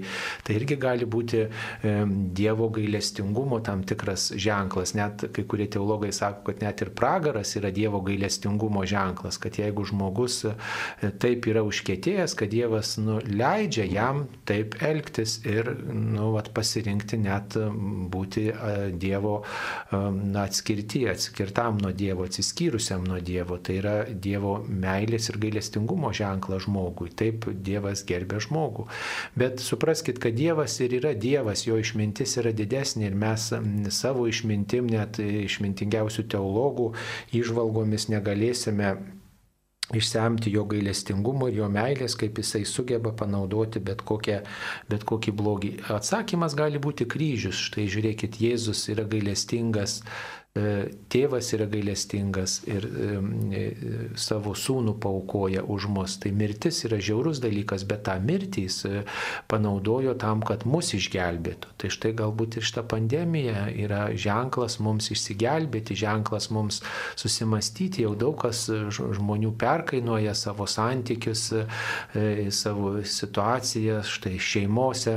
tai 0.47 0.59
irgi 0.59 0.78
gali 0.80 1.09
būti 1.09 1.43
e, 1.44 1.94
Dievo 2.36 2.68
gailestingumo 2.74 3.60
tam 3.66 3.84
tikras 3.86 4.30
ženklas. 4.36 4.94
Net 4.98 5.26
kai 5.34 5.47
kurie 5.48 5.68
teologai 5.72 6.12
sako, 6.14 6.47
kad 6.51 6.62
net 6.64 6.82
ir 6.84 6.93
pragaras 6.97 7.56
yra 7.59 7.72
Dievo 7.74 8.02
gailestingumo 8.06 8.84
ženklas, 8.88 9.40
kad 9.43 9.59
jeigu 9.60 9.86
žmogus 9.88 10.43
e, 10.48 10.55
taip 11.22 11.48
yra 11.51 11.64
užkėtėjęs, 11.66 12.36
kad 12.38 12.52
Dievas 12.52 12.97
nu, 13.02 13.18
leidžia 13.26 13.86
jam 13.90 14.26
taip 14.48 14.78
elgtis 14.84 15.40
ir 15.47 15.72
nu, 15.90 16.30
vat, 16.36 16.52
pasirinkti 16.56 17.18
net 17.20 17.56
būti 18.12 18.47
Dievo 18.97 19.36
na, 19.93 20.47
atskirti, 20.47 21.05
atskirtam 21.10 21.80
nuo 21.82 21.93
Dievo, 21.97 22.26
atsiskyrusiam 22.28 23.05
nuo 23.06 23.20
Dievo. 23.20 23.59
Tai 23.59 23.78
yra 23.80 23.97
Dievo 24.10 24.56
meilės 24.66 25.30
ir 25.30 25.40
gailestingumo 25.43 26.12
ženklas 26.16 26.66
žmogui. 26.66 27.10
Taip 27.16 27.48
Dievas 27.64 28.04
gerbė 28.08 28.40
žmogų. 28.44 28.86
Bet 29.38 29.62
supraskite, 29.64 30.20
kad 30.22 30.36
Dievas 30.36 30.78
ir 30.84 30.96
yra 31.00 31.14
Dievas, 31.16 31.66
jo 31.68 31.78
išmintis 31.80 32.36
yra 32.42 32.54
didesnė 32.56 33.10
ir 33.10 33.18
mes 33.18 33.50
savo 33.96 34.26
išmintim, 34.30 34.90
net 34.92 35.20
išmintingiausių 35.22 36.26
teologų 36.32 36.92
išvalgomis 37.36 38.10
negalėsime 38.12 38.96
išsemti 39.94 40.50
jo 40.50 40.64
gailestingumo 40.66 41.48
ir 41.50 41.60
jo 41.60 41.68
meilės, 41.70 42.16
kaip 42.18 42.40
jisai 42.40 42.64
sugeba 42.66 43.12
panaudoti 43.14 43.82
bet, 43.82 44.02
kokią, 44.06 44.40
bet 44.90 45.06
kokį 45.06 45.34
blogį. 45.38 45.72
Atsakymas 45.94 46.56
gali 46.58 46.80
būti 46.82 47.06
kryžius. 47.06 47.60
Štai 47.68 47.86
žiūrėkit, 47.92 48.40
Jėzus 48.42 48.82
yra 48.90 49.06
gailestingas 49.06 50.00
tėvas 51.12 51.50
yra 51.56 51.66
gailestingas 51.70 52.58
ir 52.68 52.86
savo 54.18 54.54
sūnų 54.56 54.96
paukoja 55.02 55.64
už 55.66 55.88
mus. 55.92 56.16
Tai 56.22 56.32
mirtis 56.36 56.82
yra 56.88 56.98
žiaurus 57.02 57.40
dalykas, 57.42 57.84
bet 57.88 58.06
tą 58.08 58.16
mirtį 58.22 58.66
jis 58.66 58.78
panaudojo 59.50 60.16
tam, 60.20 60.42
kad 60.46 60.64
mus 60.68 60.92
išgelbėtų. 60.96 61.74
Tai 61.80 61.90
štai 61.92 62.12
galbūt 62.16 62.58
ir 62.58 62.66
šita 62.66 62.86
pandemija 62.88 63.66
yra 63.74 64.06
ženklas 64.16 64.78
mums 64.80 65.10
išsigelbėti, 65.12 65.98
ženklas 65.98 66.48
mums 66.54 66.80
susimastyti. 67.18 68.06
Jau 68.06 68.14
daug 68.18 68.38
kas 68.40 68.66
žmonių 68.70 69.52
perkainuoja 69.60 70.34
savo 70.36 70.68
santykius, 70.70 71.48
savo 72.56 72.94
situaciją, 73.04 74.00
štai 74.06 74.36
šeimose 74.40 75.16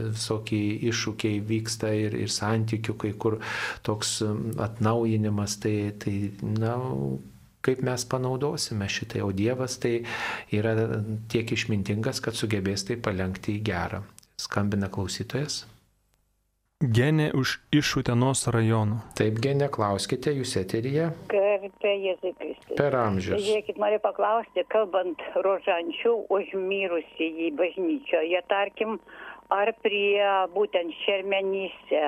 visokie 0.00 0.62
iššūkiai 0.90 1.40
vyksta 1.46 1.92
ir, 1.94 2.16
ir 2.26 2.32
santykių, 2.32 2.96
kai 3.00 3.12
kur 3.20 3.38
toks 3.86 4.18
atnaujinimas, 4.62 5.58
tai, 5.62 5.92
tai 6.02 6.16
na, 6.42 6.76
kaip 7.66 7.82
mes 7.86 8.04
panaudosime 8.10 8.88
šitai, 8.90 9.22
o 9.26 9.32
Dievas 9.34 9.78
tai 9.82 10.00
yra 10.54 10.74
tiek 11.32 11.50
išmintingas, 11.56 12.22
kad 12.24 12.38
sugebės 12.38 12.86
tai 12.88 12.98
palengti 13.02 13.58
į 13.58 13.64
gerą. 13.66 14.04
Skambina 14.40 14.90
klausytojas. 14.92 15.64
Genė 16.76 17.30
už 17.32 17.54
iš 17.72 17.94
Utenos 18.02 18.42
rajonų. 18.52 18.98
Taip, 19.16 19.38
genė, 19.40 19.70
klauskite, 19.72 20.34
jūs 20.36 20.50
eteryje. 20.60 21.06
Garbė 21.30 21.92
Jėzui 22.02 22.34
Kristui. 22.36 22.76
Per 22.76 22.92
amžius. 23.00 23.40
Žiūrėkit, 23.46 23.78
noriu 23.80 23.96
paklausti, 24.04 24.60
kalbant 24.74 25.24
rožančių 25.40 26.12
užmirusį 26.36 27.30
į 27.46 27.48
bažnyčioje, 27.56 28.42
tarkim, 28.52 28.98
ar 29.48 29.72
prie 29.80 30.20
būtent 30.52 30.92
šermenyse, 31.06 32.04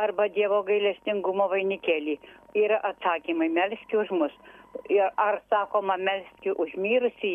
arba 0.00 0.28
Dievo 0.32 0.62
gailestingumo 0.68 1.48
vainikėlį. 1.52 2.18
Yra 2.56 2.80
atsakymai, 2.90 3.48
melski 3.52 3.98
už 4.02 4.12
mus. 4.20 4.36
Ir 4.92 5.08
ar 5.20 5.40
sakoma 5.50 5.96
melski 5.96 6.52
už 6.52 6.76
mirusį, 6.80 7.32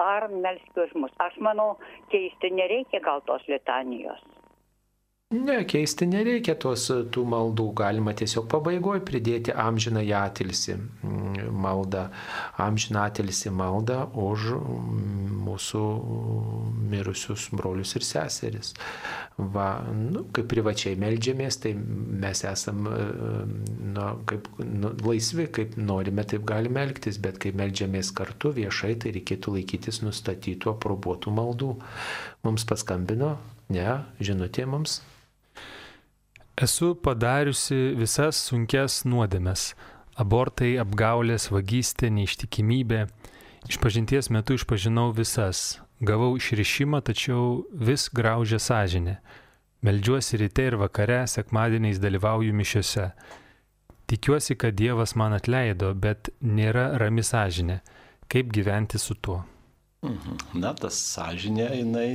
ar 0.00 0.28
melski 0.32 0.84
už 0.86 0.96
mus. 1.02 1.14
Aš 1.20 1.36
manau, 1.44 1.76
keisti 2.12 2.52
nereikia 2.54 3.00
gal 3.04 3.24
tos 3.28 3.44
litanijos. 3.48 4.24
Ne, 5.28 5.58
keisti 5.68 6.06
nereikia 6.08 6.54
tos 6.56 6.86
tų 7.12 7.22
maldų, 7.28 7.66
galima 7.76 8.14
tiesiog 8.16 8.46
pabaigoje 8.48 9.02
pridėti 9.04 9.52
amžiną 9.52 10.00
atilsi 10.16 10.72
mm, 10.72 11.50
maldą, 11.52 12.06
amžiną 12.64 13.02
atilsi 13.10 13.52
maldą 13.52 14.06
už 14.16 14.46
mm, 14.56 15.34
mūsų 15.44 15.82
mirusius 16.94 17.44
brolius 17.52 17.92
ir 18.00 18.06
seseris. 18.08 18.70
Va, 19.36 19.66
nu, 19.98 20.22
kaip 20.32 20.48
privačiai 20.48 20.96
melžiamės, 20.96 21.60
tai 21.60 21.74
mes 21.76 22.42
esam 22.48 22.88
nu, 22.88 24.08
kaip, 24.32 24.48
nu, 24.64 24.94
laisvi, 25.04 25.50
kaip 25.60 25.76
norime, 25.76 26.24
taip 26.24 26.48
galime 26.48 26.86
elgtis, 26.88 27.20
bet 27.20 27.36
kai 27.44 27.52
melžiamės 27.52 28.14
kartu 28.16 28.54
viešai, 28.62 28.94
tai 29.04 29.12
reikėtų 29.20 29.58
laikytis 29.58 30.00
nustatytų, 30.08 30.72
aprobuotų 30.72 31.36
maldų. 31.36 31.70
Mums 32.48 32.64
paskambino, 32.72 33.34
ne, 33.76 34.00
žinutė 34.24 34.64
mums. 34.72 35.02
Esu 36.58 36.96
padariusi 36.98 37.76
visas 37.94 38.38
sunkes 38.48 39.04
nuodėmes- 39.06 39.74
abortai, 40.22 40.72
apgaulės, 40.82 41.44
vagystė, 41.54 42.08
neištikimybė. 42.10 43.04
Išpažinties 43.70 44.28
metu 44.34 44.56
išpažinau 44.58 45.12
visas. 45.14 45.78
Gavau 46.02 46.34
išrišimą, 46.34 46.98
tačiau 47.06 47.64
vis 47.70 48.08
graužia 48.08 48.58
sąžinė. 48.58 49.18
Meldžiuosi 49.84 50.40
ryte 50.42 50.64
ir 50.66 50.76
vakare, 50.82 51.20
sekmadieniais 51.30 52.02
dalyvauju 52.02 52.52
mišiuose. 52.52 53.12
Tikiuosi, 54.08 54.58
kad 54.58 54.74
Dievas 54.74 55.14
man 55.14 55.32
atleido, 55.38 55.94
bet 55.94 56.30
nėra 56.42 56.98
rami 56.98 57.22
sąžinė. 57.22 57.80
Kaip 58.28 58.50
gyventi 58.50 58.98
su 58.98 59.14
tuo? 59.14 59.44
Mhm. 59.98 60.36
Na, 60.62 60.70
tas 60.78 60.94
sąžinė, 60.94 61.64
jinai 61.80 62.10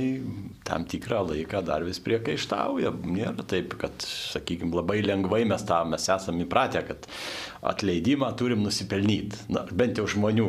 tam 0.64 0.86
tikrą 0.88 1.18
laiką 1.28 1.60
dar 1.68 1.84
vis 1.84 1.98
priekaištauja. 2.00 2.94
Nėra 3.04 3.44
taip, 3.44 3.76
kad, 3.80 4.06
sakykime, 4.08 4.72
labai 4.72 5.02
lengvai 5.04 5.42
mes 5.48 5.66
tą, 5.68 5.82
mes 5.90 6.08
esame 6.14 6.46
įpratę, 6.46 6.80
kad 6.88 7.04
atleidimą 7.74 8.30
turim 8.40 8.64
nusipelnyti. 8.64 9.50
Na, 9.52 9.66
bent 9.68 10.00
jau 10.00 10.06
žmonių 10.08 10.48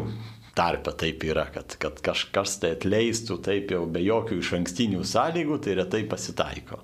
tarpe 0.55 0.93
taip 0.95 1.27
yra, 1.27 1.49
kad, 1.51 1.75
kad 1.81 1.99
kažkas 2.03 2.55
tai 2.61 2.71
atleistų 2.77 3.41
taip 3.43 3.75
jau 3.75 3.83
be 3.91 3.99
jokių 4.05 4.39
iš 4.39 4.53
ankstinių 4.61 5.03
sąlygų, 5.03 5.59
tai 5.65 5.75
retai 5.81 6.05
pasitaiko. 6.07 6.79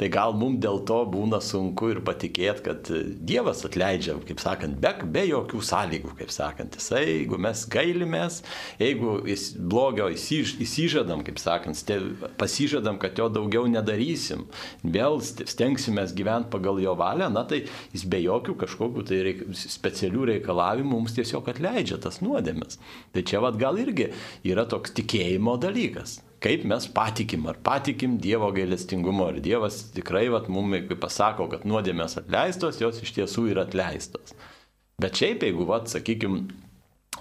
Tai 0.00 0.08
gal 0.12 0.34
mums 0.38 0.60
dėl 0.62 0.82
to 0.88 1.00
būna 1.10 1.40
sunku 1.42 1.92
ir 1.92 2.00
patikėti, 2.04 2.64
kad 2.66 2.90
Dievas 3.32 3.62
atleidžia, 3.66 4.16
kaip 4.28 4.40
sakant, 4.42 4.78
be, 4.82 4.92
be 5.14 5.24
jokių 5.28 5.62
sąlygų, 5.68 6.14
kaip 6.20 6.32
sakant. 6.34 6.78
Jisai, 6.78 7.02
jeigu 7.08 7.38
mes 7.42 7.64
gailimės, 7.72 8.40
jeigu 8.80 9.18
jis 9.28 9.48
blogio 9.58 10.08
įsiž, 10.12 10.56
įsižadam, 10.62 11.24
kaip 11.26 11.40
sakant, 11.42 11.78
pasižadam, 12.40 12.98
kad 13.02 13.18
jo 13.18 13.28
daugiau 13.32 13.68
nedarysim, 13.70 14.46
vėl 14.82 15.20
stengsimės 15.22 16.14
gyventi 16.16 16.52
pagal 16.52 16.80
jo 16.82 16.96
valią, 16.98 17.30
na 17.32 17.44
tai 17.48 17.64
jis 17.94 18.06
be 18.08 18.22
jokių 18.24 18.56
kažkokių 18.64 19.06
tai 19.08 19.22
reik, 19.28 19.46
specialių 19.62 20.28
reikalavimų 20.34 20.92
mums 20.96 21.16
tiesiog 21.16 21.48
atleidžia 21.52 22.00
tas 22.02 22.20
nuodėmes. 22.24 22.80
Tai 23.14 23.24
čia 23.28 23.40
vad 23.44 23.58
gal 23.60 23.80
irgi 23.80 24.10
yra 24.48 24.66
toks 24.68 24.94
tikėjimo 24.98 25.58
dalykas 25.62 26.20
kaip 26.42 26.64
mes 26.68 26.88
patikim, 26.90 27.46
ar 27.50 27.60
patikim 27.64 28.18
Dievo 28.22 28.50
gailestingumo, 28.54 29.28
ar 29.30 29.38
Dievas 29.44 29.84
tikrai, 29.94 30.26
vat, 30.32 30.50
mums, 30.52 30.82
kaip 30.88 31.00
pasako, 31.02 31.48
kad 31.52 31.66
nuodėmės 31.68 32.18
atleistos, 32.22 32.80
jos 32.82 32.98
iš 33.04 33.14
tiesų 33.20 33.48
yra 33.54 33.66
atleistos. 33.68 34.34
Bet 35.02 35.18
šiaip, 35.18 35.46
jeigu, 35.46 35.66
vat, 35.68 35.90
sakykime, 35.92 36.46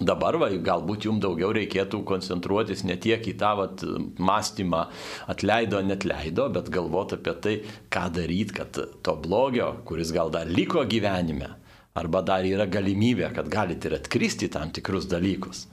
Dabar 0.01 0.33
va, 0.39 0.47
galbūt 0.49 1.05
jums 1.05 1.21
daugiau 1.21 1.51
reikėtų 1.53 1.99
koncentruotis 2.07 2.81
ne 2.87 2.95
tiek 2.97 3.21
į 3.27 3.33
tą 3.37 3.51
vat, 3.59 3.83
mąstymą 4.17 4.85
atleido, 5.29 5.81
net 5.85 6.07
leido, 6.09 6.47
bet 6.49 6.71
galvoti 6.73 7.19
apie 7.19 7.33
tai, 7.43 7.53
ką 7.93 8.07
daryti, 8.15 8.55
kad 8.55 8.79
to 9.05 9.15
blogio, 9.21 9.67
kuris 9.85 10.13
gal 10.15 10.31
dar 10.33 10.49
liko 10.49 10.87
gyvenime, 10.89 11.51
arba 11.93 12.23
dar 12.25 12.47
yra 12.47 12.65
galimybė, 12.71 13.29
kad 13.35 13.51
galite 13.51 13.91
ir 13.91 13.99
atkristi 13.99 14.49
tam 14.49 14.71
tikrus 14.73 15.05
dalykus, 15.11 15.67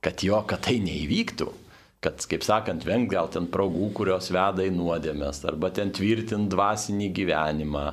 kad 0.00 0.22
jo, 0.24 0.38
kad 0.48 0.64
tai 0.64 0.78
neįvyktų, 0.84 1.50
kad, 2.04 2.20
kaip 2.28 2.44
sakant, 2.44 2.84
vengt 2.84 3.10
gal 3.12 3.30
ten 3.32 3.48
progų, 3.52 3.88
kurios 3.96 4.30
veda 4.34 4.66
į 4.66 4.74
nuodėmės, 4.76 5.40
arba 5.48 5.70
ten 5.74 5.92
tvirtint 5.94 6.50
dvasinį 6.52 7.10
gyvenimą 7.16 7.86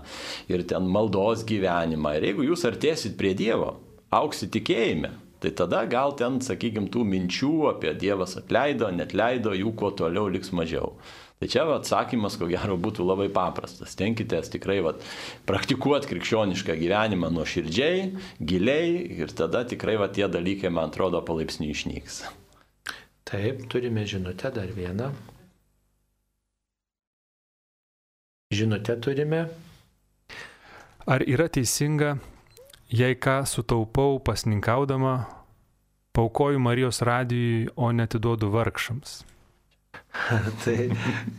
ir 0.51 0.65
ten 0.67 0.89
maldos 0.91 1.45
gyvenimą. 1.47 2.17
Ir 2.17 2.31
jeigu 2.31 2.51
jūs 2.51 2.67
artėsit 2.67 3.17
prie 3.19 3.33
Dievo, 3.37 3.77
auksit 4.11 4.51
tikėjime, 4.57 5.13
tai 5.41 5.53
tada 5.57 5.85
gal 5.89 6.15
ten, 6.19 6.41
sakykime, 6.43 6.91
tų 6.93 7.07
minčių 7.07 7.55
apie 7.71 7.95
Dievas 7.97 8.35
atleido, 8.39 8.91
net 8.93 9.15
leido, 9.17 9.55
jų 9.57 9.73
kuo 9.79 9.93
toliau 9.95 10.27
liks 10.31 10.53
mažiau. 10.55 10.97
Tai 11.41 11.47
čia 11.49 11.63
atsakymas, 11.73 12.35
ko 12.37 12.45
gero, 12.51 12.75
būtų 12.77 13.01
labai 13.01 13.25
paprastas. 13.33 13.95
Tenkitės 13.97 14.51
tikrai 14.53 14.77
vat, 14.85 15.01
praktikuoti 15.49 16.11
krikščionišką 16.11 16.75
gyvenimą 16.77 17.31
nuo 17.33 17.47
širdžiai, 17.49 18.11
giliai 18.37 18.91
ir 19.23 19.33
tada 19.33 19.63
tikrai 19.65 19.97
vat, 20.03 20.13
tie 20.19 20.29
dalykai, 20.29 20.69
man 20.69 20.93
atrodo, 20.93 21.23
palaipsniui 21.25 21.73
išnyks. 21.73 22.21
Taip, 23.31 23.67
turime 23.71 24.03
žinutę 24.07 24.51
dar 24.51 24.67
vieną. 24.75 25.13
Žinutę 28.51 28.97
turime. 28.97 29.47
Ar 31.07 31.23
yra 31.23 31.47
teisinga, 31.47 32.17
jei 32.91 33.15
ką 33.15 33.45
sutaupau 33.47 34.19
pasninkaudama, 34.19 35.25
paukoju 36.11 36.59
Marijos 36.59 37.01
radijui, 37.01 37.69
o 37.75 37.91
netiduodu 37.91 38.51
vargšams? 38.51 39.30
tai, 40.63 40.89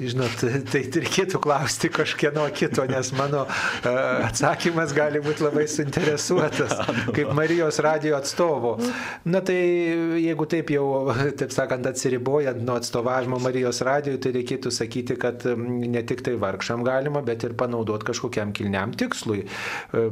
žinot, 0.00 0.42
tai 0.72 0.80
reikėtų 1.04 1.40
klausti 1.42 1.90
kažkieno 1.92 2.44
kito, 2.56 2.84
nes 2.88 3.10
mano 3.16 3.44
atsakymas 3.84 4.94
gali 4.96 5.20
būti 5.22 5.44
labai 5.44 5.66
suinteresuotas, 5.68 6.78
kaip 7.16 7.32
Marijos 7.36 7.82
radio 7.84 8.16
atstovo. 8.16 8.74
Na 9.28 9.42
tai 9.44 9.58
jeigu 10.22 10.46
taip 10.48 10.72
jau, 10.72 10.86
taip 11.38 11.52
sakant, 11.54 11.86
atsiribojant 11.90 12.62
nuo 12.64 12.78
atstovavimo 12.80 13.40
Marijos 13.44 13.82
radio, 13.84 14.16
tai 14.16 14.32
reikėtų 14.38 14.72
sakyti, 14.72 15.18
kad 15.20 15.44
ne 15.52 16.04
tik 16.08 16.24
tai 16.24 16.38
vargšam 16.40 16.84
galima, 16.86 17.20
bet 17.26 17.44
ir 17.44 17.56
panaudoti 17.58 18.08
kažkokiam 18.08 18.54
kilniam 18.56 18.96
tikslui, 18.96 19.44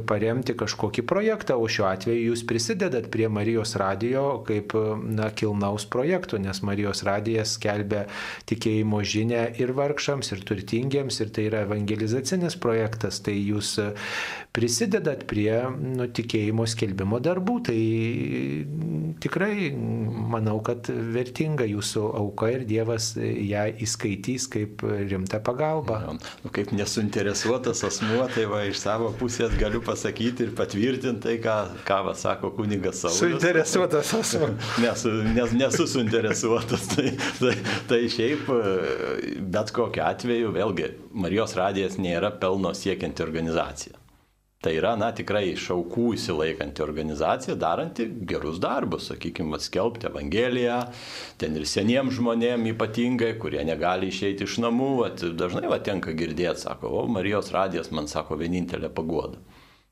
paremti 0.08 0.56
kažkokį 0.58 1.06
projektą, 1.08 1.56
o 1.56 1.64
šiuo 1.70 1.88
atveju 1.94 2.28
jūs 2.28 2.44
prisidedat 2.48 3.08
prie 3.12 3.30
Marijos 3.32 3.72
radio 3.80 4.28
kaip 4.44 4.76
na, 5.00 5.32
kilnaus 5.32 5.88
projektų, 5.90 6.42
nes 6.44 6.60
Marijos 6.66 7.04
radijas 7.08 7.56
skelbia 7.56 8.04
tikėjimo 8.50 9.02
žinę 9.06 9.44
ir 9.62 9.72
vargšams, 9.76 10.32
ir 10.34 10.44
turtingiems, 10.48 11.20
ir 11.22 11.32
tai 11.34 11.46
yra 11.50 11.64
evangelizacinis 11.66 12.58
projektas, 12.60 13.20
tai 13.24 13.36
jūs 13.38 13.76
prisidedat 14.56 15.26
prie 15.30 15.52
nu, 15.78 16.08
tikėjimo 16.10 16.66
skelbimo 16.68 17.20
darbų, 17.22 17.56
tai 17.68 17.78
tikrai 19.22 19.70
manau, 19.74 20.58
kad 20.66 20.88
vertinga 20.90 21.66
jūsų 21.68 22.02
auka 22.18 22.50
ir 22.56 22.66
Dievas 22.70 23.12
ją 23.16 23.66
įskaitys 23.84 24.48
kaip 24.50 24.82
rimtą 24.84 25.40
pagalbą. 25.46 26.00
Ja, 26.06 26.16
nu, 26.44 26.52
kaip 26.54 26.72
nesuinteresuotas 26.74 27.84
asmuo, 27.86 28.24
tai 28.34 28.46
va 28.50 28.64
iš 28.68 28.80
savo 28.82 29.12
pusės 29.20 29.54
galiu 29.60 29.82
pasakyti 29.86 30.48
ir 30.48 30.54
patvirtinti 30.58 31.22
tai, 31.24 31.36
ką, 31.42 31.56
ką 31.86 32.00
va, 32.08 32.16
sako 32.18 32.52
kunigas 32.56 33.04
savo. 33.04 33.14
Suinteresuotas 33.20 34.14
asmuo. 34.18 34.50
Nesu, 34.84 35.12
nes, 35.36 35.54
nesu 35.54 35.86
suinteresuotas. 35.90 36.88
tai, 36.94 37.14
tai, 37.38 37.54
tai 37.90 38.00
šiaip 38.10 38.39
bet 38.48 39.72
kokiu 39.76 40.04
atveju, 40.06 40.52
vėlgi, 40.56 40.92
Marijos 41.12 41.56
radijas 41.58 41.98
nėra 42.00 42.32
pelno 42.40 42.72
siekianti 42.76 43.24
organizacija. 43.24 44.00
Tai 44.60 44.74
yra, 44.76 44.90
na, 45.00 45.06
tikrai 45.16 45.54
šaukų 45.56 46.10
įsilaikanti 46.18 46.82
organizacija, 46.84 47.54
daranti 47.56 48.04
gerus 48.28 48.58
darbus, 48.60 49.06
sakykime, 49.08 49.56
skelbti 49.56 50.04
Evangeliją, 50.10 50.82
ten 51.40 51.56
ir 51.56 51.64
seniems 51.64 52.18
žmonėms 52.18 52.68
ypatingai, 52.74 53.30
kurie 53.40 53.62
negali 53.64 54.10
išeiti 54.12 54.44
iš 54.44 54.58
namų, 54.60 54.90
at, 55.06 55.24
dažnai 55.40 55.64
va 55.72 55.80
tenka 55.80 56.12
girdėti, 56.12 56.66
sako, 56.66 56.92
o 56.92 57.06
Marijos 57.08 57.48
radijas 57.56 57.88
man 57.96 58.10
sako 58.12 58.36
vienintelė 58.42 58.92
pagoda. 58.92 59.40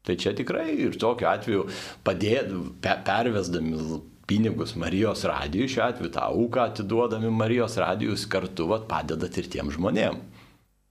Tai 0.05 0.19
čia 0.21 0.35
tikrai 0.37 0.69
ir 0.77 1.01
tokiu 1.01 1.31
atveju 1.33 1.65
padėt, 2.05 2.53
pe, 2.85 2.93
pervesdami 3.09 4.03
pinigus 4.29 4.75
Marijos 4.77 5.25
radijui, 5.29 5.69
šiuo 5.73 5.87
atveju 5.87 6.13
tą 6.15 6.27
auką 6.29 6.67
atiduodami 6.69 7.31
Marijos 7.33 7.79
radijus 7.81 8.27
kartu 8.31 8.69
vat, 8.69 8.85
padedat 8.91 9.39
ir 9.41 9.49
tiem 9.55 9.73
žmonėms 9.73 10.38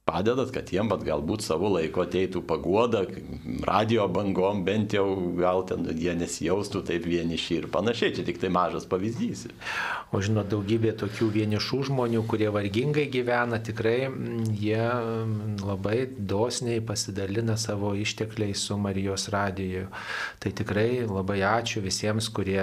padedat, 0.08 0.54
kad 0.56 0.72
jiem 0.72 0.88
bet 0.92 1.04
galbūt 1.08 1.44
savo 1.44 1.74
laiko 1.74 2.06
ateitų 2.06 2.42
pagoda, 2.48 3.04
radio 3.68 4.08
bangom 4.12 4.64
bent 4.68 4.96
jau 4.96 5.08
gal 5.38 5.66
ten 5.68 5.84
jie 5.92 6.16
nesijaustų 6.16 6.84
taip 6.88 7.08
vieniši 7.12 7.62
ir 7.62 7.68
panašiai, 7.74 8.14
čia 8.16 8.24
tik 8.28 8.40
tai 8.42 8.52
mažas 8.54 8.88
pavyzdys. 8.90 9.48
O 10.16 10.22
žinot, 10.24 10.48
daugybė 10.48 10.94
tokių 10.96 11.28
vienišų 11.34 11.82
žmonių, 11.90 12.22
kurie 12.32 12.48
vargingai 12.56 13.10
gyvena, 13.12 13.60
tikrai 13.60 14.08
mm, 14.08 14.46
jie 14.56 14.80
mm, 14.80 15.66
labai 15.68 15.98
dosniai 16.16 16.80
pasidalina 16.80 17.58
savo 17.60 17.92
ištekliais 17.92 18.64
su 18.70 18.78
Marijos 18.80 19.28
radiju. 19.34 19.90
Tai 20.40 20.54
tikrai 20.62 21.04
labai 21.04 21.42
ačiū 21.50 21.84
visiems, 21.84 22.32
kurie 22.32 22.62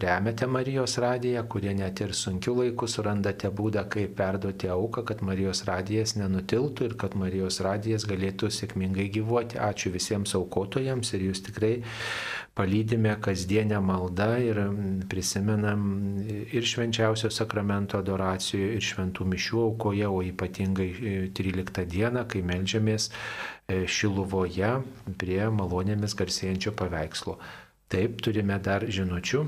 remiate 0.00 0.48
Marijos 0.48 0.96
radiją, 1.04 1.44
kurie 1.52 1.76
net 1.76 2.00
ir 2.00 2.16
sunkiu 2.16 2.56
laiku 2.62 2.88
surandate 2.88 3.52
būdą, 3.52 3.84
kaip 3.92 4.16
perduoti 4.16 4.72
auką, 4.72 5.04
kad 5.12 5.20
Marijos 5.26 5.66
radijas 5.68 6.16
nenutiltų 6.16 6.85
ir 6.86 6.96
kad 7.00 7.16
Marijos 7.18 7.60
radijas 7.64 8.06
galėtų 8.08 8.50
sėkmingai 8.54 9.10
gyvuoti. 9.12 9.60
Ačiū 9.60 9.92
visiems 9.94 10.34
aukotojams 10.38 11.12
ir 11.16 11.28
jūs 11.28 11.42
tikrai 11.48 11.74
palydime 12.56 13.12
kasdienę 13.20 13.80
maldą 13.84 14.30
ir 14.40 14.60
prisimenam 15.10 15.82
ir 16.26 16.64
švenčiausio 16.64 17.28
sakramento 17.34 18.00
adoracijų, 18.00 18.70
ir 18.78 18.86
šventų 18.86 19.26
mišių 19.34 19.60
aukoje, 19.66 20.08
o 20.08 20.22
ypatingai 20.24 20.88
13 21.36 21.82
e, 21.82 21.86
dieną, 21.92 22.24
kai 22.32 22.40
melžiamės 22.46 23.10
e, 23.10 23.84
Šiluvoje 23.84 24.72
prie 25.20 25.42
malonėmis 25.52 26.16
garsėjančio 26.16 26.72
paveikslo. 26.80 27.36
Taip, 27.92 28.22
turime 28.24 28.56
dar 28.58 28.88
žinučių. 28.88 29.44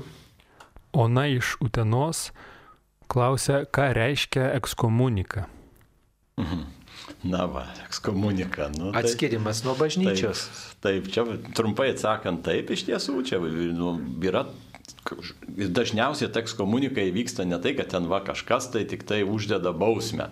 Ona 1.01 1.25
iš 1.33 1.57
Utenos 1.65 2.29
klausia, 3.09 3.63
ką 3.65 3.89
reiškia 3.97 4.51
ekskomunika. 4.59 5.47
Mhm. 6.39 6.78
Na 7.23 7.43
va, 7.51 7.65
ekskomunika. 7.85 8.69
Nu, 8.77 8.93
tai, 8.93 9.03
Atskirimas 9.03 9.63
nuo 9.65 9.75
bažnyčios. 9.75 10.45
Taip, 10.79 11.09
taip, 11.09 11.11
čia 11.11 11.25
trumpai 11.57 11.89
atsakant, 11.91 12.45
taip 12.45 12.71
iš 12.71 12.85
tiesų, 12.87 13.19
čia 13.27 13.41
nu, 13.75 13.97
yra 14.23 14.45
dažniausiai 15.49 16.29
teks 16.33 16.53
komunikai 16.57 17.09
vyksta 17.13 17.45
ne 17.47 17.57
tai, 17.61 17.73
kad 17.77 17.89
ten 17.91 18.07
va 18.09 18.19
kažkas 18.25 18.69
tai 18.73 18.83
tik 18.89 19.03
tai 19.07 19.21
uždeda 19.27 19.71
bausmę, 19.75 20.29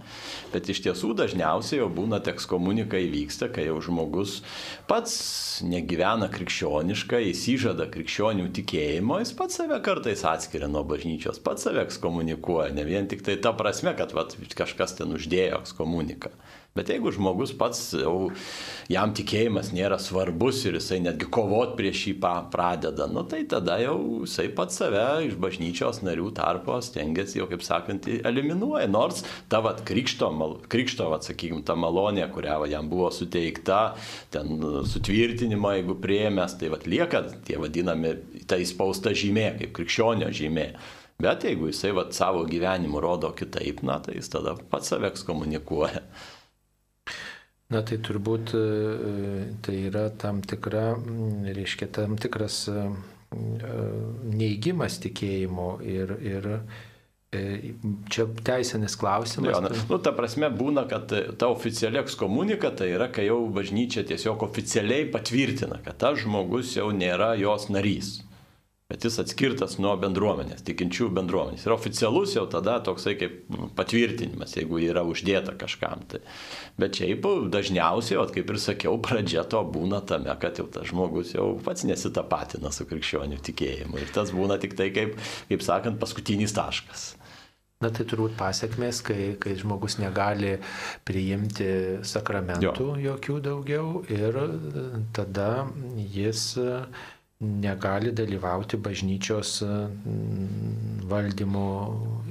bet 0.54 0.70
iš 0.70 0.82
tiesų 0.86 1.14
dažniausiai 1.18 1.82
jau 1.82 1.90
būna 1.94 2.20
teks 2.24 2.48
komunikai 2.50 3.06
vyksta, 3.12 3.50
kai 3.54 3.68
jau 3.68 3.80
žmogus 3.84 4.42
pats 4.90 5.18
negyvena 5.66 6.30
krikščioniškai, 6.34 7.24
įsižada 7.32 7.90
krikščionių 7.94 8.50
tikėjimo, 8.60 9.20
jis 9.24 9.34
pats 9.38 9.60
save 9.62 9.80
kartais 9.86 10.24
atskiria 10.28 10.70
nuo 10.72 10.84
bažnyčios, 10.88 11.42
pats 11.44 11.68
save 11.68 11.84
ekskomunikuoja, 11.88 12.72
ne 12.76 12.86
vien 12.88 13.10
tik 13.10 13.26
tai 13.26 13.40
ta 13.42 13.56
prasme, 13.58 13.96
kad 13.98 14.14
va, 14.18 14.28
kažkas 14.58 14.98
ten 15.00 15.16
uždėjo 15.18 15.64
ekskomuniką. 15.64 16.34
Bet 16.78 16.92
jeigu 16.94 17.12
žmogus 17.16 17.54
pats 17.58 17.82
jau 17.98 18.30
jam 18.92 19.14
tikėjimas 19.18 19.74
nėra 19.76 19.98
svarbus 20.02 20.64
ir 20.68 20.78
jisai 20.78 21.00
netgi 21.04 21.30
kovot 21.34 21.76
prieš 21.80 22.04
jį 22.10 22.16
pradeda, 22.54 23.08
nu 23.12 23.24
tai 23.28 23.44
tada 23.50 23.80
jau 23.82 23.98
jisai 24.24 24.48
pats 24.56 24.78
save 24.80 25.06
iš 25.28 25.38
bažnyčios 25.42 26.04
narių 26.06 26.30
tarpo 26.38 26.78
stengiasi 26.84 27.42
jau, 27.42 27.48
kaip 27.50 27.66
sakant, 27.66 28.08
eliminuoja. 28.08 28.88
Nors 28.92 29.24
ta 29.52 29.62
vat, 29.66 29.82
krikšto, 29.88 30.30
krikšto 30.72 31.10
vat, 31.12 31.26
sakykime, 31.28 31.64
ta 31.68 31.76
malonė, 31.80 32.28
kurią 32.34 32.60
va, 32.62 32.70
jam 32.70 32.90
buvo 32.92 33.10
suteikta, 33.14 33.82
ten 34.34 34.62
sutvirtinimo, 34.92 35.74
jeigu 35.78 35.98
prieėmės, 36.04 36.58
tai 36.62 36.72
vat, 36.74 36.88
lieka 36.90 37.24
tie 37.48 37.60
vadinami, 37.62 38.16
tai 38.50 38.62
spausta 38.70 39.16
žymė, 39.18 39.50
kaip 39.62 39.76
krikščionio 39.78 40.32
žymė. 40.36 40.70
Bet 41.18 41.48
jeigu 41.48 41.72
jisai 41.72 41.96
vat, 41.98 42.14
savo 42.14 42.44
gyvenimu 42.46 43.02
rodo 43.02 43.32
kitaip, 43.34 43.82
na, 43.88 43.98
tai 44.04 44.20
jis 44.20 44.30
tada 44.30 44.54
pats 44.70 44.94
save 44.94 45.10
ekskomunikuoja. 45.10 46.04
Na 47.74 47.82
tai 47.84 47.98
turbūt 48.00 48.54
e, 48.56 48.66
tai 49.64 49.76
yra 49.90 50.08
tam 50.16 50.40
tikra, 50.40 50.94
reiškia, 51.52 51.90
tam 51.98 52.16
tikras 52.20 52.62
e, 52.72 52.86
neįgymas 53.36 55.02
tikėjimo 55.04 55.72
ir, 55.84 56.14
ir 56.24 56.48
e, 56.56 56.62
Čia 58.08 58.24
teisinis 58.48 58.96
klausimas. 58.96 59.52
Jo, 59.52 59.60
na, 59.66 59.74
nu, 59.90 59.98
ta 60.00 60.14
prasme 60.16 60.48
būna, 60.48 60.86
kad 60.88 61.12
ta 61.12 61.50
oficiali 61.52 62.00
ekskomunika 62.00 62.72
tai 62.80 62.94
yra, 62.96 63.10
kai 63.12 63.28
jau 63.28 63.42
bažnyčia 63.52 64.06
tiesiog 64.08 64.48
oficialiai 64.48 65.10
patvirtina, 65.12 65.82
kad 65.84 66.00
tas 66.00 66.24
žmogus 66.24 66.78
jau 66.80 66.88
nėra 66.96 67.34
jos 67.36 67.68
narys 67.68 68.16
bet 68.88 69.04
jis 69.04 69.18
atskirtas 69.20 69.76
nuo 69.84 69.92
bendruomenės, 70.00 70.64
tikinčių 70.68 71.10
bendruomenės. 71.18 71.66
Ir 71.68 71.76
oficialus 71.76 72.38
jau 72.38 72.46
tada 72.52 72.78
toksai 72.86 73.18
kaip 73.20 73.42
patvirtinimas, 73.76 74.56
jeigu 74.56 74.80
yra 74.86 75.04
uždėta 75.08 75.58
kažkam. 75.60 76.06
Tai. 76.08 76.22
Bet 76.80 76.96
šiaip 77.02 77.28
dažniausiai, 77.52 78.24
kaip 78.32 78.54
ir 78.54 78.62
sakiau, 78.64 78.96
pradžia 79.04 79.44
to 79.50 79.60
būna 79.76 80.00
tame, 80.08 80.32
kad 80.40 80.62
jau 80.62 80.70
tas 80.72 80.88
žmogus 80.88 81.36
jau 81.36 81.50
pats 81.66 81.84
nesitapatina 81.90 82.72
su 82.72 82.88
krikščionių 82.88 83.42
tikėjimu. 83.50 84.00
Ir 84.00 84.16
tas 84.16 84.32
būna 84.36 84.60
tik 84.64 84.80
tai, 84.80 84.94
kaip, 84.96 85.20
kaip 85.52 85.68
sakant, 85.68 86.00
paskutinis 86.00 86.56
taškas. 86.56 87.10
Na 87.78 87.92
tai 87.94 88.08
turbūt 88.10 88.34
pasiekmes, 88.40 89.04
kai, 89.06 89.36
kai 89.38 89.52
žmogus 89.60 90.00
negali 90.02 90.56
priimti 91.06 91.68
sakramentų 92.10 92.72
jo. 92.72 92.96
jokių 93.04 93.36
daugiau 93.46 93.92
ir 94.10 94.40
tada 95.14 95.68
jis 96.16 96.56
negali 97.40 98.12
dalyvauti 98.12 98.78
bažnyčios 98.78 99.62
mm, 99.62 101.06
valdymo. 101.06 101.68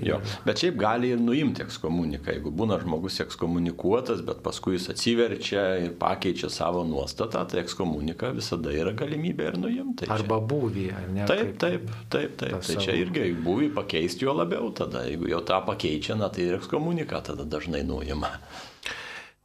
Jo, 0.03 0.19
bet 0.45 0.59
šiaip 0.61 0.75
gali 0.81 1.13
ir 1.15 1.21
nuimti 1.23 1.63
ekskomuniką. 1.63 2.35
Jeigu 2.35 2.51
būna 2.51 2.81
žmogus 2.83 3.21
ekskomunikuotas, 3.23 4.25
bet 4.27 4.43
paskui 4.45 4.75
jis 4.75 4.91
atsiverčia 4.93 5.63
ir 5.85 5.95
pakeičia 6.01 6.51
savo 6.53 6.83
nuostatą, 6.85 7.45
tai 7.49 7.63
ekskomunika 7.63 8.33
visada 8.35 8.75
yra 8.75 8.93
galimybė 8.99 9.47
ir 9.53 9.61
nuimti. 9.63 10.11
Arba 10.11 10.41
būvį, 10.43 10.89
ar 10.99 11.07
ne? 11.15 11.29
Taip, 11.31 11.55
taip, 11.63 11.87
taip, 12.11 12.35
taip. 12.43 12.59
Tai 12.67 12.77
čia 12.83 12.99
irgi 12.99 13.31
būvį 13.47 13.71
pakeisti 13.79 14.27
jo 14.27 14.35
labiau 14.37 14.73
tada. 14.75 15.07
Jeigu 15.07 15.31
jau 15.31 15.41
tą 15.47 15.63
pakeičia, 15.71 16.19
na, 16.19 16.33
tai 16.35 16.51
ir 16.51 16.59
ekskomuniką 16.59 17.23
tada 17.31 17.47
dažnai 17.47 17.87
nuima. 17.87 18.35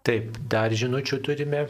Taip, 0.01 0.41
dar 0.49 0.73
žinučių 0.73 1.21
turime. 1.21 1.67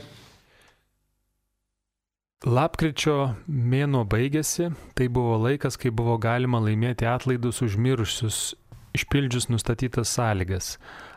Lapkričio 2.41 3.35
mėnuo 3.45 3.99
baigėsi, 4.09 4.72
tai 4.97 5.05
buvo 5.13 5.35
laikas, 5.43 5.76
kai 5.77 5.91
buvo 5.93 6.15
galima 6.18 6.57
laimėti 6.57 7.05
atlaidus 7.05 7.61
užmirusius, 7.61 8.55
išpildžius 8.97 9.45
nustatytas 9.53 10.09
sąlygas. 10.18 10.72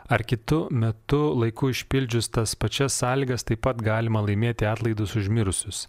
Ar 0.05 0.21
kitų 0.21 0.67
metų 0.69 1.21
laiku 1.41 1.71
išpildžius 1.73 2.29
tas 2.29 2.53
pačias 2.53 2.99
sąlygas 3.01 3.41
taip 3.49 3.63
pat 3.65 3.81
galima 3.81 4.21
laimėti 4.21 4.69
atlaidus 4.69 5.15
užmirusius? 5.17 5.87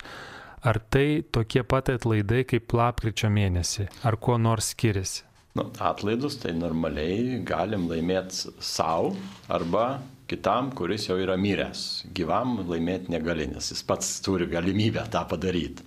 Ar 0.65 0.81
tai 0.81 1.21
tokie 1.21 1.61
pat 1.69 1.93
atlaidai 1.93 2.47
kaip 2.49 2.73
lapkričio 2.73 3.29
mėnesį, 3.29 3.91
ar 4.09 4.17
kuo 4.17 4.41
nors 4.41 4.73
skiriasi? 4.73 5.27
Nu, 5.53 5.69
atlaidus 5.77 6.41
tai 6.41 6.57
normaliai 6.57 7.43
galim 7.45 7.85
laimėti 7.93 8.57
savo 8.65 9.13
arba 9.53 9.99
kitam, 10.27 10.71
kuris 10.75 11.09
jau 11.09 11.19
yra 11.23 11.37
miręs. 11.39 12.07
Gyvam 12.17 12.59
laimėti 12.67 13.13
negali, 13.15 13.47
nes 13.51 13.71
jis 13.73 13.83
pats 13.87 14.09
turi 14.25 14.49
galimybę 14.51 15.07
tą 15.13 15.23
padaryti. 15.31 15.87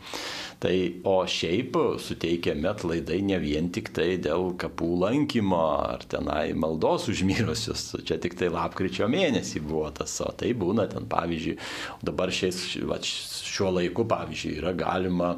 Tai 0.60 0.76
o 1.08 1.22
šiaip 1.24 1.78
suteikiami 2.04 2.68
atlaidai 2.68 3.22
ne 3.24 3.38
vien 3.40 3.70
tik 3.72 3.94
tai 3.96 4.18
dėl 4.20 4.50
kapų 4.60 4.90
lankymo 5.06 5.62
ar 5.88 6.04
tenai 6.12 6.52
maldos 6.52 7.08
užmirusius. 7.14 7.86
Čia 8.04 8.20
tik 8.20 8.36
tai 8.40 8.52
lapkričio 8.52 9.08
mėnesį 9.12 9.64
buvo 9.64 9.88
tas, 9.96 10.18
o 10.20 10.28
tai 10.36 10.52
būna 10.60 10.90
ten 10.92 11.08
pavyzdžiui, 11.08 11.56
dabar 12.04 12.36
šiais, 12.36 12.60
va, 12.92 13.00
šiuo 13.00 13.72
laiku 13.80 14.04
pavyzdžiui 14.12 14.58
yra 14.60 14.76
galima 14.76 15.36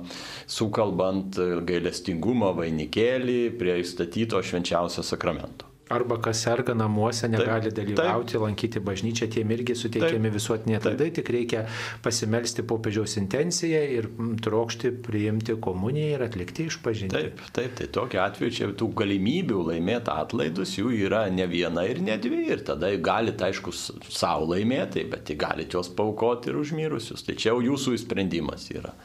sukalbant 0.49 1.37
gailestingumo 1.69 2.55
vainikėlį 2.57 3.41
prie 3.61 3.77
įstatyto 3.85 4.41
švenčiausio 4.41 5.05
sakramento. 5.05 5.70
Arba 5.91 6.17
kas 6.23 6.41
serga 6.45 6.75
namuose, 6.77 7.27
negali 7.31 7.69
taip, 7.69 7.77
dalyvauti, 7.81 8.35
taip. 8.35 8.45
lankyti 8.45 8.81
bažnyčią, 8.83 9.27
tiem 9.35 9.53
irgi 9.55 9.75
suteikiami 9.77 10.31
visuotiniai 10.33 10.79
atlaidai, 10.79 11.09
tik 11.17 11.31
reikia 11.35 11.65
pasimelsti 12.05 12.65
popiežiaus 12.67 13.17
intenciją 13.21 13.81
ir 13.97 14.09
trokšti 14.43 14.93
priimti 15.05 15.57
komuniją 15.61 16.17
ir 16.17 16.25
atlikti 16.27 16.67
išpažinti. 16.71 17.15
Taip, 17.15 17.43
taip, 17.55 17.75
tai 17.79 17.89
tokiu 17.99 18.23
atveju 18.23 18.57
čia 18.57 18.71
tų 18.77 18.91
galimybių 19.01 19.63
laimėti 19.71 20.13
atlaidus 20.15 20.77
jų 20.79 20.93
yra 21.05 21.25
ne 21.33 21.47
viena 21.51 21.85
ir 21.89 22.01
ne 22.03 22.17
dvi 22.21 22.45
ir 22.55 22.65
tada 22.67 22.91
galite, 23.01 23.47
aišku, 23.49 23.73
savo 23.75 24.51
laimėti, 24.53 25.05
bet 25.11 25.33
galite 25.39 25.77
juos 25.77 25.91
paukoti 25.95 26.51
ir 26.51 26.59
užmirusius. 26.61 27.25
Tai 27.27 27.37
čia 27.39 27.51
jau 27.51 27.61
jūsų 27.71 27.97
sprendimas 28.01 28.69
yra. 28.73 28.95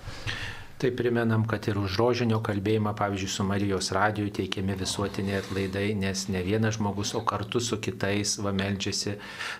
Tai 0.77 0.91
primenam, 0.93 1.47
kad 1.49 1.65
ir 1.71 1.79
už 1.81 1.95
rožinio 1.97 2.37
kalbėjimą, 2.45 2.91
pavyzdžiui, 2.99 3.31
su 3.33 3.45
Marijos 3.49 3.87
radiju 3.97 4.29
teikiami 4.37 4.75
visuotiniai 4.77 5.39
atlaidai, 5.41 5.95
nes 5.97 6.27
ne 6.29 6.43
vienas 6.45 6.77
žmogus, 6.77 7.15
o 7.17 7.23
kartu 7.25 7.63
su 7.65 7.79
kitais 7.81 8.35
va 8.45 8.53
meldžiasi. 8.53 9.15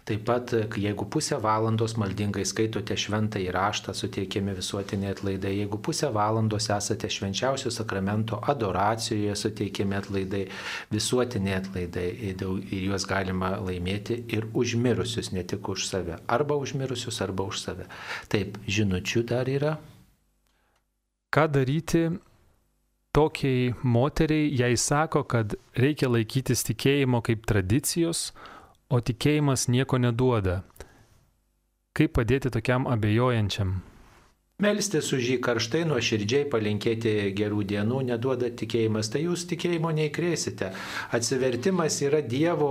Taip 0.05 0.27
pat, 0.29 0.53
jeigu 0.77 1.07
pusę 1.09 1.39
valandos 1.41 1.95
maldingai 1.97 2.45
skaitote 2.45 2.99
šventą 3.01 3.41
įraštą, 3.47 3.97
suteikiami 3.97 4.59
visuotiniai 4.61 5.15
atlaidai. 5.17 5.55
Jeigu 5.63 5.81
pusę 5.81 6.13
valandos 6.13 6.69
esate 6.77 7.09
švenčiausio 7.09 7.73
sakramento 7.73 8.43
adoracijoje, 8.53 9.41
suteikiami 9.41 10.01
atlaidai, 10.03 10.45
visuotiniai 10.93 11.59
atlaidai 11.63 12.07
ir 12.29 12.47
juos 12.83 13.09
galima 13.09 13.55
laimėti 13.57 14.21
ir 14.37 14.51
užmirusius, 14.53 15.33
ne 15.33 15.49
tik 15.49 15.73
už 15.73 15.89
save. 15.89 16.21
Arba 16.29 16.61
užmirusius, 16.61 17.25
arba 17.25 17.49
už 17.49 17.65
save. 17.65 17.89
Taip, 18.29 18.61
žinučių 18.69 19.29
dar 19.33 19.49
yra 19.49 19.79
ką 21.35 21.47
daryti 21.53 22.05
tokiai 23.17 23.75
moteriai, 23.83 24.53
jai 24.61 24.77
sako, 24.77 25.25
kad 25.25 25.57
reikia 25.81 26.11
laikytis 26.13 26.67
tikėjimo 26.69 27.23
kaip 27.25 27.47
tradicijos, 27.49 28.31
o 28.93 29.01
tikėjimas 29.01 29.67
nieko 29.73 29.99
neduoda. 29.99 30.61
Kaip 31.97 32.13
padėti 32.19 32.53
tokiam 32.53 32.85
abejojančiam? 32.93 33.79
Melstis 34.57 35.11
už 35.13 35.27
jį 35.29 35.35
karštai, 35.45 35.83
nuoširdžiai, 35.85 36.47
palinkėti 36.49 37.11
gerų 37.37 37.59
dienų, 37.69 37.99
neduoda 38.09 38.49
tikėjimas, 38.57 39.11
tai 39.13 39.21
jūs 39.27 39.43
tikėjimo 39.51 39.91
neįkrėsite. 39.99 40.71
Atsivertimas 41.19 41.99
yra 42.07 42.23
Dievo 42.25 42.71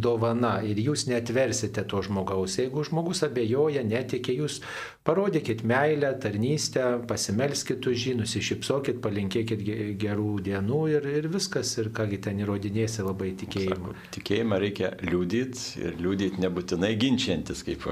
dovana 0.00 0.54
ir 0.64 0.80
jūs 0.80 1.04
netversite 1.10 1.84
to 1.84 2.00
žmogaus. 2.06 2.56
Jeigu 2.62 2.86
žmogus 2.88 3.20
abejoja, 3.28 3.84
netikė, 3.84 4.38
jūs 4.40 4.62
parodykit 5.08 5.62
meilę, 5.64 6.10
tarnystę, 6.20 6.82
pasimelskit 7.08 7.86
už 7.88 8.02
jį, 8.10 8.14
nusišypsokit, 8.18 8.98
palinkėkit 9.00 9.62
gerų 10.02 10.34
dienų 10.44 10.80
ir, 10.92 11.06
ir 11.20 11.28
viskas. 11.32 11.70
Ir 11.80 11.88
kągi 11.96 12.18
ten 12.26 12.42
įrodinėsi 12.44 13.06
labai 13.06 13.30
tikėjimą. 13.40 13.94
Sako, 13.94 14.10
tikėjimą 14.18 14.58
reikia 14.60 14.90
liūdyti 15.08 15.80
ir 15.80 15.96
liūdyti 16.04 16.42
nebūtinai 16.44 16.90
ginčiantis, 17.00 17.64
kaip 17.64 17.86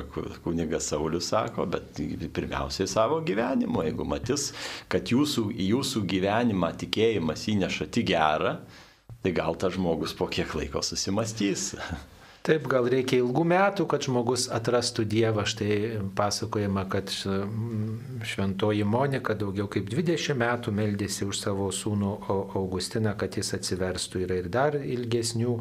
kunigas 0.44 0.90
Saulis 0.92 1.30
sako, 1.32 1.64
bet 1.72 2.02
pirmiausiai 2.36 2.90
savo 2.90 3.22
gyvenimo. 3.24 3.86
Jeigu 3.86 4.04
matys, 4.08 4.50
kad 4.92 5.08
jūsų, 5.08 5.46
į 5.56 5.70
jūsų 5.70 6.04
gyvenimą 6.12 6.74
tikėjimas 6.84 7.46
įneša 7.54 7.88
tik 7.96 8.10
gerą, 8.12 8.58
tai 9.24 9.32
gal 9.40 9.56
tas 9.56 9.72
žmogus 9.78 10.12
po 10.20 10.28
kiek 10.28 10.52
laiko 10.60 10.84
susimastys. 10.84 11.72
Taip, 12.46 12.68
gal 12.70 12.86
reikia 12.86 13.16
ilgų 13.18 13.42
metų, 13.50 13.88
kad 13.90 14.04
žmogus 14.06 14.44
atrastų 14.54 15.02
Dievą. 15.10 15.42
Štai 15.50 15.96
pasakojama, 16.14 16.84
kad 16.86 17.10
šventoji 17.10 18.84
Monika 18.86 19.34
daugiau 19.34 19.66
kaip 19.66 19.88
20 19.90 20.38
metų 20.38 20.70
meldėsi 20.76 21.26
už 21.26 21.40
savo 21.40 21.66
sūnų 21.74 22.12
Augustiną, 22.30 23.16
kad 23.18 23.34
jis 23.34 23.50
atsiverstų. 23.58 24.22
Yra 24.28 24.36
ir 24.38 24.46
dar 24.54 24.76
ilgesnių 24.78 25.56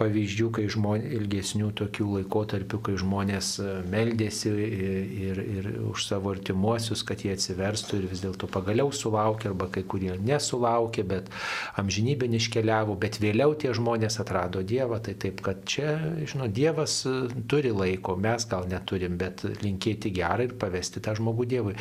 pavyzdžių, 0.00 0.48
kai 0.56 0.64
žmonės, 0.72 1.10
ilgesnių 1.18 1.68
tokių 1.82 2.08
laikotarpių, 2.14 2.80
kai 2.88 2.96
žmonės 3.04 3.52
meldėsi 3.92 4.54
ir, 4.56 5.42
ir 5.58 5.70
už 5.90 6.06
savo 6.08 6.32
artimuosius, 6.32 7.04
kad 7.04 7.26
jie 7.26 7.34
atsiverstų 7.36 8.00
ir 8.00 8.08
vis 8.14 8.24
dėlto 8.24 8.48
pagaliau 8.48 8.88
sulaukė, 8.88 9.50
arba 9.52 9.68
kai 9.76 9.84
kurie 9.84 10.16
nesulaukė, 10.16 11.04
bet 11.12 11.28
amžinybė 11.76 12.32
iškeliavo, 12.40 12.96
bet 12.96 13.20
vėliau 13.20 13.52
tie 13.52 13.76
žmonės 13.76 14.16
atrado 14.24 14.64
Dievą. 14.64 15.02
Tai 15.04 15.18
taip, 15.20 15.44
kad 15.44 15.60
čia 15.68 15.92
žinot, 16.30 16.52
Dievas 16.54 17.02
e, 17.08 17.14
turi 17.50 17.72
laiko, 17.74 18.16
mes 18.20 18.46
gal 18.50 18.68
neturim, 18.70 19.18
bet 19.20 19.44
linkėti 19.62 20.12
gerą 20.14 20.48
ir 20.48 20.54
pavesti 20.60 21.02
tą 21.04 21.16
žmogų 21.18 21.48
Dievui. 21.50 21.74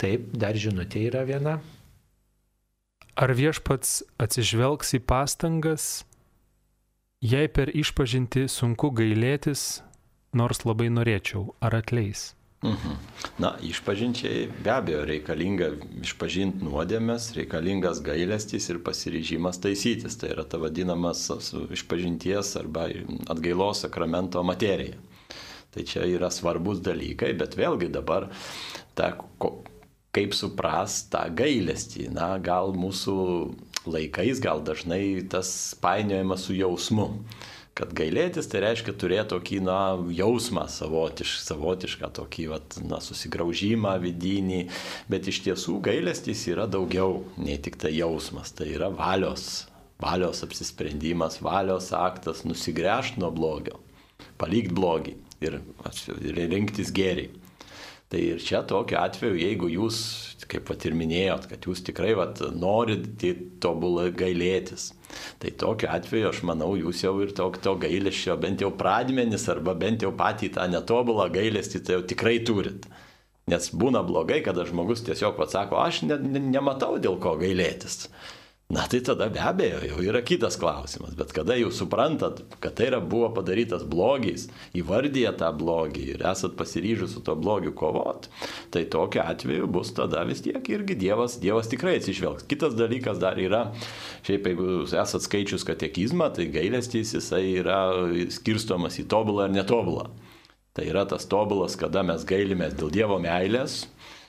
Taip, 0.00 0.30
dar 0.32 0.58
žinutė 0.58 1.08
yra 1.10 1.24
viena. 1.28 1.58
Ar 3.18 3.34
viešpats 3.34 4.04
atsižvelgs 4.22 4.94
į 4.94 5.02
pastangas, 5.10 5.88
jei 7.18 7.50
per 7.50 7.72
išpažinti 7.74 8.46
sunku 8.46 8.92
gailėtis, 8.94 9.82
nors 10.38 10.62
labai 10.62 10.86
norėčiau, 10.94 11.48
ar 11.58 11.80
atleis? 11.80 12.37
Mhm. 12.62 12.94
Na, 13.38 13.52
išpažinčiai 13.62 14.48
be 14.64 14.72
abejo 14.74 15.04
reikalinga 15.06 15.68
išpažinti 16.02 16.66
nuodėmės, 16.66 17.30
reikalingas 17.36 18.00
gailestis 18.02 18.66
ir 18.72 18.80
pasiryžimas 18.82 19.60
taisytis. 19.62 20.18
Tai 20.18 20.32
yra 20.34 20.42
ta 20.42 20.58
vadinamas 20.58 21.28
išpažinties 21.70 22.56
arba 22.58 22.88
atgailos 23.30 23.84
sakramento 23.86 24.42
materija. 24.42 24.98
Tai 25.70 25.84
čia 25.86 26.02
yra 26.08 26.32
svarbus 26.34 26.82
dalykai, 26.82 27.30
bet 27.38 27.54
vėlgi 27.54 27.92
dabar 27.94 28.26
ta, 28.98 29.12
kaip 30.16 30.34
supras 30.34 31.04
tą 31.12 31.28
gailestį. 31.38 32.08
Na, 32.10 32.32
gal 32.42 32.74
mūsų 32.74 33.18
laikais, 33.86 34.42
gal 34.42 34.64
dažnai 34.66 35.22
tas 35.30 35.76
painiojimas 35.78 36.48
su 36.48 36.58
jausmu 36.58 37.12
kad 37.78 37.92
gailėtis 37.94 38.48
tai 38.50 38.64
reiškia 38.64 38.94
turėti 38.98 39.30
tokį, 39.34 39.58
na, 39.62 39.78
jausmą 40.14 40.64
savotiš, 40.72 41.36
savotišką, 41.44 42.10
tokį, 42.18 42.46
vat, 42.50 42.78
na, 42.82 42.98
susigraužimą 43.04 43.94
vidinį, 44.02 44.64
bet 45.10 45.30
iš 45.30 45.44
tiesų 45.46 45.78
gailestis 45.86 46.42
yra 46.50 46.66
daugiau 46.70 47.22
nei 47.38 47.58
tik 47.62 47.78
tai 47.78 47.94
jausmas, 47.94 48.50
tai 48.58 48.72
yra 48.74 48.90
valios, 48.90 49.68
valios 50.02 50.42
apsisprendimas, 50.46 51.38
valios 51.44 51.92
aktas 51.94 52.42
nusigręžti 52.48 53.22
nuo 53.22 53.30
blogio, 53.34 53.78
palikti 54.42 54.74
blogį 54.74 55.14
ir, 55.46 55.60
ir 56.18 56.42
rinktis 56.50 56.90
gėrį. 56.94 57.30
Tai 58.08 58.20
ir 58.24 58.38
čia 58.40 58.62
tokiu 58.64 58.96
atveju, 58.96 59.36
jeigu 59.36 59.68
jūs, 59.68 59.98
kaip 60.48 60.64
pat 60.70 60.86
ir 60.88 60.94
minėjot, 60.96 61.44
kad 61.50 61.66
jūs 61.68 61.82
tikrai 61.84 62.14
vat, 62.16 62.40
norit 62.56 63.20
tobulai 63.60 64.08
gailėtis, 64.16 64.94
tai 65.42 65.52
tokiu 65.62 65.90
atveju 65.92 66.30
aš 66.30 66.42
manau, 66.48 66.72
jūs 66.78 67.02
jau 67.04 67.14
ir 67.24 67.34
to, 67.36 67.50
to 67.64 67.74
gailėšio 67.84 68.36
bent 68.42 68.64
jau 68.64 68.70
pradmenis 68.74 69.48
arba 69.52 69.74
bent 69.78 70.04
jau 70.04 70.12
patį 70.16 70.52
tą 70.56 70.66
netobulą 70.70 71.28
gailestį 71.34 71.84
tai 71.84 71.98
jau 71.98 72.06
tikrai 72.12 72.38
turit. 72.46 72.88
Nes 73.48 73.70
būna 73.72 74.02
blogai, 74.04 74.42
kada 74.44 74.66
žmogus 74.68 75.00
tiesiog 75.06 75.38
atsako, 75.40 75.78
aš 75.80 76.02
ne, 76.04 76.18
ne, 76.20 76.42
nematau 76.52 76.98
dėl 77.00 77.16
ko 77.22 77.32
gailėtis. 77.40 78.08
Na 78.68 78.86
tai 78.86 79.00
tada 79.00 79.30
be 79.32 79.40
abejo 79.40 79.78
jau 79.80 80.02
yra 80.04 80.20
kitas 80.20 80.58
klausimas, 80.60 81.14
bet 81.16 81.30
kada 81.32 81.54
jau 81.56 81.70
suprantat, 81.72 82.42
kad 82.60 82.74
tai 82.76 82.90
yra 82.90 82.98
buvo 83.00 83.30
padarytas 83.32 83.86
blogis, 83.88 84.44
įvardyje 84.76 85.30
tą 85.40 85.48
blogį 85.56 86.02
ir 86.12 86.24
esat 86.28 86.52
pasiryžus 86.58 87.14
su 87.16 87.22
to 87.24 87.32
blogiu 87.32 87.72
kovot, 87.72 88.28
tai 88.68 88.82
tokiu 88.92 89.22
atveju 89.24 89.70
bus 89.72 89.94
tada 89.96 90.20
vis 90.28 90.44
tiek 90.44 90.68
irgi 90.68 90.98
Dievas, 91.00 91.38
Dievas 91.40 91.72
tikrai 91.72 91.96
atsižvelgs. 91.96 92.44
Kitas 92.50 92.76
dalykas 92.76 93.16
dar 93.24 93.40
yra, 93.40 93.62
šiaip 94.28 94.52
jeigu 94.52 94.68
esat 94.84 95.24
skaičius 95.24 95.64
katekizmą, 95.64 96.28
tai 96.36 96.50
gailestys 96.52 97.14
jisai 97.16 97.46
yra 97.62 97.80
skirstomas 98.36 99.00
į 99.00 99.08
tobulą 99.08 99.48
ir 99.48 99.56
netobulą. 99.62 100.10
Tai 100.76 100.84
yra 100.92 101.08
tas 101.08 101.24
tobulas, 101.24 101.72
kada 101.80 102.04
mes 102.04 102.28
gailimės 102.28 102.76
dėl 102.76 102.92
Dievo 102.92 103.16
meilės, 103.18 103.86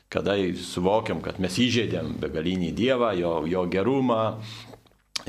kada 0.09 0.35
suvokiam, 0.57 1.21
kad 1.21 1.39
mes 1.41 1.57
įžeidėm 1.61 2.15
begalinį 2.21 2.71
Dievą, 2.77 3.13
jo, 3.17 3.33
jo 3.49 3.65
gerumą 3.69 4.23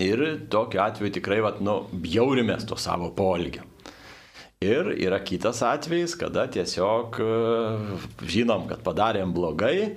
ir 0.00 0.22
tokiu 0.52 0.80
atveju 0.84 1.12
tikrai, 1.18 1.40
vat, 1.44 1.60
nu, 1.64 1.82
bjaurimės 1.92 2.64
to 2.68 2.78
savo 2.80 3.10
polgio. 3.16 3.66
Ir 4.60 4.90
yra 4.92 5.22
kitas 5.24 5.62
atvejis, 5.64 6.12
kada 6.20 6.42
tiesiog 6.52 7.16
e, 7.16 7.28
žinom, 8.28 8.66
kad 8.68 8.82
padarėm 8.84 9.32
blogai, 9.32 9.94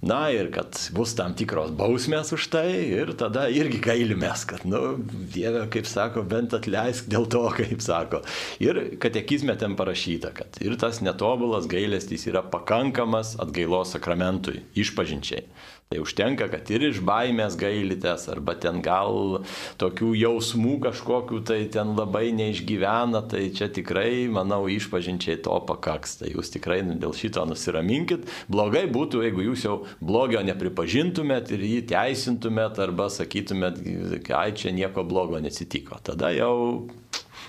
Na 0.00 0.28
ir 0.30 0.52
kad 0.54 0.78
bus 0.94 1.10
tam 1.18 1.32
tikros 1.34 1.72
bausmės 1.74 2.30
už 2.36 2.44
tai 2.52 2.68
ir 2.86 3.10
tada 3.18 3.48
irgi 3.50 3.80
gailimės, 3.82 4.44
kad, 4.46 4.62
nu, 4.68 4.94
Dieve, 5.34 5.64
kaip 5.74 5.88
sako, 5.90 6.22
bent 6.22 6.54
atleisk 6.54 7.08
dėl 7.10 7.26
to, 7.26 7.42
kaip 7.58 7.82
sako. 7.82 8.22
Ir 8.62 8.98
katekizme 9.02 9.56
ten 9.58 9.74
parašyta, 9.78 10.30
kad 10.36 10.60
ir 10.62 10.78
tas 10.78 11.02
netobulas 11.02 11.66
gailestis 11.70 12.28
yra 12.30 12.44
pakankamas 12.46 13.34
atgailos 13.42 13.96
sakramentui, 13.96 14.62
išpažinčiai. 14.78 15.48
Tai 15.88 16.02
užtenka, 16.04 16.50
kad 16.52 16.68
ir 16.68 16.82
iš 16.84 16.98
baimės 17.00 17.54
gailitės, 17.56 18.26
arba 18.28 18.52
ten 18.60 18.82
gal 18.84 19.38
tokių 19.80 20.10
jausmų 20.20 20.74
kažkokių 20.84 21.40
tai 21.48 21.62
ten 21.72 21.94
labai 21.96 22.26
neišgyvena, 22.36 23.22
tai 23.32 23.46
čia 23.56 23.70
tikrai, 23.72 24.26
manau, 24.28 24.66
išpažinčiai 24.68 25.38
to 25.48 25.56
pakaks. 25.70 26.18
Tai 26.20 26.34
jūs 26.34 26.52
tikrai 26.52 26.82
dėl 26.90 27.16
šito 27.16 27.46
nusiraminkit. 27.48 28.28
Blogai 28.52 28.84
būtų, 28.92 29.24
jeigu 29.24 29.48
jūs 29.48 29.64
jau 29.64 29.78
blogio 30.04 30.44
nepripažintumėt 30.44 31.56
ir 31.56 31.64
jį 31.70 31.82
teisintumėt, 31.94 32.84
arba 32.84 33.08
sakytumėt, 33.08 33.80
ai 34.28 34.52
čia 34.52 34.76
nieko 34.76 35.08
blogo 35.08 35.40
nesitiko. 35.40 36.02
Tada 36.04 36.36
jau 36.36 36.84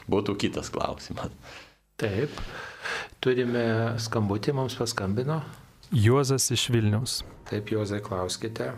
būtų 0.07 0.39
kitas 0.39 0.71
klausimas. 0.71 1.35
Taip. 1.99 2.39
Turime 3.19 3.99
skambutį, 3.99 4.55
mums 4.55 4.79
paskambino. 4.79 5.43
Juozas 5.91 6.51
iš 6.51 6.69
Vilniaus. 6.69 7.23
Taip, 7.49 7.71
Juozai, 7.73 7.97
klauskite. 8.05 8.69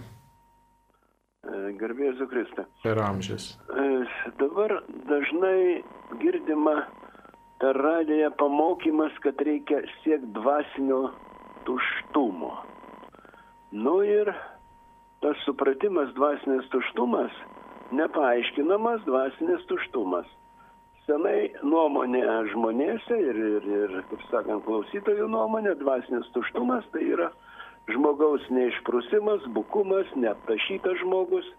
Garbėjus 1.81 2.19
Zukristą. 2.21 2.63
Per 2.83 2.99
amžius. 3.03 3.55
Dabar 4.39 4.77
dažnai 5.09 5.81
girdima 6.21 6.75
per 7.59 7.75
radiją 7.75 8.31
pamokymas, 8.39 9.17
kad 9.25 9.41
reikia 9.43 9.81
siekti 10.01 10.31
dvasinio 10.37 11.01
tuštumo. 11.67 12.53
Nu 13.71 13.97
ir 14.07 14.31
tas 15.21 15.43
supratimas 15.45 16.13
dvasinės 16.15 16.69
tuštumas, 16.71 17.35
nepaaiškinamas 17.91 19.03
dvasinės 19.09 19.67
tuštumas. 19.69 20.29
Senai 21.11 21.49
nuomonė 21.67 22.21
žmonėse 22.53 23.15
ir, 23.19 23.35
ir, 23.35 23.65
ir 23.67 23.95
kaip 24.07 24.21
sakant, 24.29 24.61
klausytojų 24.63 25.25
nuomonė, 25.27 25.73
dvasinės 25.81 26.29
tuštumas 26.31 26.85
tai 26.93 27.01
yra 27.11 27.27
žmogaus 27.91 28.45
neišprusimas, 28.47 29.43
bukumas, 29.51 30.07
neaptašytas 30.15 31.01
žmogus, 31.01 31.49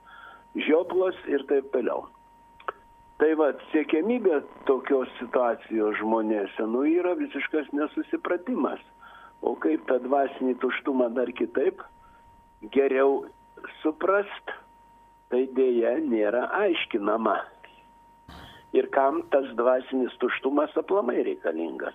žioplas 0.57 1.21
ir 1.29 1.45
taip 1.53 1.69
toliau. 1.77 2.07
Tai 3.21 3.29
va, 3.43 3.51
siekiamybė 3.75 4.41
tokios 4.71 5.13
situacijos 5.21 6.01
žmonėse, 6.01 6.65
nu, 6.73 6.87
yra 6.89 7.13
visiškas 7.21 7.69
nesusipratimas. 7.77 8.81
O 9.45 9.53
kaip 9.61 9.85
tą 9.91 10.01
dvasinį 10.01 10.57
tuštumą 10.65 11.13
dar 11.13 11.29
kitaip 11.37 11.85
geriau 12.73 13.27
suprast, 13.83 14.57
tai 15.29 15.45
dėja 15.53 15.99
nėra 16.09 16.49
aiškinama. 16.65 17.43
Ir 18.73 18.89
kam 18.95 19.23
tas 19.33 19.49
dvasinis 19.57 20.15
tuštumas 20.21 20.77
aplamai 20.81 21.23
reikalingas. 21.23 21.95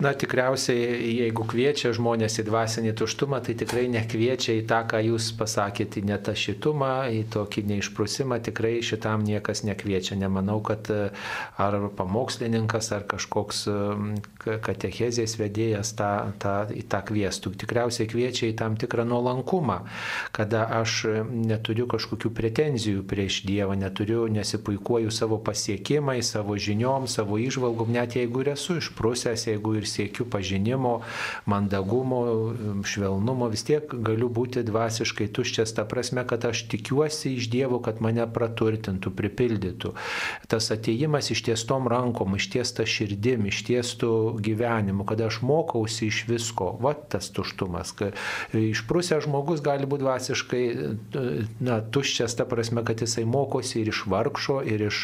Na 0.00 0.14
tikriausiai, 0.16 0.96
jeigu 1.12 1.44
kviečia 1.44 1.90
žmonės 1.92 2.38
į 2.40 2.46
dvasinį 2.46 2.94
tuštumą, 2.96 3.42
tai 3.44 3.52
tikrai 3.60 3.82
nekviečia 3.92 4.54
į 4.56 4.62
tą, 4.70 4.78
ką 4.88 5.02
jūs 5.04 5.26
pasakėte, 5.36 6.00
į 6.00 6.08
netašytumą, 6.08 6.92
į 7.12 7.26
tokį 7.34 7.66
neišprusimą, 7.68 8.38
tikrai 8.46 8.78
šitam 8.80 9.26
niekas 9.28 9.60
nekviečia. 9.68 10.16
Nemanau, 10.16 10.62
kad 10.64 10.88
e, 10.88 11.10
ar 11.60 11.76
pamokslininkas, 11.98 12.88
ar 12.96 13.04
kažkoks 13.10 13.66
katechezės 14.40 15.36
vedėjas 15.36 15.92
tą, 15.98 16.08
tą, 16.40 16.54
į 16.72 16.86
tą 16.88 17.02
kvieštų. 17.10 17.52
Tikriausiai 17.60 18.08
kviečia 18.08 18.48
į 18.48 18.56
tam 18.56 18.80
tikrą 18.80 19.04
nuolankumą, 19.04 19.82
kada 20.32 20.64
aš 20.80 20.96
neturiu 21.28 21.84
kažkokių 21.92 22.32
pretenzijų 22.40 23.04
prieš 23.10 23.42
Dievą, 23.44 23.76
neturiu, 23.76 24.24
nesipuikuoju 24.32 25.12
savo 25.12 25.42
pasiekimais, 25.44 26.32
savo 26.32 26.56
žiniom, 26.56 27.04
savo 27.04 27.36
išvalgom, 27.40 27.92
net 27.92 28.16
jeigu 28.16 28.46
ir 28.46 28.54
esu 28.56 28.80
išprusęs, 28.80 29.48
jeigu 29.52 29.76
ir 29.76 29.89
siekiu 29.90 30.26
pažinimo, 30.30 31.00
mandagumo, 31.50 32.20
švelnumo, 32.86 33.48
vis 33.52 33.64
tiek 33.66 33.90
galiu 33.90 34.30
būti 34.32 34.62
dvasiškai 34.66 35.28
tuščias, 35.34 35.74
ta 35.76 35.84
prasme, 35.88 36.24
kad 36.28 36.44
aš 36.48 36.64
tikiuosi 36.70 37.34
iš 37.36 37.50
Dievo, 37.50 37.80
kad 37.82 38.00
mane 38.04 38.26
praturtintų, 38.30 39.12
pripildytų. 39.16 39.94
Tas 40.50 40.70
ateimas 40.74 41.30
ištiestom 41.34 41.88
rankom, 41.90 42.36
ištiesta 42.38 42.86
širdim, 42.86 43.48
ištiestų 43.50 44.12
gyvenimu, 44.44 45.06
kad 45.08 45.20
aš 45.26 45.40
mokausi 45.46 46.10
iš 46.10 46.24
visko. 46.30 46.72
Va 46.80 46.94
tas 46.94 47.30
tuštumas. 47.34 47.94
Išprusęs 48.54 49.26
žmogus 49.26 49.62
gali 49.64 49.88
būti 49.88 50.04
dvasiškai 50.04 50.62
na, 51.60 51.80
tuščias, 51.82 52.36
ta 52.38 52.46
prasme, 52.48 52.84
kad 52.86 53.02
jisai 53.02 53.26
mokosi 53.28 53.80
ir 53.82 53.90
iš 53.92 54.04
vargšo, 54.10 54.60
ir 54.66 54.86
iš, 54.88 55.00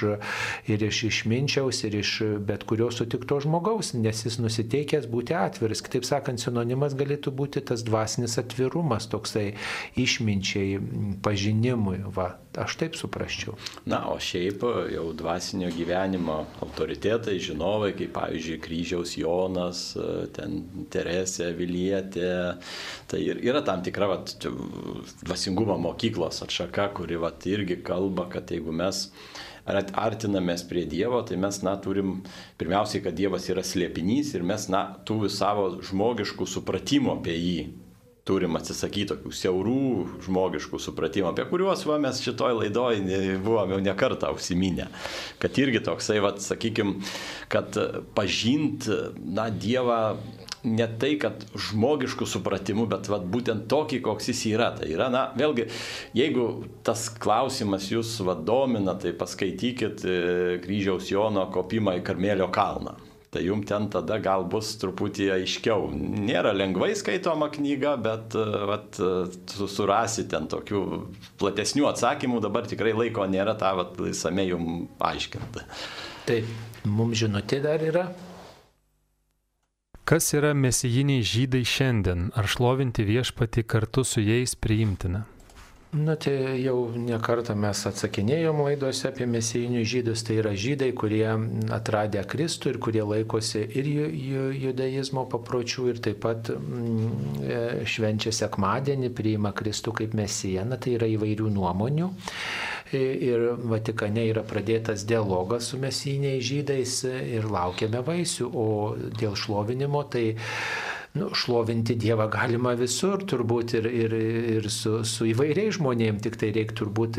ir 0.70 0.86
iš 0.86 1.02
išminčiaus, 1.10 1.82
ir 1.88 1.98
iš 2.02 2.12
bet 2.46 2.64
kurio 2.68 2.90
sutikto 2.94 3.40
žmogaus, 3.42 3.94
nes 3.96 4.24
jis 4.26 4.38
nusiteikė 4.42 4.75
nusiteikęs 4.76 5.06
būti 5.08 5.34
atviras. 5.34 5.82
Kitaip 5.82 6.04
sakant, 6.04 6.40
sinonimas 6.40 6.94
galėtų 6.94 7.32
būti 7.32 7.62
tas 7.64 7.82
dvasinis 7.82 8.38
atvirumas, 8.38 9.06
toksai 9.08 9.56
išminčiai, 9.96 10.78
pažinimui. 11.22 12.04
Va, 12.14 12.38
aš 12.56 12.76
taip 12.76 12.96
suprasčiau. 12.96 13.56
Na, 13.86 14.08
o 14.10 14.18
šiaip 14.18 14.62
jau 14.92 15.12
dvasinio 15.16 15.70
gyvenimo 15.72 16.46
autoritetai, 16.60 17.38
žinovai, 17.40 17.94
kaip 17.96 18.12
pavyzdžiui 18.16 18.60
kryžiaus 18.60 19.16
Jonas, 19.16 19.96
ten 20.36 20.62
Teresė, 20.90 21.52
Vilietė, 21.56 22.58
tai 23.08 23.22
yra 23.24 23.62
tam 23.64 23.82
tikra 23.82 24.10
vat, 24.10 24.36
dvasingumo 25.24 25.78
mokyklos 25.78 26.42
atšaka, 26.44 26.92
kuri 26.96 27.16
vat, 27.20 27.46
irgi 27.46 27.80
kalba, 27.84 28.28
kad 28.30 28.50
jeigu 28.50 28.74
mes 28.74 29.06
artinamės 29.66 30.66
prie 30.68 30.84
Dievo, 30.88 31.22
tai 31.26 31.38
mes, 31.40 31.62
na, 31.66 31.76
turim 31.82 32.20
pirmiausiai, 32.60 33.02
kad 33.04 33.16
Dievas 33.18 33.48
yra 33.52 33.64
slėpinys 33.66 34.34
ir 34.36 34.46
mes, 34.46 34.68
na, 34.72 34.86
tų 35.08 35.26
savo 35.32 35.72
žmogiškų 35.84 36.48
supratimų 36.56 37.16
apie 37.18 37.36
jį 37.36 37.58
turim 38.26 38.58
atsisakyti 38.58 39.12
tokių 39.12 39.32
siaurų 39.38 39.82
žmogiškų 40.26 40.80
supratimų, 40.82 41.30
apie 41.30 41.44
kuriuos 41.46 41.84
va, 41.86 41.98
mes 42.02 42.18
šitoj 42.24 42.56
laidoj 42.58 42.98
buvome 43.44 43.76
jau 43.76 43.82
nekartą 43.84 44.32
užsiminę. 44.34 44.88
Kad 45.42 45.60
irgi 45.62 45.82
toksai, 45.86 46.18
va, 46.24 46.32
sakykime, 46.42 46.98
kad 47.52 47.78
pažint, 48.18 48.88
na, 49.22 49.46
Dievą 49.54 50.16
ne 50.66 50.86
tai, 51.00 51.14
kad 51.22 51.44
žmogiškų 51.54 52.28
supratimų, 52.28 52.86
bet 52.90 53.10
vat, 53.12 53.26
būtent 53.30 53.66
tokį, 53.70 54.02
koks 54.04 54.30
jis 54.32 54.44
yra. 54.52 54.72
Tai 54.76 54.90
yra, 54.90 55.08
na, 55.12 55.26
vėlgi, 55.38 55.68
jeigu 56.16 56.46
tas 56.86 57.08
klausimas 57.22 57.88
jūs 57.92 58.16
vadomina, 58.26 58.96
tai 59.00 59.14
paskaitykit 59.16 60.06
e, 60.06 60.16
kryžiaus 60.64 61.10
Jono 61.12 61.46
kopimą 61.54 61.98
į 62.00 62.06
Karmelio 62.06 62.50
kalną. 62.54 62.96
Tai 63.36 63.42
jums 63.44 63.66
ten 63.68 63.88
tada 63.92 64.16
gal 64.22 64.46
bus 64.48 64.70
truputį 64.80 65.26
aiškiau. 65.34 65.90
Nėra 65.92 66.54
lengvai 66.56 66.94
skaitoma 66.96 67.50
knyga, 67.52 67.96
bet 68.00 68.36
e, 68.38 68.44
vat, 68.70 69.00
surasi 69.76 70.26
ten 70.32 70.48
tokių 70.52 70.82
platesnių 71.40 71.90
atsakymų, 71.90 72.40
dabar 72.46 72.68
tikrai 72.70 72.94
laiko 72.96 73.26
nėra 73.28 73.56
tą 73.60 73.74
visame 73.98 74.46
jums 74.48 74.88
aiškinti. 75.04 75.66
Taip, 76.26 76.48
mums 76.88 77.20
žinutė 77.20 77.60
dar 77.62 77.84
yra. 77.84 78.08
Kas 80.06 80.28
yra 80.38 80.52
mesijiniai 80.54 81.22
žydai 81.26 81.64
šiandien? 81.66 82.28
Ar 82.38 82.46
šlovinti 82.46 83.02
viešpati 83.02 83.64
kartu 83.66 84.04
su 84.06 84.20
jais 84.22 84.54
priimtina? 84.54 85.24
Na 85.96 86.14
tai 86.14 86.60
jau 86.62 86.92
nekartą 86.94 87.56
mes 87.58 87.80
atsakinėjom 87.88 88.60
laidose 88.68 89.08
apie 89.08 89.26
mesijinius 89.26 89.88
žydus. 89.90 90.22
Tai 90.28 90.36
yra 90.38 90.52
žydai, 90.54 90.92
kurie 90.94 91.24
atradė 91.74 92.22
Kristų 92.22 92.74
ir 92.74 92.78
kurie 92.86 93.02
laikosi 93.02 93.64
ir 93.80 93.90
judaizmo 94.62 95.26
papročių 95.32 95.88
ir 95.90 96.00
taip 96.06 96.22
pat 96.22 96.52
mm, 96.54 97.10
e, 97.42 97.60
švenčia 97.90 98.30
sekmadienį, 98.44 99.10
priima 99.10 99.50
Kristų 99.58 99.96
kaip 100.04 100.14
mesiją. 100.14 100.68
Na 100.70 100.78
tai 100.78 100.94
yra 101.00 101.10
įvairių 101.16 101.50
nuomonių 101.58 102.12
ir 102.94 103.46
Vatikane 103.70 104.26
yra 104.30 104.44
pradėtas 104.46 105.06
dialogas 105.08 105.70
su 105.72 105.80
mesiniais 105.82 106.44
žydais 106.46 107.00
ir 107.08 107.48
laukiame 107.50 108.02
vaisių, 108.06 108.50
o 108.52 108.68
dėl 109.18 109.34
šlovinimo 109.38 110.04
tai 110.12 110.26
nu, 111.16 111.30
šlovinti 111.34 111.96
Dievą 111.98 112.28
galima 112.32 112.74
visur, 112.78 113.22
turbūt 113.28 113.74
ir, 113.78 113.88
ir, 113.88 114.14
ir 114.56 114.68
su, 114.72 115.00
su 115.08 115.26
įvairiais 115.30 115.76
žmonėms, 115.78 116.22
tik 116.24 116.38
tai 116.40 116.50
reikia 116.54 116.76
turbūt 116.82 117.18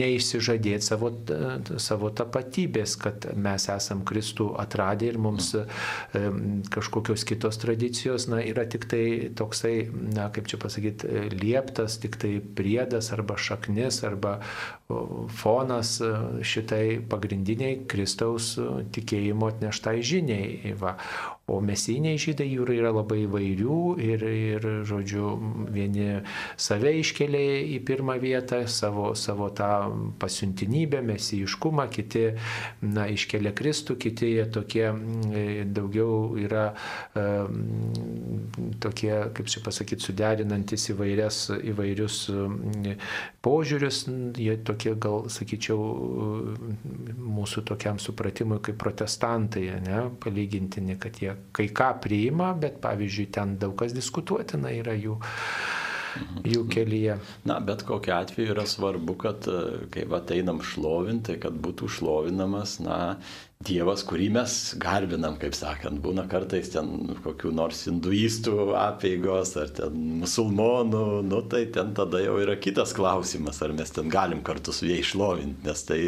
neišsižadėti 0.00 0.86
savo, 0.86 1.12
savo 1.82 2.10
tapatybės, 2.16 2.96
kad 3.00 3.28
mes 3.36 3.68
esam 3.72 4.04
Kristų 4.08 4.50
atradę 4.62 5.10
ir 5.10 5.20
mums 5.20 5.52
kažkokios 6.74 7.26
kitos 7.28 7.60
tradicijos, 7.62 8.28
na, 8.32 8.40
yra 8.44 8.66
tik 8.70 8.88
tai 8.90 9.04
toksai, 9.36 9.74
na, 10.16 10.30
kaip 10.34 10.50
čia 10.50 10.60
pasakyti, 10.62 11.30
lieptas, 11.36 12.00
tik 12.02 12.18
tai 12.20 12.36
priedas 12.40 13.12
arba 13.14 13.38
šaknis 13.40 14.02
arba 14.06 14.38
fonas 15.40 15.98
šitai 16.42 17.00
pagrindiniai 17.10 17.84
Kristaus 17.90 18.54
tikėjimo 18.94 19.50
atneštai 19.52 20.00
žiniai. 20.06 20.74
Va. 20.80 20.96
O 21.50 21.58
mesiniai 21.64 22.18
žydai 22.20 22.46
jų 22.46 22.66
yra 22.76 22.92
labai 22.94 23.24
įvairių 23.24 23.78
ir, 24.04 24.22
ir, 24.22 24.66
žodžiu, 24.86 25.32
vieni 25.74 26.20
save 26.60 26.92
iškelia 27.00 27.60
į 27.74 27.80
pirmą 27.86 28.16
vietą, 28.22 28.62
savo, 28.70 29.10
savo 29.18 29.48
tą 29.56 29.70
pasiuntinybę, 30.22 31.00
mesijiškumą, 31.08 31.88
kiti, 31.90 32.26
na, 32.86 33.08
iškelia 33.10 33.52
Kristų, 33.56 33.96
kiti 34.00 34.30
jie 34.36 34.46
tokie 34.54 34.86
daugiau 35.66 36.36
yra 36.38 36.68
tokie, 38.84 39.12
kaip 39.34 39.50
čia 39.50 39.64
pasakyti, 39.64 40.06
suderinantis 40.06 40.90
įvairias, 40.94 41.42
įvairius 41.72 42.20
požiūrius, 43.44 44.04
jie 44.38 44.56
tokie 44.66 44.94
gal, 45.00 45.26
sakyčiau, 45.32 45.78
mūsų 47.40 47.66
tokiam 47.72 47.98
supratimui 48.02 48.60
kaip 48.64 48.78
protestantai, 48.80 49.66
ne, 49.84 50.04
palygintini, 50.22 50.98
kad 51.00 51.18
jie 51.22 51.34
kai 51.56 51.68
ką 51.74 51.90
priima, 52.04 52.52
bet 52.58 52.80
pavyzdžiui, 52.84 53.28
ten 53.34 53.56
daug 53.60 53.76
kas 53.80 53.94
diskutuotina 53.96 54.72
yra 54.74 54.94
jų, 54.98 55.16
jų 56.52 56.64
kelyje. 56.72 57.18
Na, 57.48 57.58
bet 57.64 57.84
kokiu 57.88 58.16
atveju 58.18 58.54
yra 58.54 58.66
svarbu, 58.68 59.16
kad 59.24 59.48
kai 59.94 60.06
ateinam 60.20 60.62
šlovinti, 60.64 61.38
kad 61.42 61.56
būtų 61.66 61.90
šlovinamas, 61.98 62.78
na, 62.84 63.00
Dievas, 63.60 64.00
kurį 64.08 64.30
mes 64.32 64.52
garbinam, 64.80 65.34
kaip 65.36 65.52
sakant, 65.52 65.98
būna 66.00 66.22
kartais 66.30 66.70
ten 66.72 67.10
kokių 67.20 67.50
nors 67.52 67.82
hinduistų 67.84 68.54
apėgos 68.80 69.52
ar 69.60 69.68
ten 69.76 69.98
musulmonų, 70.22 71.02
nu 71.28 71.42
tai 71.52 71.66
ten 71.74 71.90
tada 71.98 72.22
jau 72.24 72.38
yra 72.40 72.54
kitas 72.56 72.94
klausimas, 72.96 73.60
ar 73.60 73.74
mes 73.76 73.92
ten 73.92 74.08
galim 74.08 74.40
kartu 74.46 74.72
su 74.72 74.88
jais 74.88 75.10
šlovinti, 75.10 75.60
nes 75.68 75.84
tai 75.84 76.00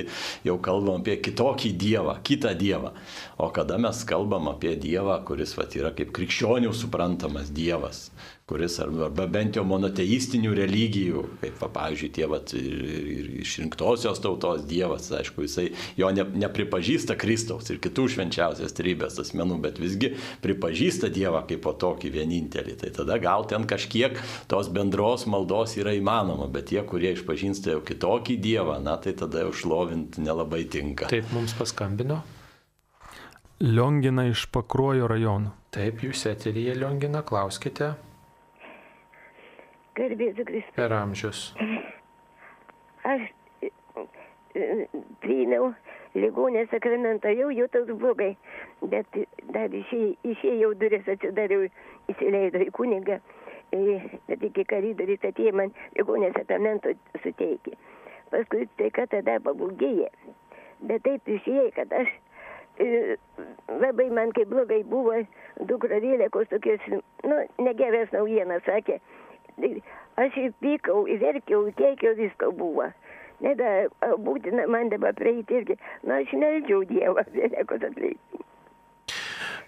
jau 0.49 0.57
kalbam 0.65 1.05
apie 1.05 1.19
kitokį 1.29 1.75
Dievą, 1.85 2.17
kitą 2.25 2.55
Dievą. 2.57 2.95
O 3.37 3.51
kada 3.53 3.77
mes 3.85 4.01
kalbam 4.09 4.49
apie 4.49 4.73
Dievą, 4.81 5.19
kuris 5.29 5.53
vat, 5.59 5.77
yra 5.77 5.93
kaip 5.93 6.17
krikščionių 6.17 6.73
suprantamas 6.73 7.53
Dievas, 7.53 8.07
kuris 8.53 8.77
arba 8.85 9.27
bent 9.33 9.57
jau 9.57 9.63
monoteistinių 9.65 10.53
religijų, 10.59 11.23
kaip, 11.41 11.55
va, 11.63 11.69
pavyzdžiui, 11.73 12.11
tie 12.13 12.27
vat, 12.29 12.53
ir, 12.59 12.83
ir 13.15 13.31
išrinktosios 13.41 14.21
tautos 14.21 14.67
dievas, 14.69 15.09
aišku, 15.17 15.47
jisai 15.47 15.71
jo 15.97 16.11
ne, 16.13 16.27
nepripažįsta 16.45 17.17
Kristaus 17.21 17.73
ir 17.73 17.81
kitų 17.83 18.11
švenčiausias 18.13 18.77
trybės 18.77 19.17
asmenų, 19.23 19.57
bet 19.65 19.81
visgi 19.81 20.13
pripažįsta 20.45 21.09
Dievą 21.13 21.43
kaip 21.49 21.65
po 21.65 21.73
tokį 21.81 22.13
vienintelį. 22.13 22.77
Tai 22.83 22.93
tada 23.01 23.17
gal 23.23 23.49
ten 23.49 23.65
kažkiek 23.69 24.21
tos 24.53 24.69
bendros 24.73 25.25
maldos 25.31 25.79
yra 25.81 25.97
įmanoma, 25.97 26.51
bet 26.53 26.69
tie, 26.75 26.83
kurie 26.85 27.15
išpažįsta 27.17 27.79
jau 27.79 27.83
kitokį 27.89 28.37
Dievą, 28.43 28.77
na 28.85 28.99
tai 29.01 29.17
tada 29.17 29.47
jau 29.47 29.57
šlovint 29.57 30.21
nelabai 30.21 30.67
tinka. 30.69 31.09
Taip 31.13 31.33
mums 31.33 31.57
paskambino. 31.57 32.21
Liongina 33.63 34.27
iš 34.29 34.49
Pakruojo 34.53 35.09
rajono. 35.09 35.57
Taip, 35.73 36.03
jūs 36.05 36.27
eterija 36.29 36.75
Liongina, 36.77 37.23
klauskite. 37.25 37.95
Garbėsiu 39.99 40.45
Kristus. 40.49 40.75
Per 40.77 40.93
amžius. 40.97 41.41
Aš 43.05 43.29
priėmiau 44.53 45.73
ligonės 46.17 46.71
sakramentą, 46.73 47.33
jau 47.37 47.51
jūtas 47.53 47.89
blogai, 48.01 48.33
bet 48.93 49.19
dar 49.53 49.73
išėjau, 49.73 50.73
duris 50.81 51.09
atsidariau, 51.09 51.69
įsileidau 52.13 52.65
į 52.67 52.73
kunigą, 52.77 53.19
bet 54.29 54.45
iki 54.49 54.65
karydoris 54.73 55.25
atėjo 55.29 55.55
man 55.61 55.73
ligonės 55.97 56.37
sakramento 56.37 56.93
suteikė. 57.25 57.77
Paskui 58.33 58.69
tai, 58.81 58.91
kad 58.97 59.13
tada 59.13 59.39
pablogėjo. 59.45 60.09
Bet 60.89 61.05
taip 61.05 61.29
išėjai, 61.29 61.71
kad 61.77 61.93
aš 61.97 62.13
labai 63.69 64.09
man 64.11 64.33
kaip 64.37 64.49
blogai 64.49 64.81
buvo, 64.89 65.19
dukra 65.69 66.01
Vėlėkos 66.01 66.49
tokios, 66.49 66.81
nu, 67.29 67.43
negeras 67.61 68.13
naujienas 68.17 68.65
sakė. 68.69 68.99
Aš 70.23 70.37
įpykau, 70.47 71.07
įverkiau, 71.09 71.67
keikiau, 71.79 72.17
visko 72.19 72.53
buvo. 72.57 72.89
Neda, 73.43 73.71
būtina 74.27 74.69
man 74.71 74.93
dabar 74.93 75.17
prieiti 75.19 75.61
irgi. 75.61 75.77
Na, 76.07 76.21
aš 76.23 76.35
meldžiau 76.39 76.85
Dievą, 76.89 77.25
Vėlėkos 77.37 77.89
atleidimą. 77.91 78.47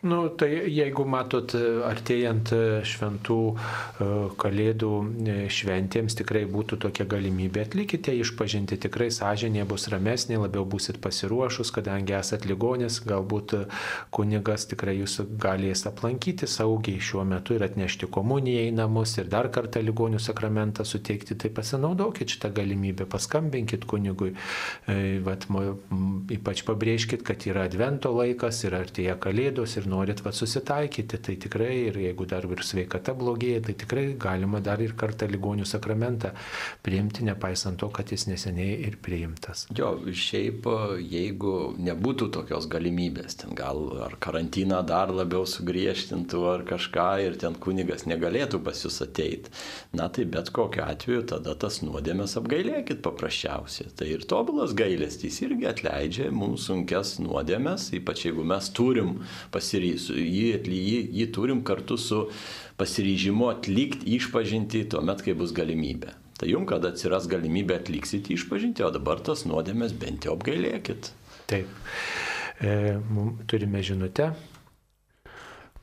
Nu, 0.04 0.26
tai 0.28 0.50
jeigu 0.68 1.06
matot, 1.08 1.54
artėjant 1.88 2.50
šventų 2.84 3.36
kalėdų 4.36 4.90
šventėms 5.48 6.18
tikrai 6.18 6.42
būtų 6.50 6.76
tokia 6.82 7.06
galimybė, 7.08 7.62
atlikite 7.64 8.12
išpažinti, 8.20 8.76
tikrai 8.82 9.08
sąžinė 9.14 9.64
bus 9.70 9.88
ramesnė, 9.88 10.36
labiau 10.42 10.66
busit 10.68 10.98
pasiruošus, 11.00 11.70
kadangi 11.72 12.12
esat 12.18 12.44
ligonis, 12.44 12.98
galbūt 13.08 13.54
kunigas 14.12 14.68
tikrai 14.68 14.98
jūs 14.98 15.22
galės 15.40 15.86
aplankyti 15.88 16.50
saugiai 16.52 17.00
šiuo 17.00 17.24
metu 17.30 17.56
ir 17.56 17.64
atnešti 17.64 18.10
komuniją 18.12 18.66
į 18.68 18.76
namus 18.76 19.16
ir 19.16 19.32
dar 19.32 19.48
kartą 19.56 19.80
ligonių 19.86 20.20
sakramentą 20.20 20.84
suteikti, 20.84 21.38
tai 21.40 21.48
pasinaudokit 21.48 22.36
šitą 22.36 22.52
galimybę, 22.60 23.08
paskambinkit 23.08 23.88
kunigui, 23.88 24.34
Vat, 25.24 25.48
ypač 26.34 26.60
pabrėžkit, 26.68 27.24
kad 27.24 27.48
yra 27.48 27.64
advento 27.70 28.12
laikas 28.12 28.60
ir 28.66 28.76
artėja 28.76 29.16
kalėdos 29.16 29.78
ir 29.80 29.88
norit 29.94 30.20
va, 30.24 30.32
susitaikyti, 30.34 31.20
tai 31.24 31.36
tikrai 31.40 31.72
ir 31.88 31.98
jeigu 32.02 32.26
dar 32.30 32.46
ir 32.48 32.62
sveikata 32.66 33.14
blogėja, 33.18 33.62
tai 33.68 33.76
tikrai 33.84 34.06
galima 34.20 34.60
dar 34.64 34.82
ir 34.82 34.94
kartą 34.98 35.28
ligonių 35.30 35.66
sakramentą 35.68 36.32
priimti, 36.84 37.24
nepaisant 37.28 37.78
to, 37.80 37.90
kad 37.94 38.10
jis 38.12 38.26
neseniai 38.30 38.76
ir 38.88 38.98
priimtas. 39.02 39.66
Jo, 39.76 39.94
šiaip 40.10 40.66
jeigu 41.02 41.54
nebūtų 41.84 42.30
tokios 42.34 42.68
galimybės, 42.72 43.38
ten 43.42 43.54
gal 43.58 43.82
ar 44.06 44.16
karantiną 44.22 44.82
dar 44.86 45.12
labiau 45.14 45.46
sugriežtintų 45.48 46.42
ar 46.50 46.66
kažką 46.68 47.08
ir 47.24 47.38
ten 47.40 47.56
kunigas 47.60 48.06
negalėtų 48.10 48.60
pas 48.64 48.82
jūs 48.84 49.00
ateiti, 49.04 49.52
na 49.96 50.08
tai 50.12 50.26
bet 50.30 50.50
kokiu 50.54 50.84
atveju 50.86 51.26
tada 51.34 51.54
tas 51.58 51.80
nuodėmės 51.84 52.36
apgailėkit 52.40 53.02
paprasčiausiai. 53.04 53.92
Tai 53.94 54.10
ir 54.10 54.26
tobulas 54.28 54.74
gailestys 54.76 55.40
irgi 55.44 55.68
atleidžia 55.70 56.30
mums 56.34 56.68
sunkias 56.68 57.16
nuodėmės, 57.22 57.90
ypač 57.98 58.26
jeigu 58.28 58.44
mes 58.48 58.70
turim 58.74 59.18
pasirinkti 59.54 59.73
jį, 59.82 60.60
jį, 60.62 61.00
jį 61.18 61.26
turim 61.34 61.64
kartu 61.66 61.98
su 61.98 62.28
pasiryžimu 62.78 63.48
atlikti 63.50 64.14
išpažinti 64.18 64.84
tuo 64.92 65.02
met, 65.02 65.22
kai 65.24 65.34
bus 65.38 65.54
galimybė. 65.56 66.14
Tai 66.38 66.50
jums, 66.50 66.68
kada 66.70 66.90
atsiras 66.94 67.28
galimybė 67.30 67.78
atliksite 67.78 68.34
išpažinti, 68.34 68.82
o 68.86 68.90
dabar 68.94 69.22
tas 69.22 69.44
nuodėmės 69.46 69.94
bent 69.98 70.26
jau 70.26 70.34
apgailėkit. 70.34 71.12
Taip. 71.50 71.70
E, 72.60 72.98
turime 73.50 73.82
žinutę. 73.82 74.32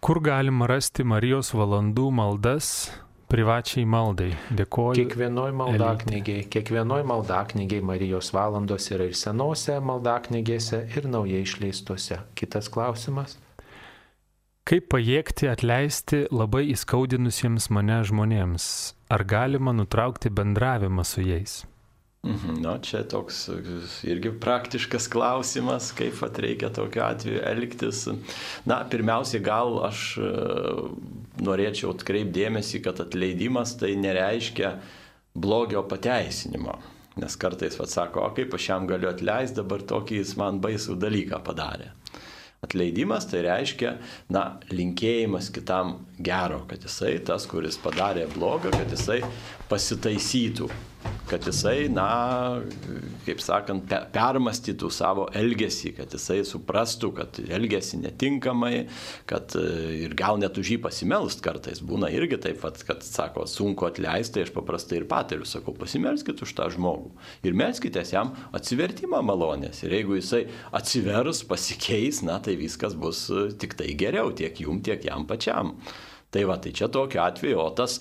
Kur 0.02 0.20
galima 0.24 0.68
rasti 0.68 1.06
Marijos 1.08 1.54
valandų 1.54 2.08
maldas 2.18 2.90
privačiai 3.32 3.86
maldai. 3.88 4.32
Dėkoju. 4.52 4.98
Kiekvienoj 4.98 5.54
maldaknygiai, 5.56 6.44
kiekvienoj 6.52 7.06
maldaknygiai 7.08 7.84
Marijos 7.86 8.32
valandos 8.36 8.90
yra 8.92 9.08
ir 9.08 9.16
senose 9.16 9.78
maldaknygėse, 9.88 10.84
ir 10.98 11.08
naujai 11.12 11.46
išleistose. 11.46 12.20
Kitas 12.36 12.68
klausimas. 12.74 13.38
Kaip 14.72 14.85
pajėgti 14.88 15.49
atleisti 15.52 16.18
labai 16.31 16.61
įskaudinusiems 16.72 17.65
mane 17.76 17.98
žmonėms? 18.07 18.65
Ar 19.11 19.26
galima 19.27 19.73
nutraukti 19.76 20.31
bendravimą 20.31 21.03
su 21.03 21.26
jais? 21.26 21.56
Mhm, 22.23 22.61
Na, 22.64 22.77
čia 22.80 23.02
toks 23.03 23.41
irgi 24.07 24.31
praktiškas 24.39 25.10
klausimas, 25.11 25.89
kaip 25.91 26.23
at 26.23 26.39
reikia 26.39 26.69
tokiu 26.72 27.03
atveju 27.03 27.43
elgtis. 27.52 28.06
Na, 28.64 28.80
pirmiausia, 28.88 29.43
gal 29.43 29.76
aš 29.89 30.06
norėčiau 31.43 31.91
atkreipdėmėsi, 31.91 32.80
kad 32.88 33.03
atleidimas 33.03 33.76
tai 33.76 33.98
nereiškia 33.99 34.77
blogio 35.35 35.84
pateisinimo. 35.84 36.80
Nes 37.19 37.35
kartais 37.35 37.76
vad 37.76 37.91
sako, 37.91 38.23
o 38.23 38.31
kaip 38.39 38.56
aš 38.56 38.72
jam 38.72 38.88
galiu 38.88 39.11
atleisti, 39.11 39.60
dabar 39.60 39.84
tokį 39.84 40.23
jis 40.23 40.38
man 40.39 40.64
baisų 40.64 40.95
dalyką 40.95 41.43
padarė. 41.43 41.91
Atleidimas 42.62 43.26
tai 43.26 43.40
reiškia, 43.48 43.96
na, 44.30 44.44
linkėjimas 44.70 45.50
kitam 45.54 45.96
gero, 46.26 46.64
kad 46.69 46.85
jisai, 46.88 47.18
tas, 47.27 47.48
kuris 47.49 47.80
padarė 47.81 48.27
blogą, 48.35 48.73
kad 48.76 48.93
jisai 48.93 49.22
pasitaisytų 49.72 50.69
kad 51.31 51.45
jisai, 51.48 51.88
na, 51.88 52.60
kaip 53.23 53.39
sakant, 53.39 53.85
pe 53.88 53.99
permastytų 54.11 54.89
savo 54.91 55.27
elgesį, 55.38 55.93
kad 56.02 56.11
jisai 56.11 56.41
suprastų, 56.48 57.11
kad 57.22 57.39
elgesi 57.48 57.99
netinkamai, 58.02 58.73
kad 59.30 59.56
e, 59.56 59.64
ir 60.03 60.15
gal 60.19 60.41
net 60.41 60.60
už 60.60 60.73
jį 60.73 60.80
pasimelst 60.84 61.43
kartais. 61.45 61.80
Būna 61.88 62.11
irgi 62.11 62.41
taip, 62.43 62.65
kad 62.88 63.06
sako, 63.07 63.48
sunku 63.48 63.88
atleisti, 63.88 64.43
aš 64.43 64.52
paprastai 64.56 65.02
ir 65.02 65.07
patariu, 65.11 65.48
sakau, 65.48 65.76
pasimelskit 65.77 66.43
už 66.43 66.56
tą 66.57 66.68
žmogų 66.76 67.14
ir 67.48 67.57
melskitės 67.57 68.11
jam 68.11 68.35
atsivertimą 68.57 69.23
malonės. 69.26 69.85
Ir 69.85 69.95
jeigu 70.02 70.19
jisai 70.19 70.45
atsivers, 70.76 71.45
pasikeis, 71.48 72.22
na, 72.27 72.41
tai 72.43 72.60
viskas 72.60 72.98
bus 72.98 73.30
e, 73.31 73.49
tik 73.56 73.80
tai 73.80 73.93
geriau 73.95 74.35
tiek 74.35 74.65
jum, 74.68 74.84
tiek 74.84 75.07
jam 75.07 75.30
pačiam. 75.30 75.77
Tai 76.32 76.45
va, 76.48 76.56
tai 76.64 76.72
čia 76.72 76.88
tokiu 76.88 77.20
atveju, 77.20 77.58
o 77.60 77.68
tas 77.76 77.98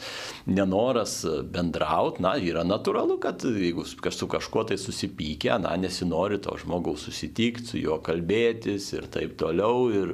nenoras 0.46 1.16
bendrauti, 1.50 2.22
na, 2.22 2.36
yra 2.38 2.62
natūralu, 2.62 3.16
kad 3.18 3.42
jeigu 3.42 3.82
su 3.82 4.28
kažkuo 4.30 4.62
tai 4.68 4.76
susipykia, 4.78 5.56
na, 5.58 5.72
nesinori 5.74 6.38
to 6.38 6.54
žmogaus 6.62 7.08
susitikti, 7.08 7.66
su 7.72 7.80
juo 7.80 7.96
kalbėtis 8.06 8.86
ir 8.94 9.08
taip 9.10 9.34
toliau. 9.40 9.88
Ir, 9.90 10.12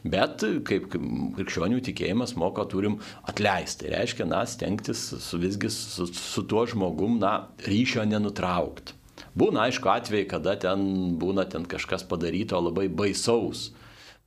bet 0.00 0.46
kaip 0.68 0.86
krikščionių 1.36 1.82
tikėjimas 1.90 2.32
moko, 2.40 2.64
turim 2.72 2.96
atleisti. 3.28 3.84
Tai 3.84 3.98
reiškia, 3.98 4.28
na, 4.32 4.46
stengtis 4.48 5.02
su 5.26 5.40
visgi 5.42 5.68
su, 5.74 6.06
su 6.08 6.44
tuo 6.48 6.64
žmogum, 6.72 7.18
na, 7.20 7.50
ryšio 7.68 8.06
nenutraukti. 8.08 8.96
Būna, 9.36 9.66
aišku, 9.68 9.90
atvejai, 9.92 10.24
kada 10.30 10.56
ten 10.56 11.18
būna 11.20 11.44
ten 11.52 11.68
kažkas 11.68 12.06
padaryto 12.08 12.56
labai 12.64 12.88
baisaus. 12.88 13.68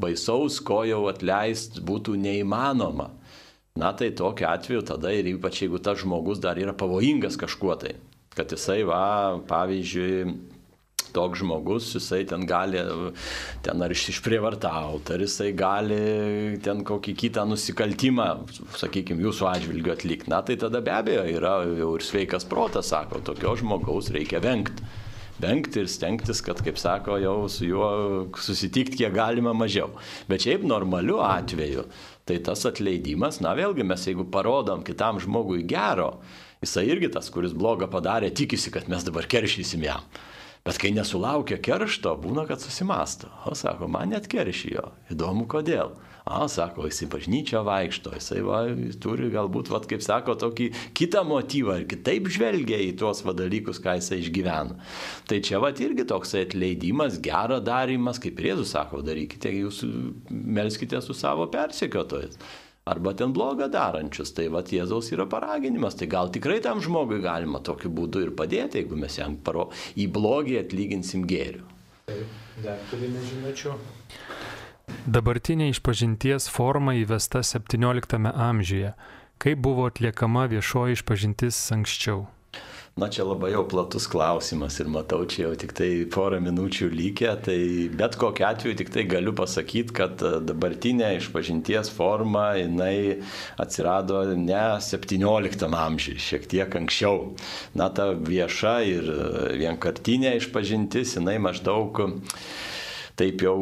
Baisaus, 0.01 0.59
ko 0.61 0.83
jau 0.85 1.07
atleisti 1.09 1.81
būtų 1.85 2.15
neįmanoma. 2.21 3.09
Na 3.79 3.93
tai 3.95 4.11
tokiu 4.11 4.49
atveju 4.51 4.81
tada 4.83 5.13
ir 5.15 5.29
ypač 5.31 5.61
jeigu 5.63 5.79
tas 5.79 6.01
žmogus 6.01 6.41
dar 6.43 6.59
yra 6.59 6.73
pavojingas 6.75 7.37
kažkuo 7.39 7.77
tai, 7.79 7.93
kad 8.35 8.51
jisai 8.51 8.81
va, 8.87 9.39
pavyzdžiui, 9.47 10.25
toks 11.11 11.39
žmogus, 11.39 11.91
jisai 11.95 12.23
ten 12.27 12.45
gali, 12.47 12.81
ten 13.63 13.83
ar 13.83 13.93
išprievartauti, 13.93 15.15
ar 15.15 15.23
jisai 15.25 15.51
gali 15.57 16.01
ten 16.63 16.83
kokį 16.87 17.15
kitą 17.25 17.45
nusikaltimą, 17.49 18.29
sakykime, 18.79 19.23
jūsų 19.27 19.47
atžvilgiu 19.51 19.95
atlikti. 19.95 20.31
Na 20.31 20.41
tai 20.45 20.57
tada 20.61 20.81
be 20.83 20.93
abejo 20.95 21.27
yra 21.31 21.59
jau 21.67 21.93
ir 21.97 22.05
sveikas 22.05 22.47
protas, 22.47 22.91
sako, 22.91 23.21
tokio 23.31 23.55
žmogaus 23.59 24.11
reikia 24.15 24.43
vengti. 24.43 24.87
Vengti 25.41 25.81
ir 25.81 25.87
stengtis, 25.89 26.37
kad, 26.45 26.59
kaip 26.61 26.77
sako, 26.77 27.15
jau 27.17 27.37
su 27.49 27.65
juo 27.65 27.87
susitikti 28.37 28.99
kiek 28.99 29.15
galima 29.15 29.55
mažiau. 29.57 29.89
Bet 30.29 30.45
šiaip 30.45 30.67
normaliu 30.69 31.17
atveju, 31.25 31.87
tai 32.25 32.37
tas 32.45 32.65
atleidimas, 32.69 33.39
na 33.43 33.53
vėlgi 33.57 33.85
mes 33.87 34.05
jeigu 34.07 34.27
parodom 34.33 34.83
kitam 34.85 35.19
žmogui 35.21 35.63
gero, 35.67 36.19
jisai 36.61 36.85
irgi 36.91 37.09
tas, 37.13 37.31
kuris 37.33 37.55
blogą 37.57 37.89
padarė, 37.91 38.29
tikisi, 38.35 38.73
kad 38.73 38.89
mes 38.91 39.05
dabar 39.07 39.27
keršysim 39.29 39.87
jam. 39.87 40.05
Bet 40.61 40.77
kai 40.77 40.91
nesulaukia 40.93 41.57
keršto, 41.57 42.13
būna, 42.21 42.45
kad 42.45 42.61
susimasto. 42.61 43.31
O 43.49 43.55
sako, 43.57 43.87
man 43.89 44.13
net 44.13 44.27
keršijo. 44.29 44.91
Įdomu, 45.09 45.47
kodėl. 45.49 45.95
A, 46.31 46.45
sako, 46.47 46.85
jisai 46.87 47.09
bažnyčia 47.11 47.59
vaikšto, 47.67 48.13
jisai 48.15 48.39
va, 48.47 48.61
turi 49.03 49.27
galbūt, 49.33 49.71
va, 49.73 49.81
kaip 49.83 50.03
sako, 50.05 50.37
tokį 50.39 50.69
kitą 50.95 51.25
motyvą 51.27 51.81
ir 51.81 51.87
kitaip 51.91 52.29
žvelgia 52.31 52.79
į 52.85 52.93
tuos 53.01 53.19
va, 53.27 53.35
dalykus, 53.35 53.81
ką 53.83 53.97
jisai 53.99 54.21
išgyvena. 54.21 54.77
Tai 55.27 55.41
čia 55.43 55.59
va 55.63 55.73
irgi 55.75 56.07
toks 56.07 56.35
atleidimas, 56.39 57.19
gero 57.23 57.59
darimas, 57.59 58.21
kaip 58.23 58.39
Jėzus 58.39 58.71
sako, 58.77 59.03
darykite, 59.03 59.51
jūs 59.59 59.83
melskite 60.31 61.03
su 61.03 61.17
savo 61.17 61.49
persekiotojais 61.51 62.39
arba 62.85 63.13
ten 63.13 63.33
blogą 63.33 63.67
darančius. 63.71 64.33
Tai 64.35 64.47
va 64.55 64.63
Jėzaus 64.65 65.11
yra 65.13 65.27
paraginimas. 65.29 65.97
Tai 65.99 66.07
gal 66.11 66.31
tikrai 66.33 66.59
tam 66.63 66.81
žmogui 66.83 67.21
galima 67.23 67.61
tokiu 67.63 67.91
būdu 67.93 68.25
ir 68.25 68.33
padėti, 68.37 68.81
jeigu 68.81 68.99
mes 68.99 69.19
jam 69.19 69.37
paro 69.37 69.69
į 69.95 70.07
blogį 70.15 70.59
atlyginsim 70.63 71.27
gėrių. 71.29 71.65
Taip, 72.09 72.39
dar 72.65 72.81
turime 72.89 73.21
žinučių. 73.29 73.75
Dabartinė 75.05 75.71
išpažinties 75.71 76.49
forma 76.51 76.93
įvesta 76.99 77.41
17 77.45 78.19
amžiuje. 78.31 78.93
Kaip 79.41 79.63
buvo 79.65 79.87
atliekama 79.89 80.45
viešoji 80.51 80.99
išpažintis 80.99 81.57
anksčiau? 81.73 82.27
Na 82.99 83.07
čia 83.07 83.23
labai 83.23 83.53
jau 83.53 83.61
platus 83.71 84.03
klausimas 84.11 84.75
ir 84.83 84.89
matau, 84.91 85.21
čia 85.23 85.45
jau 85.45 85.51
tik 85.55 85.71
tai 85.77 85.87
porą 86.11 86.41
minučių 86.43 86.89
lygia, 86.91 87.37
tai 87.39 87.87
bet 87.87 88.17
kokiu 88.19 88.43
atveju 88.49 88.75
tik 88.81 88.91
tai 88.91 89.05
galiu 89.07 89.31
pasakyti, 89.31 89.95
kad 89.95 90.19
dabartinė 90.19 91.13
išpažinties 91.21 91.87
forma, 91.95 92.49
jinai 92.59 93.23
atsirado 93.63 94.25
ne 94.35 94.65
17 94.83 95.63
amžiui, 95.71 96.17
šiek 96.19 96.49
tiek 96.51 96.75
anksčiau. 96.81 97.31
Na 97.79 97.87
ta 97.95 98.09
vieša 98.11 98.75
ir 98.91 99.07
vienkartinė 99.63 100.35
išpažintis, 100.41 101.15
jinai 101.15 101.37
maždaug 101.39 102.03
taip 103.19 103.43
jau 103.45 103.55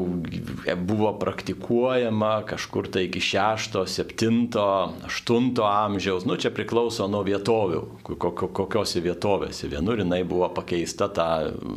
buvo 0.87 1.11
praktikuojama 1.21 2.31
kažkur 2.49 2.89
tai 2.93 3.05
iki 3.07 3.21
6, 3.23 3.79
7, 3.89 4.39
8 4.55 5.61
amžiaus, 5.65 6.25
nu 6.29 6.37
čia 6.39 6.51
priklauso 6.55 7.07
nuo 7.11 7.21
vietovių, 7.27 7.81
kokiose 8.05 9.03
vietovėse. 9.05 9.69
Vienur 9.71 10.03
jinai 10.03 10.21
buvo 10.27 10.49
pakeista 10.55 11.09
ta 11.13 11.29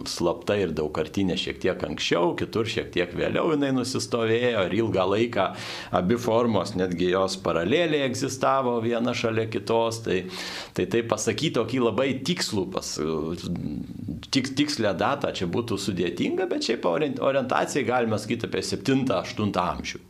slapta 0.09 0.57
ir 0.61 0.75
daugkartinė 0.77 1.37
šiek 1.41 1.61
tiek 1.63 1.87
anksčiau, 1.89 2.35
kitur 2.39 2.69
šiek 2.69 2.93
tiek 2.95 3.15
vėliau 3.17 3.55
jinai 3.55 3.73
nusistovėjo 3.77 4.67
ir 4.69 4.79
ilgą 4.83 5.07
laiką 5.15 5.49
abi 5.99 6.19
formos, 6.21 6.77
netgi 6.79 7.13
jos 7.13 7.39
paraleliai 7.43 8.07
egzistavo 8.07 8.79
viena 8.85 9.15
šalia 9.17 9.49
kitos, 9.53 10.03
tai 10.07 10.23
tai, 10.77 10.87
tai 10.91 11.03
pasakyti 11.09 11.57
tokį 11.59 11.81
labai 11.83 12.09
tikslų, 12.27 12.65
pas, 12.73 12.89
tik, 14.33 14.53
tikslę 14.59 14.93
datą 14.99 15.33
čia 15.37 15.49
būtų 15.53 15.79
sudėtinga, 15.81 16.47
bet 16.51 16.69
šiaip 16.69 16.87
orientacija 16.89 17.62
civilizacijai 17.63 17.85
galima 17.85 18.19
sakyti 18.19 18.47
apie 18.47 18.63
7-8 18.63 19.53
amžių. 19.59 20.01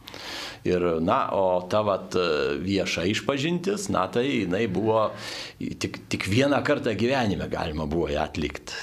Ir, 0.65 0.85
na, 1.03 1.27
o 1.35 1.67
ta 1.67 1.83
vat 1.83 2.15
vieša 2.63 3.09
išpažintis, 3.11 3.89
na, 3.91 4.07
tai 4.07 4.45
jinai 4.45 4.69
buvo 4.71 5.11
tik, 5.59 6.07
tik 6.09 6.29
vieną 6.31 6.63
kartą 6.63 6.95
gyvenime 6.95 7.49
galima 7.51 7.87
buvo 7.87 8.09
ją 8.09 8.23
atlikti. 8.23 8.75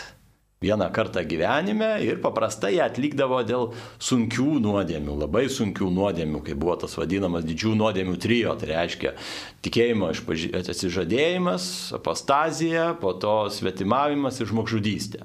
Vieną 0.60 0.90
kartą 0.92 1.24
gyvenime 1.24 2.02
ir 2.04 2.20
paprastai 2.20 2.74
ją 2.76 2.84
atlikdavo 2.90 3.40
dėl 3.48 3.70
sunkių 4.04 4.60
nuodėmių, 4.60 5.16
labai 5.22 5.46
sunkių 5.48 5.88
nuodėmių, 5.88 6.44
kai 6.44 6.58
buvo 6.60 6.76
tas 6.82 6.98
vadinamas 7.00 7.48
didžių 7.48 7.78
nuodėmių 7.80 8.18
trijo, 8.20 8.58
tai 8.60 8.74
reiškia 8.74 9.16
tikėjimo 9.64 10.12
atsižadėjimas, 10.12 11.64
apostazija, 11.96 12.92
po 13.00 13.16
to 13.16 13.46
svetimavimas 13.56 14.44
ir 14.44 14.52
žmogžudystė. 14.52 15.24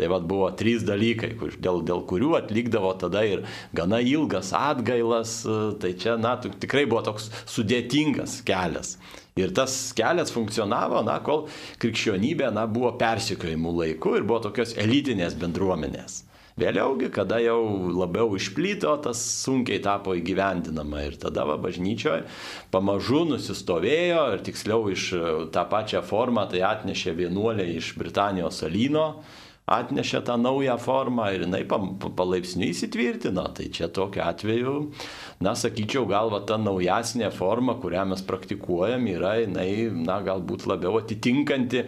Tai 0.00 0.06
vad 0.08 0.24
buvo 0.24 0.46
trys 0.56 0.80
dalykai, 0.88 1.34
dėl, 1.60 1.82
dėl 1.84 1.98
kurių 2.08 2.30
atlikdavo 2.38 2.94
tada 3.02 3.20
ir 3.28 3.42
gana 3.76 3.98
ilgas 4.00 4.54
atgailas. 4.56 5.42
Tai 5.82 5.90
čia, 6.00 6.14
na, 6.16 6.38
tikrai 6.40 6.86
buvo 6.88 7.02
toks 7.10 7.28
sudėtingas 7.44 8.38
kelias. 8.48 8.94
Ir 9.36 9.52
tas 9.52 9.74
kelias 9.96 10.32
funkcionavo, 10.32 11.04
na, 11.04 11.18
kol 11.26 11.44
krikščionybė, 11.84 12.48
na, 12.56 12.64
buvo 12.64 12.94
persikiojimų 12.96 13.74
laiku 13.82 14.16
ir 14.16 14.24
buvo 14.24 14.40
tokios 14.48 14.72
elitinės 14.80 15.36
bendruomenės. 15.36 16.22
Vėliaugi, 16.60 17.10
kada 17.12 17.38
jau 17.40 17.60
labiau 17.92 18.32
išplyto, 18.36 18.94
tas 19.04 19.20
sunkiai 19.44 19.80
tapo 19.84 20.16
įgyvendinama 20.18 21.04
ir 21.06 21.20
tada 21.20 21.44
va, 21.48 21.58
bažnyčioje 21.60 22.24
pamažu 22.72 23.22
nusistovėjo 23.28 24.24
ir 24.34 24.42
tiksliau 24.48 24.88
iš 24.92 25.06
tą 25.54 25.68
pačią 25.70 26.02
formą 26.08 26.48
tai 26.50 26.64
atnešė 26.72 27.14
vienuolė 27.20 27.68
iš 27.76 27.94
Britanijos 28.00 28.64
salino 28.64 29.06
atnešė 29.70 30.22
tą 30.26 30.36
naują 30.40 30.76
formą 30.82 31.28
ir 31.34 31.44
jinai 31.46 31.62
palaipsniui 31.68 32.72
įsitvirtino. 32.74 33.46
Tai 33.56 33.68
čia 33.74 33.90
tokiu 33.94 34.24
atveju, 34.26 34.74
na, 35.44 35.54
sakyčiau, 35.58 36.06
gal 36.10 36.32
va 36.34 36.42
ta 36.46 36.58
naujasnė 36.60 37.30
forma, 37.34 37.76
kurią 37.82 38.08
mes 38.12 38.24
praktikuojam, 38.26 39.06
yra 39.14 39.36
jinai, 39.44 39.70
na, 39.94 40.20
galbūt 40.26 40.66
labiau 40.70 40.98
atitinkanti, 41.00 41.86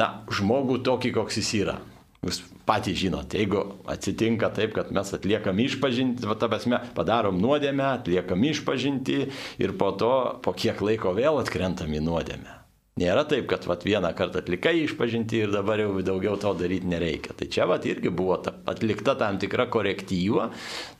na, 0.00 0.10
žmogų 0.34 0.82
tokį, 0.86 1.14
koks 1.20 1.42
jis 1.42 1.52
yra. 1.62 1.78
Jūs 2.24 2.40
patys 2.64 2.96
žinote, 3.02 3.36
jeigu 3.36 3.60
atsitinka 3.92 4.48
taip, 4.56 4.72
kad 4.78 4.90
mes 4.96 5.12
atliekam 5.12 5.58
išpažinti, 5.60 6.24
va, 6.24 6.38
ta 6.40 6.48
prasme, 6.48 6.80
padarom 6.96 7.36
nuodėmę, 7.42 7.84
atliekam 8.00 8.48
išpažinti 8.48 9.20
ir 9.60 9.78
po 9.78 9.92
to, 10.00 10.14
po 10.44 10.56
kiek 10.56 10.80
laiko 10.80 11.12
vėl 11.16 11.42
atkrentam 11.44 11.92
į 11.92 12.00
nuodėmę. 12.08 12.63
Nėra 12.94 13.24
taip, 13.26 13.48
kad 13.50 13.64
vat, 13.66 13.82
vieną 13.82 14.12
kartą 14.14 14.38
atlikai 14.38 14.76
išpažinti 14.84 15.40
ir 15.42 15.50
dabar 15.50 15.80
jau 15.82 15.96
daugiau 16.06 16.36
to 16.38 16.52
daryti 16.54 16.86
nereikia. 16.86 17.32
Tai 17.34 17.48
čia 17.50 17.64
vat, 17.66 17.82
irgi 17.90 18.12
buvo 18.14 18.36
ta, 18.38 18.52
atlikta 18.70 19.16
tam 19.18 19.40
tikra 19.42 19.66
korektyva 19.66 20.44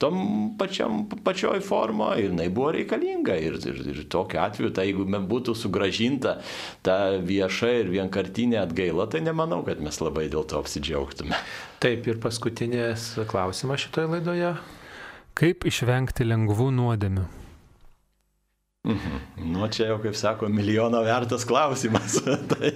tom 0.02 0.24
pačiam, 0.58 1.04
pačioj 1.06 1.62
formo 1.62 2.08
ir 2.18 2.32
jinai 2.32 2.48
buvo 2.50 2.72
reikalinga. 2.74 3.36
Ir, 3.38 3.60
ir, 3.70 3.78
ir 3.92 4.00
tokiu 4.10 4.42
atveju, 4.42 4.72
tai 4.74 4.88
jeigu 4.88 5.06
būtų 5.06 5.54
sugražinta 5.54 6.40
ta 6.82 6.98
vieša 7.22 7.70
ir 7.84 7.94
vienkartinė 7.94 8.58
atgaila, 8.64 9.06
tai 9.06 9.22
nemanau, 9.22 9.62
kad 9.62 9.78
mes 9.78 10.02
labai 10.02 10.26
dėl 10.34 10.50
to 10.50 10.58
apsidžiaugtume. 10.58 11.38
Taip, 11.78 12.10
ir 12.10 12.18
paskutinės 12.18 13.12
klausimas 13.30 13.86
šitoje 13.86 14.16
laidoje. 14.16 14.52
Kaip 15.38 15.70
išvengti 15.70 16.26
lengvų 16.26 16.72
nuodėmių? 16.74 17.43
Mhm. 18.84 19.52
Nu, 19.52 19.68
čia 19.72 19.86
jau, 19.88 19.96
kaip 20.02 20.16
sako, 20.16 20.48
milijono 20.52 20.98
vertas 21.02 21.44
klausimas. 21.48 22.18
tai, 22.50 22.72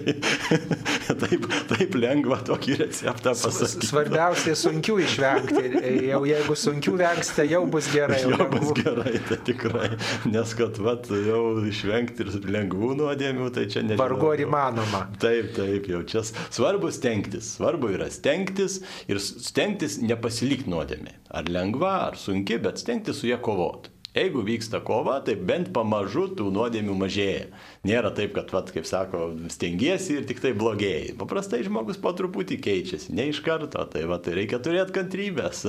taip, 1.21 1.43
taip 1.69 1.97
lengva 2.01 2.39
tokį 2.47 2.77
receptą 2.79 3.35
pasakyti. 3.37 3.85
Svarbiausia 3.85 4.55
sunkių 4.57 4.95
išvengti. 5.03 5.83
Jau 6.07 6.23
jeigu 6.25 6.55
sunkių 6.57 6.95
vengsite, 7.03 7.45
jau 7.51 7.61
bus 7.69 7.91
gerai. 7.93 8.23
Jau 8.23 8.47
bus 8.55 8.71
gerai, 8.79 9.13
tai 9.29 9.37
tikrai. 9.51 9.91
Nes 10.33 10.55
kad 10.57 10.81
vat, 10.81 11.11
jau 11.27 11.43
išvengti 11.69 12.25
ir 12.25 12.33
lengvų 12.57 12.91
nuodėmių, 13.03 13.51
tai 13.53 13.67
čia 13.69 13.85
nežinau. 13.85 14.01
Vargu 14.01 14.33
ar 14.33 14.43
įmanoma. 14.47 15.03
Taip, 15.21 15.53
taip, 15.59 15.91
jau 15.93 16.01
čia 16.09 16.25
svarbu 16.25 16.89
stengtis. 16.95 17.53
Svarbu 17.59 17.93
yra 17.99 18.09
stengtis 18.09 18.81
ir 19.05 19.21
stengtis 19.21 20.01
nepasilikti 20.01 20.73
nuodėmė. 20.73 21.19
Ar 21.37 21.53
lengva, 21.53 21.95
ar 22.09 22.17
sunki, 22.17 22.57
bet 22.65 22.81
stengtis 22.81 23.21
su 23.21 23.29
ją 23.29 23.37
kovoti. 23.45 23.93
Jeigu 24.15 24.41
vyksta 24.41 24.79
kova, 24.81 25.19
tai 25.21 25.35
bent 25.37 25.69
pamažu 25.75 26.25
tų 26.33 26.49
nuodėmių 26.55 26.95
mažėja. 26.97 27.45
Nėra 27.85 28.09
taip, 28.17 28.33
kad, 28.33 28.49
vat, 28.55 28.71
kaip 28.73 28.87
sako, 28.89 29.29
stengiesi 29.53 30.17
ir 30.17 30.25
tik 30.29 30.41
tai 30.41 30.55
blogėjai. 30.57 31.13
Paprastai 31.19 31.61
žmogus 31.67 32.01
po 32.01 32.15
truputį 32.17 32.57
keičiasi, 32.57 33.13
ne 33.13 33.29
iš 33.29 33.43
karto, 33.45 33.85
tai, 33.85 34.07
vat, 34.09 34.25
tai 34.25 34.33
reikia 34.41 34.57
turėti 34.65 34.97
kantrybės. 34.97 35.67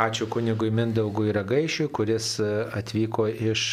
Ačiū 0.00 0.30
kunigui 0.32 0.70
Mindaugui 0.72 1.34
Ragaišiui, 1.34 1.90
kuris 1.92 2.38
atvyko 2.40 3.26
iš 3.28 3.64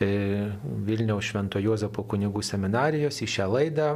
Vilniaus 0.00 1.28
Švento 1.28 1.60
Jozapo 1.62 2.02
kunigų 2.08 2.42
seminarijos 2.42 3.20
į 3.22 3.28
šią 3.36 3.46
laidą 3.52 3.92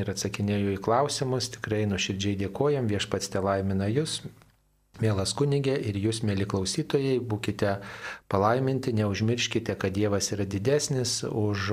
ir 0.00 0.10
atsakinėjo 0.10 0.72
į 0.74 0.80
klausimus. 0.82 1.52
Tikrai 1.54 1.84
nuoširdžiai 1.92 2.40
dėkojam, 2.46 2.88
viešpats 2.90 3.30
te 3.30 3.44
laimina 3.44 3.86
jūs. 3.92 4.22
Mielas 5.00 5.32
kunigė 5.36 5.74
ir 5.90 5.96
jūs, 5.96 6.20
mėly 6.28 6.44
klausytojai, 6.48 7.18
būkite 7.24 7.76
palaiminti, 8.30 8.92
neužmirškite, 8.96 9.76
kad 9.80 9.94
Dievas 9.96 10.30
yra 10.34 10.46
didesnis 10.48 11.20
už 11.24 11.70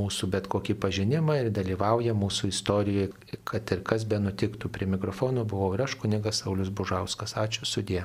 mūsų 0.00 0.28
bet 0.32 0.48
kokį 0.52 0.76
pažinimą 0.82 1.38
ir 1.42 1.50
dalyvauja 1.54 2.14
mūsų 2.16 2.52
istorijoje, 2.52 3.10
kad 3.48 3.74
ir 3.76 3.84
kas 3.86 4.06
be 4.08 4.20
nutiktų. 4.22 4.72
Prie 4.72 4.88
mikrofono 4.88 5.44
buvau 5.48 5.74
ir 5.76 5.84
aš, 5.86 5.98
kunigas 6.00 6.42
Saulis 6.44 6.72
Bužauskas. 6.72 7.36
Ačiū 7.40 7.68
sudė. 7.68 8.00